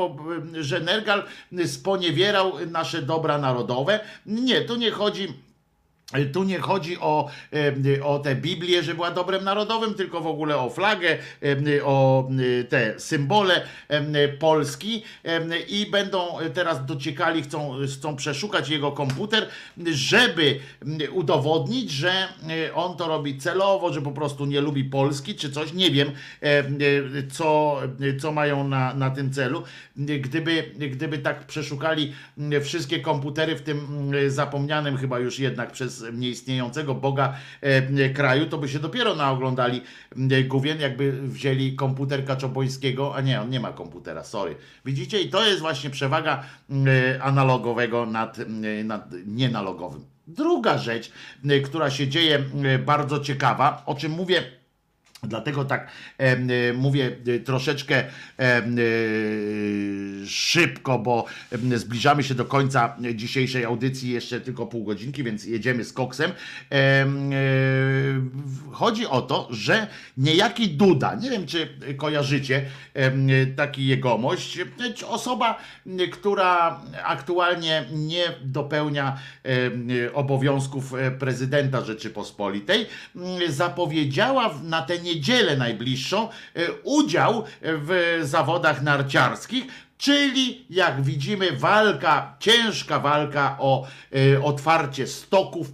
[0.53, 1.23] że Nergal
[1.65, 3.99] sponiewierał nasze dobra narodowe.
[4.25, 5.45] Nie, tu nie chodzi
[6.33, 7.29] tu nie chodzi o,
[7.97, 12.27] e, o tę Biblię, że była dobrem narodowym, tylko w ogóle o flagę, e, o
[12.59, 19.47] e, te symbole e, Polski e, i będą teraz dociekali, chcą, chcą przeszukać jego komputer,
[19.85, 20.59] żeby
[21.11, 25.73] udowodnić, że e, on to robi celowo, że po prostu nie lubi Polski czy coś,
[25.73, 26.63] nie wiem e, e,
[27.31, 27.79] co,
[28.19, 29.63] co mają na, na tym celu.
[29.97, 32.13] Gdyby, gdyby tak przeszukali
[32.63, 38.69] wszystkie komputery w tym zapomnianym chyba już jednak przez nieistniejącego Boga e, kraju, to by
[38.69, 39.81] się dopiero naoglądali
[40.31, 44.55] e, Gówien, jakby wzięli komputer Kaczobońskiego, a nie, on nie ma komputera, sorry.
[44.85, 45.21] Widzicie?
[45.21, 50.05] I to jest właśnie przewaga e, analogowego nad, e, nad nienalogowym.
[50.27, 51.11] Druga rzecz,
[51.45, 54.43] e, która się dzieje e, bardzo ciekawa, o czym mówię
[55.23, 55.87] Dlatego tak
[56.17, 58.03] e, mówię e, troszeczkę
[58.39, 58.61] e,
[60.27, 61.25] szybko, bo
[61.75, 66.31] zbliżamy się do końca dzisiejszej audycji, jeszcze tylko pół godzinki, więc jedziemy z koksem.
[66.69, 67.35] Em, e,
[68.71, 69.87] chodzi o to, że
[70.17, 72.65] niejaki Duda, nie wiem czy kojarzycie
[73.55, 74.59] taki jegomość,
[75.07, 75.59] osoba,
[76.11, 79.17] która aktualnie nie dopełnia
[80.13, 82.85] obowiązków e, prezydenta Rzeczypospolitej,
[83.47, 89.65] zapowiedziała na tę niedzielę najbliższą e, udział w zawodach narciarskich,
[89.97, 93.87] czyli jak widzimy walka, ciężka walka o
[94.33, 95.71] e, otwarcie stoków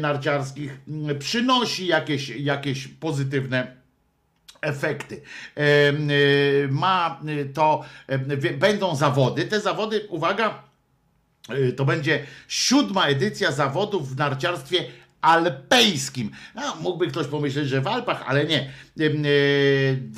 [0.00, 3.76] narciarskich m, przynosi jakieś, jakieś pozytywne
[4.60, 5.20] efekty.
[5.56, 5.92] E,
[6.68, 7.20] Ma
[7.54, 7.84] to,
[8.58, 9.44] będą zawody.
[9.44, 10.62] Te zawody, uwaga,
[11.76, 14.84] to będzie siódma edycja zawodów w narciarstwie
[15.24, 16.30] alpejskim.
[16.54, 18.58] No, mógłby ktoś pomyśleć, że w Alpach, ale nie.
[19.00, 19.28] Em, e,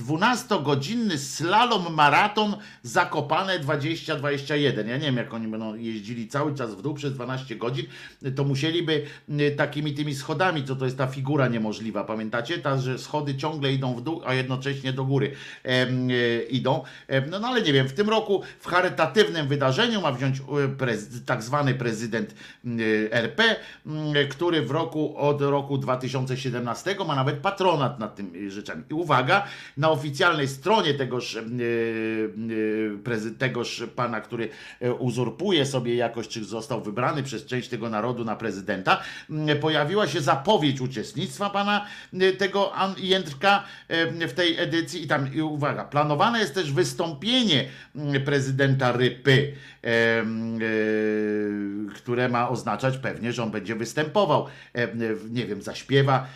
[0.03, 4.89] 12-godzinny slalom maraton Zakopane 2021.
[4.89, 7.87] Ja nie wiem, jak oni będą jeździli cały czas w dół przez 12 godzin,
[8.37, 12.59] to musieliby e, takimi tymi schodami, co to jest ta figura niemożliwa, pamiętacie?
[12.59, 16.83] Ta, że schody ciągle idą w dół, a jednocześnie do góry em, e, idą.
[17.09, 20.69] Em, No, no ale nie wiem, w tym roku w charytatywnym wydarzeniu ma wziąć e,
[20.69, 23.57] prez, tak zwany prezydent e, RP,
[24.31, 28.83] który w roku roku, od roku 2017 ma nawet patronat nad tymi rzeczami.
[28.91, 29.45] I uwaga,
[29.77, 31.41] na oficjalnej stronie tegoż, e,
[33.13, 34.49] e, tegoż pana, który
[34.81, 39.03] e, uzurpuje sobie jakoś, czy został wybrany przez część tego narodu na prezydenta,
[39.61, 41.87] pojawiła się zapowiedź uczestnictwa pana
[42.39, 43.65] tego Jędrka
[44.29, 47.69] w tej edycji i tam, i uwaga, planowane jest też wystąpienie
[48.25, 49.53] prezydenta Rypy,
[51.95, 54.47] które ma oznaczać pewnie, że on będzie występował,
[55.31, 56.27] nie wiem, zaśpiewa,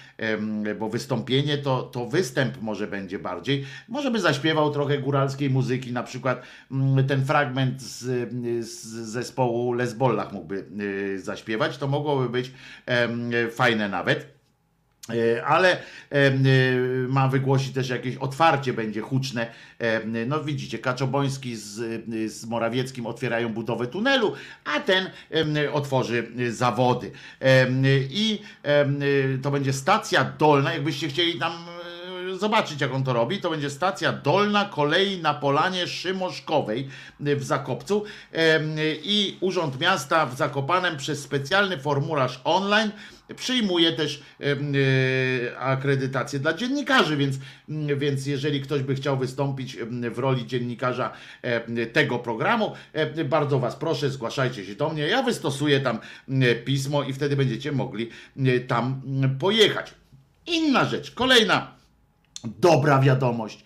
[0.78, 6.02] bo wystąpienie to, to występ może będzie bardziej, może by zaśpiewał trochę góralskiej muzyki, na
[6.02, 8.30] przykład mm, ten fragment z,
[8.66, 12.52] z zespołu Les Bollach mógłby y, zaśpiewać, to mogłoby być
[13.50, 14.39] fajne nawet.
[15.08, 19.46] E, Ale em, y, ma wygłosić też jakieś otwarcie, będzie huczne.
[20.26, 24.32] No widzicie, Kaczoboński z, z Morawieckim otwierają budowę tunelu,
[24.64, 25.10] a ten
[25.72, 27.10] otworzy zawody.
[28.10, 28.42] I
[29.42, 31.52] to będzie stacja dolna, jakbyście chcieli tam
[32.38, 33.40] zobaczyć, jak on to robi.
[33.40, 36.88] To będzie stacja dolna kolei na Polanie Szymoszkowej
[37.20, 38.04] w Zakopcu
[39.02, 42.90] i Urząd Miasta w Zakopanem przez specjalny formularz online
[43.36, 47.36] przyjmuje też y, akredytację dla dziennikarzy, więc,
[47.96, 49.76] więc jeżeli ktoś by chciał wystąpić
[50.10, 51.12] w roli dziennikarza
[51.92, 52.72] tego programu,
[53.24, 55.06] bardzo Was proszę, zgłaszajcie się do mnie.
[55.06, 55.98] Ja wystosuję tam
[56.64, 58.10] pismo i wtedy będziecie mogli
[58.66, 59.02] tam
[59.38, 59.94] pojechać.
[60.46, 61.79] Inna rzecz, kolejna
[62.44, 63.64] Dobra wiadomość.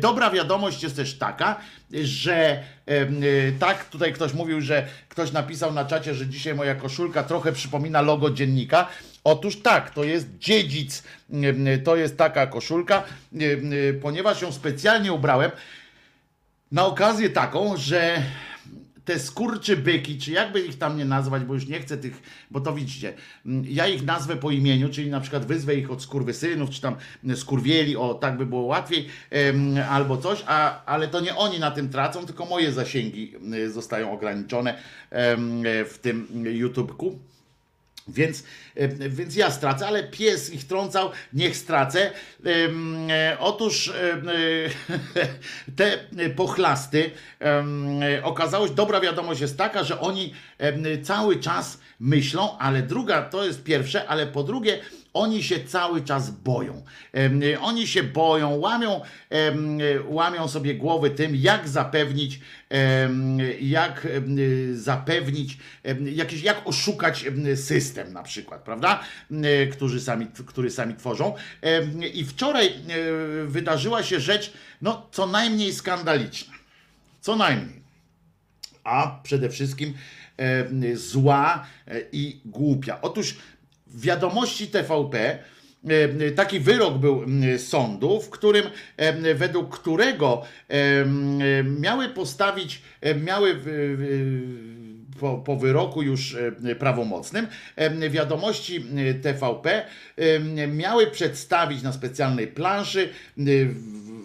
[0.00, 1.56] Dobra wiadomość jest też taka,
[2.02, 7.22] że y, tak, tutaj ktoś mówił, że ktoś napisał na czacie, że dzisiaj moja koszulka
[7.22, 8.88] trochę przypomina logo dziennika.
[9.24, 11.02] Otóż tak, to jest dziedzic,
[11.84, 13.02] to jest taka koszulka,
[13.42, 15.50] y, ponieważ ją specjalnie ubrałem
[16.72, 18.22] na okazję taką, że
[19.04, 22.60] te skurczy byki, czy jakby ich tam nie nazwać, bo już nie chcę tych, bo
[22.60, 23.14] to widzicie,
[23.46, 26.96] mm, ja ich nazwę po imieniu, czyli na przykład wyzwę ich od skurwysynów, czy tam
[27.34, 29.08] skurwieli, o tak by było łatwiej,
[29.90, 34.12] albo coś, a, ale to nie oni na tym tracą, tylko moje zasięgi y, zostają
[34.12, 34.78] ograniczone
[35.86, 37.18] w tym YouTubeku.
[38.08, 38.44] Więc,
[39.08, 42.10] więc ja stracę, ale pies ich trącał, niech stracę.
[43.10, 44.20] E, Otóż e,
[45.76, 45.98] te
[46.36, 47.10] pochlasty,
[47.40, 50.34] e, okazało się, dobra wiadomość jest taka, że oni
[51.02, 54.78] cały czas myślą, ale druga, to jest pierwsze, ale po drugie,
[55.14, 56.84] oni się cały czas boją.
[57.12, 62.40] Em, Oni się boją, łamią, em, łamią sobie głowy tym, jak zapewnić,
[63.60, 64.36] jak em,
[64.76, 65.58] zapewnić,
[66.04, 69.00] jakieś, jak oszukać em, system na przykład, prawda?
[69.72, 71.34] Którzy sami, który sami tworzą.
[72.14, 72.72] I wczoraj
[73.46, 74.52] wydarzyła się rzecz,
[74.82, 76.54] no co najmniej skandaliczna.
[77.20, 77.84] Co najmniej
[78.84, 79.94] a przede wszystkim
[80.94, 83.00] zła e, i głupia.
[83.02, 83.36] Otóż
[83.94, 85.38] wiadomości TVP
[86.36, 87.24] taki wyrok był
[87.58, 88.64] sądu, w którym
[89.34, 90.42] według którego
[91.80, 92.82] miały postawić,
[93.24, 93.56] miały
[95.20, 99.86] po, po wyroku już e, prawomocnym, e, wiadomości e, TVP
[100.68, 103.08] miały przedstawić na specjalnej planszy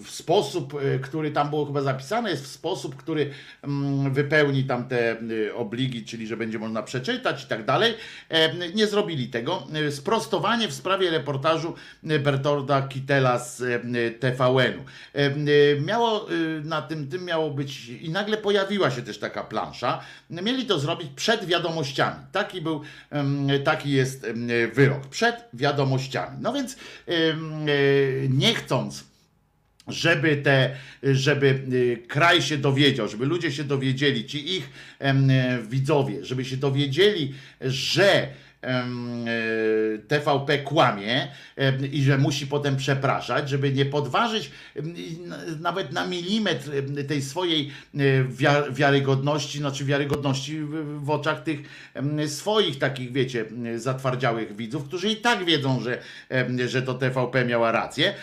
[0.03, 3.30] w sposób, który tam było chyba zapisane, jest w sposób, który
[3.61, 5.18] mm, wypełni tam te
[5.56, 7.93] obligi, czyli że będzie można przeczytać i tak dalej.
[8.76, 9.68] Nie zrobili tego.
[9.90, 13.84] Sprostowanie w sprawie reportażu Bertolda Kitela z
[14.19, 14.84] TVN-u.
[15.85, 16.27] Miało
[16.64, 20.01] na tym, tym miało być i nagle pojawiła się też taka plansza.
[20.30, 22.16] Mieli to zrobić przed wiadomościami.
[22.32, 22.82] Taki był,
[23.64, 24.27] taki jest
[24.74, 25.08] wyrok.
[25.08, 26.38] Przed wiadomościami.
[26.41, 27.11] No więc e,
[28.30, 29.09] nie chcąc
[29.90, 35.14] żeby te, żeby y, kraj się dowiedział, żeby ludzie się dowiedzieli, ci ich e,
[35.61, 38.27] widzowie, żeby się dowiedzieli, że
[38.64, 38.85] e,
[40.08, 41.27] TVP kłamie
[41.92, 44.52] i że musi potem przepraszać, żeby nie podważyć
[45.60, 46.72] nawet na milimetr
[47.08, 50.60] tej swojej e, wia- wiarygodności, znaczy wiarygodności
[50.98, 51.60] w, oczach tych
[52.28, 56.02] swoich takich, wiecie, zatwardziałych widzów, którzy i tak wiedzą, że,
[56.68, 58.14] że to TVP miała rację.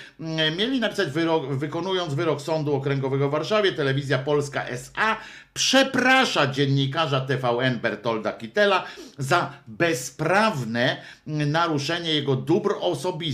[0.58, 5.16] Mieli napisać wyrok, wykonując wyrok Sądu Okręgowego w Warszawie, Telewizja Polska SA
[5.54, 8.84] przeprasza dziennikarza TVN Bertolda Kitela
[9.18, 13.25] za bezprawne naruszenie jego dóbr osobistych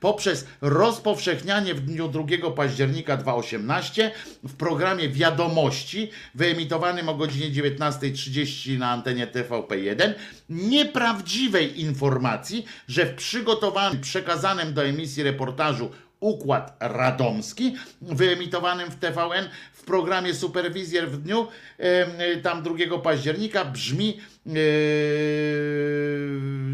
[0.00, 4.10] poprzez rozpowszechnianie w dniu 2 października 2018
[4.44, 10.14] w programie Wiadomości wyemitowanym o godzinie 19.30 na antenie TVP1
[10.48, 15.90] nieprawdziwej informacji, że w przygotowanym, przekazanym do emisji reportażu
[16.24, 21.46] Układ Radomski, wyemitowanym w TVN w programie Superwizjer w dniu
[21.78, 22.10] em,
[22.42, 24.52] tam 2 października brzmi e,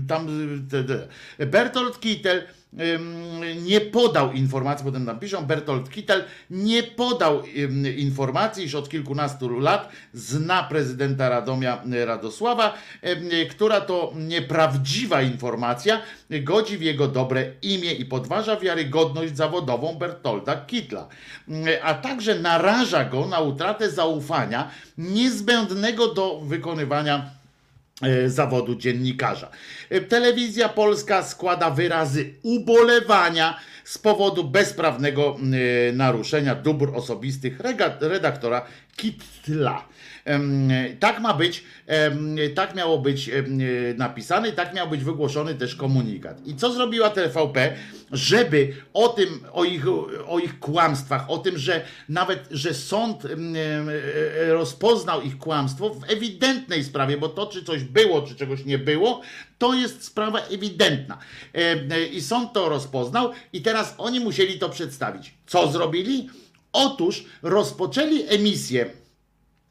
[0.08, 0.26] tam
[0.70, 2.46] te, Bertolt Kittel
[3.62, 7.42] nie podał informacji, potem tam piszą, Bertolt Kittel nie podał
[7.96, 12.74] informacji, iż od kilkunastu lat zna prezydenta Radomia e, Radosława,
[13.50, 16.00] która to nieprawdziwa informacja
[16.30, 21.08] godzi w jego dobre imię i podważa wiarygodność zawodową Bertolda Kittla,
[21.82, 27.39] a także naraża go na utratę zaufania niezbędnego do wykonywania
[28.26, 29.50] zawodu dziennikarza.
[29.90, 35.36] E, Telewizja Polska składa wyrazy ubolewania z powodu bezprawnego
[35.88, 37.60] e, naruszenia dóbr osobistych
[38.00, 39.84] redaktora Kittla.
[41.00, 41.64] Tak ma być,
[42.54, 43.30] tak miało być
[43.96, 46.46] napisane tak miał być wygłoszony też komunikat.
[46.46, 47.76] I co zrobiła TVP,
[48.12, 49.84] żeby o tym, o ich,
[50.26, 56.10] o ich kłamstwach, o tym, że nawet, że sąd em, e, rozpoznał ich kłamstwo w
[56.10, 59.20] ewidentnej sprawie, bo to, czy coś było, czy czegoś nie było,
[59.58, 61.18] to jest sprawa ewidentna.
[61.54, 65.34] E, e, I sąd to rozpoznał i teraz oni musieli to przedstawić.
[65.46, 66.28] Co zrobili?
[66.72, 68.99] Otóż rozpoczęli emisję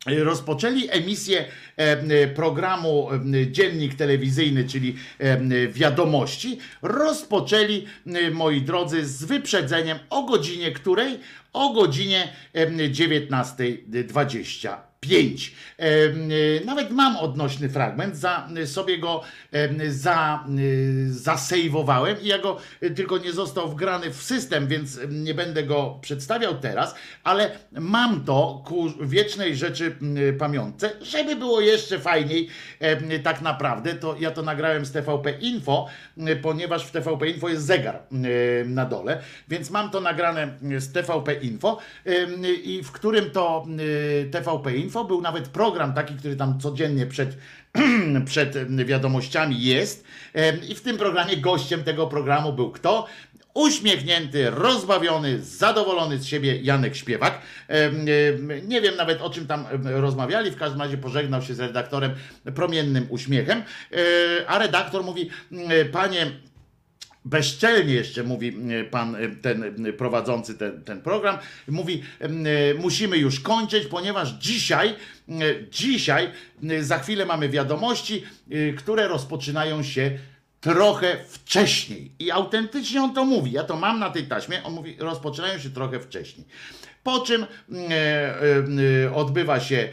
[0.06, 1.46] rozpoczęli emisję
[1.78, 3.10] e, programu
[3.52, 6.60] Dziennik Telewizyjny, czyli e, Wiadomości.
[6.82, 7.86] Rozpoczęli,
[8.32, 11.20] moi drodzy, z wyprzedzeniem o godzinie której?
[11.54, 14.89] O godzinie 19.20.
[15.00, 15.56] 5.
[15.78, 19.22] E, nawet mam odnośny fragment, za, e, sobie go
[19.88, 20.50] za, e,
[21.10, 22.58] zasejwowałem i ja go
[22.96, 28.64] tylko nie został wgrany w system, więc nie będę go przedstawiał teraz, ale mam to
[28.66, 29.96] ku wiecznej rzeczy
[30.40, 32.50] pamiątce, żeby było jeszcze fajniej
[33.24, 35.88] tak naprawdę, to ja to nagrałem z TVP Info,
[36.42, 38.00] ponieważ w TVP Info jest zegar
[38.66, 41.78] na dole, więc mam to nagrane z TVP Info
[42.64, 43.66] i w którym to
[44.32, 47.38] TVP Info był nawet program taki, który tam codziennie przed,
[48.26, 50.04] przed wiadomościami jest
[50.70, 53.08] i w tym programie gościem tego programu był kto?
[53.54, 57.42] Uśmiechnięty, rozbawiony, zadowolony z siebie Janek Śpiewak.
[58.68, 62.12] Nie wiem nawet o czym tam rozmawiali, w każdym razie pożegnał się z redaktorem
[62.56, 66.32] promiennym uśmiechem, E, a redaktor mówi, "Mm, panie
[67.30, 72.04] bezczelnie jeszcze mówi e, pan e, ten e, prowadzący ten, ten program, mówi
[72.80, 74.96] musimy już kończyć, ponieważ dzisiaj,
[75.72, 76.32] dzisiaj
[76.82, 78.24] za chwilę mamy wiadomości,
[78.78, 80.12] które rozpoczynają się
[80.62, 82.12] trochę wcześniej.
[82.20, 83.52] I autentycznie on to mówi.
[83.52, 84.64] Ja to mam na tej taśmie.
[84.64, 86.48] On mówi, rozpoczynają się trochę wcześniej.
[87.04, 88.64] Po czym e, e,
[89.06, 89.90] e, odbywa się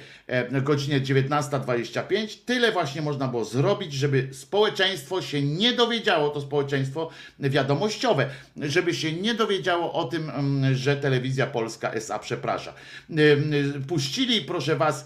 [0.63, 2.39] godzinie 19.25.
[2.45, 9.13] Tyle właśnie można było zrobić, żeby społeczeństwo się nie dowiedziało, to społeczeństwo wiadomościowe, żeby się
[9.13, 12.75] nie dowiedziało o tym, mm, że Telewizja Polska SA przeprasza.
[13.89, 15.05] Puścili, proszę was,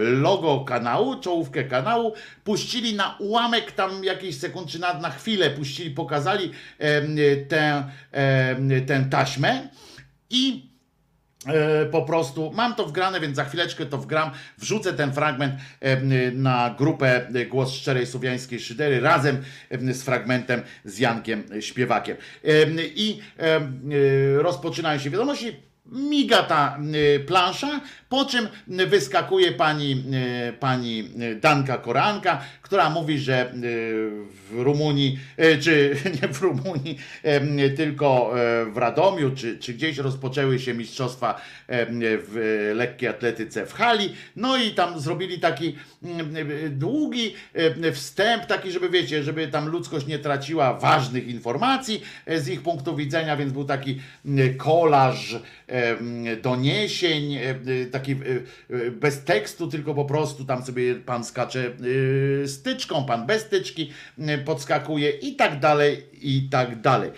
[0.00, 2.12] logo kanału, czołówkę kanału,
[2.44, 6.50] puścili na ułamek tam jakiejś sekund, czy na, na chwilę puścili, pokazali
[7.48, 7.84] tę,
[8.86, 9.68] tę taśmę
[10.32, 10.72] i
[11.46, 16.30] E, po prostu mam to wgrane, więc za chwileczkę to wgram, wrzucę ten fragment e,
[16.30, 22.16] na grupę Głos Szczerej Słowiańskiej Szydery razem e, z fragmentem z Jankiem Śpiewakiem.
[22.44, 22.48] E,
[22.94, 23.62] I e, e,
[24.42, 25.56] rozpoczynają się wiadomości.
[25.86, 27.80] Miga ta e, plansza,
[28.12, 30.04] po czym wyskakuje pani,
[30.48, 31.08] e, pani
[31.40, 33.52] Danka Koranka, która mówi, że e,
[34.50, 36.98] w Rumunii, e, czy nie w Rumunii,
[37.76, 38.34] tylko
[38.72, 44.12] w Radomiu, czy, czy gdzieś rozpoczęły się mistrzostwa w lekkiej atletyce w hali.
[44.36, 46.34] No i tam zrobili taki mm,
[46.78, 47.34] długi
[47.92, 53.36] wstęp, taki, żeby wiecie, żeby tam ludzkość nie traciła ważnych informacji z ich punktu widzenia,
[53.36, 55.36] więc był taki mm, kolaż
[55.68, 58.16] mm, doniesień, e, taki e,
[58.86, 61.72] e, bez tekstu, tylko po prostu tam sobie pan skacze
[62.44, 63.92] e, styczką, pan bez styczki
[64.44, 67.10] podskakuje i tak dalej, i tak dalej.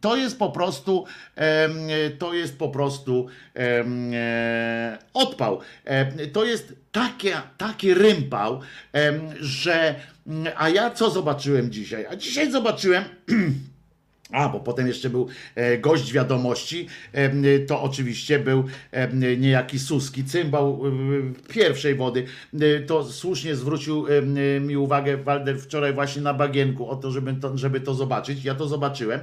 [0.00, 1.04] To jest po prostu,
[2.18, 5.60] to jest po prostu e, odpał.
[6.32, 8.60] To jest takie, taki rympał,
[9.40, 9.94] że
[10.56, 12.06] a ja co zobaczyłem dzisiaj?
[12.06, 13.04] A dzisiaj zobaczyłem
[14.32, 20.24] A, bo potem jeszcze był e, gość wiadomości, e, to oczywiście był e, niejaki Suski,
[20.24, 20.82] cymbał
[21.48, 22.26] pierwszej wody.
[22.86, 24.06] To słusznie zwrócił
[24.60, 28.44] mi uwagę Walder wczoraj właśnie na bagienku o to, żeby to, żeby to zobaczyć.
[28.44, 29.20] Ja to zobaczyłem.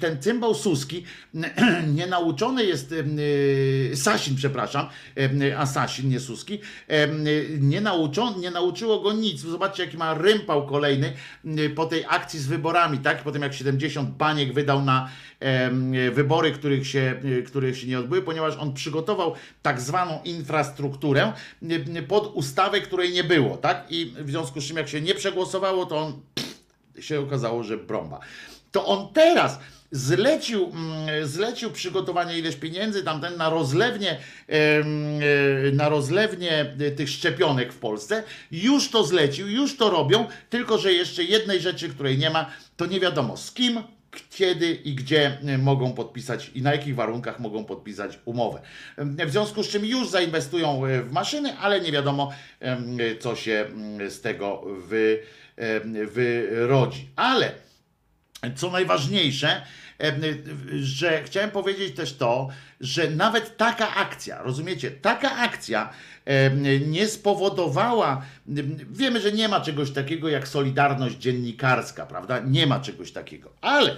[0.00, 1.04] Ten cymbał Suski
[1.96, 2.94] nienauczony jest,
[3.94, 4.86] Sasin, przepraszam,
[5.56, 6.58] a Sasin, nie Suski,
[7.60, 9.40] nie, nauczą, nie nauczyło go nic.
[9.40, 11.12] Zobaczcie, jaki ma rympał kolejny
[11.74, 13.22] po tej akcji z wyborami, tak?
[13.22, 15.08] Po tym jak 70 baniek wydał na
[16.12, 21.32] wybory, których się, których się nie odbyły, ponieważ on przygotował tak zwaną infrastrukturę
[22.08, 23.86] pod ustawę, której nie było, tak?
[23.90, 26.20] I w związku z czym jak się nie przegłosowało, to on
[27.00, 28.20] się okazało, że brąba.
[28.72, 29.58] To on teraz
[29.92, 34.18] zlecił, mm, zlecił przygotowanie ileś pieniędzy tamten na rozlewnie,
[34.48, 34.84] e,
[35.72, 38.22] na rozlewnie tych szczepionek w Polsce.
[38.50, 42.86] Już to zlecił, już to robią, tylko że jeszcze jednej rzeczy, której nie ma, to
[42.86, 43.82] nie wiadomo z kim,
[44.30, 48.60] kiedy i gdzie e, mogą podpisać i na jakich warunkach mogą podpisać umowę.
[48.96, 52.32] E, W związku z czym już zainwestują e, w maszyny, ale nie wiadomo,
[53.20, 55.22] co się mm, z tego wy,
[56.12, 57.08] wyrodzi.
[57.16, 57.52] Ale
[58.56, 59.62] co najważniejsze,
[60.80, 62.48] że chciałem powiedzieć też to,
[62.80, 65.92] że nawet taka akcja, rozumiecie, taka akcja
[66.86, 68.22] nie spowodowała,
[68.90, 72.38] wiemy, że nie ma czegoś takiego jak solidarność dziennikarska, prawda?
[72.38, 73.96] Nie ma czegoś takiego, ale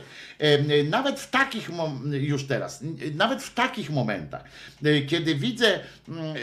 [0.90, 1.70] nawet w takich,
[2.10, 4.44] już teraz, nawet w takich momentach,
[4.84, 5.80] e, kiedy widzę,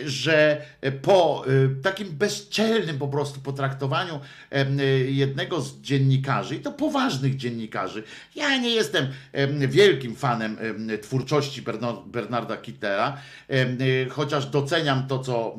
[0.06, 0.62] że
[1.02, 8.04] po e, takim bezczelnym po prostu potraktowaniu em, jednego z dziennikarzy, i to poważnych dziennikarzy,
[8.36, 11.62] ja nie jestem em, wielkim fanem em, twórczości
[12.06, 13.18] Bernarda Kittera,
[13.50, 15.56] e, chociaż doceniam to, co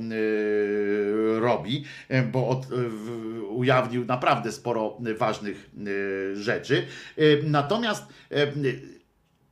[1.37, 5.71] e, robi, e, bo od, w- ujawnił naprawdę sporo ważnych
[6.33, 6.87] e, rzeczy.
[7.17, 8.05] E, Natomiast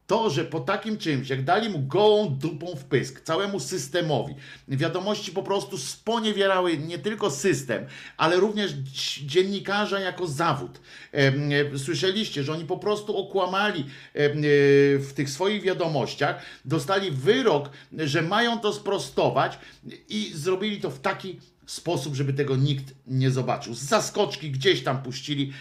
[0.07, 4.35] to, że po takim czymś, jak dali mu gołą dupą w pysk, całemu systemowi,
[4.69, 7.87] wiadomości po prostu sponiewierały nie tylko system,
[8.17, 8.73] ale również
[9.27, 10.81] dziennikarza jako zawód.
[11.77, 13.85] Słyszeliście, że oni po prostu okłamali
[14.99, 19.59] w tych swoich wiadomościach, dostali wyrok, że mają to sprostować
[20.09, 23.75] i zrobili to w taki sposób, żeby tego nikt nie zobaczył.
[23.75, 25.53] Z zaskoczki gdzieś tam puścili.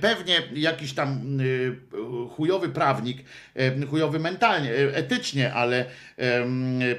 [0.00, 1.76] Pewnie jakiś tam y,
[2.36, 3.24] chujowy prawnik,
[3.90, 5.84] chujowy mentalnie, e, etycznie, ale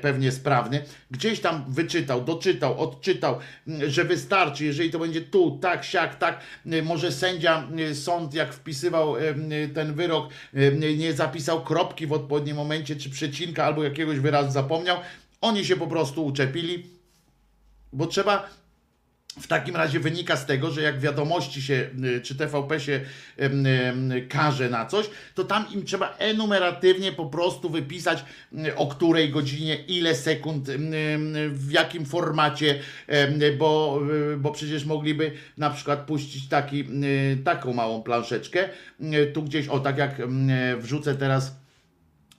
[0.01, 3.39] pewnie sprawny, gdzieś tam wyczytał, doczytał, odczytał,
[3.87, 6.41] że wystarczy, jeżeli to będzie tu, tak, siak, tak,
[6.73, 9.15] y, może sędzia, y, sąd jak wpisywał
[9.73, 10.29] ten wyrok,
[10.97, 14.97] nie zapisał kropki w odpowiednim momencie, czy przecinka, albo jakiegoś wyrazu zapomniał,
[15.41, 16.98] oni się po prostu uczepili,
[17.93, 18.49] bo trzeba
[19.41, 23.01] w takim razie wynika z tego, że jak wiadomości się, y, czy TVP się
[23.37, 28.25] em, em, każe na coś, to tam im trzeba enumeratywnie po prostu wypisać,
[28.67, 30.69] y, o której godzinie, ile sekund,
[31.49, 32.79] w jakim formacie,
[33.57, 33.99] bo,
[34.33, 38.69] y, bo przecież mogliby na przykład puścić taki, y, taką małą planszeczkę,
[39.01, 40.21] y, tu gdzieś, o tak jak
[40.79, 41.55] wrzucę teraz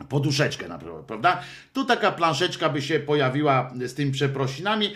[0.09, 1.43] poduszeczkę na przykład, prawda?
[1.73, 4.95] Tu taka planszeczka by się pojawiła z tymi przeprosinami.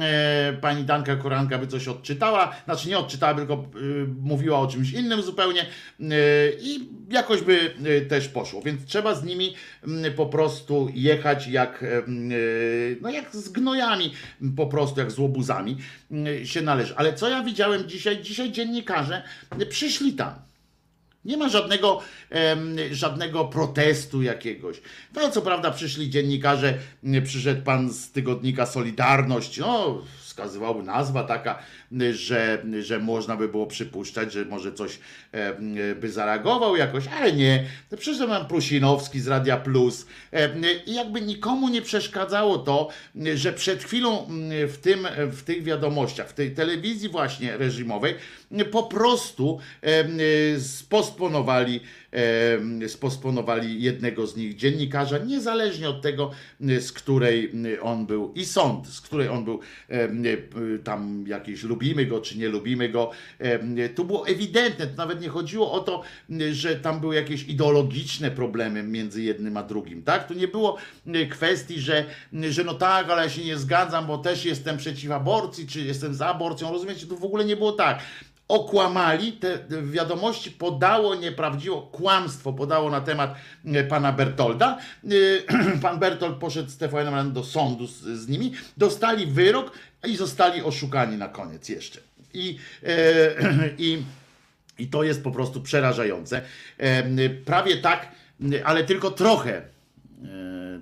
[0.00, 3.58] E, pani Danka Koranka by coś odczytała, znaczy nie odczytała, tylko e,
[4.20, 5.66] mówiła o czymś innym zupełnie e,
[6.60, 8.62] i jakoś by e, też poszło.
[8.62, 11.84] Więc trzeba z nimi m, po prostu jechać jak,
[13.00, 14.12] no jak z gnojami,
[14.56, 15.76] po prostu jak z łobuzami
[16.44, 16.96] się należy.
[16.96, 18.22] Ale co ja widziałem dzisiaj?
[18.22, 19.22] Dzisiaj dziennikarze
[19.68, 20.53] przyszli tam.
[21.24, 22.00] Nie ma żadnego,
[22.90, 24.80] żadnego protestu jakiegoś.
[25.14, 26.78] No, co prawda przyszli dziennikarze,
[27.24, 30.02] przyszedł pan z tygodnika Solidarność, no,
[30.34, 31.58] wskazywałby nazwa taka,
[32.12, 34.98] że, że można by było przypuszczać, że może coś
[35.32, 37.64] em, by zareagował jakoś, ale nie.
[37.98, 42.88] Przyszedł pan Prusinowski z Radia Plus em, i jakby nikomu nie przeszkadzało to,
[43.34, 44.26] że przed chwilą
[44.68, 48.14] w, tym, w tych wiadomościach, w tej telewizji właśnie reżimowej,
[48.70, 50.18] po prostu em,
[52.88, 57.52] spostponowali jednego z nich dziennikarza, niezależnie od tego, z której
[57.82, 60.24] on był i sąd, z której on był em,
[60.84, 63.10] tam jakieś lubimy go, czy nie lubimy go.
[63.94, 66.02] Tu było ewidentne, to nawet nie chodziło o to,
[66.52, 70.28] że tam były jakieś ideologiczne problemy między jednym a drugim, tak?
[70.28, 70.76] Tu nie było
[71.30, 72.04] kwestii, że,
[72.50, 76.14] że no tak, ale ja się nie zgadzam, bo też jestem przeciw aborcji, czy jestem
[76.14, 77.06] za aborcją, rozumiecie?
[77.06, 77.98] Tu w ogóle nie było tak
[78.48, 83.34] okłamali, te wiadomości podało nieprawdziwe kłamstwo, podało na temat
[83.66, 84.78] e, pana Bertolda.
[85.04, 89.72] E, Pan Bertold poszedł z TVN do sądu z, z nimi, dostali wyrok
[90.06, 92.00] i zostali oszukani na koniec jeszcze.
[92.34, 92.90] I, e,
[93.78, 94.02] i,
[94.78, 96.42] i to jest po prostu przerażające.
[97.44, 98.08] Prawie tak,
[98.64, 99.62] ale tylko trochę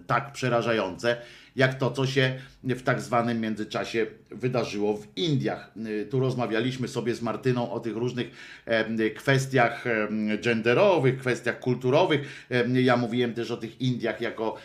[0.07, 1.17] tak przerażające,
[1.57, 5.71] jak to, co się w tak zwanym międzyczasie wydarzyło w Indiach.
[5.87, 8.31] Y, Tu rozmawialiśmy sobie z Martyną o tych różnych
[9.17, 9.85] kwestiach
[10.45, 12.47] genderowych, kwestiach kulturowych.
[12.75, 14.57] Ja mówiłem też o tych Indiach jako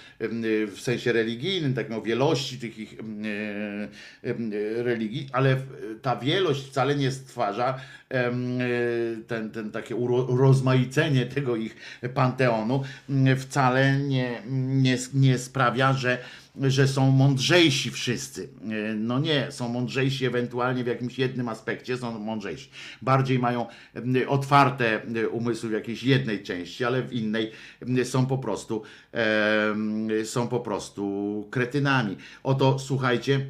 [0.67, 2.95] w sensie religijnym, tak o wielości tych ich
[4.75, 5.57] religii, ale
[6.01, 7.79] ta wielość wcale nie stwarza
[9.27, 11.75] ten, ten takie uro- urozmaicenie tego ich
[12.13, 12.83] panteonu
[13.37, 16.17] wcale nie, nie, nie sprawia, że,
[16.61, 18.49] że są mądrzejsi wszyscy.
[18.63, 22.69] E, No nie, są mądrzejsi ewentualnie w jakimś jednym aspekcie, są mądrzejsi.
[23.01, 23.65] Bardziej mają
[24.27, 27.51] otwarte e, umysły w jakiejś jednej części, ale w innej
[28.03, 28.83] są po prostu
[30.23, 32.17] są po prostu kretynami.
[32.43, 33.45] Oto słuchajcie,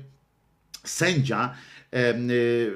[0.83, 1.53] sędzia
[2.29, 2.71] y,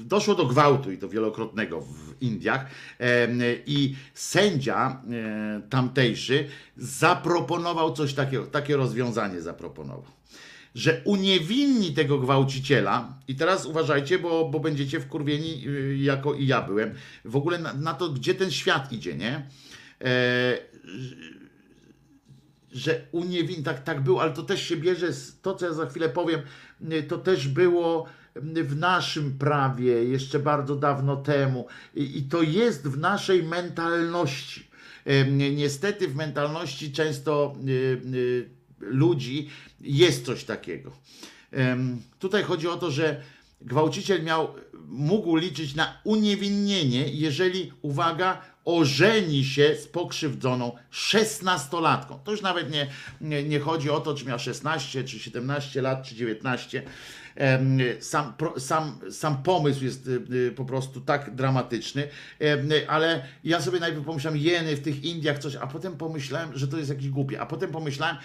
[0.00, 2.66] doszło do gwałtu i to wielokrotnego w Indiach
[3.66, 10.16] i sędzia e, tamtejszy zaproponował coś takiego, takie rozwiązanie zaproponował.
[10.74, 16.62] Że uniewinni tego gwałciciela, i teraz uważajcie, bo, bo będziecie wkurwieni, y, jako i ja
[16.62, 19.46] byłem, w ogóle na, na to, gdzie ten świat idzie, nie?
[20.04, 20.58] E,
[22.72, 25.86] że uniewinni, tak, tak było, ale to też się bierze z to, co ja za
[25.86, 26.40] chwilę powiem,
[26.92, 28.06] y, to też było
[28.42, 34.66] w naszym prawie jeszcze bardzo dawno temu i, to jest w naszej mentalności.
[35.54, 37.70] Niestety w mentalności często y,
[38.14, 38.48] y,
[38.80, 39.48] ludzi
[39.80, 40.92] jest coś takiego.
[42.18, 43.22] Tutaj chodzi o to, że
[43.60, 44.54] gwałciciel miał,
[44.88, 52.18] mógł liczyć na uniewinnienie, jeżeli, uwaga, ożeni się z pokrzywdzoną szesnastolatką.
[52.24, 52.86] To już nawet nie,
[53.20, 56.82] nie, nie chodzi o to, czy miał 16, czy 17 lat, czy 19.
[58.00, 62.08] Sam, sam, sam pomysł jest y, y, po prostu tak dramatyczny,
[62.88, 66.78] ale ja sobie najpierw pomyślałem, jeny w tych Indiach coś, a potem pomyślałem, że to
[66.78, 68.16] jest jakieś głupie, a potem pomyślałem,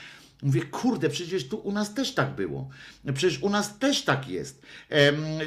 [0.43, 2.69] Mówię, kurde, przecież tu u nas też tak było.
[3.13, 4.61] Przecież u nas też tak jest,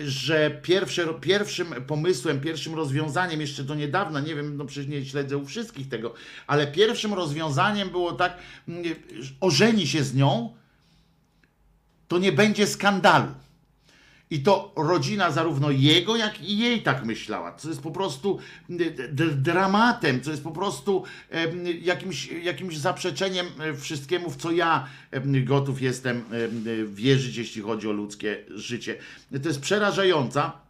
[0.04, 5.36] że pierwsze, pierwszym pomysłem, pierwszym rozwiązaniem jeszcze do niedawna, nie wiem, no przecież nie śledzę
[5.36, 6.14] u wszystkich tego,
[6.46, 8.36] ale pierwszym rozwiązaniem było tak,
[8.68, 8.84] mm,
[9.40, 10.54] ożeni się z nią,
[12.08, 13.34] to nie będzie skandalu.
[14.30, 18.38] I to rodzina zarówno jego, jak i jej tak myślała, co jest po prostu
[19.36, 21.04] dramatem, co jest po prostu
[21.82, 24.86] jakimś, jakimś zaprzeczeniem e, wszystkiemu, w co ja
[25.44, 28.96] gotów jestem em, wierzyć, jeśli chodzi o ludzkie życie.
[29.42, 30.64] To jest przerażająca.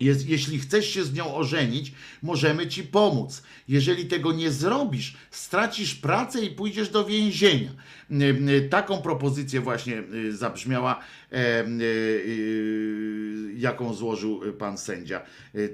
[0.00, 1.92] Jest, jeśli chcesz się z nią ożenić,
[2.22, 3.42] możemy ci pomóc.
[3.68, 7.70] Jeżeli tego nie zrobisz, stracisz pracę i pójdziesz do więzienia.
[8.10, 8.14] Y,
[8.50, 11.00] y, Taką propozycję właśnie zabrzmiała,
[11.32, 15.20] e, y, jaką złożył pan sędzia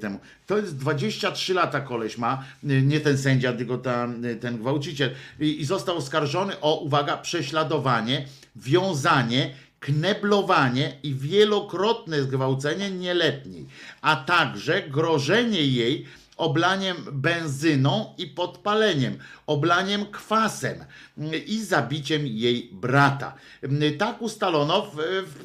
[0.00, 0.20] temu.
[0.46, 5.10] To jest 23 lata koleś ma, nie ten sędzia, tylko ten, ten gwałciciel.
[5.40, 13.66] I został oskarżony o, uwaga, prześladowanie, wiązanie, kneblowanie i wielokrotne zgwałcenie nieletniej,
[14.00, 16.06] a także grożenie jej
[16.42, 20.84] oblaniem benzyną i podpaleniem, oblaniem kwasem
[21.18, 23.34] mm, i zabiciem jej brata.
[23.62, 24.96] Mm, Tak ustalono w,
[25.26, 25.42] w,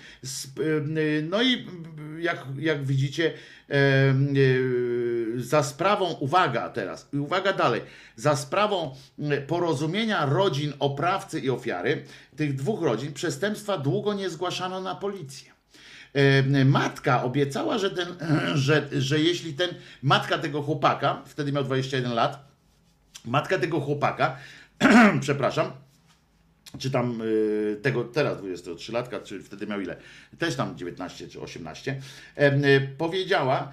[1.21, 1.65] No i
[2.19, 3.33] jak, jak widzicie,
[3.69, 3.75] e,
[5.37, 7.81] za sprawą, uwaga teraz, i uwaga dalej,
[8.15, 12.03] za sprawą e, porozumienia rodzin oprawcy i ofiary,
[12.35, 15.54] tych dwóch rodzin, przestępstwa długo nie zgłaszano na policję.
[16.65, 18.07] Matka obiecała, że, ten,
[18.65, 19.69] że, że jeśli ten,
[20.01, 22.47] matka tego chłopaka, wtedy miał 21 lat,
[23.25, 24.37] matka tego chłopaka,
[25.21, 25.71] przepraszam,
[26.77, 29.97] czy tam y, tego teraz 23 latka, czy wtedy miał ile?
[30.39, 32.01] Też tam 19 czy 18.
[32.35, 33.71] em, y, powiedziała,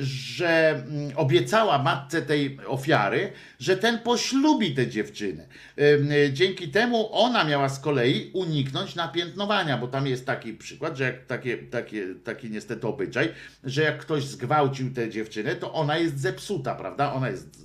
[0.00, 5.46] że mm, obiecała matce tej ofiary, że ten poślubi tę dziewczynę.
[5.76, 10.96] Em, y, Dzięki temu ona miała z kolei uniknąć napiętnowania, bo tam jest taki przykład,
[10.96, 13.32] że jak takie, takie, taki niestety obyczaj,
[13.64, 17.12] że jak ktoś zgwałcił tę dziewczynę, to ona jest zepsuta, prawda?
[17.12, 17.60] Ona jest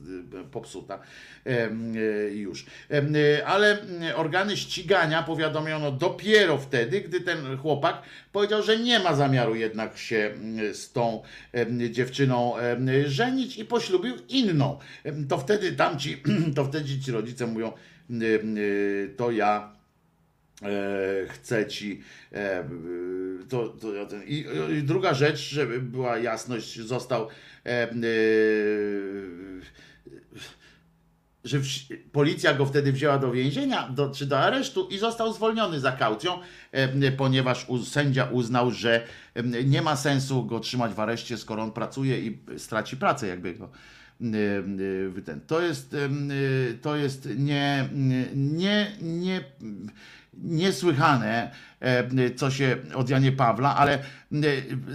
[0.52, 1.00] popsuta
[2.34, 2.66] już.
[3.46, 3.78] Ale
[4.16, 8.02] organy ścigania powiadomiono dopiero wtedy, gdy ten chłopak
[8.36, 11.22] powiedział, że nie ma zamiaru jednak się mm, z tą
[11.92, 12.54] dziewczyną
[13.06, 14.80] żenić i poślubił inną.
[15.30, 16.18] To wtedy tamci,
[16.56, 17.74] to wtedy ci rodzice mówią,
[18.12, 19.74] y, to ja
[20.62, 20.68] e,
[21.28, 22.66] chcę ci e, y,
[23.50, 23.88] to, to
[24.26, 24.46] i,
[24.80, 27.32] I druga rzecz, żeby była jasność, został y,
[31.46, 31.60] że
[32.12, 36.40] policja go wtedy wzięła do więzienia do, czy do aresztu i został zwolniony za kaucją,
[37.18, 39.08] ponieważ sędzia uznał, że
[39.66, 43.70] nie ma sensu go trzymać w areszcie, skoro on pracuje i straci pracę, jakby go
[45.26, 45.42] ten.
[45.48, 47.90] To jest, e, to jest nie,
[48.36, 49.44] nie, nie,
[50.34, 54.00] niesłychane, e, co się od Janie Pawla, ale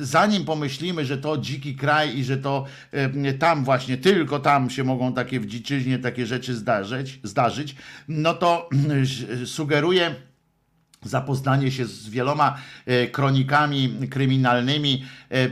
[0.01, 2.67] zanim pomyślimy, że to dziki kraj i że to
[3.39, 7.77] tam właśnie, tylko tam się mogą takie w dziczyźnie takie rzeczy zdarzyć, zdarzyć
[8.09, 8.69] no to
[9.45, 10.15] sugeruję
[11.05, 15.05] zapoznanie się z wieloma e, kronikami kryminalnymi,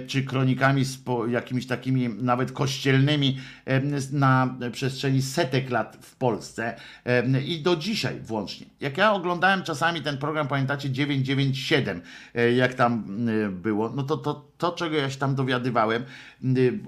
[0.06, 0.84] czy kronikami
[1.28, 3.80] jakimiś takimi nawet kościelnymi e,
[4.12, 8.66] na przestrzeni setek lat w Polsce e, i do dzisiaj włącznie.
[8.80, 12.00] Jak ja oglądałem czasami ten program, pamiętacie 997,
[12.34, 16.04] e, jak tam e, było, no to, to to, czego ja się tam dowiadywałem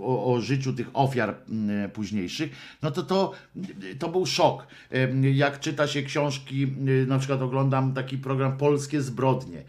[0.00, 1.34] o, o życiu tych ofiar
[1.92, 2.50] późniejszych,
[2.82, 3.32] no to, to
[3.98, 4.66] to był szok.
[5.32, 6.66] Jak czyta się książki,
[7.06, 9.62] na przykład oglądam taki program Polskie Zbrodnie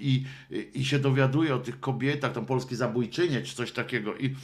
[0.00, 0.24] i,
[0.74, 4.36] i się dowiaduję o tych kobietach, tam polskie zabójczynie czy coś takiego i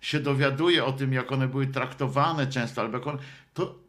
[0.00, 3.18] się dowiaduję o tym, jak one były traktowane często, albo jak one,
[3.54, 3.83] to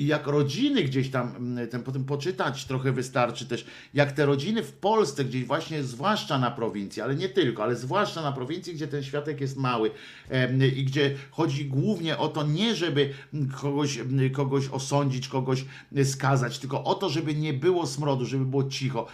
[0.00, 4.62] i jak rodziny gdzieś tam, mm, ten, potem poczytać trochę wystarczy też, jak te rodziny
[4.62, 8.88] w Polsce, gdzieś właśnie, zwłaszcza na prowincji, ale nie tylko, ale zwłaszcza na prowincji, gdzie
[8.88, 9.90] ten światek jest mały
[10.28, 13.14] em, i gdzie chodzi głównie o to, nie żeby
[13.60, 13.98] kogoś,
[14.32, 15.64] kogoś osądzić, kogoś
[16.04, 19.06] skazać, tylko o to, żeby nie było smrodu, żeby było cicho.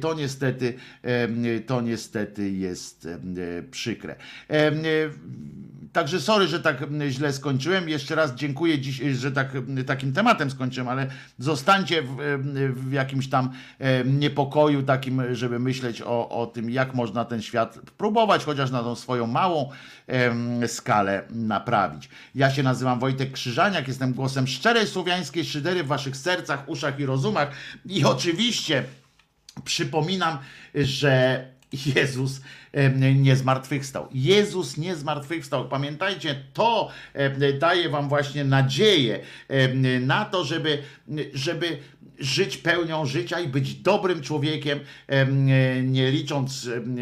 [0.00, 3.36] To niestety, em, to niestety jest em,
[3.70, 4.16] przykre.
[5.94, 7.88] Także sorry, że tak mm, źle skończyłem.
[7.88, 11.06] Jeszcze raz dziękuję dziś, że tak, mm, takim tematem skończyłem, ale
[11.38, 12.16] zostańcie w,
[12.74, 17.78] w jakimś tam e, niepokoju takim, żeby myśleć o, o tym, jak można ten świat
[17.96, 19.70] próbować chociaż na tą swoją małą
[20.66, 22.08] skalę naprawić.
[22.34, 27.06] Ja się nazywam Wojtek Krzyżaniak, jestem głosem szczerej słowiańskiej szydery w waszych sercach, uszach i
[27.06, 27.50] rozumach
[27.86, 28.84] i oczywiście
[29.64, 30.38] Przypominam,
[30.74, 31.44] że
[31.86, 32.40] Jezus
[33.14, 34.08] nie zmartwychwstał.
[34.12, 35.68] Jezus nie zmartwychwstał.
[35.68, 36.88] Pamiętajcie, to
[37.58, 39.20] daje wam właśnie nadzieję
[40.00, 40.78] na to, żeby,
[41.34, 41.78] żeby
[42.18, 45.46] żyć pełnią życia i być dobrym człowiekiem, em,
[45.92, 46.96] nie licząc, em,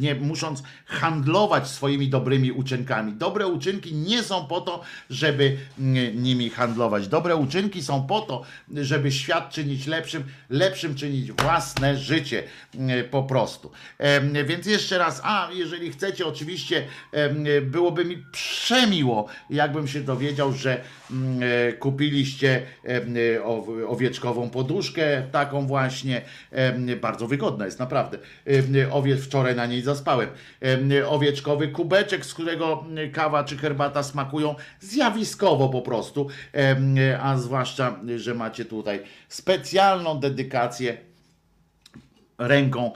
[0.00, 3.12] nie musząc handlować swoimi dobrymi uczynkami.
[3.12, 5.56] Dobre uczynki nie są po to, żeby
[6.14, 7.08] nimi handlować.
[7.08, 8.42] Dobre uczynki są po to,
[8.74, 12.42] żeby świat czynić lepszym, lepszym czynić własne życie
[13.10, 13.70] po prostu.
[14.46, 20.80] Więc jeszcze raz, a jeżeli chcecie, oczywiście em, byłoby mi przemiło, jakbym się dowiedział, że
[21.10, 22.62] mm, e, kupiliście
[23.44, 26.22] ow- owieczkową poduszkę, taką właśnie,
[27.00, 28.18] bardzo wygodna jest, naprawdę.
[28.90, 30.28] Owie, wczoraj na niej zaspałem.
[30.60, 36.28] Em, Owieczkowy kubeczek, z którego kawa czy herbata smakują zjawiskowo po prostu,
[37.22, 41.09] a zwłaszcza, że macie tutaj specjalną dedykację
[42.40, 42.92] ręką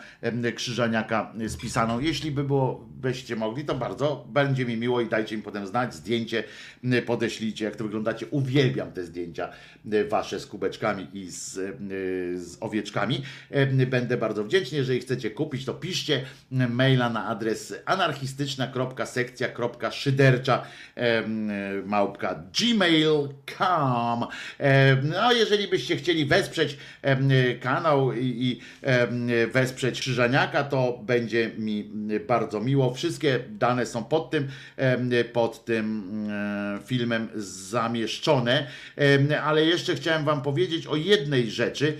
[0.54, 2.00] Krzyżaniaka spisaną.
[2.00, 5.94] Jeśli by było, byście mogli, to bardzo będzie mi miło i dajcie mi potem znać,
[5.94, 6.44] zdjęcie
[6.84, 8.26] m, podeślijcie, jak to wyglądacie.
[8.26, 9.48] Uwielbiam te zdjęcia
[9.86, 11.52] m, wasze z kubeczkami i z,
[12.42, 13.22] z owieczkami.
[13.86, 14.78] Będę bardzo wdzięczny.
[14.78, 20.62] Jeżeli chcecie kupić, to piszcie maila na adres anarchistyczna.sekcja.szydercza
[21.86, 24.26] małpka gmail.com
[25.02, 26.78] No, jeżeli byście chcieli wesprzeć
[27.60, 28.60] kanał i, i
[29.52, 31.90] wesprzeć Krzyżaniaka, to będzie mi
[32.28, 32.94] bardzo miło.
[32.94, 37.28] Wszystkie dane są pod tym, em, pod tym e, filmem
[37.70, 38.66] zamieszczone,
[39.42, 41.96] ale jeszcze chciałem wam powiedzieć o jednej rzeczy,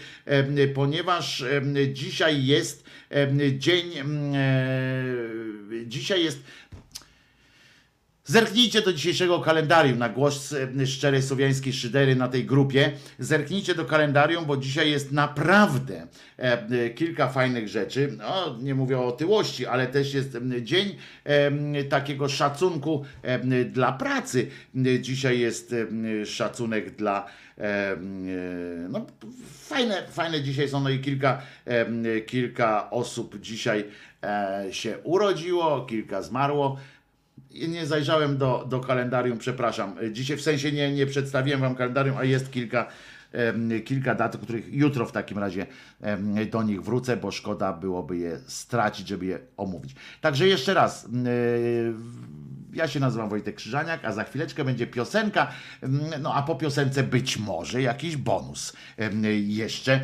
[0.75, 1.45] ponieważ
[1.93, 2.85] dzisiaj jest
[3.59, 4.05] dzień, e,
[5.87, 6.45] dzisiaj jest
[8.27, 12.93] Zerknijcie do dzisiejszego kalendarium na głos e, szczerej słowiańskiej szydery na tej grupie.
[13.19, 16.07] Zerknijcie do kalendarium, bo dzisiaj jest naprawdę
[16.39, 18.17] e, e, kilka fajnych rzeczy.
[18.19, 20.97] No, nie mówię o otyłości, ale też jest dzień
[21.89, 23.05] takiego szacunku
[23.67, 24.51] dla pracy.
[25.01, 25.75] Dzisiaj jest
[26.25, 27.27] szacunek dla
[28.89, 29.07] no,
[29.69, 31.43] fajne, fajne dzisiaj są, no i kilka,
[32.27, 33.85] kilka osób dzisiaj
[34.71, 36.77] się urodziło, kilka zmarło.
[37.69, 39.97] Nie zajrzałem do, do kalendarium, przepraszam.
[40.13, 42.87] Dzisiaj w sensie nie, nie przedstawiłem wam kalendarium, a jest kilka,
[43.85, 45.67] kilka dat, których jutro w takim razie
[46.51, 49.95] do nich wrócę, bo szkoda byłoby je stracić, żeby je omówić.
[50.21, 51.09] Także jeszcze raz.
[52.73, 55.51] ja się nazywam Wojtek Krzyżaniak, a za chwileczkę będzie piosenka,
[56.21, 58.73] no a po piosence być może jakiś bonus.
[59.47, 60.01] Jeszcze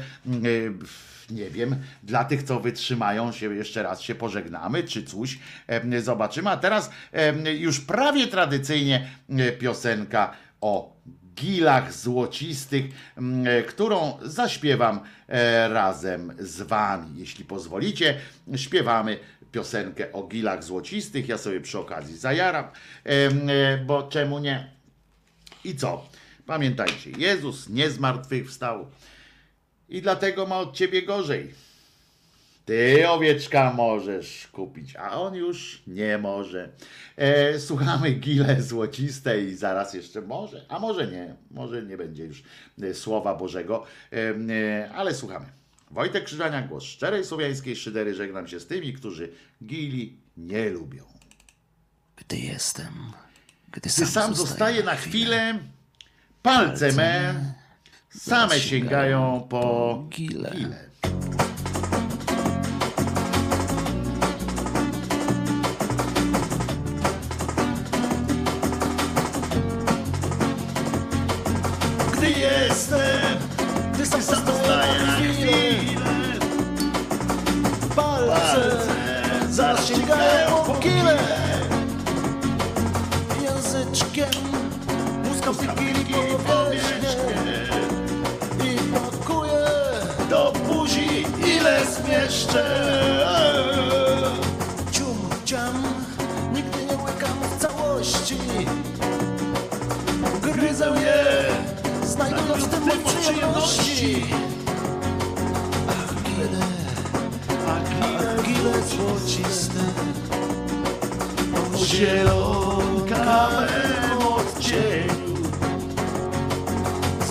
[1.30, 5.38] nie wiem, dla tych, co wytrzymają się, jeszcze raz się pożegnamy, czy coś
[5.98, 6.50] zobaczymy.
[6.50, 6.90] A teraz
[7.58, 10.96] już prawie tradycyjnie e, piosenka o
[11.34, 12.84] gilach złocistych,
[13.44, 17.20] e, którą zaśpiewam e, razem z wami.
[17.20, 18.18] Jeśli pozwolicie,
[18.56, 19.18] śpiewamy
[19.52, 21.28] piosenkę o gilach złocistych.
[21.28, 22.64] Ja sobie przy okazji zajaram,
[23.86, 24.70] bo czemu nie?
[25.64, 26.04] I co?
[26.46, 28.86] Pamiętajcie, Jezus nie zmartwychwstał
[29.90, 31.54] i dlatego ma od ciebie gorzej.
[32.64, 36.68] Ty owieczka możesz kupić, a on już nie może.
[37.16, 42.42] E, słuchamy gile złociste i zaraz jeszcze może, a może nie, może nie będzie już
[42.82, 44.16] e, słowa Bożego, e,
[44.52, 45.46] e, ale słuchamy.
[45.90, 48.14] Wojtek Krzyżania, głos szczerej słowiańskiej szydery.
[48.14, 49.32] Żegnam się z tymi, którzy
[49.64, 51.04] gili nie lubią.
[52.16, 53.12] Gdy jestem,
[53.72, 55.58] gdy Gdy sam zostaje na chwilę,
[56.42, 57.34] palce me
[58.10, 60.52] same sięgają po gile.
[72.12, 73.38] Gdy jestem,
[73.94, 76.04] Gdy sam na chwilę,
[77.96, 78.76] palce
[79.50, 81.18] zasięgają po gile.
[83.42, 84.30] Języczkiem
[85.24, 86.29] muskam pigili po
[92.50, 92.64] zmieszczę.
[94.92, 95.82] cium ciam.
[96.54, 98.36] Nigdy nie łykam w całości.
[100.42, 101.44] Gryzę je,
[102.06, 102.82] znajdując w tym
[103.22, 104.24] przyjemności.
[105.88, 106.64] Ach, gile,
[107.68, 107.90] ach,
[108.46, 109.80] gile złociste.
[111.76, 113.68] Zielonkawym
[114.36, 115.36] odcieniu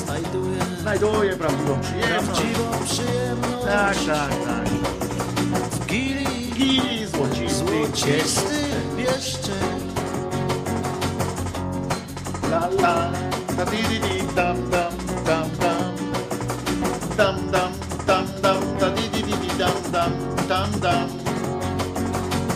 [0.06, 2.42] Znajduję znajduję prawdziwą przyjemność.
[2.42, 3.66] prawdziwą przyjemność.
[3.66, 4.69] Tak, tak, tak.
[5.90, 8.66] Gili Gili złocisty, złocisty
[8.98, 9.80] pieszczek.
[12.52, 13.12] la la,
[13.58, 14.94] da di di di dam dam
[15.26, 15.96] dam dam,
[17.18, 17.72] dam dam
[18.06, 20.12] dam dam, da di di di di dam dam
[20.48, 21.10] dam dam.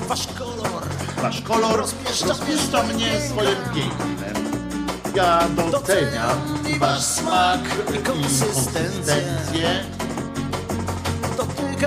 [0.10, 0.84] Wasz kolor
[1.22, 4.38] Wasz kolor Rozpieszcza rozpieszcza mnie swoim pięknem.
[5.16, 6.40] Ja doceniam
[6.80, 7.60] wasz smak
[7.96, 9.93] i konsystencję.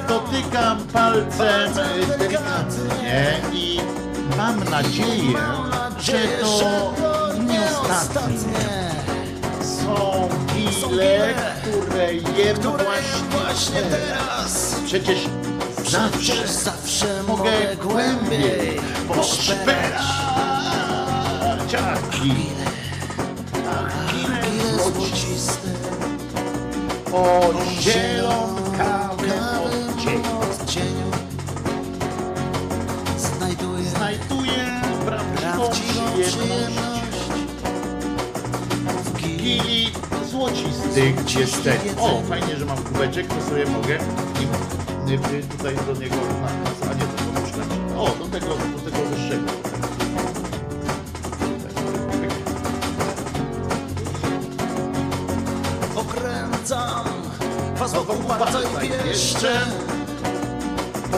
[0.09, 1.73] Dotykam, palcem
[2.19, 3.81] delikatnie i
[4.37, 5.39] mam nadzieję,
[6.01, 6.13] że
[6.97, 8.67] to nie ostatnie.
[9.63, 12.57] Są gile, które jem
[13.31, 14.77] właśnie teraz.
[14.87, 15.19] Przecież
[15.89, 17.51] zawsze zawsze mogę
[17.83, 20.03] głębiej poszperać.
[20.03, 21.75] poszperać.
[21.75, 22.67] Ach, gile.
[23.71, 25.69] Ach, Gile gile złociste.
[27.13, 28.56] o zielonkawym
[30.41, 31.11] odcieniu.
[33.19, 35.71] znajduję Znajduję prawdziwą
[36.23, 37.19] przyjemność.
[39.05, 39.93] W gili Gili
[40.31, 41.79] złocistych jestem.
[42.01, 43.99] O, fajnie, że mam kubeczek, to sobie mogę
[45.35, 46.17] y, tutaj do niego
[46.91, 47.77] a nie tego szklanki.
[47.97, 49.67] O, do tego, do tego wyższego.
[55.97, 57.05] okręcam
[57.77, 59.67] was wokół bardzo i pieszczę.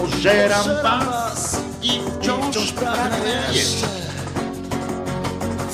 [0.01, 3.19] Pożeram was i wciąż, wciąż pragnę
[3.53, 3.87] jeszcze.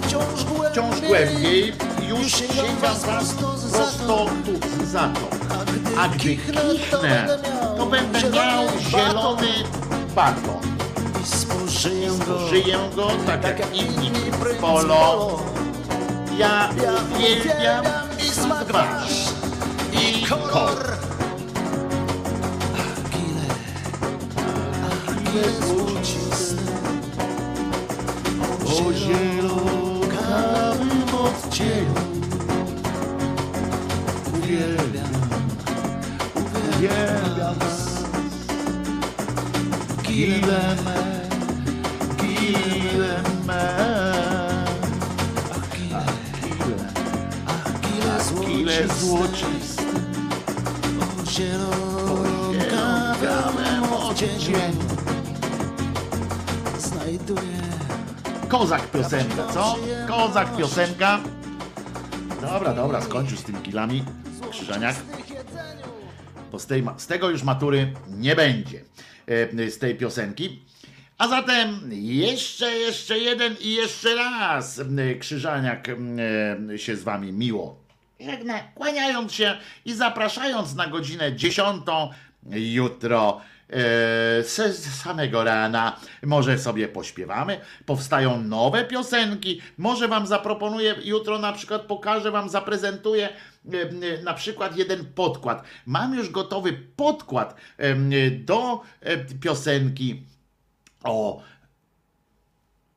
[0.03, 1.73] Wciąż głębiej, wciąż głębiej
[2.09, 5.29] już sięgam was prosto tu za to.
[5.99, 7.27] A gdy, kichnę,
[7.77, 9.49] to będę miał zielony
[10.15, 10.61] baton.
[11.23, 14.11] I spożyję go, Żyję go tak jak inni
[14.61, 15.41] polo.
[16.39, 17.85] Ja Ja uwielbiam
[18.19, 19.29] i smak wasz,
[19.93, 20.94] i kolor.
[25.35, 26.63] Gile złociste,
[28.67, 30.05] O zielonkawym
[31.15, 32.14] odcieniu
[58.59, 59.77] Kozak piosenka, co?
[60.09, 61.21] Kozak piosenka.
[62.41, 64.05] Dobra, dobra, skończył z tymi kilami.
[64.51, 64.97] Krzyżaniak.
[66.53, 68.81] Bo z, tej, z tego już matury nie będzie.
[69.27, 70.63] e, Z tej piosenki.
[71.19, 74.81] A zatem jeszcze, jeszcze jeden i jeszcze raz
[75.21, 77.85] Krzyżaniak e, się z wami miło
[78.21, 81.83] żegna, kłaniając się i zapraszając na godzinę 10
[82.53, 83.41] jutro
[84.43, 85.97] z samego rana.
[86.23, 93.29] Może sobie pośpiewamy, powstają nowe piosenki, może wam zaproponuję, jutro na przykład pokażę wam, zaprezentuję
[93.29, 95.65] e, e, na przykład jeden podkład.
[95.87, 97.95] Mam już gotowy podkład e,
[98.31, 100.23] do e, piosenki
[101.05, 101.43] o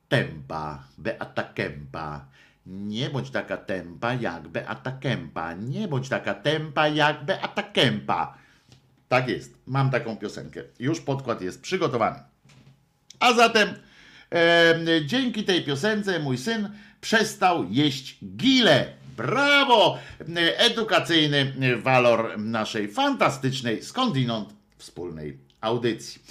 [0.10, 2.26] Tempa, Beata Kempa.
[2.66, 5.54] Nie bądź taka tempa jak Beata Kempa.
[5.54, 8.38] Nie bądź taka tempa jak Beata Kempa.
[9.08, 10.64] Tak jest, mam taką piosenkę.
[10.80, 12.20] Już podkład jest przygotowany.
[13.20, 13.70] A zatem
[14.30, 16.70] em, dzięki tej piosence mój syn
[17.02, 18.94] przestał jeść gile.
[19.18, 19.98] Brawo!
[20.58, 26.22] Edukacyjny walor naszej fantastycznej skądinąd wspólnej audycji.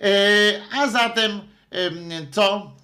[0.00, 0.08] E,
[0.72, 1.40] a zatem
[1.70, 1.94] em,
[2.30, 2.74] co?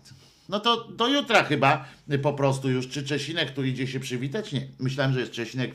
[0.48, 1.88] No to do jutra chyba
[2.22, 2.88] po prostu już.
[2.88, 4.52] Czy Czesinek tu idzie się przywitać?
[4.52, 4.66] Nie.
[4.78, 5.70] Myślałem, że jest Czesinek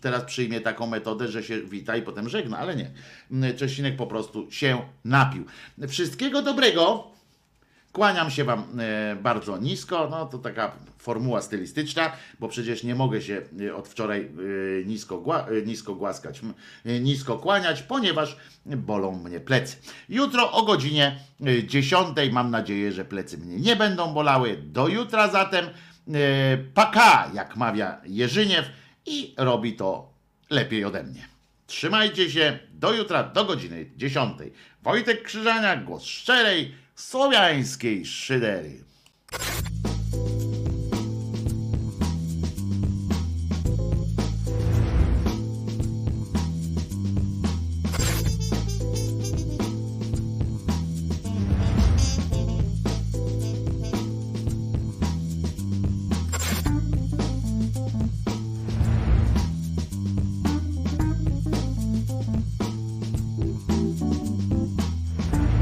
[0.00, 2.90] teraz przyjmie taką metodę, że się wita i potem żegna, ale nie.
[3.54, 5.44] Czesinek po prostu się napił.
[5.88, 7.10] Wszystkiego dobrego.
[7.92, 10.08] Kłaniam się Wam e, bardzo nisko.
[10.10, 15.24] No to taka formuła stylistyczna, bo przecież nie mogę się e, od wczoraj e, nisko,
[15.66, 16.40] nisko głaskać,
[16.84, 18.36] nisko kłaniać, ponieważ
[18.66, 19.76] bolą mnie plecy.
[20.08, 24.56] Jutro o godzinie e, 10 mam nadzieję, że plecy mnie nie będą bolały.
[24.56, 25.66] Do jutra zatem
[26.74, 28.66] paka, jak mawia Jerzyniew
[29.10, 30.12] i robi to
[30.50, 31.28] lepiej ode mnie.
[31.66, 34.38] Trzymajcie się do jutra, do godziny 10.
[34.82, 38.84] Wojtek Krzyżania, głos szczerej, słowiańskiej szydery.